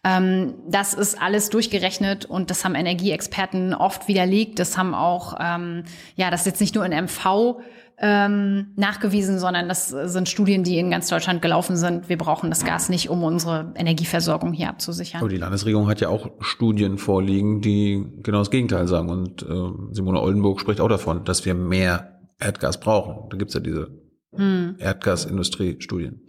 Ähm, 0.05 0.55
das 0.67 0.95
ist 0.95 1.21
alles 1.21 1.51
durchgerechnet 1.51 2.25
und 2.25 2.51
das 2.51 2.65
haben 2.65 2.75
Energieexperten 2.75 3.75
oft 3.75 4.09
widerlegt. 4.09 4.59
Das 4.59 4.79
haben 4.79 4.95
auch, 4.95 5.37
ähm, 5.41 5.85
ja, 6.17 6.31
das 6.31 6.41
ist 6.41 6.47
jetzt 6.47 6.61
nicht 6.61 6.75
nur 6.75 6.87
in 6.87 6.93
MV 7.05 7.57
ähm, 8.01 8.73
nachgewiesen, 8.77 9.39
sondern 9.39 9.69
das 9.69 9.89
sind 9.89 10.29
Studien, 10.29 10.63
die 10.63 10.79
in 10.79 10.91
ganz 10.91 11.09
Deutschland 11.09 11.43
gelaufen 11.43 11.77
sind. 11.77 12.09
Wir 12.09 12.17
brauchen 12.17 12.49
das 12.51 12.65
Gas 12.65 12.89
nicht, 12.89 13.11
um 13.11 13.25
unsere 13.25 13.73
Energieversorgung 13.77 14.53
hier 14.53 14.69
abzusichern. 14.69 15.21
Aber 15.21 15.29
die 15.29 15.37
Landesregierung 15.37 15.89
hat 15.89 16.01
ja 16.01 16.09
auch 16.09 16.31
Studien 16.41 16.99
vorliegen, 16.99 17.61
die 17.61 18.07
genau 18.23 18.39
das 18.39 18.51
Gegenteil 18.51 18.87
sagen. 18.87 19.09
Und 19.09 19.43
äh, 19.43 19.95
Simone 19.95 20.21
Oldenburg 20.21 20.61
spricht 20.61 20.81
auch 20.81 20.89
davon, 20.89 21.25
dass 21.25 21.45
wir 21.45 21.55
mehr 21.55 22.21
Erdgas 22.39 22.79
brauchen. 22.79 23.29
Da 23.31 23.37
gibt's 23.37 23.55
ja 23.55 23.61
diese 23.61 23.89
Hm. 24.35 24.77
Erdgasindustrie-Studien. 24.79 26.21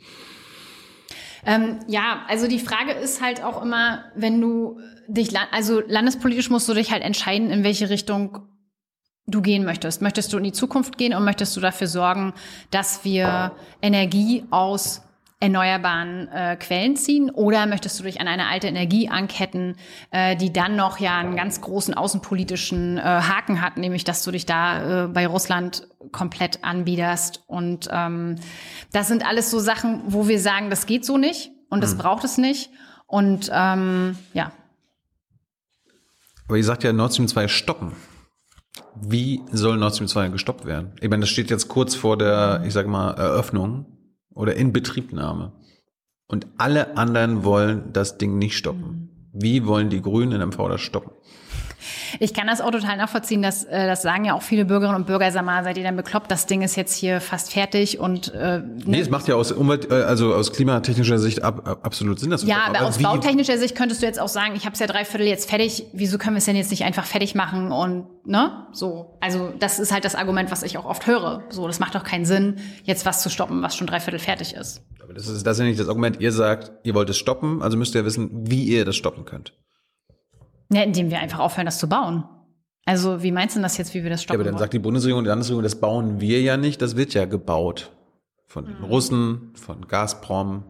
Ähm, 1.45 1.79
ja, 1.87 2.23
also 2.27 2.47
die 2.47 2.59
Frage 2.59 2.91
ist 2.91 3.21
halt 3.21 3.43
auch 3.43 3.61
immer, 3.63 4.05
wenn 4.15 4.41
du 4.41 4.79
dich, 5.07 5.29
also 5.51 5.81
landespolitisch 5.85 6.49
musst 6.49 6.67
du 6.67 6.73
dich 6.73 6.91
halt 6.91 7.03
entscheiden, 7.03 7.49
in 7.49 7.63
welche 7.63 7.89
Richtung 7.89 8.39
du 9.29 9.41
gehen 9.41 9.65
möchtest. 9.65 10.01
Möchtest 10.01 10.33
du 10.33 10.37
in 10.37 10.43
die 10.43 10.51
Zukunft 10.51 10.97
gehen 10.97 11.13
und 11.13 11.23
möchtest 11.23 11.55
du 11.55 11.61
dafür 11.61 11.87
sorgen, 11.87 12.33
dass 12.71 13.03
wir 13.03 13.51
Energie 13.81 14.43
aus 14.49 15.01
erneuerbaren 15.41 16.27
äh, 16.27 16.57
Quellen 16.57 16.97
ziehen 16.97 17.29
oder 17.29 17.65
möchtest 17.65 17.97
du 17.99 18.03
dich 18.03 18.19
an 18.19 18.27
eine 18.27 18.47
alte 18.47 18.67
Energie 18.67 19.07
anketten, 19.07 19.77
äh, 20.11 20.35
die 20.35 20.51
dann 20.51 20.75
noch 20.75 20.99
ja 20.99 21.17
einen 21.17 21.37
ganz 21.37 21.61
großen 21.61 21.93
außenpolitischen 21.93 22.97
äh, 22.97 23.01
Haken 23.01 23.61
hat, 23.61 23.77
nämlich 23.77 24.03
dass 24.03 24.21
du 24.23 24.31
dich 24.31 24.45
da 24.45 25.05
äh, 25.05 25.07
bei 25.07 25.25
Russland 25.27 25.87
komplett 26.11 26.63
anbiederst. 26.65 27.43
Und 27.47 27.87
ähm, 27.91 28.35
das 28.91 29.07
sind 29.07 29.25
alles 29.25 29.49
so 29.49 29.59
Sachen, 29.59 30.01
wo 30.07 30.27
wir 30.27 30.39
sagen, 30.39 30.69
das 30.69 30.85
geht 30.85 31.05
so 31.05 31.17
nicht 31.17 31.51
und 31.69 31.81
das 31.81 31.97
braucht 31.97 32.25
es 32.25 32.37
nicht. 32.37 32.69
Und 33.07 33.49
ähm, 33.53 34.17
ja, 34.33 34.51
Aber 36.47 36.57
ihr 36.57 36.65
sagt 36.65 36.83
ja 36.83 36.91
Nord 36.91 37.13
Stream 37.13 37.29
2 37.29 37.47
stoppen. 37.47 37.93
Wie 38.95 39.41
soll 39.51 39.77
Nord 39.77 39.95
Stream 39.95 40.07
2 40.07 40.29
gestoppt 40.29 40.65
werden? 40.65 40.93
Ich 40.99 41.09
meine, 41.09 41.21
das 41.21 41.29
steht 41.29 41.49
jetzt 41.49 41.67
kurz 41.67 41.95
vor 41.95 42.17
der, 42.17 42.63
ich 42.65 42.73
sage 42.73 42.87
mal, 42.87 43.11
Eröffnung 43.11 43.85
oder 44.33 44.55
Inbetriebnahme. 44.55 45.53
Und 46.27 46.47
alle 46.57 46.97
anderen 46.97 47.43
wollen 47.43 47.91
das 47.93 48.17
Ding 48.17 48.37
nicht 48.37 48.57
stoppen. 48.57 49.29
Wie 49.33 49.65
wollen 49.65 49.89
die 49.89 50.01
Grünen 50.01 50.41
in 50.41 50.47
MV 50.47 50.69
das 50.69 50.81
stoppen? 50.81 51.11
Ich 52.19 52.33
kann 52.33 52.47
das 52.47 52.61
auch 52.61 52.71
total 52.71 52.97
nachvollziehen. 52.97 53.41
Das, 53.41 53.63
äh, 53.63 53.87
das 53.87 54.01
sagen 54.01 54.25
ja 54.25 54.33
auch 54.33 54.41
viele 54.41 54.65
Bürgerinnen 54.65 54.97
und 54.97 55.07
Bürger. 55.07 55.31
Sag 55.31 55.45
mal, 55.45 55.63
seid 55.63 55.77
ihr 55.77 55.83
denn 55.83 55.95
bekloppt? 55.95 56.29
Das 56.31 56.45
Ding 56.45 56.61
ist 56.61 56.75
jetzt 56.75 56.95
hier 56.95 57.21
fast 57.21 57.53
fertig 57.53 57.99
und 57.99 58.33
äh, 58.33 58.61
Nee, 58.85 58.99
es 58.99 59.09
macht 59.09 59.27
ja 59.27 59.35
aus 59.35 59.51
Umwelt, 59.51 59.91
äh, 59.91 59.95
also 59.95 60.33
aus 60.33 60.51
klimatechnischer 60.51 61.19
Sicht 61.19 61.43
ab, 61.43 61.67
ab, 61.67 61.79
absolut 61.83 62.19
Sinn, 62.19 62.29
dass 62.29 62.45
wir 62.45 62.49
ja, 62.49 62.61
stoppen. 62.63 62.75
aber 62.75 62.87
aus 62.87 62.97
bautechnischer 62.97 63.57
Sicht 63.57 63.75
könntest 63.75 64.01
du 64.01 64.05
jetzt 64.05 64.19
auch 64.19 64.27
sagen, 64.27 64.53
ich 64.55 64.65
habe 64.65 64.73
es 64.73 64.79
ja 64.79 64.87
dreiviertel 64.87 65.27
jetzt 65.27 65.49
fertig. 65.49 65.85
Wieso 65.93 66.17
können 66.17 66.35
wir 66.35 66.39
es 66.39 66.45
denn 66.45 66.55
jetzt 66.55 66.71
nicht 66.71 66.83
einfach 66.83 67.05
fertig 67.05 67.35
machen 67.35 67.71
und 67.71 68.05
ne? 68.25 68.67
So, 68.71 69.17
also 69.19 69.51
das 69.59 69.79
ist 69.79 69.91
halt 69.91 70.05
das 70.05 70.15
Argument, 70.15 70.51
was 70.51 70.63
ich 70.63 70.77
auch 70.77 70.85
oft 70.85 71.07
höre. 71.07 71.43
So, 71.49 71.67
das 71.67 71.79
macht 71.79 71.95
doch 71.95 72.03
keinen 72.03 72.25
Sinn, 72.25 72.57
jetzt 72.83 73.05
was 73.05 73.21
zu 73.21 73.29
stoppen, 73.29 73.61
was 73.61 73.75
schon 73.75 73.87
dreiviertel 73.87 74.19
fertig 74.19 74.53
ist. 74.53 74.81
Aber 75.01 75.13
das 75.13 75.27
ist, 75.27 75.45
das 75.45 75.57
ist 75.57 75.61
ja 75.61 75.65
nicht 75.67 75.79
das 75.79 75.87
Argument. 75.87 76.19
Ihr 76.19 76.31
sagt, 76.31 76.71
ihr 76.83 76.93
wollt 76.93 77.09
es 77.09 77.17
stoppen, 77.17 77.61
also 77.61 77.77
müsst 77.77 77.95
ihr 77.95 78.05
wissen, 78.05 78.29
wie 78.49 78.63
ihr 78.63 78.85
das 78.85 78.95
stoppen 78.95 79.25
könnt. 79.25 79.53
Ja, 80.71 80.83
indem 80.83 81.09
wir 81.09 81.19
einfach 81.19 81.39
aufhören, 81.39 81.65
das 81.65 81.79
zu 81.79 81.89
bauen. 81.89 82.23
Also, 82.85 83.21
wie 83.23 83.31
meinst 83.31 83.55
du 83.55 83.59
denn 83.59 83.63
das 83.63 83.77
jetzt, 83.77 83.93
wie 83.93 84.03
wir 84.03 84.09
das 84.09 84.21
Ja, 84.21 84.23
stoppen 84.25 84.37
aber 84.41 84.43
dann 84.45 84.53
wollen? 84.53 84.59
sagt 84.59 84.73
die 84.73 84.79
Bundesregierung 84.79 85.19
und 85.19 85.23
die 85.25 85.29
Landesregierung, 85.29 85.63
das 85.63 85.79
bauen 85.79 86.19
wir 86.21 86.41
ja 86.41 86.57
nicht, 86.57 86.81
das 86.81 86.95
wird 86.95 87.13
ja 87.13 87.25
gebaut. 87.25 87.91
Von 88.45 88.65
den 88.65 88.83
Russen, 88.83 89.51
von 89.55 89.87
Gazprom. 89.87 90.63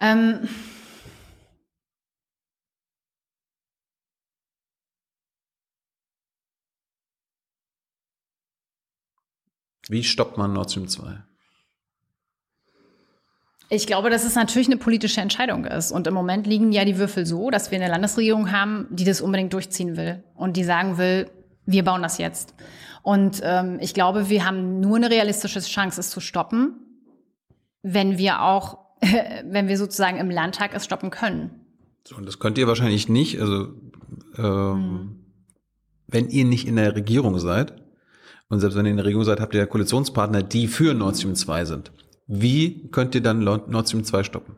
ähm, 0.00 0.48
Wie 9.88 10.04
stoppt 10.04 10.36
man 10.36 10.52
Nord 10.52 10.70
Stream 10.70 10.88
2? 10.88 11.24
Ich 13.70 13.86
glaube, 13.86 14.08
dass 14.08 14.24
es 14.24 14.34
natürlich 14.34 14.68
eine 14.68 14.78
politische 14.78 15.20
Entscheidung 15.20 15.66
ist. 15.66 15.92
Und 15.92 16.06
im 16.06 16.14
Moment 16.14 16.46
liegen 16.46 16.72
ja 16.72 16.84
die 16.84 16.98
Würfel 16.98 17.26
so, 17.26 17.50
dass 17.50 17.70
wir 17.70 17.78
eine 17.78 17.90
Landesregierung 17.90 18.50
haben, 18.50 18.86
die 18.90 19.04
das 19.04 19.20
unbedingt 19.20 19.52
durchziehen 19.52 19.96
will 19.96 20.22
und 20.34 20.56
die 20.56 20.64
sagen 20.64 20.96
will, 20.96 21.30
wir 21.66 21.84
bauen 21.84 22.02
das 22.02 22.16
jetzt. 22.16 22.54
Und 23.02 23.40
ähm, 23.44 23.78
ich 23.80 23.92
glaube, 23.92 24.30
wir 24.30 24.46
haben 24.46 24.80
nur 24.80 24.96
eine 24.96 25.10
realistische 25.10 25.60
Chance, 25.60 26.00
es 26.00 26.10
zu 26.10 26.20
stoppen, 26.20 26.76
wenn 27.82 28.16
wir 28.16 28.42
auch, 28.42 28.78
wenn 29.44 29.68
wir 29.68 29.76
sozusagen 29.76 30.18
im 30.18 30.30
Landtag 30.30 30.74
es 30.74 30.84
stoppen 30.84 31.10
können. 31.10 31.50
So, 32.04 32.16
und 32.16 32.26
das 32.26 32.38
könnt 32.38 32.56
ihr 32.56 32.66
wahrscheinlich 32.66 33.10
nicht, 33.10 33.38
also 33.38 33.68
ähm, 34.38 35.26
wenn 36.06 36.28
ihr 36.30 36.46
nicht 36.46 36.66
in 36.66 36.76
der 36.76 36.96
Regierung 36.96 37.38
seid, 37.38 37.74
und 38.48 38.60
selbst 38.60 38.78
wenn 38.78 38.86
ihr 38.86 38.92
in 38.92 38.96
der 38.96 39.04
Regierung 39.04 39.24
seid, 39.24 39.40
habt 39.40 39.52
ihr 39.52 39.60
ja 39.60 39.66
Koalitionspartner, 39.66 40.42
die 40.42 40.68
für 40.68 40.94
Nord 40.94 41.18
Stream 41.18 41.34
2 41.34 41.66
sind. 41.66 41.92
Wie 42.28 42.88
könnt 42.90 43.14
ihr 43.14 43.22
dann 43.22 43.42
Nord 43.42 43.88
Stream 43.88 44.04
2 44.04 44.22
stoppen? 44.22 44.56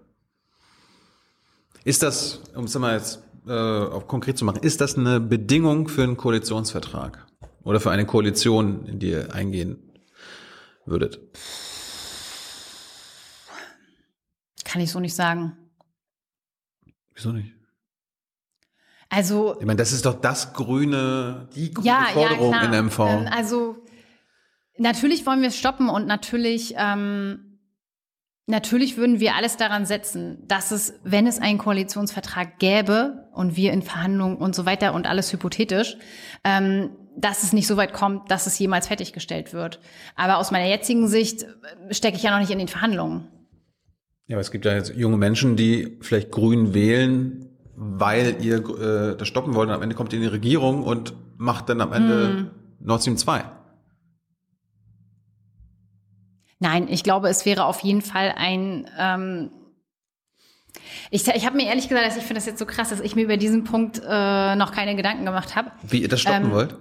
Ist 1.84 2.02
das, 2.02 2.42
um 2.54 2.64
es 2.64 2.78
mal 2.78 2.96
jetzt 2.96 3.22
äh, 3.46 3.52
auf 3.52 4.06
konkret 4.06 4.36
zu 4.36 4.44
machen, 4.44 4.62
ist 4.62 4.80
das 4.80 4.98
eine 4.98 5.20
Bedingung 5.20 5.88
für 5.88 6.02
einen 6.02 6.16
Koalitionsvertrag? 6.16 7.26
Oder 7.62 7.78
für 7.80 7.90
eine 7.90 8.06
Koalition, 8.06 8.86
in 8.86 8.98
die 8.98 9.10
ihr 9.10 9.34
eingehen 9.34 9.78
würdet? 10.84 11.20
Kann 14.64 14.82
ich 14.82 14.90
so 14.90 14.98
nicht 14.98 15.14
sagen. 15.14 15.56
Wieso 17.14 17.32
nicht? 17.32 17.52
Also 19.08 19.56
Ich 19.60 19.66
meine, 19.66 19.76
das 19.76 19.92
ist 19.92 20.06
doch 20.06 20.20
das 20.20 20.52
grüne, 20.52 21.48
die 21.54 21.72
grüne 21.72 21.88
ja, 21.88 22.06
Forderung 22.12 22.52
ja, 22.52 22.62
in 22.62 22.86
MV. 22.86 22.98
Ähm, 23.00 23.28
also 23.30 23.76
natürlich 24.76 25.26
wollen 25.26 25.40
wir 25.40 25.48
es 25.48 25.56
stoppen 25.56 25.88
und 25.88 26.06
natürlich, 26.06 26.74
ähm, 26.76 27.49
natürlich 28.50 28.96
würden 28.96 29.20
wir 29.20 29.34
alles 29.34 29.56
daran 29.56 29.86
setzen, 29.86 30.38
dass 30.46 30.70
es, 30.70 30.94
wenn 31.04 31.26
es 31.26 31.40
einen 31.40 31.58
Koalitionsvertrag 31.58 32.58
gäbe 32.58 33.28
und 33.32 33.56
wir 33.56 33.72
in 33.72 33.82
Verhandlungen 33.82 34.36
und 34.36 34.54
so 34.54 34.66
weiter 34.66 34.94
und 34.94 35.06
alles 35.06 35.32
hypothetisch, 35.32 35.96
ähm, 36.44 36.90
dass 37.16 37.42
es 37.42 37.52
nicht 37.52 37.66
so 37.66 37.76
weit 37.76 37.92
kommt, 37.92 38.30
dass 38.30 38.46
es 38.46 38.58
jemals 38.58 38.88
fertiggestellt 38.88 39.52
wird. 39.52 39.80
Aber 40.16 40.38
aus 40.38 40.50
meiner 40.50 40.68
jetzigen 40.68 41.08
Sicht 41.08 41.42
äh, 41.42 41.94
stecke 41.94 42.16
ich 42.16 42.22
ja 42.22 42.30
noch 42.30 42.40
nicht 42.40 42.50
in 42.50 42.58
den 42.58 42.68
Verhandlungen. 42.68 43.28
Ja, 44.26 44.36
aber 44.36 44.42
es 44.42 44.50
gibt 44.50 44.64
ja 44.64 44.74
jetzt 44.74 44.94
junge 44.94 45.16
Menschen, 45.16 45.56
die 45.56 45.98
vielleicht 46.00 46.30
grün 46.30 46.72
wählen, 46.74 47.46
weil 47.74 48.36
ihr 48.40 48.58
äh, 48.58 49.16
das 49.16 49.26
stoppen 49.26 49.54
wollt 49.54 49.68
und 49.68 49.74
am 49.74 49.82
Ende 49.82 49.96
kommt 49.96 50.12
ihr 50.12 50.18
in 50.18 50.22
die 50.22 50.28
Regierung 50.28 50.82
und 50.82 51.14
macht 51.36 51.68
dann 51.68 51.80
am 51.80 51.92
Ende 51.92 52.50
Nord 52.80 53.00
Stream 53.00 53.16
2. 53.16 53.42
Nein, 56.60 56.86
ich 56.88 57.02
glaube, 57.02 57.28
es 57.28 57.44
wäre 57.46 57.64
auf 57.64 57.80
jeden 57.80 58.02
Fall 58.02 58.34
ein, 58.36 58.88
ähm, 58.98 59.50
Ich, 61.10 61.26
ich 61.26 61.46
habe 61.46 61.56
mir 61.56 61.66
ehrlich 61.66 61.88
gesagt, 61.88 62.06
dass 62.06 62.16
ich 62.16 62.22
finde 62.22 62.34
das 62.36 62.46
jetzt 62.46 62.58
so 62.58 62.66
krass, 62.66 62.90
dass 62.90 63.00
ich 63.00 63.16
mir 63.16 63.22
über 63.24 63.36
diesen 63.36 63.64
Punkt 63.64 64.00
äh, 64.06 64.54
noch 64.56 64.70
keine 64.72 64.94
Gedanken 64.94 65.24
gemacht 65.24 65.56
habe. 65.56 65.72
Wie 65.82 66.02
ihr 66.02 66.08
das 66.08 66.20
stoppen 66.20 66.44
Ähm, 66.46 66.50
wollt? 66.52 66.76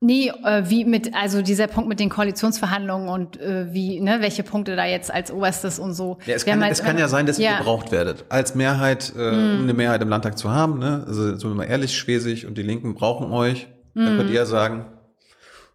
Nee, 0.00 0.32
äh, 0.44 0.62
wie 0.70 0.84
mit, 0.84 1.12
also 1.14 1.42
dieser 1.42 1.66
Punkt 1.66 1.88
mit 1.88 1.98
den 1.98 2.08
Koalitionsverhandlungen 2.08 3.08
und 3.08 3.40
äh, 3.40 3.72
wie, 3.72 4.00
ne, 4.00 4.20
welche 4.20 4.44
Punkte 4.44 4.76
da 4.76 4.84
jetzt 4.86 5.12
als 5.12 5.32
oberstes 5.32 5.78
und 5.80 5.92
so. 5.92 6.18
Ja, 6.24 6.36
es 6.36 6.44
kann, 6.44 6.62
haben 6.62 6.70
es 6.70 6.78
halt 6.78 6.86
kann 6.88 6.98
ja 6.98 7.08
sein, 7.08 7.26
dass 7.26 7.38
ihr 7.38 7.46
Ja. 7.46 7.58
gebraucht 7.58 7.90
werdet. 7.90 8.24
Als 8.28 8.54
Mehrheit, 8.54 9.12
äh, 9.16 9.28
um 9.28 9.62
eine 9.62 9.74
Mehrheit 9.74 10.00
im 10.00 10.08
Landtag 10.08 10.38
zu 10.38 10.50
haben, 10.50 10.78
ne? 10.78 11.04
Also 11.06 11.24
sind 11.36 11.42
wir 11.42 11.54
mal 11.54 11.64
ehrlich, 11.64 11.96
Schwesig 11.98 12.46
und 12.46 12.56
die 12.56 12.62
Linken 12.62 12.94
brauchen 12.94 13.32
euch. 13.32 13.66
Dann 13.94 14.16
könnt 14.16 14.30
ihr 14.30 14.36
ja 14.36 14.46
sagen, 14.46 14.86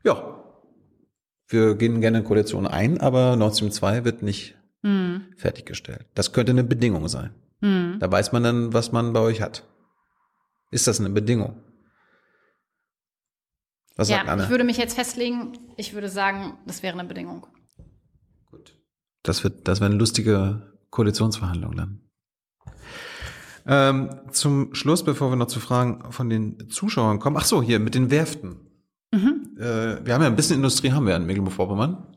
ja, 0.05 0.32
wir 1.53 1.75
gehen 1.75 2.01
gerne 2.01 2.17
in 2.19 2.23
Koalition 2.25 2.67
ein, 2.67 2.99
aber 2.99 3.35
Nord 3.37 3.55
Stream 3.55 3.71
2 3.71 4.03
wird 4.03 4.21
nicht 4.23 4.55
fertiggestellt. 5.37 6.05
Das 6.13 6.33
könnte 6.33 6.51
eine 6.51 6.65
Bedingung 6.65 7.07
sein. 7.07 7.33
Da 7.61 8.11
weiß 8.11 8.33
man 8.33 8.43
dann, 8.43 8.73
was 8.73 8.91
man 8.91 9.13
bei 9.13 9.21
euch 9.21 9.41
hat. 9.41 9.63
Ist 10.71 10.87
das 10.87 10.99
eine 10.99 11.09
Bedingung? 11.11 11.63
Was 13.95 14.09
sagt 14.09 14.25
Ja, 14.25 14.31
Anne? 14.33 14.43
ich 14.43 14.49
würde 14.49 14.65
mich 14.65 14.75
jetzt 14.77 14.95
festlegen, 14.95 15.57
ich 15.77 15.93
würde 15.93 16.09
sagen, 16.09 16.57
das 16.65 16.83
wäre 16.83 16.97
eine 16.99 17.07
Bedingung. 17.07 17.47
Gut. 18.51 18.75
Das 19.21 19.43
wird, 19.45 19.67
das 19.67 19.79
wäre 19.79 19.89
eine 19.91 19.99
lustige 19.99 20.73
Koalitionsverhandlung 20.89 21.75
dann. 21.77 21.99
Ähm, 23.65 24.09
zum 24.31 24.73
Schluss, 24.75 25.05
bevor 25.05 25.31
wir 25.31 25.37
noch 25.37 25.47
zu 25.47 25.61
Fragen 25.61 26.11
von 26.11 26.29
den 26.29 26.69
Zuschauern 26.69 27.19
kommen. 27.19 27.37
Ach 27.37 27.45
so, 27.45 27.61
hier 27.61 27.79
mit 27.79 27.95
den 27.95 28.11
Werften. 28.11 28.57
Mhm. 29.13 29.57
Äh, 29.59 30.05
wir 30.05 30.15
haben 30.15 30.21
ja 30.21 30.27
ein 30.27 30.35
bisschen 30.35 30.55
Industrie, 30.55 30.91
haben 30.91 31.05
wir 31.05 31.15
in 31.15 31.27
Mecklenburg-Vorpommern. 31.27 32.07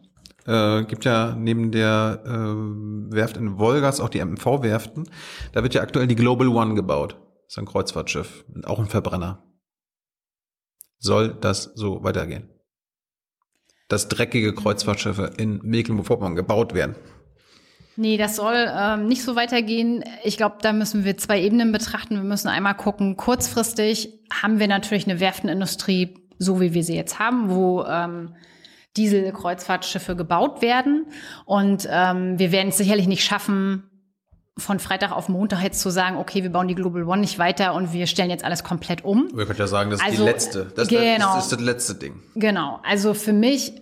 Äh, 0.46 0.84
gibt 0.84 1.04
ja 1.04 1.34
neben 1.36 1.70
der 1.70 2.22
äh, 2.24 3.14
Werft 3.14 3.36
in 3.36 3.58
Wolgast 3.58 4.00
auch 4.00 4.08
die 4.08 4.24
MV-Werften. 4.24 5.08
Da 5.52 5.62
wird 5.62 5.74
ja 5.74 5.82
aktuell 5.82 6.06
die 6.06 6.14
Global 6.14 6.48
One 6.48 6.74
gebaut. 6.74 7.18
Das 7.44 7.54
ist 7.54 7.58
ein 7.58 7.66
Kreuzfahrtschiff, 7.66 8.46
auch 8.64 8.78
ein 8.78 8.86
Verbrenner. 8.86 9.44
Soll 10.98 11.36
das 11.38 11.64
so 11.74 12.02
weitergehen? 12.02 12.48
Dass 13.88 14.08
dreckige 14.08 14.54
Kreuzfahrtschiffe 14.54 15.32
in 15.36 15.58
Mecklenburg-Vorpommern 15.62 16.34
gebaut 16.34 16.72
werden. 16.72 16.96
Nee, 17.96 18.16
das 18.16 18.36
soll 18.36 18.54
ähm, 18.74 19.06
nicht 19.06 19.22
so 19.22 19.36
weitergehen. 19.36 20.02
Ich 20.24 20.38
glaube, 20.38 20.56
da 20.62 20.72
müssen 20.72 21.04
wir 21.04 21.18
zwei 21.18 21.42
Ebenen 21.42 21.72
betrachten. 21.72 22.16
Wir 22.16 22.24
müssen 22.24 22.48
einmal 22.48 22.74
gucken, 22.74 23.16
kurzfristig 23.16 24.20
haben 24.30 24.58
wir 24.58 24.68
natürlich 24.68 25.08
eine 25.08 25.20
Werftenindustrie, 25.20 26.25
so 26.38 26.60
wie 26.60 26.74
wir 26.74 26.84
sie 26.84 26.94
jetzt 26.94 27.18
haben, 27.18 27.50
wo 27.50 27.84
ähm, 27.84 28.34
Diesel-Kreuzfahrtschiffe 28.96 30.16
gebaut 30.16 30.62
werden. 30.62 31.06
Und 31.44 31.88
ähm, 31.90 32.38
wir 32.38 32.52
werden 32.52 32.68
es 32.68 32.78
sicherlich 32.78 33.06
nicht 33.06 33.24
schaffen, 33.24 33.84
von 34.58 34.78
Freitag 34.78 35.12
auf 35.12 35.28
Montag 35.28 35.62
jetzt 35.62 35.80
zu 35.80 35.90
sagen, 35.90 36.16
okay, 36.16 36.42
wir 36.42 36.50
bauen 36.50 36.66
die 36.66 36.74
Global 36.74 37.04
One 37.04 37.20
nicht 37.20 37.38
weiter 37.38 37.74
und 37.74 37.92
wir 37.92 38.06
stellen 38.06 38.30
jetzt 38.30 38.44
alles 38.44 38.64
komplett 38.64 39.04
um. 39.04 39.28
Wir 39.34 39.44
können 39.44 39.58
ja 39.58 39.66
sagen, 39.66 39.90
das 39.90 40.00
ist 40.00 40.06
Also, 40.06 40.24
die 40.24 40.30
letzte. 40.30 40.72
Das, 40.74 40.88
genau. 40.88 41.34
das 41.34 41.44
ist 41.44 41.52
das 41.52 41.60
letzte 41.60 41.94
Ding. 41.94 42.22
Genau. 42.34 42.80
Also 42.82 43.12
für 43.12 43.34
mich 43.34 43.74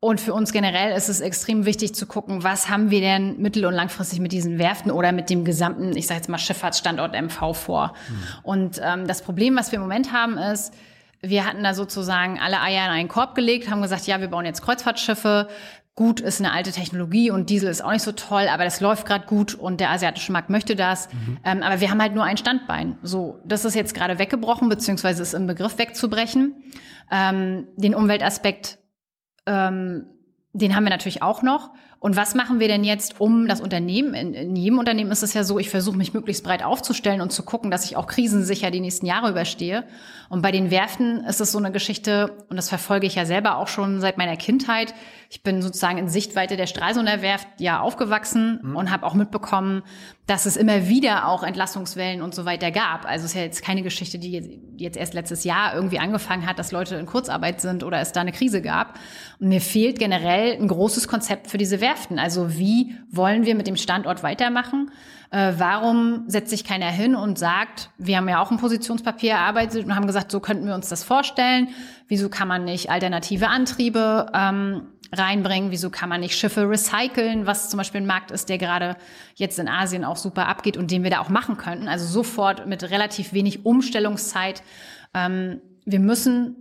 und 0.00 0.20
für 0.20 0.34
uns 0.34 0.52
generell 0.52 0.94
ist 0.96 1.08
es 1.08 1.20
extrem 1.20 1.64
wichtig 1.64 1.94
zu 1.94 2.06
gucken, 2.06 2.42
was 2.42 2.68
haben 2.68 2.90
wir 2.90 3.00
denn 3.00 3.40
mittel- 3.40 3.64
und 3.64 3.72
langfristig 3.72 4.18
mit 4.18 4.32
diesen 4.32 4.58
Werften 4.58 4.90
oder 4.90 5.12
mit 5.12 5.30
dem 5.30 5.44
gesamten, 5.44 5.96
ich 5.96 6.08
sage 6.08 6.18
jetzt 6.18 6.28
mal 6.28 6.38
Schifffahrtsstandort 6.38 7.14
MV 7.14 7.54
vor. 7.54 7.94
Und 8.42 8.80
ähm, 8.84 9.06
das 9.06 9.22
Problem, 9.22 9.56
was 9.56 9.70
wir 9.70 9.76
im 9.76 9.82
Moment 9.82 10.12
haben, 10.12 10.38
ist, 10.38 10.74
wir 11.22 11.46
hatten 11.46 11.62
da 11.62 11.74
sozusagen 11.74 12.38
alle 12.40 12.60
Eier 12.60 12.84
in 12.84 12.90
einen 12.90 13.08
Korb 13.08 13.34
gelegt, 13.34 13.70
haben 13.70 13.82
gesagt, 13.82 14.06
ja, 14.06 14.20
wir 14.20 14.28
bauen 14.28 14.44
jetzt 14.44 14.62
Kreuzfahrtschiffe. 14.62 15.48
Gut, 15.94 16.20
ist 16.20 16.40
eine 16.40 16.52
alte 16.52 16.72
Technologie 16.72 17.30
und 17.30 17.50
Diesel 17.50 17.68
ist 17.68 17.84
auch 17.84 17.92
nicht 17.92 18.02
so 18.02 18.12
toll, 18.12 18.48
aber 18.48 18.64
das 18.64 18.80
läuft 18.80 19.06
gerade 19.06 19.26
gut 19.26 19.54
und 19.54 19.78
der 19.78 19.90
asiatische 19.90 20.32
Markt 20.32 20.48
möchte 20.48 20.74
das. 20.74 21.08
Ähm, 21.44 21.62
aber 21.62 21.80
wir 21.80 21.90
haben 21.90 22.00
halt 22.00 22.14
nur 22.14 22.24
ein 22.24 22.38
Standbein. 22.38 22.96
So, 23.02 23.40
das 23.44 23.64
ist 23.64 23.74
jetzt 23.74 23.94
gerade 23.94 24.18
weggebrochen, 24.18 24.68
beziehungsweise 24.70 25.22
ist 25.22 25.34
im 25.34 25.46
Begriff 25.46 25.76
wegzubrechen. 25.76 26.54
Ähm, 27.10 27.68
den 27.76 27.94
Umweltaspekt 27.94 28.78
ähm, 29.46 30.06
den 30.52 30.76
haben 30.76 30.84
wir 30.84 30.90
natürlich 30.90 31.22
auch 31.22 31.42
noch. 31.42 31.70
Und 32.02 32.16
was 32.16 32.34
machen 32.34 32.58
wir 32.58 32.66
denn 32.66 32.82
jetzt, 32.82 33.20
um 33.20 33.46
das 33.46 33.60
Unternehmen, 33.60 34.12
in, 34.14 34.34
in 34.34 34.56
jedem 34.56 34.80
Unternehmen 34.80 35.12
ist 35.12 35.22
es 35.22 35.34
ja 35.34 35.44
so, 35.44 35.60
ich 35.60 35.70
versuche 35.70 35.96
mich 35.96 36.12
möglichst 36.12 36.42
breit 36.42 36.64
aufzustellen 36.64 37.20
und 37.20 37.30
zu 37.30 37.44
gucken, 37.44 37.70
dass 37.70 37.84
ich 37.84 37.96
auch 37.96 38.08
krisensicher 38.08 38.72
die 38.72 38.80
nächsten 38.80 39.06
Jahre 39.06 39.30
überstehe. 39.30 39.84
Und 40.28 40.42
bei 40.42 40.50
den 40.50 40.72
Werften 40.72 41.22
ist 41.22 41.40
es 41.40 41.52
so 41.52 41.58
eine 41.58 41.70
Geschichte, 41.70 42.32
und 42.50 42.56
das 42.56 42.68
verfolge 42.68 43.06
ich 43.06 43.14
ja 43.14 43.24
selber 43.24 43.56
auch 43.56 43.68
schon 43.68 44.00
seit 44.00 44.18
meiner 44.18 44.36
Kindheit. 44.36 44.94
Ich 45.34 45.42
bin 45.42 45.62
sozusagen 45.62 45.96
in 45.96 46.10
Sichtweite 46.10 46.58
der 46.58 46.66
Stralsunder 46.66 47.22
Werft 47.22 47.48
ja 47.58 47.80
aufgewachsen 47.80 48.74
und 48.76 48.90
habe 48.90 49.06
auch 49.06 49.14
mitbekommen, 49.14 49.82
dass 50.26 50.44
es 50.44 50.58
immer 50.58 50.88
wieder 50.88 51.26
auch 51.26 51.42
Entlassungswellen 51.42 52.20
und 52.20 52.34
so 52.34 52.44
weiter 52.44 52.70
gab. 52.70 53.06
Also 53.06 53.24
es 53.24 53.30
ist 53.30 53.36
ja 53.36 53.40
jetzt 53.40 53.64
keine 53.64 53.80
Geschichte, 53.80 54.18
die 54.18 54.30
jetzt- 54.30 54.50
jetzt 54.76 54.98
erst 54.98 55.14
letztes 55.14 55.44
Jahr 55.44 55.74
irgendwie 55.74 55.98
angefangen 55.98 56.44
hat, 56.46 56.58
dass 56.58 56.70
Leute 56.70 56.96
in 56.96 57.06
Kurzarbeit 57.06 57.62
sind 57.62 57.82
oder 57.82 57.98
es 58.00 58.12
da 58.12 58.20
eine 58.20 58.32
Krise 58.32 58.60
gab. 58.60 58.98
Und 59.40 59.48
mir 59.48 59.62
fehlt 59.62 59.98
generell 59.98 60.52
ein 60.52 60.68
großes 60.68 61.08
Konzept 61.08 61.46
für 61.46 61.56
diese 61.56 61.80
Werften. 61.80 62.18
Also 62.18 62.58
wie 62.58 62.94
wollen 63.10 63.46
wir 63.46 63.54
mit 63.54 63.66
dem 63.66 63.76
Standort 63.76 64.22
weitermachen? 64.22 64.90
Äh, 65.30 65.54
warum 65.56 66.24
setzt 66.26 66.50
sich 66.50 66.62
keiner 66.62 66.90
hin 66.90 67.14
und 67.16 67.38
sagt, 67.38 67.88
wir 67.96 68.18
haben 68.18 68.28
ja 68.28 68.42
auch 68.42 68.50
ein 68.50 68.58
Positionspapier 68.58 69.32
erarbeitet 69.32 69.86
und 69.86 69.96
haben 69.96 70.06
gesagt, 70.06 70.30
so 70.30 70.40
könnten 70.40 70.66
wir 70.66 70.74
uns 70.74 70.90
das 70.90 71.04
vorstellen. 71.04 71.68
Wieso 72.06 72.28
kann 72.28 72.48
man 72.48 72.64
nicht 72.64 72.90
alternative 72.90 73.48
Antriebe 73.48 74.26
ähm, 74.34 74.88
reinbringen? 75.12 75.70
Wieso 75.70 75.90
kann 75.90 76.08
man 76.08 76.20
nicht 76.20 76.36
Schiffe 76.36 76.68
recyceln, 76.68 77.46
was 77.46 77.70
zum 77.70 77.78
Beispiel 77.78 78.00
ein 78.00 78.06
Markt 78.06 78.30
ist, 78.30 78.48
der 78.48 78.58
gerade 78.58 78.96
jetzt 79.34 79.58
in 79.58 79.68
Asien 79.68 80.04
auch 80.04 80.16
super 80.16 80.48
abgeht 80.48 80.76
und 80.76 80.90
den 80.90 81.02
wir 81.02 81.10
da 81.10 81.20
auch 81.20 81.28
machen 81.28 81.56
könnten? 81.58 81.88
Also 81.88 82.06
sofort 82.06 82.66
mit 82.66 82.90
relativ 82.90 83.32
wenig 83.32 83.64
Umstellungszeit. 83.64 84.62
Ähm, 85.14 85.60
wir 85.84 86.00
müssen 86.00 86.56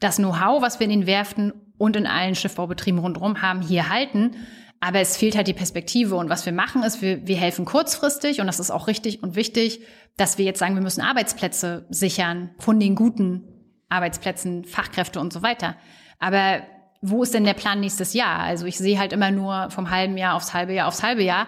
das 0.00 0.16
Know-how, 0.16 0.62
was 0.62 0.78
wir 0.78 0.84
in 0.84 0.90
den 0.90 1.06
Werften 1.06 1.52
und 1.78 1.96
in 1.96 2.06
allen 2.06 2.34
Schiffbaubetrieben 2.34 3.00
rundherum 3.00 3.42
haben, 3.42 3.62
hier 3.62 3.88
halten. 3.88 4.36
Aber 4.80 5.00
es 5.00 5.16
fehlt 5.16 5.36
halt 5.36 5.48
die 5.48 5.54
Perspektive. 5.54 6.16
Und 6.16 6.28
was 6.28 6.44
wir 6.44 6.52
machen, 6.52 6.82
ist, 6.82 7.00
wir, 7.00 7.26
wir 7.26 7.36
helfen 7.36 7.64
kurzfristig, 7.64 8.40
und 8.40 8.46
das 8.46 8.60
ist 8.60 8.70
auch 8.70 8.88
richtig 8.88 9.22
und 9.22 9.34
wichtig, 9.34 9.80
dass 10.16 10.36
wir 10.38 10.44
jetzt 10.44 10.58
sagen, 10.58 10.74
wir 10.74 10.82
müssen 10.82 11.00
Arbeitsplätze 11.00 11.86
sichern 11.88 12.50
von 12.58 12.78
den 12.78 12.94
guten 12.94 13.44
Arbeitsplätzen, 13.88 14.64
Fachkräfte 14.64 15.20
und 15.20 15.32
so 15.32 15.42
weiter. 15.42 15.76
Aber 16.18 16.62
wo 17.08 17.22
ist 17.22 17.34
denn 17.34 17.44
der 17.44 17.54
Plan 17.54 17.80
nächstes 17.80 18.14
Jahr? 18.14 18.40
Also 18.40 18.66
ich 18.66 18.78
sehe 18.78 18.98
halt 18.98 19.12
immer 19.12 19.30
nur 19.30 19.70
vom 19.70 19.90
halben 19.90 20.16
Jahr 20.16 20.34
aufs 20.34 20.54
halbe 20.54 20.74
Jahr 20.74 20.88
aufs 20.88 21.02
halbe 21.02 21.22
Jahr. 21.22 21.46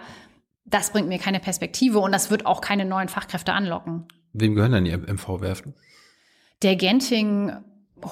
Das 0.65 0.91
bringt 0.91 1.07
mir 1.07 1.19
keine 1.19 1.39
Perspektive 1.39 1.99
und 1.99 2.11
das 2.11 2.31
wird 2.31 2.45
auch 2.45 2.61
keine 2.61 2.85
neuen 2.85 3.09
Fachkräfte 3.09 3.53
anlocken. 3.53 4.05
Wem 4.33 4.55
gehören 4.55 4.71
denn 4.71 4.85
die 4.85 4.95
MV-Werften? 4.95 5.73
Der 6.61 6.75
Genting 6.75 7.53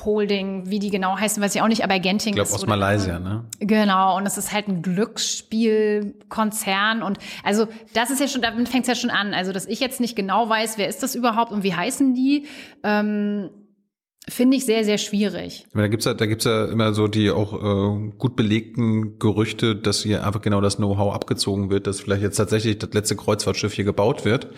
Holding, 0.06 0.70
wie 0.70 0.80
die 0.80 0.90
genau 0.90 1.18
heißen, 1.18 1.42
weiß 1.42 1.56
ich 1.56 1.62
auch 1.62 1.70
nicht, 1.70 1.82
aber 1.84 1.98
Genting 2.00 2.34
Ich 2.34 2.36
glaube 2.36 2.50
ist 2.50 2.56
aus 2.56 2.66
Malaysia, 2.66 3.20
ne? 3.20 3.46
Genau, 3.60 4.18
und 4.18 4.26
es 4.26 4.38
ist 4.38 4.52
halt 4.52 4.68
ein 4.68 4.82
Glücksspielkonzern 4.82 7.04
und 7.04 7.20
also 7.44 7.68
das 7.94 8.10
ist 8.10 8.20
ja 8.20 8.28
schon, 8.28 8.42
damit 8.42 8.68
fängt 8.68 8.84
es 8.84 8.90
ja 8.90 8.96
schon 8.96 9.12
an. 9.12 9.34
Also, 9.34 9.54
dass 9.54 9.66
ich 9.66 9.80
jetzt 9.80 10.02
nicht 10.02 10.18
genau 10.18 10.50
weiß, 10.50 10.78
wer 10.78 10.90
ist 10.90 11.04
das 11.04 11.16
überhaupt 11.16 11.54
und 11.54 11.64
wie 11.64 11.74
heißen 11.74 12.14
die, 12.14 12.48
ähm, 12.84 13.50
finde 14.30 14.58
ich 14.58 14.66
sehr, 14.66 14.84
sehr 14.84 14.98
schwierig. 14.98 15.66
Da 15.74 15.88
gibt's 15.88 16.06
ja, 16.06 16.14
da 16.14 16.26
gibt's 16.26 16.46
ja 16.46 16.66
immer 16.66 16.94
so 16.94 17.08
die 17.08 17.32
auch 17.32 17.54
äh, 17.54 18.12
gut 18.18 18.36
belegten 18.36 19.20
Gerüchte, 19.20 19.76
dass 19.76 20.04
hier 20.04 20.26
einfach 20.26 20.42
genau 20.42 20.62
das 20.62 20.78
Know-how 20.78 21.14
abgezogen 21.14 21.70
wird, 21.70 21.88
dass 21.88 22.02
vielleicht 22.02 22.22
jetzt 22.22 22.38
tatsächlich 22.38 22.78
das 22.78 22.94
letzte 22.94 23.16
Kreuzfahrtschiff 23.16 23.74
hier 23.74 23.86
gebaut 23.86 24.26
wird. 24.26 24.50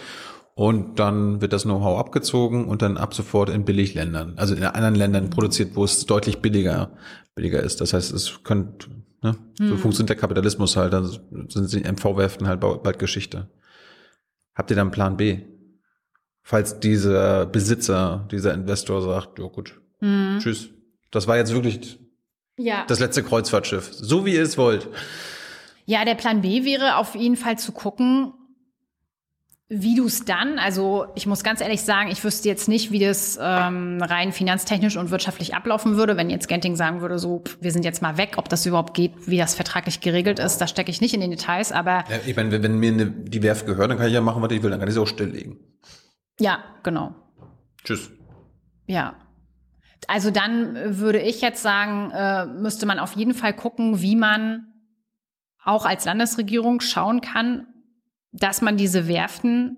Und 0.55 0.99
dann 0.99 1.39
wird 1.39 1.53
das 1.53 1.63
Know-how 1.63 1.99
abgezogen 1.99 2.65
und 2.65 2.81
dann 2.81 2.97
ab 2.97 3.13
sofort 3.13 3.49
in 3.49 3.63
Billigländern, 3.63 4.33
also 4.35 4.55
in 4.55 4.63
anderen 4.63 4.95
Ländern 4.95 5.29
produziert, 5.29 5.75
wo 5.75 5.85
es 5.85 6.05
deutlich 6.05 6.39
billiger, 6.39 6.91
billiger 7.33 7.63
ist. 7.63 7.79
Das 7.79 7.93
heißt, 7.93 8.11
es 8.11 8.43
könnte, 8.43 8.89
ne, 9.21 9.37
so 9.57 9.77
funktioniert 9.77 10.09
der 10.09 10.17
Kapitalismus 10.17 10.75
halt, 10.75 10.91
dann 10.91 11.05
sind 11.47 11.71
die 11.71 11.89
MV-Werften 11.89 12.45
halt 12.47 12.59
bald 12.59 12.99
Geschichte. 12.99 13.47
Habt 14.53 14.69
ihr 14.69 14.75
dann 14.75 14.87
einen 14.87 14.91
Plan 14.91 15.15
B? 15.15 15.43
Falls 16.49 16.79
dieser 16.79 17.45
Besitzer, 17.45 18.27
dieser 18.31 18.55
Investor 18.55 19.03
sagt, 19.03 19.37
ja 19.37 19.45
gut, 19.45 19.79
tschüss. 20.39 20.69
Das 21.11 21.27
war 21.27 21.37
jetzt 21.37 21.53
wirklich 21.53 21.99
Ja. 22.57 22.85
das 22.87 22.99
letzte 22.99 23.21
Kreuzfahrtschiff. 23.21 23.89
So 23.93 24.25
wie 24.25 24.33
ihr 24.33 24.41
es 24.41 24.57
wollt. 24.57 24.87
Ja, 25.85 26.05
der 26.05 26.15
Plan 26.15 26.41
B 26.41 26.65
wäre 26.65 26.95
auf 26.95 27.13
jeden 27.13 27.35
Fall 27.35 27.59
zu 27.59 27.71
gucken, 27.71 28.33
wie 29.67 29.93
du 29.93 30.07
es 30.07 30.25
dann, 30.25 30.57
also 30.57 31.05
ich 31.13 31.27
muss 31.27 31.43
ganz 31.43 31.61
ehrlich 31.61 31.81
sagen, 31.83 32.09
ich 32.09 32.23
wüsste 32.23 32.49
jetzt 32.49 32.67
nicht, 32.67 32.91
wie 32.91 32.97
das 32.97 33.37
ähm, 33.39 34.01
rein 34.01 34.31
finanztechnisch 34.33 34.97
und 34.97 35.11
wirtschaftlich 35.11 35.53
ablaufen 35.53 35.97
würde, 35.97 36.17
wenn 36.17 36.31
jetzt 36.31 36.47
Genting 36.47 36.75
sagen 36.75 37.01
würde, 37.01 37.19
so, 37.19 37.43
pff, 37.47 37.59
wir 37.61 37.71
sind 37.71 37.85
jetzt 37.85 38.01
mal 38.01 38.17
weg, 38.17 38.37
ob 38.37 38.49
das 38.49 38.65
überhaupt 38.65 38.95
geht, 38.95 39.11
wie 39.27 39.37
das 39.37 39.53
vertraglich 39.53 40.01
geregelt 40.01 40.39
ist, 40.39 40.57
da 40.57 40.65
stecke 40.65 40.89
ich 40.89 40.99
nicht 40.99 41.13
in 41.13 41.21
den 41.21 41.29
Details, 41.29 41.71
aber 41.71 42.05
Ja, 42.09 42.19
ich 42.25 42.35
meine, 42.35 42.51
wenn, 42.51 42.63
wenn 42.63 42.79
mir 42.79 42.91
eine, 42.91 43.05
die 43.05 43.43
Werft 43.43 43.67
gehört, 43.67 43.91
dann 43.91 43.99
kann 43.99 44.07
ich 44.07 44.13
ja 44.13 44.21
machen, 44.21 44.41
was 44.41 44.51
ich 44.51 44.63
will, 44.63 44.71
dann 44.71 44.79
kann 44.79 44.87
ich 44.89 44.95
sie 44.95 44.99
auch 45.01 45.05
stilllegen. 45.07 45.59
Ja, 46.39 46.63
genau. 46.83 47.15
Tschüss. 47.83 48.11
Ja. 48.87 49.15
Also 50.07 50.31
dann 50.31 50.75
äh, 50.75 50.97
würde 50.97 51.19
ich 51.19 51.41
jetzt 51.41 51.61
sagen, 51.61 52.11
äh, 52.11 52.45
müsste 52.45 52.85
man 52.85 52.99
auf 52.99 53.13
jeden 53.13 53.33
Fall 53.33 53.53
gucken, 53.53 54.01
wie 54.01 54.15
man 54.15 54.65
auch 55.63 55.85
als 55.85 56.05
Landesregierung 56.05 56.81
schauen 56.81 57.21
kann, 57.21 57.67
dass 58.31 58.61
man 58.61 58.77
diese 58.77 59.07
Werften 59.07 59.77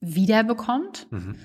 wiederbekommt. 0.00 1.10
Mhm. 1.10 1.36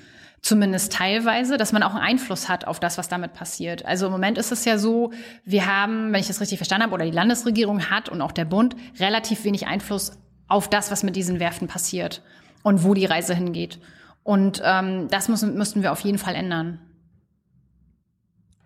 Zumindest 0.41 0.91
teilweise, 0.93 1.57
dass 1.57 1.71
man 1.71 1.83
auch 1.83 1.93
einen 1.93 2.03
Einfluss 2.03 2.49
hat 2.49 2.65
auf 2.65 2.79
das, 2.79 2.97
was 2.97 3.07
damit 3.07 3.33
passiert. 3.33 3.85
Also 3.85 4.07
im 4.07 4.11
Moment 4.11 4.37
ist 4.37 4.51
es 4.51 4.65
ja 4.65 4.77
so, 4.77 5.11
wir 5.45 5.67
haben, 5.67 6.11
wenn 6.11 6.19
ich 6.19 6.27
das 6.27 6.41
richtig 6.41 6.57
verstanden 6.57 6.83
habe, 6.83 6.93
oder 6.93 7.05
die 7.05 7.11
Landesregierung 7.11 7.89
hat 7.89 8.09
und 8.09 8.21
auch 8.21 8.31
der 8.31 8.45
Bund 8.45 8.75
relativ 8.99 9.43
wenig 9.43 9.67
Einfluss 9.67 10.19
auf 10.47 10.67
das, 10.67 10.91
was 10.91 11.03
mit 11.03 11.15
diesen 11.15 11.39
Werften 11.39 11.67
passiert 11.67 12.23
und 12.63 12.83
wo 12.83 12.93
die 12.93 13.05
Reise 13.05 13.33
hingeht. 13.33 13.79
Und 14.23 14.61
ähm, 14.63 15.07
das 15.09 15.29
müssen, 15.29 15.57
müssten 15.57 15.81
wir 15.81 15.91
auf 15.91 16.01
jeden 16.01 16.17
Fall 16.17 16.35
ändern. 16.35 16.79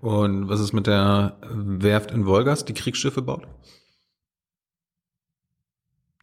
Und 0.01 0.49
was 0.49 0.59
ist 0.59 0.73
mit 0.73 0.87
der 0.87 1.37
Werft 1.41 2.11
in 2.11 2.25
Wolgast, 2.25 2.69
die 2.69 2.73
Kriegsschiffe 2.73 3.21
baut? 3.21 3.47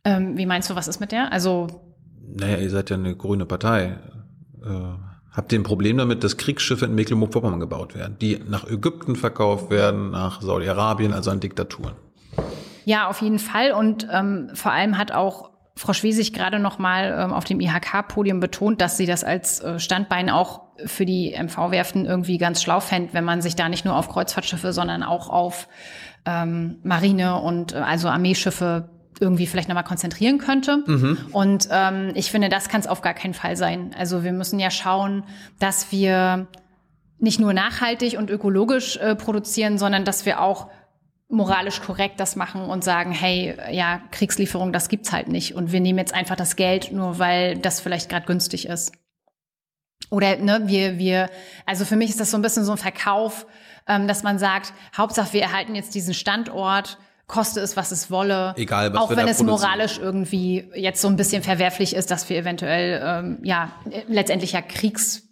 Ähm, 0.05 0.37
wie 0.37 0.47
meinst 0.47 0.71
du, 0.71 0.77
was 0.77 0.89
ist 0.89 1.01
mit 1.01 1.13
der? 1.13 1.33
Also. 1.33 1.67
Naja, 2.21 2.59
ihr 2.59 2.71
seid 2.71 2.91
ja 2.91 2.97
eine 2.97 3.17
grüne 3.17 3.47
Partei. 3.47 3.99
Äh, 4.65 4.69
habt 5.33 5.53
ihr 5.53 5.59
ein 5.59 5.65
Problem 5.65 5.99
damit, 5.99 6.23
dass 6.23 6.37
Kriegsschiffe 6.37 6.85
in 6.85 6.95
Mecklenburg-Vorpommern 6.95 7.61
gebaut 7.61 7.95
werden, 7.95 8.17
die 8.21 8.39
nach 8.49 8.67
Ägypten 8.69 9.17
verkauft 9.17 9.71
werden, 9.71 10.11
nach 10.11 10.43
Saudi-Arabien, 10.43 11.13
also 11.13 11.31
an 11.31 11.41
Diktaturen? 11.41 11.95
Ja, 12.85 13.09
auf 13.09 13.23
jeden 13.23 13.39
Fall. 13.39 13.73
Und 13.73 14.07
ähm, 14.11 14.51
vor 14.55 14.73
allem 14.73 14.99
hat 14.99 15.13
auch 15.13 15.52
Frau 15.75 15.93
Schwesig 15.93 16.33
gerade 16.33 16.59
noch 16.59 16.79
mal 16.79 17.17
ähm, 17.19 17.33
auf 17.33 17.45
dem 17.45 17.61
IHK-Podium 17.61 18.41
betont, 18.41 18.81
dass 18.81 18.97
sie 18.97 19.07
das 19.07 19.25
als 19.25 19.61
äh, 19.61 19.79
Standbein 19.79 20.29
auch 20.29 20.63
für 20.85 21.07
die 21.07 21.35
MV-Werften 21.35 22.05
irgendwie 22.07 22.39
ganz 22.39 22.63
schlau 22.63 22.81
fände, 22.81 23.15
wenn 23.15 23.25
man 23.25 23.41
sich 23.41 23.57
da 23.57 23.69
nicht 23.69 23.85
nur 23.85 23.97
auf 23.97 24.09
Kreuzfahrtschiffe, 24.09 24.73
sondern 24.73 25.03
auch 25.03 25.31
auf 25.31 25.69
ähm, 26.27 26.79
Marine 26.83 27.41
und 27.41 27.73
äh, 27.73 27.79
also 27.79 28.09
Armeeschiffe 28.09 28.91
irgendwie 29.21 29.47
vielleicht 29.47 29.69
nochmal 29.69 29.85
konzentrieren 29.85 30.39
könnte. 30.39 30.83
Mhm. 30.87 31.19
Und 31.33 31.69
ähm, 31.71 32.11
ich 32.15 32.31
finde, 32.31 32.49
das 32.49 32.69
kann 32.69 32.81
es 32.81 32.87
auf 32.87 33.03
gar 33.03 33.15
keinen 33.15 33.35
Fall 33.35 33.57
sein. 33.57 33.95
Also 33.97 34.25
wir 34.25 34.33
müssen 34.33 34.59
ja 34.59 34.71
schauen, 34.71 35.25
dass 35.59 35.93
wir 35.93 36.49
nicht 37.19 37.39
nur 37.39 37.53
nachhaltig 37.53 38.19
und 38.19 38.31
ökologisch 38.31 38.97
äh, 38.97 39.15
produzieren, 39.15 39.79
sondern 39.79 40.05
dass 40.05 40.27
wir 40.27 40.41
auch 40.41 40.69
moralisch 41.33 41.81
korrekt 41.81 42.21
das 42.21 42.37
machen 42.37 42.63
und 42.63 42.85
sagen, 42.85 43.11
hey, 43.11 43.57
ja, 43.71 44.03
Kriegslieferung, 44.11 44.73
das 44.73 44.89
gibt's 44.89 45.13
halt 45.13 45.29
nicht 45.29 45.55
und 45.55 45.73
wir 45.73 45.81
nehmen 45.81 45.99
jetzt 45.99 46.15
einfach 46.15 46.37
das 46.37 46.57
Geld 46.57 46.93
nur, 46.93 47.19
weil 47.19 47.59
das 47.59 47.81
vielleicht 47.81 48.09
gerade 48.09 48.27
günstig 48.27 48.67
ist. 48.67 48.93
Oder 50.11 50.37
ne, 50.37 50.63
wir 50.67 50.99
wir 50.99 51.31
also 51.65 51.85
für 51.85 51.97
mich 51.97 52.11
ist 52.11 52.21
das 52.21 52.31
so 52.31 52.37
ein 52.37 52.43
bisschen 52.43 52.65
so 52.65 52.73
ein 52.73 52.79
Verkauf, 52.79 53.47
ähm, 53.89 54.07
dass 54.07 54.23
man 54.23 54.39
sagt, 54.39 54.75
Hauptsache 54.97 55.33
wir 55.33 55.43
erhalten 55.43 55.75
jetzt 55.75 55.95
diesen 55.95 56.13
Standort, 56.13 56.99
koste 57.27 57.61
es 57.61 57.77
was 57.77 57.93
es 57.93 58.11
wolle, 58.11 58.53
egal 58.57 58.93
was 58.93 59.01
auch 59.01 59.17
wenn 59.17 59.27
es 59.27 59.43
moralisch 59.43 59.99
irgendwie 59.99 60.71
jetzt 60.75 61.01
so 61.01 61.09
ein 61.09 61.17
bisschen 61.17 61.43
verwerflich 61.43 61.97
ist, 61.97 62.11
dass 62.11 62.29
wir 62.29 62.37
eventuell 62.37 63.01
ähm, 63.03 63.39
ja 63.43 63.73
letztendlich 64.07 64.53
ja 64.53 64.61
Kriegs 64.61 65.23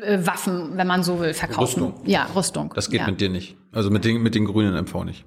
äh, 0.00 0.18
wenn 0.20 0.86
man 0.86 1.02
so 1.02 1.20
will, 1.20 1.34
verkaufen. 1.34 1.82
Rüstung. 1.82 2.06
Ja, 2.06 2.28
Rüstung. 2.34 2.72
Das 2.74 2.90
geht 2.90 3.00
ja. 3.00 3.06
mit 3.06 3.20
dir 3.20 3.28
nicht. 3.28 3.56
Also 3.72 3.90
mit 3.90 4.04
den, 4.04 4.22
mit 4.22 4.34
den 4.34 4.44
grünen 4.44 4.74
MV 4.84 5.04
nicht. 5.04 5.24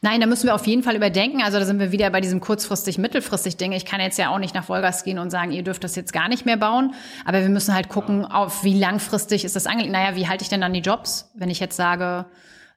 Nein, 0.00 0.20
da 0.20 0.26
müssen 0.26 0.46
wir 0.46 0.54
auf 0.54 0.66
jeden 0.66 0.84
Fall 0.84 0.94
überdenken. 0.94 1.42
Also 1.42 1.58
da 1.58 1.64
sind 1.64 1.80
wir 1.80 1.90
wieder 1.90 2.10
bei 2.10 2.20
diesem 2.20 2.40
kurzfristig, 2.40 2.98
mittelfristig 2.98 3.56
Ding. 3.56 3.72
Ich 3.72 3.84
kann 3.84 4.00
jetzt 4.00 4.16
ja 4.18 4.30
auch 4.30 4.38
nicht 4.38 4.54
nach 4.54 4.68
Wolgast 4.68 5.04
gehen 5.04 5.18
und 5.18 5.30
sagen, 5.30 5.50
ihr 5.50 5.64
dürft 5.64 5.82
das 5.82 5.96
jetzt 5.96 6.12
gar 6.12 6.28
nicht 6.28 6.46
mehr 6.46 6.56
bauen. 6.56 6.94
Aber 7.24 7.40
wir 7.40 7.48
müssen 7.48 7.74
halt 7.74 7.88
gucken, 7.88 8.24
auf 8.24 8.62
wie 8.62 8.78
langfristig 8.78 9.44
ist 9.44 9.56
das 9.56 9.66
angelegt. 9.66 9.92
Naja, 9.92 10.14
wie 10.14 10.28
halte 10.28 10.42
ich 10.42 10.48
denn 10.48 10.60
dann 10.60 10.72
die 10.72 10.80
Jobs, 10.80 11.32
wenn 11.34 11.50
ich 11.50 11.58
jetzt 11.58 11.76
sage, 11.76 12.26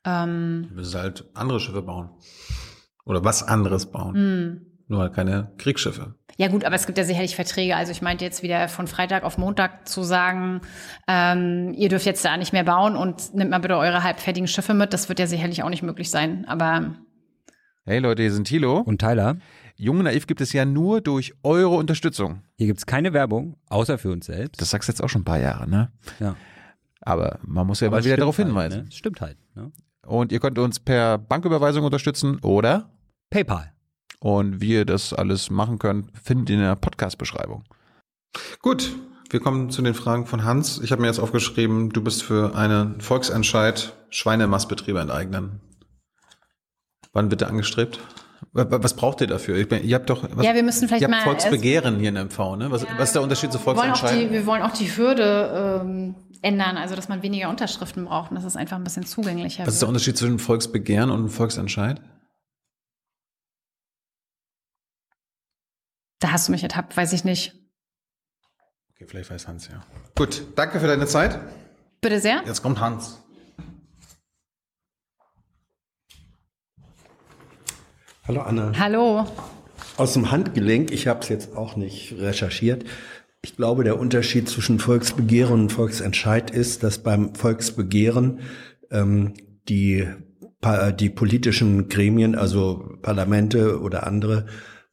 ähm, 0.03 0.65
Du 0.69 0.75
müssen 0.75 0.99
halt 0.99 1.25
andere 1.35 1.59
Schiffe 1.59 1.83
bauen. 1.83 2.09
Oder 3.05 3.23
was 3.23 3.43
anderes 3.43 3.91
bauen. 3.91 4.15
hm. 4.15 4.65
Nur 4.87 4.99
halt 5.01 5.13
keine 5.13 5.53
Kriegsschiffe. 5.57 6.15
Ja 6.37 6.47
gut, 6.47 6.65
aber 6.65 6.75
es 6.75 6.85
gibt 6.85 6.97
ja 6.97 7.03
sicherlich 7.03 7.35
Verträge. 7.35 7.75
Also 7.75 7.91
ich 7.91 8.01
meinte 8.01 8.25
jetzt 8.25 8.43
wieder 8.43 8.67
von 8.67 8.87
Freitag 8.87 9.23
auf 9.23 9.37
Montag 9.37 9.87
zu 9.87 10.03
sagen, 10.03 10.61
ähm, 11.07 11.73
ihr 11.75 11.89
dürft 11.89 12.05
jetzt 12.05 12.23
da 12.25 12.37
nicht 12.37 12.53
mehr 12.53 12.63
bauen 12.63 12.95
und 12.95 13.33
nimmt 13.35 13.51
mal 13.51 13.59
bitte 13.59 13.77
eure 13.77 14.03
halbfertigen 14.03 14.47
Schiffe 14.47 14.73
mit. 14.73 14.93
Das 14.93 15.09
wird 15.09 15.19
ja 15.19 15.27
sicherlich 15.27 15.63
auch 15.63 15.69
nicht 15.69 15.83
möglich 15.83 16.09
sein. 16.09 16.45
Aber 16.47 16.95
Hey 17.85 17.99
Leute, 17.99 18.21
hier 18.21 18.31
sind 18.31 18.47
Thilo. 18.47 18.77
Und 18.79 18.99
Tyler, 18.99 19.37
Junge 19.75 20.03
Naiv 20.03 20.27
gibt 20.27 20.41
es 20.41 20.53
ja 20.53 20.65
nur 20.65 21.01
durch 21.01 21.33
eure 21.43 21.75
Unterstützung. 21.75 22.43
hier 22.57 22.67
gibt's 22.67 22.85
keine 22.85 23.13
Werbung, 23.13 23.57
außer 23.69 23.97
für 23.97 24.11
uns 24.11 24.27
selbst. 24.27 24.61
Das 24.61 24.69
sagst 24.69 24.87
du 24.87 24.91
jetzt 24.91 25.01
auch 25.01 25.09
schon 25.09 25.21
ein 25.21 25.25
paar 25.25 25.39
Jahre, 25.39 25.67
ne? 25.67 25.91
ja. 26.19 26.35
Aber 27.01 27.39
man 27.43 27.65
muss 27.65 27.79
ja 27.79 27.87
Aber 27.87 27.95
mal 27.95 27.99
es 28.01 28.05
wieder 28.05 28.17
darauf 28.17 28.37
halt, 28.37 28.47
hinweisen. 28.47 28.81
Ne? 28.81 28.87
Es 28.89 28.95
Stimmt 28.95 29.21
halt. 29.21 29.37
Ne? 29.55 29.71
Und 30.05 30.31
ihr 30.31 30.39
könnt 30.39 30.59
uns 30.59 30.79
per 30.79 31.17
Banküberweisung 31.17 31.83
unterstützen 31.83 32.37
oder 32.43 32.91
PayPal. 33.31 33.73
Und 34.21 34.61
wie 34.61 34.73
ihr 34.73 34.85
das 34.85 35.13
alles 35.13 35.49
machen 35.49 35.79
könnt, 35.79 36.09
findet 36.23 36.49
ihr 36.49 36.55
in 36.55 36.61
der 36.61 36.75
Podcast-Beschreibung. 36.75 37.63
Gut, 38.61 38.93
wir 39.29 39.39
kommen 39.39 39.69
zu 39.71 39.81
den 39.81 39.93
Fragen 39.93 40.25
von 40.25 40.43
Hans. 40.45 40.79
Ich 40.83 40.91
habe 40.91 41.01
mir 41.01 41.07
jetzt 41.07 41.19
aufgeschrieben, 41.19 41.89
du 41.89 42.01
bist 42.03 42.23
für 42.23 42.55
einen 42.55 43.01
Volksentscheid 43.01 43.93
Schweinemastbetriebe 44.09 44.99
enteignen. 44.99 45.59
Wann 47.13 47.29
bitte 47.29 47.47
angestrebt? 47.47 47.99
Wa- 48.53 48.69
wa- 48.69 48.79
Was 48.81 48.95
braucht 48.95 49.21
ihr 49.21 49.27
dafür? 49.27 49.55
Ich 49.57 49.69
meine, 49.69 49.83
ihr 49.83 49.95
habt 49.95 50.09
doch 50.09 50.23
was, 50.35 50.45
Ja, 50.45 50.53
wir 50.53 50.63
müssen 50.63 50.87
vielleicht 50.87 51.01
ihr 51.01 51.07
habt 51.07 51.17
mal 51.17 51.23
Volksbegehren 51.23 51.97
hier 51.99 52.09
in 52.09 52.15
MV, 52.17 52.55
ne? 52.57 52.71
Was, 52.71 52.85
was 52.97 53.09
ist 53.09 53.15
der 53.15 53.21
Unterschied 53.21 53.51
zu 53.51 53.57
wir 53.59 53.63
Volksentscheid? 53.63 54.19
die, 54.21 54.31
wir 54.31 54.45
wollen 54.45 54.61
auch 54.61 54.73
die 54.73 54.95
Hürde 54.95 55.81
ähm, 55.83 56.15
ändern, 56.41 56.77
also 56.77 56.95
dass 56.95 57.07
man 57.09 57.21
weniger 57.21 57.49
Unterschriften 57.49 58.05
braucht 58.05 58.31
und 58.31 58.35
dass 58.35 58.45
es 58.45 58.55
einfach 58.55 58.77
ein 58.77 58.83
bisschen 58.83 59.05
zugänglicher 59.05 59.65
Was 59.65 59.73
ist 59.75 59.81
der 59.81 59.87
wird. 59.87 59.95
Unterschied 59.95 60.17
zwischen 60.17 60.39
Volksbegehren 60.39 61.09
und 61.11 61.29
Volksentscheid? 61.29 62.01
Da 66.21 66.31
hast 66.31 66.47
du 66.47 66.51
mich 66.51 66.61
ertappt, 66.61 66.95
weiß 66.95 67.13
ich 67.13 67.23
nicht. 67.23 67.55
Okay, 68.91 69.05
vielleicht 69.07 69.31
weiß 69.31 69.47
Hans 69.47 69.67
ja. 69.67 69.83
Gut, 70.15 70.43
danke 70.55 70.79
für 70.79 70.85
deine 70.85 71.07
Zeit. 71.07 71.39
Bitte 71.99 72.19
sehr. 72.21 72.43
Jetzt 72.45 72.61
kommt 72.61 72.79
Hans. 72.79 73.19
Hallo 78.27 78.41
Anne. 78.41 78.71
Hallo. 78.77 79.25
Aus 79.97 80.13
dem 80.13 80.29
Handgelenk, 80.29 80.91
ich 80.91 81.07
habe 81.07 81.21
es 81.21 81.29
jetzt 81.29 81.57
auch 81.57 81.75
nicht 81.75 82.13
recherchiert. 82.19 82.85
Ich 83.41 83.55
glaube, 83.55 83.83
der 83.83 83.99
Unterschied 83.99 84.47
zwischen 84.47 84.77
Volksbegehren 84.77 85.61
und 85.61 85.71
Volksentscheid 85.71 86.51
ist, 86.51 86.83
dass 86.83 86.99
beim 86.99 87.33
Volksbegehren 87.33 88.41
ähm, 88.91 89.33
die, 89.67 90.07
die 90.99 91.09
politischen 91.09 91.89
Gremien, 91.89 92.35
also 92.35 92.95
Parlamente 93.01 93.81
oder 93.81 94.05
andere, 94.05 94.45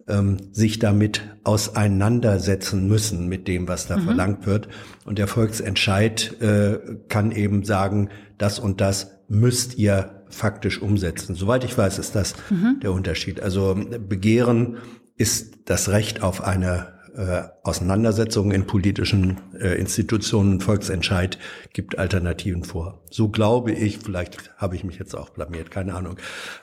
ähm, 0.09 0.39
sich 0.53 0.79
damit 0.79 1.23
auseinandersetzen 1.45 2.89
müssen 2.89 3.29
mit 3.29 3.49
dem, 3.49 3.69
was 3.69 3.87
da 3.87 3.99
verlangt 3.99 4.47
wird. 4.47 4.69
Und 5.05 5.19
der 5.19 5.29
Volksentscheid 5.29 6.41
äh, 6.41 6.79
kann 7.09 7.33
eben 7.33 7.65
sagen, 7.65 8.11
das 8.37 8.59
und 8.59 8.81
das 8.81 9.13
müsst 9.29 9.77
ihr 9.79 10.25
faktisch 10.31 10.81
umsetzen. 10.81 11.35
Soweit 11.35 11.65
ich 11.65 11.77
weiß, 11.77 11.99
ist 11.99 12.15
das 12.15 12.35
der 12.83 12.93
Unterschied. 12.93 13.41
Also 13.41 13.75
Begehren 13.75 14.77
ist 15.17 15.59
das 15.67 15.89
Recht 15.89 16.23
auf 16.23 16.43
eine 16.45 16.99
äh, 17.19 17.43
Auseinandersetzung 17.65 18.53
in 18.53 18.67
politischen 18.67 19.39
äh, 19.59 19.75
Institutionen. 19.79 20.61
Volksentscheid 20.61 21.39
gibt 21.73 21.99
Alternativen 21.99 22.63
vor. 22.63 23.03
So 23.11 23.29
glaube 23.29 23.73
ich, 23.73 23.99
vielleicht 23.99 24.57
habe 24.57 24.77
ich 24.77 24.85
mich 24.85 24.99
jetzt 24.99 25.17
auch 25.17 25.31
blamiert, 25.31 25.71
keine 25.71 25.95
Ahnung. 25.95 26.17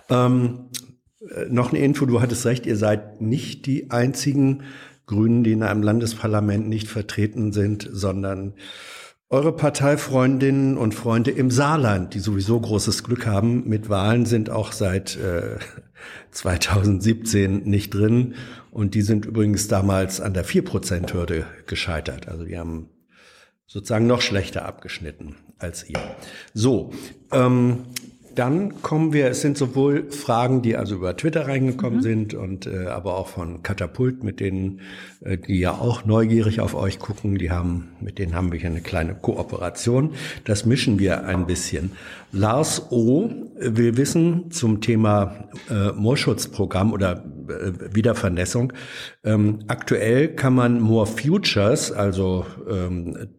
Ähm, 0.10 0.70
äh, 0.74 0.95
noch 1.50 1.72
eine 1.72 1.80
Info, 1.80 2.06
du 2.06 2.22
hattest 2.22 2.46
recht, 2.46 2.66
ihr 2.66 2.78
seid 2.78 3.22
nicht 3.22 3.66
die 3.66 3.92
einzigen 3.92 4.64
Grünen, 5.06 5.44
die 5.44 5.52
in 5.52 5.64
einem 5.64 5.84
Landesparlament 5.84 6.68
nicht 6.68 6.88
vertreten 6.88 7.52
sind, 7.52 7.88
sondern 7.92 8.54
eure 9.30 9.56
Parteifreundinnen 9.56 10.78
und 10.78 10.94
Freunde 10.94 11.32
im 11.32 11.50
Saarland, 11.50 12.14
die 12.14 12.20
sowieso 12.20 12.60
großes 12.60 13.04
Glück 13.04 13.26
haben 13.26 13.68
mit 13.68 13.90
Wahlen, 13.90 14.26
sind 14.26 14.50
auch 14.50 14.72
seit 14.72 15.18
äh, 15.18 15.58
2017 16.32 17.64
nicht 17.64 17.94
drin. 17.94 18.36
Und 18.72 18.94
die 18.94 19.02
sind 19.02 19.26
übrigens 19.26 19.68
damals 19.68 20.22
an 20.22 20.34
der 20.34 20.46
4%-Hürde 20.46 21.46
gescheitert. 21.66 22.28
Also 22.28 22.46
die 22.46 22.58
haben 22.58 22.90
sozusagen 23.66 24.06
noch 24.06 24.22
schlechter 24.22 24.66
abgeschnitten 24.66 25.36
als 25.58 25.90
ihr. 25.90 26.00
So, 26.54 26.92
ähm, 27.32 27.86
dann 28.36 28.82
kommen 28.82 29.14
wir, 29.14 29.28
es 29.28 29.42
sind 29.42 29.58
sowohl 29.58 30.12
Fragen, 30.12 30.62
die 30.62 30.76
also 30.76 30.96
über 30.96 31.16
Twitter 31.16 31.48
reingekommen 31.48 32.02
sind 32.02 32.34
und 32.34 32.68
äh, 32.68 32.88
aber 32.88 33.16
auch 33.16 33.28
von 33.28 33.64
Katapult, 33.64 34.24
mit 34.24 34.40
denen, 34.40 34.82
äh, 35.22 35.38
die 35.38 35.60
ja 35.60 35.72
auch 35.72 36.06
neugierig 36.06 36.60
auf 36.60 36.76
euch 36.76 37.00
gucken, 37.00 37.38
die 37.38 37.52
haben, 37.52 37.90
mit 38.02 38.20
denen 38.20 38.36
haben 38.36 38.52
wir 38.52 38.60
hier 38.60 38.70
eine 38.70 38.82
kleine 38.82 39.16
Kooperation. 39.16 40.12
Das 40.44 40.66
mischen 40.66 41.00
wir 41.00 41.26
ein 41.26 41.48
bisschen. 41.48 41.92
Lars 42.32 42.92
O. 42.92 43.30
will 43.58 43.96
wissen 43.98 44.52
zum 44.52 44.82
Thema 44.82 45.50
äh, 45.70 45.92
Moorschutzprogramm 45.94 46.92
oder 46.92 47.24
äh, 47.48 47.96
Wiedervernässung. 47.96 48.74
Ähm, 49.24 49.60
aktuell 49.68 50.30
kann 50.36 50.54
man 50.54 50.82
More 50.82 51.08
Futures, 51.08 51.92
also 51.92 52.46
ähm, 52.70 53.30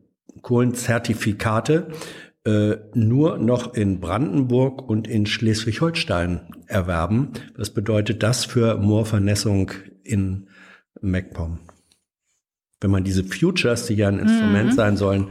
Kohlenzertifikate, 0.43 1.89
äh, 2.47 2.79
nur 2.95 3.39
noch 3.39 3.75
in 3.75 3.99
Brandenburg 3.99 4.89
und 4.89 5.09
in 5.09 5.27
Schleswig-Holstein 5.27 6.43
erwerben. 6.67 7.33
Was 7.57 7.71
bedeutet 7.71 8.23
das 8.23 8.45
für 8.45 8.79
Moorvernässung 8.79 9.73
in 10.05 10.49
MacPom? 11.01 11.59
Wenn 12.81 12.91
man 12.91 13.03
diese 13.03 13.25
Futures, 13.25 13.87
die 13.87 13.95
ja 13.95 14.09
ein 14.09 14.21
Instrument 14.21 14.75
sein 14.75 14.97
sollen, 14.97 15.29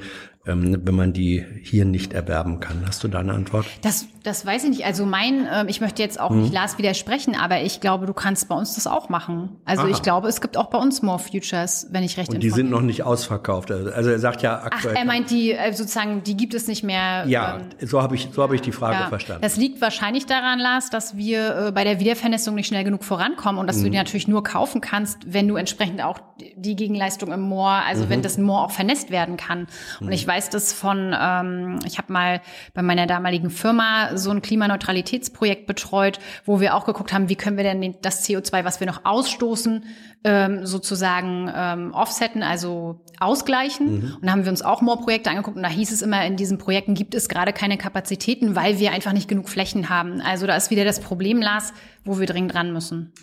ähm, 0.47 0.81
wenn 0.83 0.95
man 0.95 1.13
die 1.13 1.43
hier 1.63 1.85
nicht 1.85 2.13
erwerben 2.13 2.59
kann. 2.59 2.83
Hast 2.87 3.03
du 3.03 3.07
da 3.07 3.19
eine 3.19 3.33
Antwort? 3.33 3.65
Das, 3.81 4.05
das 4.23 4.45
weiß 4.45 4.63
ich 4.65 4.69
nicht. 4.69 4.85
Also 4.85 5.05
mein, 5.05 5.47
ähm, 5.51 5.67
ich 5.67 5.81
möchte 5.81 6.01
jetzt 6.03 6.19
auch 6.19 6.29
Mhm. 6.29 6.41
nicht 6.43 6.53
Lars 6.53 6.77
widersprechen, 6.77 7.35
aber 7.35 7.61
ich 7.61 7.81
glaube, 7.81 8.05
du 8.05 8.13
kannst 8.13 8.47
bei 8.47 8.55
uns 8.55 8.75
das 8.75 8.85
auch 8.87 9.09
machen. 9.09 9.49
Also 9.65 9.83
Aha. 9.83 9.89
ich 9.91 10.01
glaube, 10.01 10.27
es 10.27 10.41
gibt 10.41 10.57
auch 10.57 10.67
bei 10.69 10.77
uns 10.77 11.01
More 11.01 11.19
Futures, 11.19 11.87
wenn 11.91 12.03
ich 12.03 12.17
recht 12.17 12.29
Und 12.33 12.41
die 12.43 12.49
sind 12.49 12.69
noch 12.69 12.81
nicht 12.81 13.03
ausverkauft. 13.03 13.71
Also 13.71 13.89
also 13.91 14.09
er 14.09 14.19
sagt 14.19 14.41
ja 14.41 14.59
Ach, 14.61 14.65
aktuell. 14.67 14.95
er 14.95 15.05
meint 15.05 15.31
die 15.31 15.51
äh, 15.53 15.73
sozusagen, 15.73 16.23
die 16.23 16.35
gibt 16.37 16.53
es 16.53 16.67
nicht 16.67 16.83
mehr. 16.83 17.25
ja, 17.27 17.57
ähm, 17.57 17.87
so 17.87 18.01
habe 18.01 18.15
ich, 18.15 18.29
so 18.31 18.43
habe 18.43 18.53
ich 18.55 18.61
die 18.61 18.71
Frage 18.71 18.97
ja. 18.99 19.07
verstanden. 19.07 19.41
Das 19.41 19.57
liegt 19.57 19.81
wahrscheinlich 19.81 20.25
daran, 20.25 20.59
Lars, 20.59 20.89
dass 20.89 21.17
wir 21.17 21.67
äh, 21.67 21.71
bei 21.71 21.83
der 21.83 21.99
Wiedervernässung 21.99 22.53
nicht 22.55 22.67
schnell 22.67 22.83
genug 22.83 23.03
vorankommen 23.03 23.59
und 23.59 23.67
dass 23.67 23.77
Mhm. 23.77 23.83
du 23.85 23.89
die 23.91 23.97
natürlich 23.97 24.27
nur 24.27 24.43
kaufen 24.43 24.81
kannst, 24.81 25.19
wenn 25.33 25.47
du 25.47 25.55
entsprechend 25.55 26.03
auch 26.03 26.19
die 26.57 26.75
Gegenleistung 26.75 27.31
im 27.31 27.41
Moor, 27.41 27.69
also 27.87 28.05
Mhm. 28.05 28.09
wenn 28.09 28.21
das 28.21 28.37
Moor 28.37 28.63
auch 28.65 28.71
vernässt 28.71 29.09
werden 29.09 29.37
kann. 29.37 29.67
Und 30.01 30.11
ich 30.11 30.27
weiß 30.27 30.34
das 30.53 30.73
von, 30.73 31.15
ähm, 31.19 31.79
ich 31.85 31.97
habe 31.97 32.11
mal 32.13 32.41
bei 32.73 32.81
meiner 32.81 33.07
damaligen 33.07 33.49
Firma 33.49 34.15
so 34.17 34.29
ein 34.31 34.41
Klimaneutralitätsprojekt 34.41 35.67
betreut, 35.67 36.19
wo 36.45 36.59
wir 36.59 36.75
auch 36.75 36.85
geguckt 36.85 37.13
haben, 37.13 37.29
wie 37.29 37.35
können 37.35 37.57
wir 37.57 37.63
denn 37.63 37.81
den- 37.81 37.95
das 38.01 38.23
CO2, 38.23 38.63
was 38.65 38.79
wir 38.79 38.87
noch 38.87 39.01
ausstoßen, 39.05 39.83
ähm, 40.23 40.65
sozusagen 40.65 41.51
ähm, 41.55 41.91
offsetten, 41.93 42.43
also 42.43 43.01
ausgleichen. 43.19 44.15
Und 44.15 44.25
da 44.25 44.31
haben 44.31 44.43
wir 44.43 44.51
uns 44.51 44.61
auch 44.61 44.81
Moor-Projekte 44.81 45.29
angeguckt 45.29 45.57
und 45.57 45.63
da 45.63 45.69
hieß 45.69 45.91
es 45.91 46.01
immer, 46.01 46.25
in 46.25 46.35
diesen 46.35 46.57
Projekten 46.57 46.93
gibt 46.95 47.15
es 47.15 47.29
gerade 47.29 47.53
keine 47.53 47.77
Kapazitäten, 47.77 48.55
weil 48.55 48.79
wir 48.79 48.91
einfach 48.91 49.13
nicht 49.13 49.27
genug 49.27 49.49
Flächen 49.49 49.89
haben. 49.89 50.21
Also 50.21 50.47
da 50.47 50.55
ist 50.55 50.71
wieder 50.71 50.83
das 50.85 50.99
Problem, 50.99 51.41
Lars, 51.41 51.73
wo 52.03 52.19
wir 52.19 52.25
dringend 52.27 52.55
ran 52.55 52.73
müssen. 52.73 53.13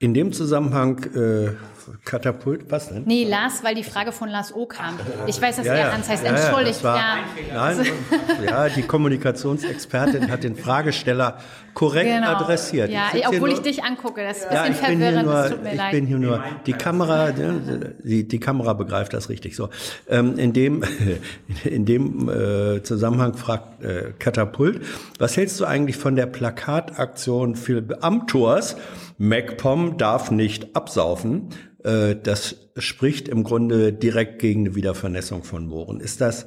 In 0.00 0.14
dem 0.14 0.32
Zusammenhang 0.32 1.02
äh, 1.14 1.50
Katapult, 2.04 2.70
was 2.70 2.88
denn? 2.88 3.04
Nee, 3.06 3.24
Lars, 3.28 3.62
weil 3.64 3.74
die 3.74 3.84
Frage 3.84 4.12
von 4.12 4.28
Lars 4.28 4.54
O 4.54 4.66
kam. 4.66 4.98
Ich 5.26 5.40
weiß, 5.40 5.56
dass 5.56 5.66
Ja, 5.66 5.74
er 5.74 5.86
ja. 5.86 5.92
Hans 5.92 6.08
heißt. 6.08 6.24
Ja, 6.24 6.32
ja, 6.32 6.36
Entschuldigt, 6.38 6.76
das 6.76 6.84
war- 6.84 6.96
ja. 6.96 7.16
Nein, 7.54 7.86
ja, 8.46 8.68
die 8.68 8.82
Kommunikationsexpertin 8.82 10.30
hat 10.30 10.44
den 10.44 10.56
Fragesteller 10.56 11.38
korrekt 11.78 12.10
Genau. 12.10 12.26
adressiert. 12.32 12.90
Ja, 12.90 13.12
hier 13.12 13.22
obwohl 13.28 13.50
nur- 13.50 13.58
ich 13.58 13.60
dich 13.60 13.84
angucke. 13.84 14.20
Das 14.22 14.38
ist 14.38 14.46
ein 14.46 14.54
Ja, 14.54 14.62
bisschen 14.66 14.74
ich 14.74 14.98
verwirrend. 14.98 15.26
nur, 15.26 15.44
Es 15.44 15.50
tut 15.52 15.62
mir 15.62 15.70
ich 15.72 15.76
leid. 15.78 15.90
bin 15.92 16.06
hier 16.06 16.18
nur, 16.18 16.42
die 16.66 16.72
Kamera, 16.72 17.30
ne, 17.30 17.94
die, 18.02 18.26
die 18.26 18.40
Kamera 18.40 18.72
begreift 18.72 19.14
das 19.14 19.28
richtig 19.28 19.54
so. 19.54 19.68
Ähm, 20.08 20.36
in 20.38 20.52
dem, 20.52 20.82
in 21.64 21.84
dem 21.84 22.28
äh, 22.28 22.82
Zusammenhang 22.82 23.34
fragt 23.34 23.84
äh, 23.84 24.12
Katapult, 24.18 24.80
was 25.20 25.36
hältst 25.36 25.60
du 25.60 25.66
eigentlich 25.66 25.96
von 25.96 26.16
der 26.16 26.26
Plakataktion 26.26 27.54
Philipp 27.54 27.98
Amthors? 28.00 28.76
MacPom 29.18 29.98
darf 29.98 30.30
nicht 30.30 30.74
absaufen. 30.74 31.48
Äh, 31.84 32.16
das 32.20 32.56
spricht 32.76 33.28
im 33.28 33.44
Grunde 33.44 33.92
direkt 33.92 34.40
gegen 34.40 34.66
eine 34.66 34.74
Wiedervernässung 34.74 35.44
von 35.44 35.66
Mooren. 35.66 36.00
Ist 36.00 36.20
das, 36.20 36.46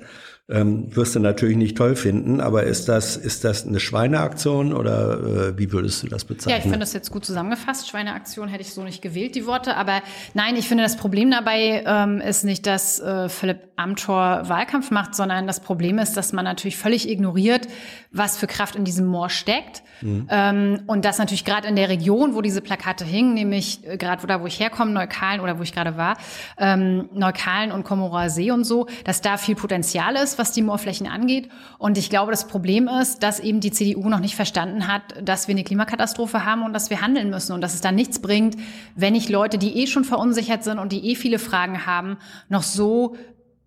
ähm, 0.52 0.96
wirst 0.96 1.16
du 1.16 1.20
natürlich 1.20 1.58
nicht 1.58 1.78
toll 1.78 1.96
finden, 1.96 2.42
aber 2.42 2.64
ist 2.64 2.90
das, 2.90 3.18
ist 3.18 3.44
das 3.44 3.66
eine 3.66 3.80
Schweineaktion 3.80 4.74
oder 4.74 5.20
äh, 5.20 5.58
wie 5.58 5.72
würdest 5.72 6.04
du 6.04 6.08
das 6.08 6.26
bezeichnen? 6.26 6.52
Ja, 6.52 6.58
ich 6.58 6.64
finde 6.64 6.80
das 6.80 6.94
jetzt 6.94 7.12
gut 7.12 7.26
zusammengefasst. 7.26 7.90
Schweineaktion 7.90 8.48
hätte 8.48 8.62
ich 8.62 8.74
so 8.74 8.84
nicht 8.84 9.02
gewählt, 9.02 9.36
die 9.36 9.46
Worte. 9.46 9.76
Aber 9.76 10.02
nein, 10.34 10.56
ich 10.56 10.68
finde, 10.68 10.84
das 10.84 10.98
Problem 10.98 11.32
dabei 11.32 11.84
ähm, 11.86 12.22
ist 12.22 12.44
nicht, 12.44 12.68
dass 12.68 13.00
äh, 13.00 13.30
Philipp 13.30 13.60
Amthor 13.76 14.48
Wahlkampf 14.48 14.92
macht, 14.92 15.16
sondern 15.16 15.48
das 15.48 15.60
Problem 15.60 15.98
ist, 16.00 16.16
dass 16.16 16.34
man 16.34 16.46
natürlich 16.46 16.78
völlig 16.78 17.10
ignoriert, 17.10 17.68
was 18.12 18.38
für 18.38 18.48
Kraft 18.48 18.76
in 18.76 18.86
diesem 18.86 19.08
Moor 19.08 19.30
steckt. 19.30 19.84
Ähm, 20.04 20.82
und 20.88 21.06
das 21.06 21.18
natürlich 21.20 21.46
gerade 21.46 21.68
in 21.68 21.76
der 21.76 21.90
Region, 21.90 22.34
wo 22.34 22.42
diese 22.42 22.62
Plakate 22.62 23.06
hingen, 23.06 23.34
nämlich 23.34 23.88
äh, 23.88 23.98
gerade 23.98 24.26
da, 24.26 24.42
wo 24.42 24.48
ich 24.48 24.60
herkomme, 24.60 24.92
Neukalen 24.92 25.42
oder 25.42 25.60
wo 25.60 25.64
ich 25.64 25.74
gerade 25.74 25.98
war, 25.98 26.18
ähm, 26.58 27.10
Neukalen 27.14 27.72
und 27.72 27.84
Komorer 27.84 28.30
See 28.30 28.52
und 28.52 28.64
so, 28.64 28.88
dass 29.04 29.22
da 29.22 29.38
viel 29.38 29.56
Potenzial 29.56 30.16
ist, 30.16 30.38
was 30.42 30.52
die 30.52 30.62
Moorflächen 30.62 31.08
angeht. 31.08 31.50
Und 31.78 31.98
ich 31.98 32.10
glaube, 32.10 32.32
das 32.32 32.48
Problem 32.48 32.90
ist, 32.90 33.24
dass 33.24 33.40
eben 33.40 33.60
die 33.60 33.72
CDU 33.72 34.10
noch 34.10 34.20
nicht 34.20 34.36
verstanden 34.36 34.88
hat, 34.88 35.04
dass 35.24 35.48
wir 35.48 35.54
eine 35.54 35.64
Klimakatastrophe 35.64 36.44
haben 36.44 36.64
und 36.64 36.74
dass 36.74 36.90
wir 36.90 37.02
handeln 37.02 37.30
müssen 37.30 37.54
und 37.54 37.62
dass 37.62 37.76
es 37.76 37.82
da 37.82 37.92
nichts 37.92 38.20
bringt, 38.20 38.58
wenn 38.96 39.16
ich 39.16 39.30
Leute, 39.30 39.58
die 39.58 39.78
eh 39.78 39.88
schon 39.88 40.04
verunsichert 40.04 40.64
sind 40.64 40.80
und 40.80 40.92
die 40.92 41.12
eh 41.12 41.16
viele 41.16 41.40
Fragen 41.40 41.86
haben, 41.86 42.18
noch 42.50 42.64
so 42.64 43.16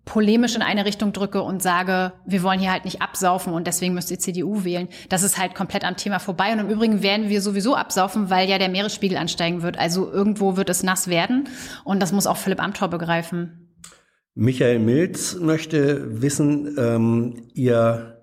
polemisch 0.03 0.55
in 0.55 0.61
eine 0.61 0.85
Richtung 0.85 1.13
drücke 1.13 1.41
und 1.41 1.63
sage, 1.63 2.13
wir 2.25 2.43
wollen 2.43 2.59
hier 2.59 2.71
halt 2.71 2.85
nicht 2.85 3.01
absaufen 3.01 3.53
und 3.53 3.65
deswegen 3.67 3.95
müsst 3.95 4.11
ihr 4.11 4.19
CDU 4.19 4.63
wählen. 4.63 4.87
Das 5.09 5.23
ist 5.23 5.37
halt 5.37 5.55
komplett 5.55 5.83
am 5.83 5.97
Thema 5.97 6.19
vorbei. 6.19 6.53
Und 6.53 6.59
im 6.59 6.69
Übrigen 6.69 7.01
werden 7.01 7.29
wir 7.29 7.41
sowieso 7.41 7.75
absaufen, 7.75 8.29
weil 8.29 8.47
ja 8.47 8.59
der 8.59 8.69
Meeresspiegel 8.69 9.17
ansteigen 9.17 9.63
wird. 9.63 9.79
Also 9.79 10.11
irgendwo 10.11 10.57
wird 10.57 10.69
es 10.69 10.83
nass 10.83 11.07
werden. 11.07 11.49
Und 11.83 12.01
das 12.01 12.11
muss 12.11 12.27
auch 12.27 12.37
Philipp 12.37 12.61
Amthor 12.61 12.87
begreifen. 12.87 13.64
Michael 14.37 14.79
Milz 14.79 15.37
möchte 15.39 16.21
wissen, 16.21 16.75
ähm, 16.77 17.43
ihr 17.53 18.17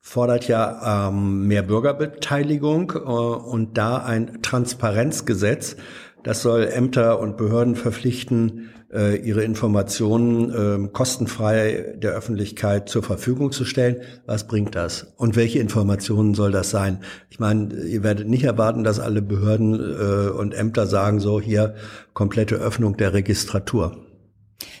fordert 0.00 0.46
ja 0.46 1.08
ähm, 1.08 1.48
mehr 1.48 1.62
Bürgerbeteiligung 1.64 2.92
äh, 2.92 2.98
und 3.00 3.76
da 3.76 3.96
ein 3.96 4.42
Transparenzgesetz. 4.42 5.76
Das 6.22 6.42
soll 6.42 6.68
Ämter 6.68 7.18
und 7.18 7.36
Behörden 7.36 7.74
verpflichten, 7.74 8.70
äh, 8.92 9.16
ihre 9.16 9.42
Informationen 9.42 10.86
äh, 10.86 10.88
kostenfrei 10.92 11.96
der 11.98 12.12
Öffentlichkeit 12.12 12.88
zur 12.88 13.02
Verfügung 13.02 13.50
zu 13.50 13.64
stellen. 13.64 13.96
Was 14.24 14.46
bringt 14.46 14.76
das? 14.76 15.14
Und 15.16 15.34
welche 15.34 15.58
Informationen 15.58 16.34
soll 16.34 16.52
das 16.52 16.70
sein? 16.70 17.00
Ich 17.28 17.40
meine, 17.40 17.74
ihr 17.74 18.04
werdet 18.04 18.28
nicht 18.28 18.44
erwarten, 18.44 18.84
dass 18.84 19.00
alle 19.00 19.20
Behörden 19.20 19.74
äh, 19.74 20.30
und 20.30 20.54
Ämter 20.54 20.86
sagen, 20.86 21.18
so 21.18 21.40
hier 21.40 21.74
komplette 22.12 22.54
Öffnung 22.54 22.96
der 22.96 23.14
Registratur. 23.14 24.05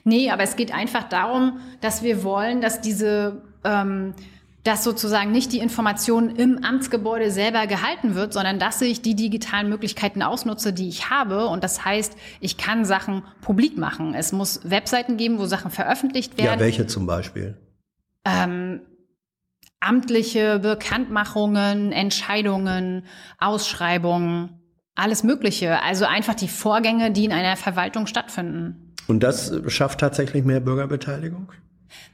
Nee, 0.04 0.30
aber 0.30 0.42
es 0.42 0.56
geht 0.56 0.72
einfach 0.72 1.04
darum, 1.04 1.58
dass 1.80 2.02
wir 2.02 2.22
wollen, 2.24 2.60
dass 2.60 2.80
diese, 2.80 3.42
ähm, 3.64 4.14
dass 4.64 4.82
sozusagen 4.84 5.30
nicht 5.32 5.52
die 5.52 5.58
Information 5.58 6.34
im 6.34 6.64
Amtsgebäude 6.64 7.30
selber 7.30 7.66
gehalten 7.66 8.14
wird, 8.14 8.32
sondern 8.32 8.58
dass 8.58 8.80
ich 8.82 9.02
die 9.02 9.14
digitalen 9.14 9.68
Möglichkeiten 9.68 10.22
ausnutze, 10.22 10.72
die 10.72 10.88
ich 10.88 11.10
habe. 11.10 11.46
Und 11.46 11.62
das 11.62 11.84
heißt, 11.84 12.16
ich 12.40 12.56
kann 12.56 12.84
Sachen 12.84 13.22
publik 13.42 13.76
machen. 13.78 14.14
Es 14.14 14.32
muss 14.32 14.60
Webseiten 14.68 15.16
geben, 15.18 15.38
wo 15.38 15.46
Sachen 15.46 15.70
veröffentlicht 15.70 16.38
Ja, 16.38 16.46
werden. 16.46 16.60
welche 16.60 16.86
zum 16.86 17.06
Beispiel? 17.06 17.56
ähm, 18.24 18.80
amtliche 19.78 20.58
Bekanntmachungen, 20.58 21.92
Entscheidungen, 21.92 23.04
Ausschreibungen, 23.38 24.60
alles 24.94 25.22
Mögliche. 25.22 25.82
Also 25.82 26.06
einfach 26.06 26.34
die 26.34 26.48
Vorgänge, 26.48 27.12
die 27.12 27.24
in 27.24 27.32
einer 27.32 27.56
Verwaltung 27.56 28.06
stattfinden. 28.06 28.85
Und 29.06 29.22
das 29.22 29.52
schafft 29.68 30.00
tatsächlich 30.00 30.44
mehr 30.44 30.60
Bürgerbeteiligung? 30.60 31.52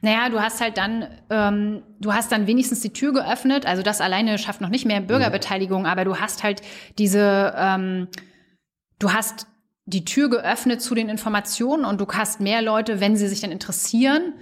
Naja, 0.01 0.29
du 0.29 0.41
hast 0.41 0.61
halt 0.61 0.77
dann, 0.77 1.07
ähm, 1.31 1.83
du 2.01 2.13
hast 2.13 2.33
dann 2.33 2.47
wenigstens 2.47 2.81
die 2.81 2.93
Tür 2.93 3.13
geöffnet. 3.13 3.67
Also 3.67 3.83
das 3.83 4.01
alleine 4.01 4.39
schafft 4.39 4.61
noch 4.61 4.69
nicht 4.69 4.85
mehr 4.85 5.01
Bürgerbeteiligung, 5.01 5.87
aber 5.87 6.05
du 6.05 6.17
hast 6.17 6.43
halt 6.43 6.63
diese, 6.99 7.55
ähm, 7.57 8.09
du 8.99 9.13
hast 9.13 9.47
die 9.87 10.05
Tür 10.05 10.31
geöffnet 10.31 10.81
zu 10.81 10.95
den 10.95 11.09
Informationen 11.09 11.85
und 11.85 12.01
du 12.01 12.07
hast 12.09 12.41
mehr 12.41 12.63
Leute, 12.63 13.01
wenn 13.01 13.17
sie 13.17 13.29
sich 13.29 13.41
dann 13.41 13.51
interessieren, 13.51 14.35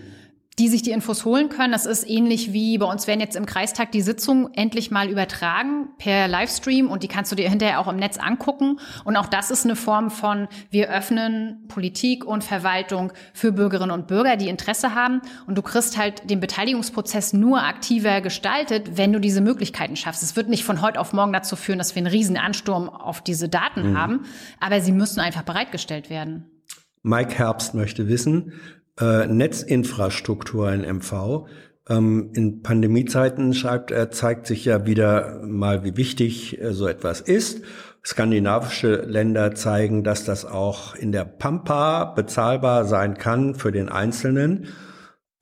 die 0.60 0.68
sich 0.68 0.82
die 0.82 0.90
Infos 0.90 1.24
holen 1.24 1.48
können. 1.48 1.72
Das 1.72 1.86
ist 1.86 2.08
ähnlich 2.08 2.52
wie 2.52 2.76
bei 2.76 2.84
uns 2.84 3.06
werden 3.06 3.20
jetzt 3.20 3.34
im 3.34 3.46
Kreistag 3.46 3.92
die 3.92 4.02
Sitzungen 4.02 4.52
endlich 4.52 4.90
mal 4.90 5.08
übertragen 5.08 5.88
per 5.96 6.28
Livestream 6.28 6.90
und 6.90 7.02
die 7.02 7.08
kannst 7.08 7.32
du 7.32 7.36
dir 7.36 7.48
hinterher 7.48 7.80
auch 7.80 7.88
im 7.88 7.96
Netz 7.96 8.18
angucken. 8.18 8.78
Und 9.04 9.16
auch 9.16 9.26
das 9.26 9.50
ist 9.50 9.64
eine 9.64 9.74
Form 9.74 10.10
von, 10.10 10.48
wir 10.70 10.90
öffnen 10.90 11.64
Politik 11.68 12.26
und 12.26 12.44
Verwaltung 12.44 13.10
für 13.32 13.52
Bürgerinnen 13.52 13.90
und 13.90 14.06
Bürger, 14.06 14.36
die 14.36 14.50
Interesse 14.50 14.94
haben. 14.94 15.22
Und 15.46 15.56
du 15.56 15.62
kriegst 15.62 15.96
halt 15.96 16.28
den 16.28 16.40
Beteiligungsprozess 16.40 17.32
nur 17.32 17.62
aktiver 17.62 18.20
gestaltet, 18.20 18.98
wenn 18.98 19.14
du 19.14 19.18
diese 19.18 19.40
Möglichkeiten 19.40 19.96
schaffst. 19.96 20.22
Es 20.22 20.36
wird 20.36 20.50
nicht 20.50 20.64
von 20.64 20.82
heute 20.82 21.00
auf 21.00 21.14
morgen 21.14 21.32
dazu 21.32 21.56
führen, 21.56 21.78
dass 21.78 21.94
wir 21.94 22.00
einen 22.00 22.12
riesen 22.12 22.36
Ansturm 22.36 22.90
auf 22.90 23.22
diese 23.22 23.48
Daten 23.48 23.96
haben, 23.96 24.26
aber 24.60 24.82
sie 24.82 24.92
müssen 24.92 25.20
einfach 25.20 25.42
bereitgestellt 25.42 26.10
werden. 26.10 26.44
Mike 27.02 27.38
Herbst 27.38 27.74
möchte 27.74 28.08
wissen, 28.08 28.52
äh, 28.98 29.26
Netzinfrastruktur 29.26 30.72
in 30.72 30.96
MV. 30.98 31.46
Ähm, 31.88 32.30
in 32.34 32.62
Pandemiezeiten, 32.62 33.52
schreibt 33.54 33.90
er, 33.90 34.10
zeigt 34.10 34.46
sich 34.46 34.64
ja 34.64 34.86
wieder 34.86 35.40
mal, 35.44 35.84
wie 35.84 35.96
wichtig 35.96 36.60
äh, 36.60 36.72
so 36.72 36.86
etwas 36.86 37.20
ist. 37.20 37.62
Skandinavische 38.04 39.02
Länder 39.02 39.54
zeigen, 39.54 40.04
dass 40.04 40.24
das 40.24 40.46
auch 40.46 40.94
in 40.94 41.12
der 41.12 41.24
Pampa 41.24 42.06
bezahlbar 42.06 42.86
sein 42.86 43.18
kann 43.18 43.54
für 43.54 43.72
den 43.72 43.90
Einzelnen. 43.90 44.68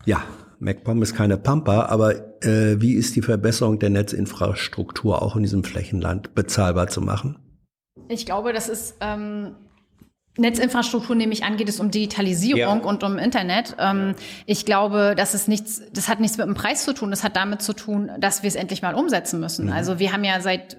Ja, 0.04 0.22
MacPom 0.58 1.02
ist 1.02 1.14
keine 1.14 1.36
Pampa, 1.36 1.86
aber 1.86 2.42
äh, 2.44 2.80
wie 2.80 2.94
ist 2.94 3.14
die 3.14 3.22
Verbesserung 3.22 3.78
der 3.78 3.90
Netzinfrastruktur 3.90 5.22
auch 5.22 5.36
in 5.36 5.42
diesem 5.42 5.62
Flächenland 5.62 6.34
bezahlbar 6.34 6.88
zu 6.88 7.00
machen? 7.00 7.38
Ich 8.08 8.26
glaube, 8.26 8.52
das 8.52 8.68
ist 8.68 8.96
ähm, 9.00 9.54
Netzinfrastruktur, 10.38 11.14
nehme 11.16 11.32
ich 11.32 11.44
an, 11.44 11.56
geht 11.56 11.68
es 11.68 11.80
um 11.80 11.90
Digitalisierung 11.90 12.58
Ja. 12.60 12.72
und 12.88 13.02
um 13.02 13.18
Internet. 13.18 13.76
Ähm, 13.78 14.14
ich 14.46 14.64
glaube, 14.64 15.14
das 15.16 15.34
ist 15.34 15.48
nichts, 15.48 15.82
das 15.92 16.08
hat 16.08 16.20
nichts 16.20 16.38
mit 16.38 16.46
dem 16.46 16.54
Preis 16.54 16.84
zu 16.84 16.92
tun. 16.94 17.10
Das 17.10 17.24
hat 17.24 17.36
damit 17.36 17.62
zu 17.62 17.72
tun, 17.72 18.10
dass 18.18 18.42
wir 18.42 18.48
es 18.48 18.54
endlich 18.54 18.82
mal 18.82 18.94
umsetzen 18.94 19.40
müssen. 19.40 19.70
Also 19.72 19.98
wir 19.98 20.12
haben 20.12 20.24
ja 20.24 20.40
seit 20.40 20.76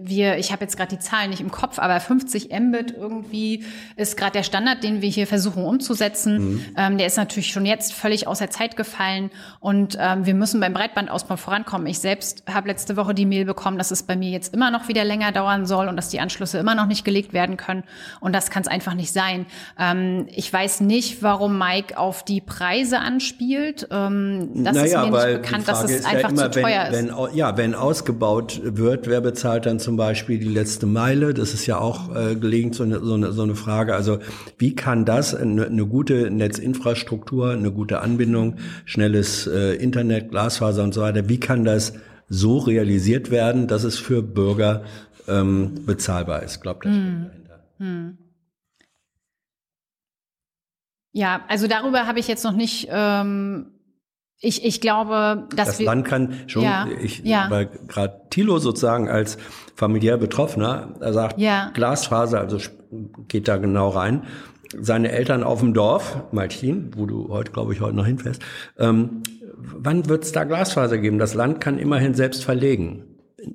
wir, 0.00 0.38
ich 0.38 0.52
habe 0.52 0.62
jetzt 0.62 0.76
gerade 0.76 0.96
die 0.96 0.98
Zahlen 0.98 1.30
nicht 1.30 1.40
im 1.40 1.50
Kopf, 1.50 1.78
aber 1.78 1.98
50 1.98 2.50
Mbit 2.50 2.94
irgendwie 2.96 3.64
ist 3.96 4.16
gerade 4.16 4.32
der 4.32 4.42
Standard, 4.42 4.84
den 4.84 5.02
wir 5.02 5.08
hier 5.08 5.26
versuchen 5.26 5.64
umzusetzen. 5.64 6.54
Mhm. 6.54 6.64
Ähm, 6.76 6.98
der 6.98 7.06
ist 7.06 7.16
natürlich 7.16 7.48
schon 7.48 7.66
jetzt 7.66 7.92
völlig 7.92 8.26
aus 8.26 8.38
der 8.38 8.50
Zeit 8.50 8.76
gefallen 8.76 9.30
und 9.60 9.96
ähm, 10.00 10.26
wir 10.26 10.34
müssen 10.34 10.60
beim 10.60 10.72
Breitbandausbau 10.72 11.36
vorankommen. 11.36 11.86
Ich 11.86 11.98
selbst 11.98 12.44
habe 12.48 12.68
letzte 12.68 12.96
Woche 12.96 13.14
die 13.14 13.26
Mail 13.26 13.44
bekommen, 13.44 13.78
dass 13.78 13.90
es 13.90 14.02
bei 14.02 14.16
mir 14.16 14.30
jetzt 14.30 14.54
immer 14.54 14.70
noch 14.70 14.88
wieder 14.88 15.04
länger 15.04 15.32
dauern 15.32 15.66
soll 15.66 15.88
und 15.88 15.96
dass 15.96 16.08
die 16.08 16.20
Anschlüsse 16.20 16.58
immer 16.58 16.74
noch 16.74 16.86
nicht 16.86 17.04
gelegt 17.04 17.32
werden 17.32 17.56
können 17.56 17.82
und 18.20 18.34
das 18.34 18.50
kann 18.50 18.62
es 18.62 18.68
einfach 18.68 18.94
nicht 18.94 19.12
sein. 19.12 19.46
Ähm, 19.78 20.26
ich 20.30 20.52
weiß 20.52 20.80
nicht, 20.80 21.22
warum 21.22 21.58
Mike 21.58 21.98
auf 21.98 22.24
die 22.24 22.40
Preise 22.40 23.00
anspielt. 23.00 23.88
Ähm, 23.90 24.50
das 24.64 24.76
naja, 24.76 24.84
ist 24.84 25.10
mir 25.10 25.26
nicht 25.26 25.42
bekannt, 25.42 25.68
dass 25.68 25.84
es 25.84 26.04
einfach 26.04 26.22
ja 26.22 26.28
immer, 26.28 26.52
zu 26.52 26.60
teuer 26.60 26.86
wenn, 26.90 27.08
ist. 27.08 27.16
Wenn, 27.16 27.36
ja, 27.36 27.56
wenn 27.56 27.74
ausgebaut 27.74 28.60
wird, 28.62 29.08
wer 29.08 29.20
bezahlt 29.20 29.63
dann 29.66 29.78
zum 29.78 29.96
Beispiel 29.96 30.38
die 30.38 30.48
letzte 30.48 30.86
Meile. 30.86 31.34
Das 31.34 31.54
ist 31.54 31.66
ja 31.66 31.78
auch 31.78 32.14
äh, 32.14 32.36
gelegentlich 32.36 32.76
so 32.76 32.84
eine, 32.84 33.00
so, 33.00 33.14
eine, 33.14 33.32
so 33.32 33.42
eine 33.42 33.54
Frage. 33.54 33.94
Also 33.94 34.18
wie 34.58 34.74
kann 34.74 35.04
das 35.04 35.34
eine, 35.34 35.66
eine 35.66 35.86
gute 35.86 36.30
Netzinfrastruktur, 36.30 37.50
eine 37.52 37.72
gute 37.72 38.00
Anbindung, 38.00 38.56
schnelles 38.84 39.46
äh, 39.46 39.74
Internet, 39.74 40.30
Glasfaser 40.30 40.84
und 40.84 40.94
so 40.94 41.02
weiter, 41.02 41.28
wie 41.28 41.40
kann 41.40 41.64
das 41.64 41.94
so 42.28 42.58
realisiert 42.58 43.30
werden, 43.30 43.66
dass 43.66 43.84
es 43.84 43.98
für 43.98 44.22
Bürger 44.22 44.84
ähm, 45.28 45.84
bezahlbar 45.86 46.42
ist? 46.42 46.60
Glaubt 46.60 46.84
das 46.84 46.92
hm. 46.92 47.26
dahinter? 47.28 47.64
Hm. 47.78 48.18
Ja, 51.12 51.44
also 51.48 51.68
darüber 51.68 52.06
habe 52.06 52.18
ich 52.18 52.26
jetzt 52.26 52.44
noch 52.44 52.56
nicht 52.56 52.88
ähm, 52.90 53.73
ich, 54.44 54.64
ich 54.64 54.80
glaube, 54.80 55.48
dass 55.54 55.68
das 55.68 55.78
wir, 55.78 55.86
Land 55.86 56.06
kann 56.06 56.34
schon, 56.46 56.62
ja, 56.62 56.86
ich, 57.00 57.20
ja. 57.24 57.46
weil 57.50 57.68
gerade 57.88 58.20
Thilo 58.30 58.58
sozusagen 58.58 59.08
als 59.08 59.38
familiär 59.74 60.16
Betroffener, 60.16 60.94
er 61.00 61.12
sagt, 61.12 61.38
ja. 61.38 61.70
Glasfaser, 61.74 62.40
also 62.40 62.58
geht 63.28 63.48
da 63.48 63.56
genau 63.56 63.88
rein. 63.88 64.24
Seine 64.78 65.12
Eltern 65.12 65.44
auf 65.44 65.60
dem 65.60 65.72
Dorf, 65.72 66.22
Malchin, 66.32 66.90
wo 66.96 67.06
du 67.06 67.28
heute, 67.28 67.52
glaube 67.52 67.72
ich, 67.72 67.80
heute 67.80 67.96
noch 67.96 68.06
hinfährst, 68.06 68.42
ähm, 68.78 69.22
wann 69.56 70.08
wird 70.08 70.24
es 70.24 70.32
da 70.32 70.44
Glasfaser 70.44 70.98
geben? 70.98 71.18
Das 71.18 71.34
Land 71.34 71.60
kann 71.60 71.78
immerhin 71.78 72.14
selbst 72.14 72.44
verlegen. 72.44 73.04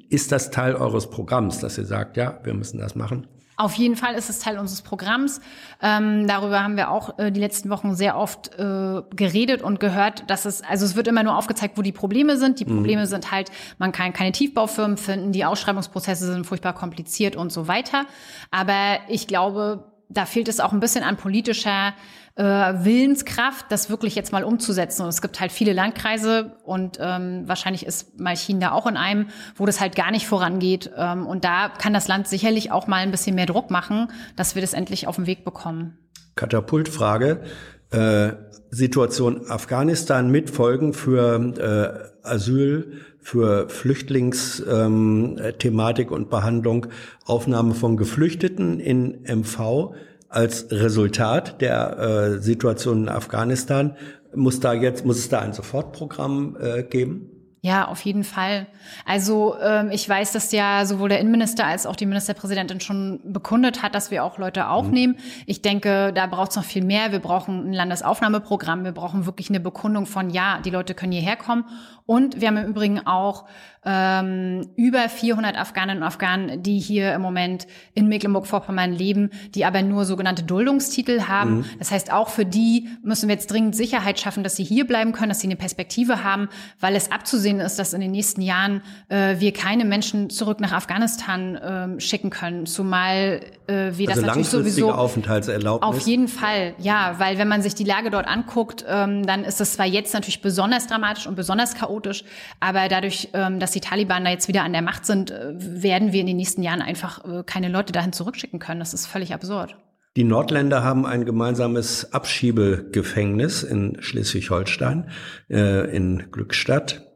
Ist 0.10 0.32
das 0.32 0.52
Teil 0.52 0.76
eures 0.76 1.10
Programms, 1.10 1.60
dass 1.60 1.78
ihr 1.78 1.86
sagt, 1.86 2.16
ja, 2.16 2.40
wir 2.44 2.54
müssen 2.54 2.80
das 2.80 2.96
machen? 2.96 3.28
Auf 3.60 3.74
jeden 3.74 3.98
Fall 3.98 4.16
ist 4.16 4.30
es 4.30 4.40
Teil 4.40 4.58
unseres 4.58 4.82
Programms. 4.82 5.42
Ähm, 5.82 6.28
darüber 6.28 6.64
haben 6.64 6.78
wir 6.78 6.90
auch 6.90 7.20
äh, 7.20 7.30
die 7.30 7.42
letzten 7.42 7.70
Wochen 7.70 7.94
sehr 7.94 8.18
oft 8.18 8.58
äh, 8.58 9.02
geredet 9.14 9.62
und 9.62 9.82
gehört, 9.82 10.30
dass 10.30 10.46
es, 10.46 10.62
also 10.62 10.86
es 10.86 10.96
wird 10.96 11.10
immer 11.10 11.24
nur 11.24 11.38
aufgezeigt, 11.38 11.78
wo 11.78 11.82
die 11.82 11.92
Probleme 11.92 12.38
sind. 12.38 12.62
Die 12.62 12.66
mhm. 12.66 12.78
Probleme 12.78 13.02
mhm. 13.02 13.08
sind 13.08 13.32
halt, 13.32 13.52
man 13.78 13.92
kann 13.92 14.14
keine 14.14 14.32
Tiefbaufirmen 14.32 14.96
finden, 14.96 15.34
die 15.34 15.44
Ausschreibungsprozesse 15.44 16.32
sind 16.32 16.46
furchtbar 16.46 16.74
kompliziert 16.74 17.36
und 17.36 17.52
so 17.52 17.68
weiter. 17.68 18.06
Aber 18.50 19.00
ich 19.10 19.28
glaube, 19.28 19.89
da 20.10 20.26
fehlt 20.26 20.48
es 20.48 20.60
auch 20.60 20.74
ein 20.74 20.80
bisschen 20.80 21.04
an 21.04 21.18
politischer 21.18 21.94
äh, 22.36 22.44
Willenskraft, 22.44 23.66
das 23.70 23.90
wirklich 23.90 24.16
jetzt 24.16 24.32
mal 24.32 24.44
umzusetzen. 24.44 25.04
Und 25.04 25.10
es 25.10 25.22
gibt 25.22 25.40
halt 25.40 25.52
viele 25.52 25.74
Landkreise 25.74 26.58
und 26.64 26.98
ähm, 27.00 27.44
wahrscheinlich 27.46 27.86
ist 27.86 28.20
Malchin 28.20 28.60
da 28.60 28.72
auch 28.72 28.88
in 28.88 28.98
einem, 28.98 29.28
wo 29.56 29.66
das 29.66 29.80
halt 29.80 29.96
gar 29.96 30.12
nicht 30.12 30.26
vorangeht. 30.26 30.92
Ähm, 30.98 31.28
und 31.28 31.46
da 31.46 31.70
kann 31.70 31.94
das 31.94 32.08
Land 32.08 32.28
sicherlich 32.28 32.72
auch 32.72 32.88
mal 32.88 32.98
ein 32.98 33.12
bisschen 33.12 33.36
mehr 33.36 33.46
Druck 33.46 33.70
machen, 33.70 34.08
dass 34.36 34.56
wir 34.56 34.62
das 34.62 34.74
endlich 34.74 35.08
auf 35.08 35.16
den 35.16 35.28
Weg 35.28 35.46
bekommen. 35.46 35.98
Katapultfrage. 36.36 37.44
Äh, 37.92 38.34
Situation 38.72 39.50
Afghanistan 39.50 40.30
mit 40.30 40.52
Folgen 40.52 40.94
für 40.94 42.12
äh, 42.24 42.28
Asyl, 42.28 43.02
für 43.22 43.70
Flüchtlingsthematik 43.70 46.12
und 46.12 46.30
Behandlung, 46.30 46.88
Aufnahme 47.26 47.76
von 47.76 47.98
Geflüchteten 47.98 48.80
in 48.80 49.24
MV 49.24 49.94
als 50.30 50.72
Resultat 50.72 51.62
der 51.62 52.00
äh, 52.00 52.40
Situation 52.40 53.04
in 53.04 53.10
Afghanistan. 53.10 53.98
Muss 54.34 54.60
da 54.60 54.74
jetzt, 54.74 55.06
muss 55.06 55.18
es 55.18 55.30
da 55.30 55.40
ein 55.40 55.54
Sofortprogramm 55.54 56.58
äh, 56.60 56.84
geben? 56.84 57.39
Ja, 57.62 57.90
auf 57.90 58.02
jeden 58.02 58.24
Fall. 58.24 58.68
Also 59.06 59.56
ähm, 59.62 59.92
ich 59.92 60.08
weiß, 60.08 60.32
dass 60.32 60.54
ja 60.54 60.86
sowohl 60.86 61.10
der 61.10 61.20
Innenminister 61.20 61.66
als 61.66 61.86
auch 61.86 61.98
die 61.98 62.06
Ministerpräsidentin 62.06 62.80
schon 62.80 63.20
bekundet 63.26 63.84
hat, 63.84 63.96
dass 63.96 64.12
wir 64.12 64.24
auch 64.24 64.38
Leute 64.38 64.70
aufnehmen. 64.70 65.16
Mhm. 65.18 65.44
Ich 65.46 65.62
denke, 65.62 66.14
da 66.14 66.26
braucht 66.28 66.52
es 66.52 66.56
noch 66.56 66.64
viel 66.64 66.86
mehr. 66.86 67.12
Wir 67.12 67.20
brauchen 67.20 67.70
ein 67.70 67.74
Landesaufnahmeprogramm. 67.74 68.86
Wir 68.86 68.94
brauchen 68.94 69.26
wirklich 69.26 69.50
eine 69.50 69.60
Bekundung 69.60 70.06
von, 70.06 70.30
ja, 70.30 70.60
die 70.64 70.70
Leute 70.70 70.94
können 70.94 71.12
hierher 71.12 71.36
kommen. 71.36 71.66
Und 72.06 72.40
wir 72.40 72.48
haben 72.48 72.58
im 72.58 72.70
Übrigen 72.70 73.06
auch 73.06 73.46
ähm, 73.86 74.68
über 74.76 75.08
400 75.08 75.58
Afghaninnen 75.58 76.02
und 76.02 76.08
Afghanen, 76.08 76.64
die 76.64 76.80
hier 76.80 77.14
im 77.14 77.22
Moment 77.22 77.66
in 77.94 78.08
Mecklenburg-Vorpommern 78.08 78.92
leben, 78.92 79.30
die 79.56 79.64
aber 79.64 79.82
nur 79.82 80.06
sogenannte 80.06 80.44
Duldungstitel 80.44 81.28
haben. 81.28 81.58
Mhm. 81.58 81.66
Das 81.78 81.92
heißt, 81.92 82.12
auch 82.12 82.30
für 82.30 82.46
die 82.46 82.90
müssen 83.04 83.30
wir 83.30 83.36
jetzt 83.36 83.52
dringend 83.52 83.76
Sicherheit 83.76 84.20
schaffen, 84.20 84.44
dass 84.44 84.56
sie 84.56 84.64
hier 84.64 84.86
bleiben 84.86 85.12
können, 85.12 85.30
dass 85.30 85.40
sie 85.40 85.48
eine 85.48 85.56
Perspektive 85.56 86.24
haben, 86.24 86.50
weil 86.80 86.96
es 86.96 87.12
abzusehen 87.12 87.49
ist, 87.58 87.80
dass 87.80 87.94
in 87.94 88.02
den 88.02 88.12
nächsten 88.12 88.42
Jahren 88.42 88.82
äh, 89.08 89.40
wir 89.40 89.54
keine 89.54 89.86
Menschen 89.86 90.30
zurück 90.30 90.60
nach 90.60 90.74
Afghanistan 90.74 91.56
äh, 91.56 92.02
schicken 92.02 92.32
können, 92.32 92.66
zumal 92.66 93.40
äh, 93.68 93.92
wir 93.94 94.10
also 94.10 94.22
das 94.22 94.22
natürlich 94.22 94.50
sowieso 94.50 94.92
Aufenthaltserlaubnis. 94.92 95.88
Auf 95.88 96.06
jeden 96.06 96.28
Fall, 96.28 96.74
ja, 96.80 97.16
weil 97.18 97.38
wenn 97.38 97.48
man 97.48 97.62
sich 97.62 97.76
die 97.76 97.86
Lage 97.86 98.10
dort 98.10 98.28
anguckt, 98.28 98.84
ähm, 98.90 99.26
dann 99.26 99.46
ist 99.46 99.62
es 99.62 99.74
zwar 99.74 99.86
jetzt 99.86 100.14
natürlich 100.14 100.42
besonders 100.42 100.88
dramatisch 100.88 101.28
und 101.28 101.36
besonders 101.36 101.76
chaotisch, 101.76 102.26
aber 102.60 102.90
dadurch, 102.90 103.30
ähm, 103.34 103.58
dass 103.58 103.70
dass 103.70 103.74
die 103.74 103.82
Taliban 103.82 104.26
da 104.26 104.32
jetzt 104.32 104.48
wieder 104.48 104.64
an 104.64 104.74
der 104.74 104.82
Macht 104.82 105.06
sind, 105.06 105.30
äh, 105.30 105.54
werden 105.56 106.12
wir 106.12 106.22
in 106.22 106.28
den 106.28 106.38
nächsten 106.38 106.64
Jahren 106.64 106.82
einfach 106.82 107.24
äh, 107.24 107.44
keine 107.44 107.70
Leute 107.70 107.94
dahin 107.94 108.14
zurückschicken 108.14 108.58
können. 108.58 108.80
Das 108.80 108.96
ist 108.96 109.06
völlig 109.06 109.32
absurd. 109.32 109.78
Die 110.18 110.24
Nordländer 110.24 110.84
haben 110.84 111.06
ein 111.06 111.24
gemeinsames 111.24 112.12
Abschiebegefängnis 112.12 113.62
in 113.62 113.98
Schleswig-Holstein, 114.02 115.12
äh, 115.52 115.96
in 115.96 116.32
Glückstadt. 116.32 117.09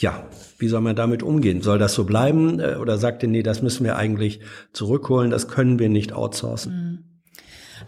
Ja, 0.00 0.26
wie 0.58 0.68
soll 0.68 0.80
man 0.80 0.96
damit 0.96 1.22
umgehen? 1.22 1.62
Soll 1.62 1.78
das 1.78 1.94
so 1.94 2.04
bleiben? 2.04 2.58
Äh, 2.58 2.76
oder 2.76 2.98
sagt 2.98 3.22
ihr, 3.22 3.28
nee, 3.28 3.42
das 3.42 3.62
müssen 3.62 3.84
wir 3.84 3.96
eigentlich 3.96 4.40
zurückholen, 4.72 5.30
das 5.30 5.48
können 5.48 5.78
wir 5.78 5.88
nicht 5.88 6.12
outsourcen? 6.12 6.72
Mhm. 6.72 7.04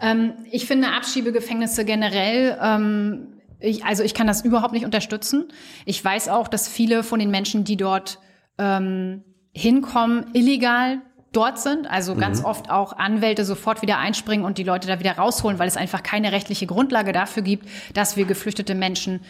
Ähm, 0.01 0.33
ich 0.51 0.65
finde 0.65 0.89
Abschiebegefängnisse 0.89 1.85
generell 1.85 2.57
ähm, 2.61 3.33
ich, 3.63 3.85
also 3.85 4.03
ich 4.03 4.13
kann 4.13 4.27
das 4.27 4.43
überhaupt 4.43 4.73
nicht 4.73 4.85
unterstützen. 4.85 5.47
Ich 5.85 6.03
weiß 6.03 6.27
auch, 6.27 6.49
dass 6.49 6.67
viele 6.67 7.01
von 7.01 7.19
den 7.19 7.31
Menschen, 7.31 7.63
die 7.63 7.77
dort 7.77 8.19
ähm, 8.57 9.23
hinkommen, 9.53 10.25
illegal 10.33 11.01
dort 11.31 11.59
sind. 11.59 11.89
Also 11.89 12.15
ganz 12.15 12.39
mhm. 12.39 12.45
oft 12.45 12.69
auch 12.69 12.93
Anwälte 12.93 13.45
sofort 13.45 13.81
wieder 13.81 13.97
einspringen 13.99 14.45
und 14.45 14.57
die 14.57 14.63
Leute 14.63 14.87
da 14.87 14.99
wieder 14.99 15.13
rausholen, 15.13 15.59
weil 15.59 15.67
es 15.67 15.77
einfach 15.77 16.03
keine 16.03 16.33
rechtliche 16.33 16.67
Grundlage 16.67 17.13
dafür 17.13 17.41
gibt, 17.41 17.67
dass 17.93 18.17
wir 18.17 18.25
geflüchtete 18.25 18.75
Menschen 18.75 19.21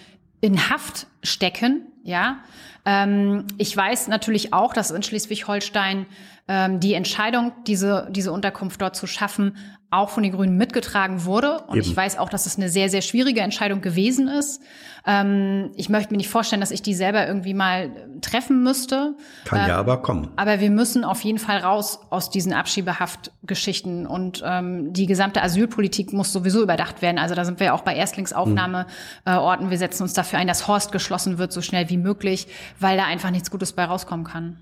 in 0.41 0.69
Haft 0.69 1.07
stecken. 1.21 1.87
Ja, 2.03 2.39
ähm, 2.85 3.45
ich 3.57 3.75
weiß 3.75 4.07
natürlich 4.07 4.53
auch, 4.53 4.73
dass 4.73 4.91
in 4.91 5.03
Schleswig-Holstein 5.03 6.05
ähm, 6.47 6.79
die 6.79 6.93
Entscheidung, 6.93 7.53
diese, 7.65 8.07
diese 8.11 8.31
Unterkunft 8.31 8.81
dort 8.81 8.95
zu 8.95 9.07
schaffen, 9.07 9.55
auch 9.93 10.09
von 10.09 10.23
den 10.23 10.31
Grünen 10.31 10.57
mitgetragen 10.57 11.25
wurde. 11.25 11.61
Und 11.67 11.77
Eben. 11.77 11.87
ich 11.87 11.95
weiß 11.95 12.17
auch, 12.17 12.29
dass 12.29 12.45
es 12.45 12.57
eine 12.57 12.69
sehr, 12.69 12.89
sehr 12.89 13.01
schwierige 13.01 13.41
Entscheidung 13.41 13.81
gewesen 13.81 14.27
ist. 14.27 14.61
Ähm, 15.05 15.71
ich 15.75 15.89
möchte 15.89 16.11
mir 16.11 16.17
nicht 16.17 16.29
vorstellen, 16.29 16.61
dass 16.61 16.71
ich 16.71 16.81
die 16.81 16.93
selber 16.93 17.27
irgendwie 17.27 17.53
mal 17.53 17.91
treffen 18.21 18.63
müsste. 18.63 19.15
Kann 19.45 19.61
ähm, 19.61 19.67
ja 19.67 19.77
aber 19.77 20.01
kommen. 20.01 20.29
Aber 20.35 20.59
wir 20.59 20.71
müssen 20.71 21.03
auf 21.03 21.21
jeden 21.21 21.39
Fall 21.39 21.57
raus 21.57 21.99
aus 22.09 22.29
diesen 22.29 22.53
Abschiebehaftgeschichten. 22.53 24.07
Und 24.07 24.43
ähm, 24.45 24.93
die 24.93 25.05
gesamte 25.05 25.41
Asylpolitik 25.41 26.13
muss 26.13 26.33
sowieso 26.33 26.61
überdacht 26.63 27.01
werden. 27.01 27.19
Also 27.19 27.35
da 27.35 27.45
sind 27.45 27.59
wir 27.59 27.73
auch 27.73 27.81
bei 27.81 27.95
Erstlingsaufnahmeorten. 27.95 29.69
Wir 29.69 29.77
setzen 29.77 30.03
uns 30.03 30.13
dafür 30.13 30.39
ein, 30.39 30.47
dass 30.47 30.67
Horst 30.67 30.91
geschlossen 30.91 31.37
wird, 31.37 31.51
so 31.51 31.61
schnell 31.61 31.89
wie 31.89 31.97
möglich, 31.97 32.47
weil 32.79 32.97
da 32.97 33.05
einfach 33.05 33.31
nichts 33.31 33.51
Gutes 33.51 33.73
bei 33.73 33.85
rauskommen 33.85 34.25
kann. 34.25 34.57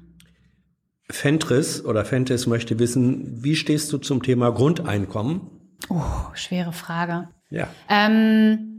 Fentris 1.12 1.84
oder 1.84 2.06
Fentis 2.06 2.48
möchte 2.48 2.80
wissen, 2.80 3.44
wie 3.44 3.56
stehst 3.56 3.92
du 3.94 3.98
zum 3.98 4.24
Thema 4.24 4.52
Grundeinkommen? 4.52 5.42
Oh, 5.90 6.02
schwere 6.34 6.74
Frage. 6.74 7.30
Ja. 7.50 7.68
Ähm, 7.90 8.72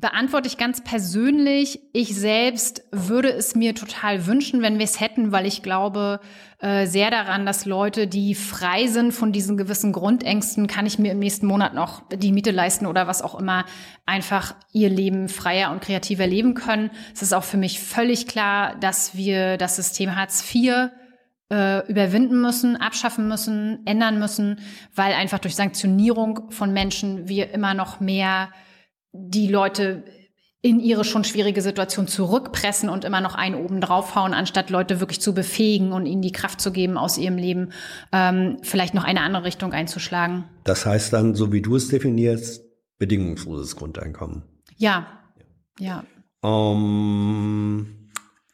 beantworte 0.00 0.48
ich 0.48 0.56
ganz 0.56 0.82
persönlich. 0.82 1.80
Ich 1.92 2.16
selbst 2.16 2.82
würde 2.90 3.30
es 3.30 3.54
mir 3.54 3.74
total 3.74 4.26
wünschen, 4.26 4.62
wenn 4.62 4.78
wir 4.78 4.84
es 4.84 4.98
hätten, 4.98 5.30
weil 5.30 5.46
ich 5.46 5.62
glaube 5.62 6.20
äh, 6.58 6.86
sehr 6.86 7.10
daran, 7.10 7.44
dass 7.44 7.66
Leute, 7.66 8.06
die 8.06 8.34
frei 8.34 8.86
sind 8.86 9.12
von 9.12 9.32
diesen 9.32 9.56
gewissen 9.56 9.92
Grundängsten, 9.92 10.66
kann 10.66 10.86
ich 10.86 10.98
mir 10.98 11.12
im 11.12 11.18
nächsten 11.18 11.46
Monat 11.46 11.74
noch 11.74 12.02
die 12.08 12.32
Miete 12.32 12.50
leisten 12.50 12.86
oder 12.86 13.06
was 13.06 13.22
auch 13.22 13.38
immer, 13.38 13.66
einfach 14.06 14.54
ihr 14.72 14.88
Leben 14.88 15.28
freier 15.28 15.70
und 15.70 15.82
kreativer 15.82 16.26
leben 16.26 16.54
können. 16.54 16.90
Es 17.14 17.22
ist 17.22 17.34
auch 17.34 17.44
für 17.44 17.58
mich 17.58 17.80
völlig 17.80 18.26
klar, 18.26 18.76
dass 18.80 19.14
wir 19.14 19.58
das 19.58 19.76
System 19.76 20.16
Hartz 20.16 20.42
IV 20.54 20.90
äh, 21.50 21.86
überwinden 21.90 22.40
müssen, 22.40 22.76
abschaffen 22.76 23.28
müssen, 23.28 23.80
ändern 23.86 24.18
müssen, 24.18 24.60
weil 24.94 25.12
einfach 25.12 25.38
durch 25.38 25.56
Sanktionierung 25.56 26.50
von 26.50 26.72
Menschen 26.72 27.28
wir 27.28 27.52
immer 27.52 27.74
noch 27.74 28.00
mehr 28.00 28.50
die 29.12 29.48
Leute 29.48 30.04
in 30.62 30.78
ihre 30.78 31.04
schon 31.04 31.24
schwierige 31.24 31.62
Situation 31.62 32.06
zurückpressen 32.06 32.90
und 32.90 33.04
immer 33.04 33.22
noch 33.22 33.34
einen 33.34 33.54
oben 33.54 33.80
draufhauen, 33.80 34.34
anstatt 34.34 34.68
Leute 34.68 35.00
wirklich 35.00 35.20
zu 35.20 35.32
befähigen 35.32 35.92
und 35.92 36.04
ihnen 36.04 36.20
die 36.20 36.32
Kraft 36.32 36.60
zu 36.60 36.70
geben, 36.70 36.98
aus 36.98 37.16
ihrem 37.16 37.38
Leben 37.38 37.72
ähm, 38.12 38.58
vielleicht 38.62 38.92
noch 38.92 39.04
eine 39.04 39.22
andere 39.22 39.44
Richtung 39.44 39.72
einzuschlagen. 39.72 40.44
Das 40.64 40.84
heißt 40.84 41.14
dann, 41.14 41.34
so 41.34 41.50
wie 41.52 41.62
du 41.62 41.76
es 41.76 41.88
definierst, 41.88 42.62
bedingungsloses 42.98 43.74
Grundeinkommen. 43.76 44.42
Ja, 44.76 45.06
ja. 45.78 46.04
Ähm, 46.44 47.99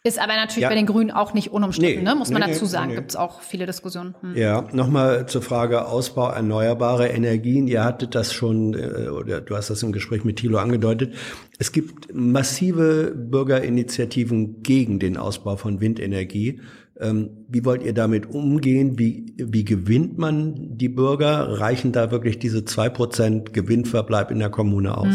Ist 0.06 0.20
aber 0.20 0.36
natürlich 0.36 0.62
Ja. 0.62 0.68
bei 0.68 0.76
den 0.76 0.86
Grünen 0.86 1.10
auch 1.10 1.34
nicht 1.34 1.50
unumstritten, 1.52 2.04
Nee, 2.04 2.08
ne? 2.10 2.14
muss 2.14 2.30
man 2.30 2.40
nee, 2.42 2.52
dazu 2.52 2.64
sagen. 2.64 2.90
nee. 2.90 2.94
Gibt 2.94 3.10
es 3.10 3.16
auch 3.16 3.40
viele 3.40 3.66
Diskussionen. 3.66 4.14
Hm. 4.20 4.36
Ja, 4.36 4.64
nochmal 4.72 5.26
zur 5.26 5.42
Frage 5.42 5.86
Ausbau 5.86 6.28
erneuerbarer 6.30 7.10
Energien. 7.10 7.66
Ihr 7.66 7.82
hattet 7.82 8.14
das 8.14 8.32
schon, 8.32 8.74
äh, 8.74 9.08
oder 9.08 9.40
du 9.40 9.56
hast 9.56 9.68
das 9.68 9.82
im 9.82 9.90
Gespräch 9.90 10.22
mit 10.24 10.36
Thilo 10.36 10.58
angedeutet. 10.58 11.14
Es 11.58 11.72
gibt 11.72 12.14
massive 12.14 13.12
Bürgerinitiativen 13.16 14.62
gegen 14.62 14.98
den 14.98 15.16
Ausbau 15.16 15.56
von 15.56 15.80
Windenergie. 15.80 16.60
Ähm, 17.00 17.30
Wie 17.48 17.64
wollt 17.64 17.82
ihr 17.82 17.92
damit 17.92 18.30
umgehen? 18.30 18.98
Wie, 18.98 19.34
wie 19.36 19.64
gewinnt 19.64 20.18
man 20.18 20.76
die 20.78 20.88
Bürger? 20.88 21.58
Reichen 21.60 21.92
da 21.92 22.10
wirklich 22.10 22.38
diese 22.38 22.64
zwei 22.64 22.88
Prozent 22.88 23.52
Gewinnverbleib 23.52 24.30
in 24.30 24.38
der 24.38 24.50
Kommune 24.50 24.96
aus? 24.96 25.14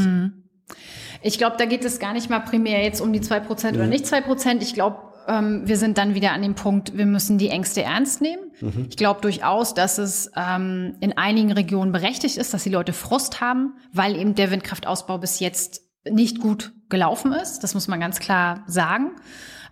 Ich 1.22 1.38
glaube, 1.38 1.56
da 1.58 1.66
geht 1.66 1.86
es 1.86 2.00
gar 2.00 2.14
nicht 2.14 2.30
mal 2.30 2.40
primär 2.40 2.84
jetzt 2.84 3.02
um 3.02 3.14
die 3.14 3.20
2% 3.22 3.72
Mhm. 3.74 3.78
oder 3.78 3.88
nicht 3.88 4.06
2%. 4.06 4.62
Ich 4.64 4.74
glaube, 4.74 4.98
ähm, 5.28 5.62
wir 5.66 5.78
sind 5.78 5.98
dann 5.98 6.16
wieder 6.16 6.32
an 6.32 6.42
dem 6.42 6.56
Punkt, 6.56 6.98
wir 6.98 7.06
müssen 7.06 7.38
die 7.38 7.50
Ängste 7.50 7.84
ernst 7.84 8.22
nehmen. 8.22 8.52
Mhm. 8.60 8.88
Ich 8.90 8.98
glaube 8.98 9.22
durchaus, 9.22 9.74
dass 9.74 9.98
es 10.00 10.32
ähm, 10.36 10.96
in 11.00 11.18
einigen 11.18 11.52
Regionen 11.52 11.92
berechtigt 11.92 12.38
ist, 12.38 12.54
dass 12.54 12.64
die 12.64 12.70
Leute 12.70 12.92
Frust 12.94 13.40
haben, 13.40 13.76
weil 13.94 14.16
eben 14.16 14.34
der 14.36 14.50
Windkraftausbau 14.52 15.20
bis 15.20 15.40
jetzt 15.40 15.82
nicht 16.10 16.40
gut 16.40 16.74
gelaufen 16.90 17.32
ist. 17.34 17.60
Das 17.60 17.76
muss 17.76 17.88
man 17.88 18.00
ganz 18.00 18.20
klar 18.20 18.64
sagen. 18.66 19.12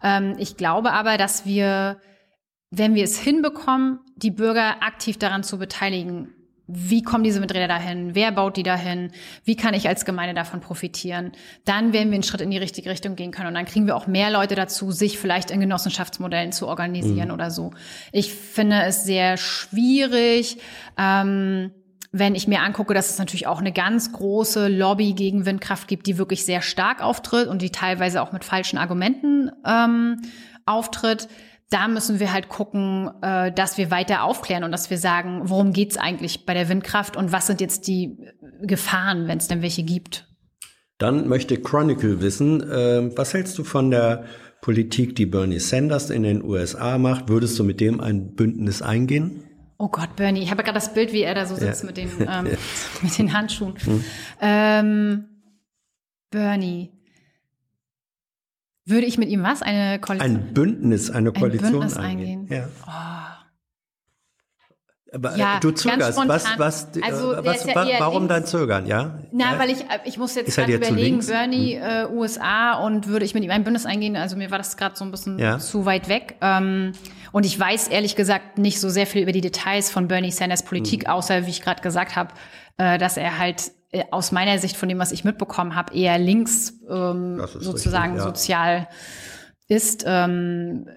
Ähm, 0.03 0.35
ich 0.37 0.55
glaube 0.55 0.91
aber, 0.93 1.17
dass 1.17 1.45
wir, 1.47 1.97
wenn 2.69 2.93
wir 2.93 3.03
es 3.03 3.17
hinbekommen, 3.19 3.99
die 4.15 4.31
Bürger 4.31 4.83
aktiv 4.83 5.17
daran 5.17 5.41
zu 5.43 5.57
beteiligen, 5.57 6.29
wie 6.71 7.01
kommen 7.01 7.23
diese 7.23 7.41
Windräder 7.41 7.67
dahin? 7.67 8.13
Wer 8.13 8.31
baut 8.31 8.55
die 8.55 8.63
dahin? 8.63 9.11
Wie 9.43 9.55
kann 9.55 9.73
ich 9.73 9.87
als 9.87 10.05
Gemeinde 10.05 10.35
davon 10.35 10.61
profitieren? 10.61 11.31
Dann 11.65 11.93
werden 11.93 12.09
wir 12.09 12.15
einen 12.15 12.23
Schritt 12.23 12.41
in 12.41 12.51
die 12.51 12.59
richtige 12.59 12.91
Richtung 12.91 13.15
gehen 13.15 13.31
können. 13.31 13.47
Und 13.47 13.55
dann 13.55 13.65
kriegen 13.65 13.87
wir 13.87 13.95
auch 13.95 14.05
mehr 14.05 14.29
Leute 14.29 14.53
dazu, 14.53 14.91
sich 14.91 15.17
vielleicht 15.17 15.49
in 15.49 15.59
Genossenschaftsmodellen 15.59 16.51
zu 16.51 16.67
organisieren 16.67 17.31
oder 17.31 17.49
so. 17.49 17.71
Ich 18.11 18.33
finde 18.33 18.83
es 18.83 19.03
sehr 19.03 19.37
schwierig, 19.37 20.59
ähm, 20.95 21.71
wenn 22.11 22.35
ich 22.35 22.47
mir 22.47 22.61
angucke, 22.61 22.93
dass 22.93 23.09
es 23.09 23.17
natürlich 23.17 23.47
auch 23.47 23.59
eine 23.59 23.71
ganz 23.71 24.11
große 24.11 24.67
Lobby 24.67 25.13
gegen 25.13 25.47
Windkraft 25.47 25.87
gibt, 25.87 26.05
die 26.05 26.19
wirklich 26.19 26.45
sehr 26.45 26.61
stark 26.61 27.03
auftritt 27.03 27.47
und 27.47 27.63
die 27.63 27.71
teilweise 27.71 28.21
auch 28.21 28.31
mit 28.31 28.43
falschen 28.43 28.77
Argumenten 28.77 29.51
ähm, 29.65 30.21
auftritt. 30.67 31.27
Da 31.69 31.87
müssen 31.87 32.19
wir 32.19 32.33
halt 32.33 32.49
gucken, 32.49 33.11
äh, 33.21 33.51
dass 33.51 33.77
wir 33.77 33.91
weiter 33.91 34.23
aufklären 34.23 34.63
und 34.63 34.71
dass 34.71 34.89
wir 34.89 34.97
sagen, 34.97 35.41
worum 35.43 35.71
geht's 35.71 35.97
eigentlich 35.97 36.45
bei 36.45 36.53
der 36.55 36.67
Windkraft 36.67 37.15
und 37.15 37.31
was 37.31 37.47
sind 37.47 37.61
jetzt 37.61 37.87
die 37.87 38.17
Gefahren, 38.61 39.27
wenn 39.27 39.37
es 39.37 39.47
denn 39.47 39.61
welche 39.61 39.83
gibt. 39.83 40.27
Dann 40.97 41.27
möchte 41.27 41.57
Chronicle 41.61 42.21
wissen, 42.21 42.61
äh, 42.61 43.15
was 43.15 43.33
hältst 43.33 43.57
du 43.57 43.63
von 43.63 43.91
der 43.91 44.25
Politik, 44.61 45.15
die 45.15 45.25
Bernie 45.25 45.59
Sanders 45.59 46.09
in 46.09 46.23
den 46.23 46.43
USA 46.43 46.97
macht? 46.97 47.29
Würdest 47.29 47.57
du 47.59 47.63
mit 47.63 47.79
dem 47.79 48.01
ein 48.01 48.33
Bündnis 48.35 48.81
eingehen? 48.81 49.43
Oh 49.77 49.87
Gott, 49.87 50.17
Bernie, 50.17 50.41
ich 50.41 50.51
habe 50.51 50.63
gerade 50.63 50.75
das 50.75 50.93
Bild, 50.93 51.13
wie 51.13 51.21
er 51.21 51.35
da 51.35 51.45
so 51.45 51.55
sitzt 51.55 51.83
Ja. 51.83 51.87
mit, 51.87 51.97
den, 51.97 52.09
ähm, 52.19 52.47
mit 53.01 53.17
den 53.17 53.31
Handschuhen. 53.31 53.75
Ähm, 54.41 55.25
Bernie. 56.31 56.91
Würde 58.89 59.05
ich 59.05 59.17
mit 59.17 59.29
ihm 59.29 59.43
was? 59.43 59.61
Eine 59.61 59.99
Koalition? 59.99 60.35
Ein 60.35 60.53
Bündnis, 60.53 61.09
eine 61.11 61.31
Koalition 61.31 61.71
Bündnis 61.71 61.95
eingehen. 61.97 62.41
eingehen. 62.49 62.69
Ja. 62.83 63.35
Aber 65.11 65.35
Ja, 65.37 65.57
äh, 65.57 65.59
du 65.59 65.69
ganz 65.69 65.81
zögerst. 65.81 66.17
Was, 66.27 66.45
was, 66.57 66.87
äh, 66.97 67.01
Also, 67.03 67.33
der 67.33 67.43
was, 67.45 67.65
ja 67.65 67.99
warum 67.99 68.23
links. 68.23 68.27
dein 68.29 68.45
Zögern, 68.45 68.85
ja? 68.85 69.19
Na, 69.31 69.53
ja? 69.53 69.59
weil 69.59 69.71
ich, 69.71 69.81
äh, 69.81 69.99
ich 70.05 70.17
muss 70.19 70.35
jetzt 70.35 70.55
er 70.57 70.65
gerade 70.65 70.75
überlegen, 70.77 70.97
links? 71.15 71.27
Hm. 71.27 71.33
Bernie, 71.33 71.73
äh, 71.75 72.07
USA 72.11 72.73
und 72.75 73.07
würde 73.07 73.25
ich 73.25 73.33
mit 73.33 73.43
ihm 73.43 73.49
ein 73.49 73.63
Bündnis 73.63 73.85
eingehen, 73.87 74.15
also 74.15 74.35
mir 74.35 74.51
war 74.51 74.59
das 74.59 74.77
gerade 74.77 74.95
so 74.95 75.03
ein 75.03 75.09
bisschen 75.11 75.39
Ja. 75.39 75.57
zu 75.57 75.85
weit 75.85 76.09
weg. 76.09 76.35
Ähm, 76.41 76.91
und 77.31 77.45
ich 77.45 77.59
weiß 77.59 77.87
ehrlich 77.87 78.15
gesagt 78.15 78.59
nicht 78.59 78.79
so 78.79 78.89
sehr 78.89 79.07
viel 79.07 79.23
über 79.23 79.31
die 79.31 79.41
Details 79.41 79.89
von 79.89 80.07
Bernie 80.07 80.31
Sanders 80.31 80.63
Politik, 80.63 81.05
Hm. 81.05 81.11
außer 81.11 81.45
wie 81.47 81.49
ich 81.49 81.61
gerade 81.61 81.81
gesagt 81.81 82.15
habe, 82.15 82.31
äh, 82.77 82.99
dass 82.99 83.17
er 83.17 83.39
halt 83.39 83.67
äh, 83.67 83.71
aus 84.11 84.31
meiner 84.31 84.57
Sicht 84.59 84.77
von 84.77 84.87
dem, 84.89 84.99
was 84.99 85.11
ich 85.11 85.23
mitbekommen 85.23 85.75
habe, 85.75 85.93
eher 85.95 86.17
links 86.19 86.73
ähm, 86.89 87.41
sozusagen 87.59 88.13
richtig, 88.13 88.17
ja. 88.17 88.23
sozial 88.23 88.87
ist. 89.67 90.03
Ähm, 90.07 90.87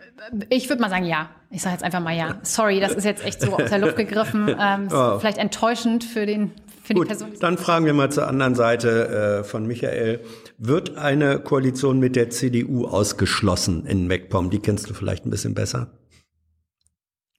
ich 0.51 0.69
würde 0.69 0.81
mal 0.82 0.90
sagen, 0.90 1.05
ja. 1.05 1.31
Ich 1.51 1.60
sage 1.62 1.74
jetzt 1.74 1.85
einfach 1.85 2.01
mal 2.01 2.16
ja. 2.16 2.39
Sorry, 2.43 2.81
das 2.81 2.93
ist 2.94 3.05
jetzt 3.05 3.23
echt 3.24 3.40
so 3.43 3.55
aus 3.55 3.69
der 3.69 3.78
Luft 3.78 3.97
gegriffen. 3.97 4.48
Ähm, 4.59 4.89
Oh. 4.90 5.19
Vielleicht 5.19 5.36
enttäuschend 5.39 6.02
für 6.05 6.24
den 6.27 6.52
für 6.82 6.94
die 6.94 7.01
Gut, 7.01 7.09
Person. 7.09 7.31
die- 7.32 7.39
dann 7.39 7.59
fragen 7.59 7.85
wir 7.86 7.93
mal 7.94 8.10
zur 8.10 8.27
anderen 8.27 8.55
Seite 8.55 9.40
äh, 9.40 9.44
von 9.44 9.66
Michael. 9.66 10.20
Wird 10.59 10.97
eine 10.97 11.39
Koalition 11.39 11.98
mit 12.01 12.16
der 12.16 12.31
CDU 12.31 12.86
ausgeschlossen 12.86 13.86
in 13.86 14.06
MacPom? 14.09 14.51
Die 14.51 14.59
kennst 14.59 14.89
du 14.90 14.94
vielleicht 14.94 15.24
ein 15.27 15.31
bisschen 15.31 15.55
besser. 15.55 15.90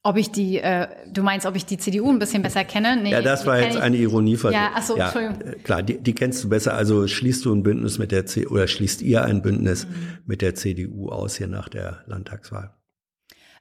Ob 0.06 0.18
ich 0.18 0.32
die, 0.32 0.58
äh, 0.60 0.88
du 1.08 1.24
meinst, 1.24 1.46
ob 1.46 1.56
ich 1.56 1.66
die 1.66 1.78
CDU 1.78 2.10
ein 2.12 2.20
bisschen 2.20 2.42
besser 2.44 2.66
kenne? 2.66 2.98
Nee, 3.02 3.12
Ja, 3.12 3.22
das 3.22 3.46
war 3.46 3.60
jetzt 3.60 3.76
ich- 3.78 3.82
eine 3.82 3.96
Ironie 3.96 4.36
von 4.36 4.52
Ja, 4.52 4.72
ach 4.76 4.84
so, 4.84 4.96
Entschuldigung. 4.98 5.40
äh, 5.42 5.56
Klar, 5.60 5.82
die, 5.82 5.98
die 5.98 6.14
kennst 6.14 6.44
du 6.44 6.50
besser. 6.50 6.74
Also 6.74 7.08
schließt 7.08 7.46
du 7.46 7.54
ein 7.56 7.64
Bündnis 7.64 8.00
mit 8.00 8.12
der 8.12 8.26
C 8.26 8.46
oder 8.46 8.68
schließt 8.68 9.02
ihr 9.02 9.24
ein 9.24 9.42
Bündnis 9.42 9.88
Mhm. 9.88 10.18
mit 10.26 10.42
der 10.42 10.56
CDU 10.56 11.08
aus 11.10 11.38
hier 11.38 11.48
nach 11.48 11.70
der 11.70 12.04
Landtagswahl? 12.06 12.74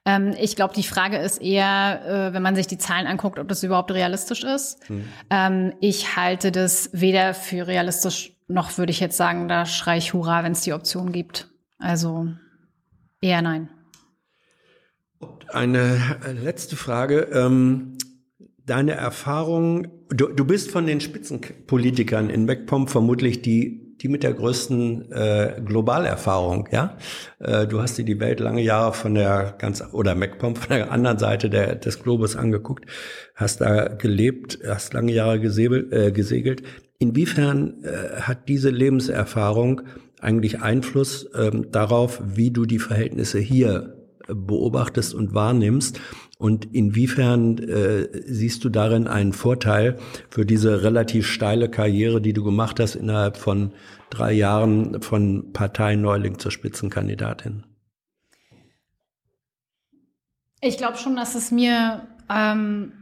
Ähm, 0.05 0.33
ich 0.37 0.57
glaube, 0.57 0.73
die 0.73 0.83
Frage 0.83 1.15
ist 1.17 1.41
eher, 1.41 2.01
äh, 2.05 2.33
wenn 2.33 2.41
man 2.43 2.55
sich 2.57 2.67
die 2.67 2.77
Zahlen 2.77 3.07
anguckt, 3.07 3.39
ob 3.39 3.47
das 3.47 3.63
überhaupt 3.63 3.91
realistisch 3.91 4.43
ist. 4.43 4.79
Ähm, 5.29 5.71
ich 5.79 6.17
halte 6.17 6.51
das 6.51 6.89
weder 6.91 7.33
für 7.33 7.67
realistisch, 7.67 8.33
noch 8.49 8.77
würde 8.77 8.91
ich 8.91 8.99
jetzt 8.99 9.15
sagen, 9.15 9.47
da 9.47 9.65
schrei 9.65 9.97
ich 9.97 10.13
Hurra, 10.13 10.43
wenn 10.43 10.51
es 10.51 10.59
die 10.59 10.73
Option 10.73 11.13
gibt. 11.13 11.47
Also 11.79 12.27
eher 13.21 13.41
nein. 13.41 13.69
Eine 15.49 15.99
letzte 16.41 16.75
Frage. 16.75 17.27
Ähm, 17.33 17.97
deine 18.65 18.93
Erfahrung, 18.93 19.87
du, 20.09 20.27
du 20.27 20.45
bist 20.45 20.71
von 20.71 20.87
den 20.87 21.01
Spitzenpolitikern 21.01 22.29
in 22.29 22.45
MacPom 22.45 22.87
vermutlich 22.87 23.41
die, 23.41 23.97
die 23.97 24.07
mit 24.07 24.23
der 24.23 24.33
größten 24.33 25.11
äh, 25.11 25.61
Globalerfahrung, 25.63 26.69
ja? 26.71 26.97
Äh, 27.39 27.67
du 27.67 27.81
hast 27.81 27.97
dir 27.97 28.05
die 28.05 28.19
Welt 28.19 28.39
lange 28.39 28.61
Jahre 28.61 28.93
von 28.93 29.15
der 29.15 29.55
ganz, 29.57 29.83
oder 29.91 30.15
MacPom 30.15 30.55
von 30.55 30.69
der 30.69 30.91
anderen 30.91 31.19
Seite 31.19 31.49
der, 31.49 31.75
des 31.75 32.01
Globus 32.01 32.35
angeguckt, 32.35 32.85
hast 33.35 33.61
da 33.61 33.87
gelebt, 33.87 34.59
hast 34.67 34.93
lange 34.93 35.13
Jahre 35.13 35.39
gesegelt. 35.39 35.91
Äh, 35.93 36.11
gesegelt. 36.11 36.63
Inwiefern 36.99 37.83
äh, 37.83 38.21
hat 38.21 38.47
diese 38.47 38.69
Lebenserfahrung 38.69 39.81
eigentlich 40.21 40.61
Einfluss 40.61 41.29
ähm, 41.35 41.69
darauf, 41.71 42.21
wie 42.23 42.51
du 42.51 42.65
die 42.65 42.79
Verhältnisse 42.79 43.39
hier 43.39 44.02
beobachtest 44.27 45.13
und 45.13 45.33
wahrnimmst 45.33 45.99
und 46.37 46.73
inwiefern 46.73 47.57
äh, 47.57 48.07
siehst 48.25 48.63
du 48.63 48.69
darin 48.69 49.07
einen 49.07 49.33
Vorteil 49.33 49.97
für 50.29 50.45
diese 50.45 50.83
relativ 50.83 51.27
steile 51.27 51.69
Karriere, 51.69 52.21
die 52.21 52.33
du 52.33 52.43
gemacht 52.43 52.79
hast 52.79 52.95
innerhalb 52.95 53.37
von 53.37 53.73
drei 54.09 54.33
Jahren 54.33 55.01
von 55.01 55.53
Parteineuling 55.53 56.39
zur 56.39 56.51
Spitzenkandidatin? 56.51 57.63
Ich 60.61 60.77
glaube 60.77 60.97
schon, 60.97 61.15
dass 61.15 61.35
es 61.35 61.51
mir 61.51 62.07
ähm, 62.29 62.93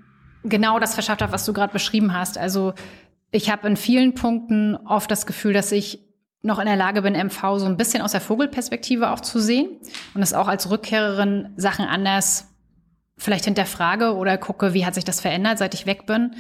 genau 0.44 0.80
das 0.80 0.94
verschafft 0.94 1.22
hat, 1.22 1.32
was 1.32 1.46
du 1.46 1.54
gerade 1.54 1.74
beschrieben 1.74 2.14
hast. 2.14 2.38
Also 2.38 2.74
ich 3.32 3.50
habe 3.50 3.68
in 3.68 3.78
vielen 3.78 4.14
Punkten 4.14 4.76
oft 4.76 5.10
das 5.10 5.26
Gefühl, 5.26 5.54
dass 5.54 5.72
ich 5.72 6.11
noch 6.44 6.60
in 6.60 6.66
der 6.66 6.76
Lage 6.76 7.04
bin, 7.04 7.14
MV 7.14 7.58
so 7.58 7.66
ein 7.66 7.78
bisschen 7.78 8.02
aus 8.02 8.14
der 8.14 8.22
Vogelperspektive 8.22 9.12
auch 9.12 9.20
zu 9.20 9.40
sehen 9.40 9.70
und 10.14 10.22
es 10.22 10.34
auch 10.34 10.48
als 10.48 10.70
Rückkehrerin 10.70 11.54
Sachen 11.56 11.86
anders 11.86 12.48
vielleicht 13.18 13.46
hinterfrage 13.46 14.16
oder 14.16 14.38
gucke, 14.38 14.74
wie 14.74 14.86
hat 14.86 14.96
sich 14.96 15.04
das 15.04 15.22
verändert, 15.22 15.60
seit 15.60 15.76
ich 15.76 15.86
weg 15.86 16.08
bin. 16.08 16.36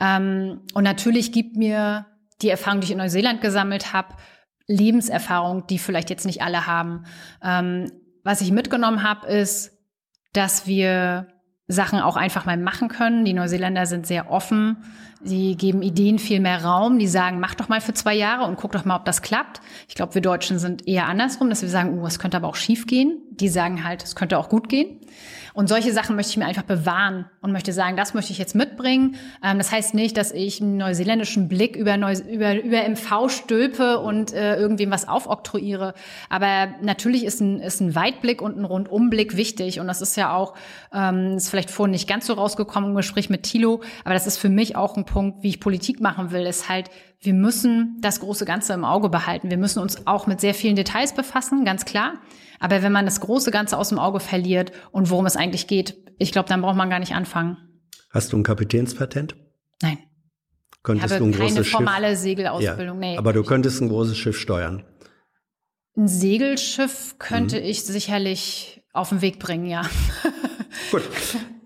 Ähm, 0.00 0.62
und 0.72 0.84
natürlich 0.84 1.32
gibt 1.32 1.56
mir 1.56 2.06
die 2.40 2.48
Erfahrung, 2.48 2.80
die 2.80 2.86
ich 2.86 2.90
in 2.92 2.98
Neuseeland 2.98 3.42
gesammelt 3.42 3.92
habe, 3.92 4.14
Lebenserfahrung, 4.66 5.66
die 5.66 5.78
vielleicht 5.78 6.08
jetzt 6.08 6.24
nicht 6.24 6.40
alle 6.40 6.66
haben. 6.66 7.04
Ähm, 7.42 7.90
was 8.24 8.40
ich 8.40 8.50
mitgenommen 8.50 9.02
habe, 9.02 9.26
ist, 9.26 9.72
dass 10.32 10.66
wir 10.66 11.28
Sachen 11.68 12.00
auch 12.00 12.16
einfach 12.16 12.46
mal 12.46 12.56
machen 12.56 12.88
können. 12.88 13.24
Die 13.24 13.34
Neuseeländer 13.34 13.86
sind 13.86 14.06
sehr 14.06 14.30
offen, 14.30 14.84
Sie 15.24 15.56
geben 15.56 15.82
Ideen 15.82 16.18
viel 16.18 16.40
mehr 16.40 16.64
Raum. 16.64 16.98
Die 16.98 17.06
sagen, 17.06 17.38
mach 17.40 17.54
doch 17.54 17.68
mal 17.68 17.80
für 17.80 17.94
zwei 17.94 18.14
Jahre 18.14 18.46
und 18.46 18.56
guck 18.56 18.72
doch 18.72 18.84
mal, 18.84 18.96
ob 18.96 19.04
das 19.04 19.22
klappt. 19.22 19.60
Ich 19.88 19.94
glaube, 19.94 20.14
wir 20.14 20.22
Deutschen 20.22 20.58
sind 20.58 20.88
eher 20.88 21.06
andersrum, 21.06 21.48
dass 21.48 21.62
wir 21.62 21.68
sagen, 21.68 21.98
uh, 21.98 22.06
es 22.06 22.18
könnte 22.18 22.36
aber 22.36 22.48
auch 22.48 22.56
schief 22.56 22.86
gehen. 22.86 23.18
Die 23.30 23.48
sagen 23.48 23.84
halt, 23.84 24.02
es 24.02 24.14
könnte 24.14 24.38
auch 24.38 24.48
gut 24.48 24.68
gehen. 24.68 24.98
Und 25.54 25.68
solche 25.68 25.92
Sachen 25.92 26.16
möchte 26.16 26.30
ich 26.30 26.36
mir 26.38 26.46
einfach 26.46 26.62
bewahren 26.62 27.26
und 27.40 27.52
möchte 27.52 27.72
sagen, 27.72 27.96
das 27.96 28.14
möchte 28.14 28.32
ich 28.32 28.38
jetzt 28.38 28.54
mitbringen. 28.54 29.16
Ähm, 29.42 29.58
das 29.58 29.70
heißt 29.70 29.94
nicht, 29.94 30.16
dass 30.16 30.32
ich 30.32 30.62
einen 30.62 30.78
neuseeländischen 30.78 31.48
Blick 31.48 31.76
über, 31.76 31.96
Neu 31.96 32.14
über, 32.30 32.62
über 32.62 32.88
MV 32.88 33.28
stülpe 33.28 33.98
und 33.98 34.32
äh, 34.32 34.56
irgendwem 34.56 34.90
was 34.90 35.08
aufoktroyiere. 35.08 35.94
Aber 36.30 36.68
natürlich 36.80 37.24
ist 37.24 37.40
ein, 37.40 37.60
ist 37.60 37.80
ein 37.80 37.94
Weitblick 37.94 38.40
und 38.40 38.56
ein 38.56 38.64
Rundumblick 38.64 39.36
wichtig. 39.36 39.80
Und 39.80 39.88
das 39.88 40.00
ist 40.00 40.16
ja 40.16 40.34
auch, 40.34 40.54
ähm, 40.92 41.36
ist 41.36 41.50
vielleicht 41.50 41.70
vorhin 41.70 41.92
nicht 41.92 42.08
ganz 42.08 42.26
so 42.26 42.32
rausgekommen 42.32 42.90
im 42.90 42.96
Gespräch 42.96 43.28
mit 43.28 43.42
Thilo, 43.42 43.82
aber 44.04 44.14
das 44.14 44.26
ist 44.26 44.38
für 44.38 44.48
mich 44.48 44.76
auch 44.76 44.96
ein 44.96 45.04
Punkt, 45.12 45.42
wie 45.42 45.48
ich 45.50 45.60
Politik 45.60 46.00
machen 46.00 46.30
will, 46.30 46.46
ist 46.46 46.68
halt, 46.70 46.90
wir 47.20 47.34
müssen 47.34 47.98
das 48.00 48.20
große 48.20 48.44
Ganze 48.46 48.72
im 48.72 48.84
Auge 48.84 49.10
behalten. 49.10 49.50
Wir 49.50 49.58
müssen 49.58 49.78
uns 49.80 50.06
auch 50.06 50.26
mit 50.26 50.40
sehr 50.40 50.54
vielen 50.54 50.74
Details 50.74 51.14
befassen, 51.14 51.64
ganz 51.66 51.84
klar. 51.84 52.14
Aber 52.60 52.82
wenn 52.82 52.92
man 52.92 53.04
das 53.04 53.20
große 53.20 53.50
Ganze 53.50 53.76
aus 53.76 53.90
dem 53.90 53.98
Auge 53.98 54.20
verliert 54.20 54.72
und 54.90 55.10
worum 55.10 55.26
es 55.26 55.36
eigentlich 55.36 55.66
geht, 55.66 55.96
ich 56.18 56.32
glaube, 56.32 56.48
dann 56.48 56.62
braucht 56.62 56.76
man 56.76 56.88
gar 56.88 56.98
nicht 56.98 57.14
anfangen. 57.14 57.58
Hast 58.10 58.32
du 58.32 58.38
ein 58.38 58.42
Kapitänspatent? 58.42 59.36
Nein. 59.82 59.98
Könntest 60.82 61.06
ich 61.06 61.12
habe 61.12 61.24
du 61.24 61.30
ein 61.30 61.38
keine 61.38 61.50
großes 61.50 61.68
formale 61.68 62.08
Schiff? 62.10 62.18
Segelausbildung. 62.20 63.02
Ja, 63.02 63.10
nee. 63.10 63.18
aber 63.18 63.32
du 63.34 63.42
könntest 63.42 63.82
ein 63.82 63.88
großes 63.88 64.16
Schiff 64.16 64.38
steuern. 64.38 64.84
Ein 65.96 66.08
Segelschiff 66.08 67.16
könnte 67.18 67.58
Mhm. 67.60 67.66
ich 67.66 67.82
sicherlich 67.84 68.82
auf 68.94 69.10
den 69.10 69.20
Weg 69.20 69.38
bringen, 69.38 69.66
ja. 69.66 69.82
Gut. 70.90 71.02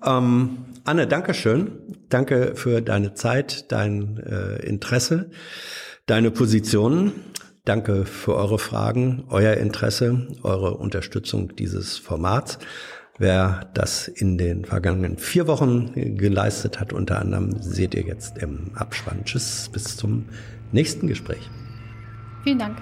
Ähm, 0.04 0.58
Anne, 0.86 1.08
danke 1.08 1.34
schön. 1.34 1.72
Danke 2.08 2.52
für 2.54 2.80
deine 2.80 3.14
Zeit, 3.14 3.72
dein 3.72 4.18
äh, 4.18 4.64
Interesse, 4.64 5.30
deine 6.06 6.30
Positionen. 6.30 7.12
Danke 7.64 8.04
für 8.04 8.36
eure 8.36 8.60
Fragen, 8.60 9.24
euer 9.28 9.54
Interesse, 9.54 10.28
eure 10.44 10.74
Unterstützung 10.74 11.56
dieses 11.56 11.98
Formats. 11.98 12.60
Wer 13.18 13.68
das 13.74 14.06
in 14.06 14.38
den 14.38 14.64
vergangenen 14.64 15.18
vier 15.18 15.48
Wochen 15.48 16.16
geleistet 16.16 16.78
hat, 16.78 16.92
unter 16.92 17.18
anderem, 17.18 17.60
seht 17.60 17.94
ihr 17.94 18.02
jetzt 18.02 18.38
im 18.38 18.70
Abspann. 18.76 19.24
Tschüss, 19.24 19.68
bis 19.72 19.96
zum 19.96 20.26
nächsten 20.70 21.08
Gespräch. 21.08 21.50
Vielen 22.44 22.60
Dank. 22.60 22.76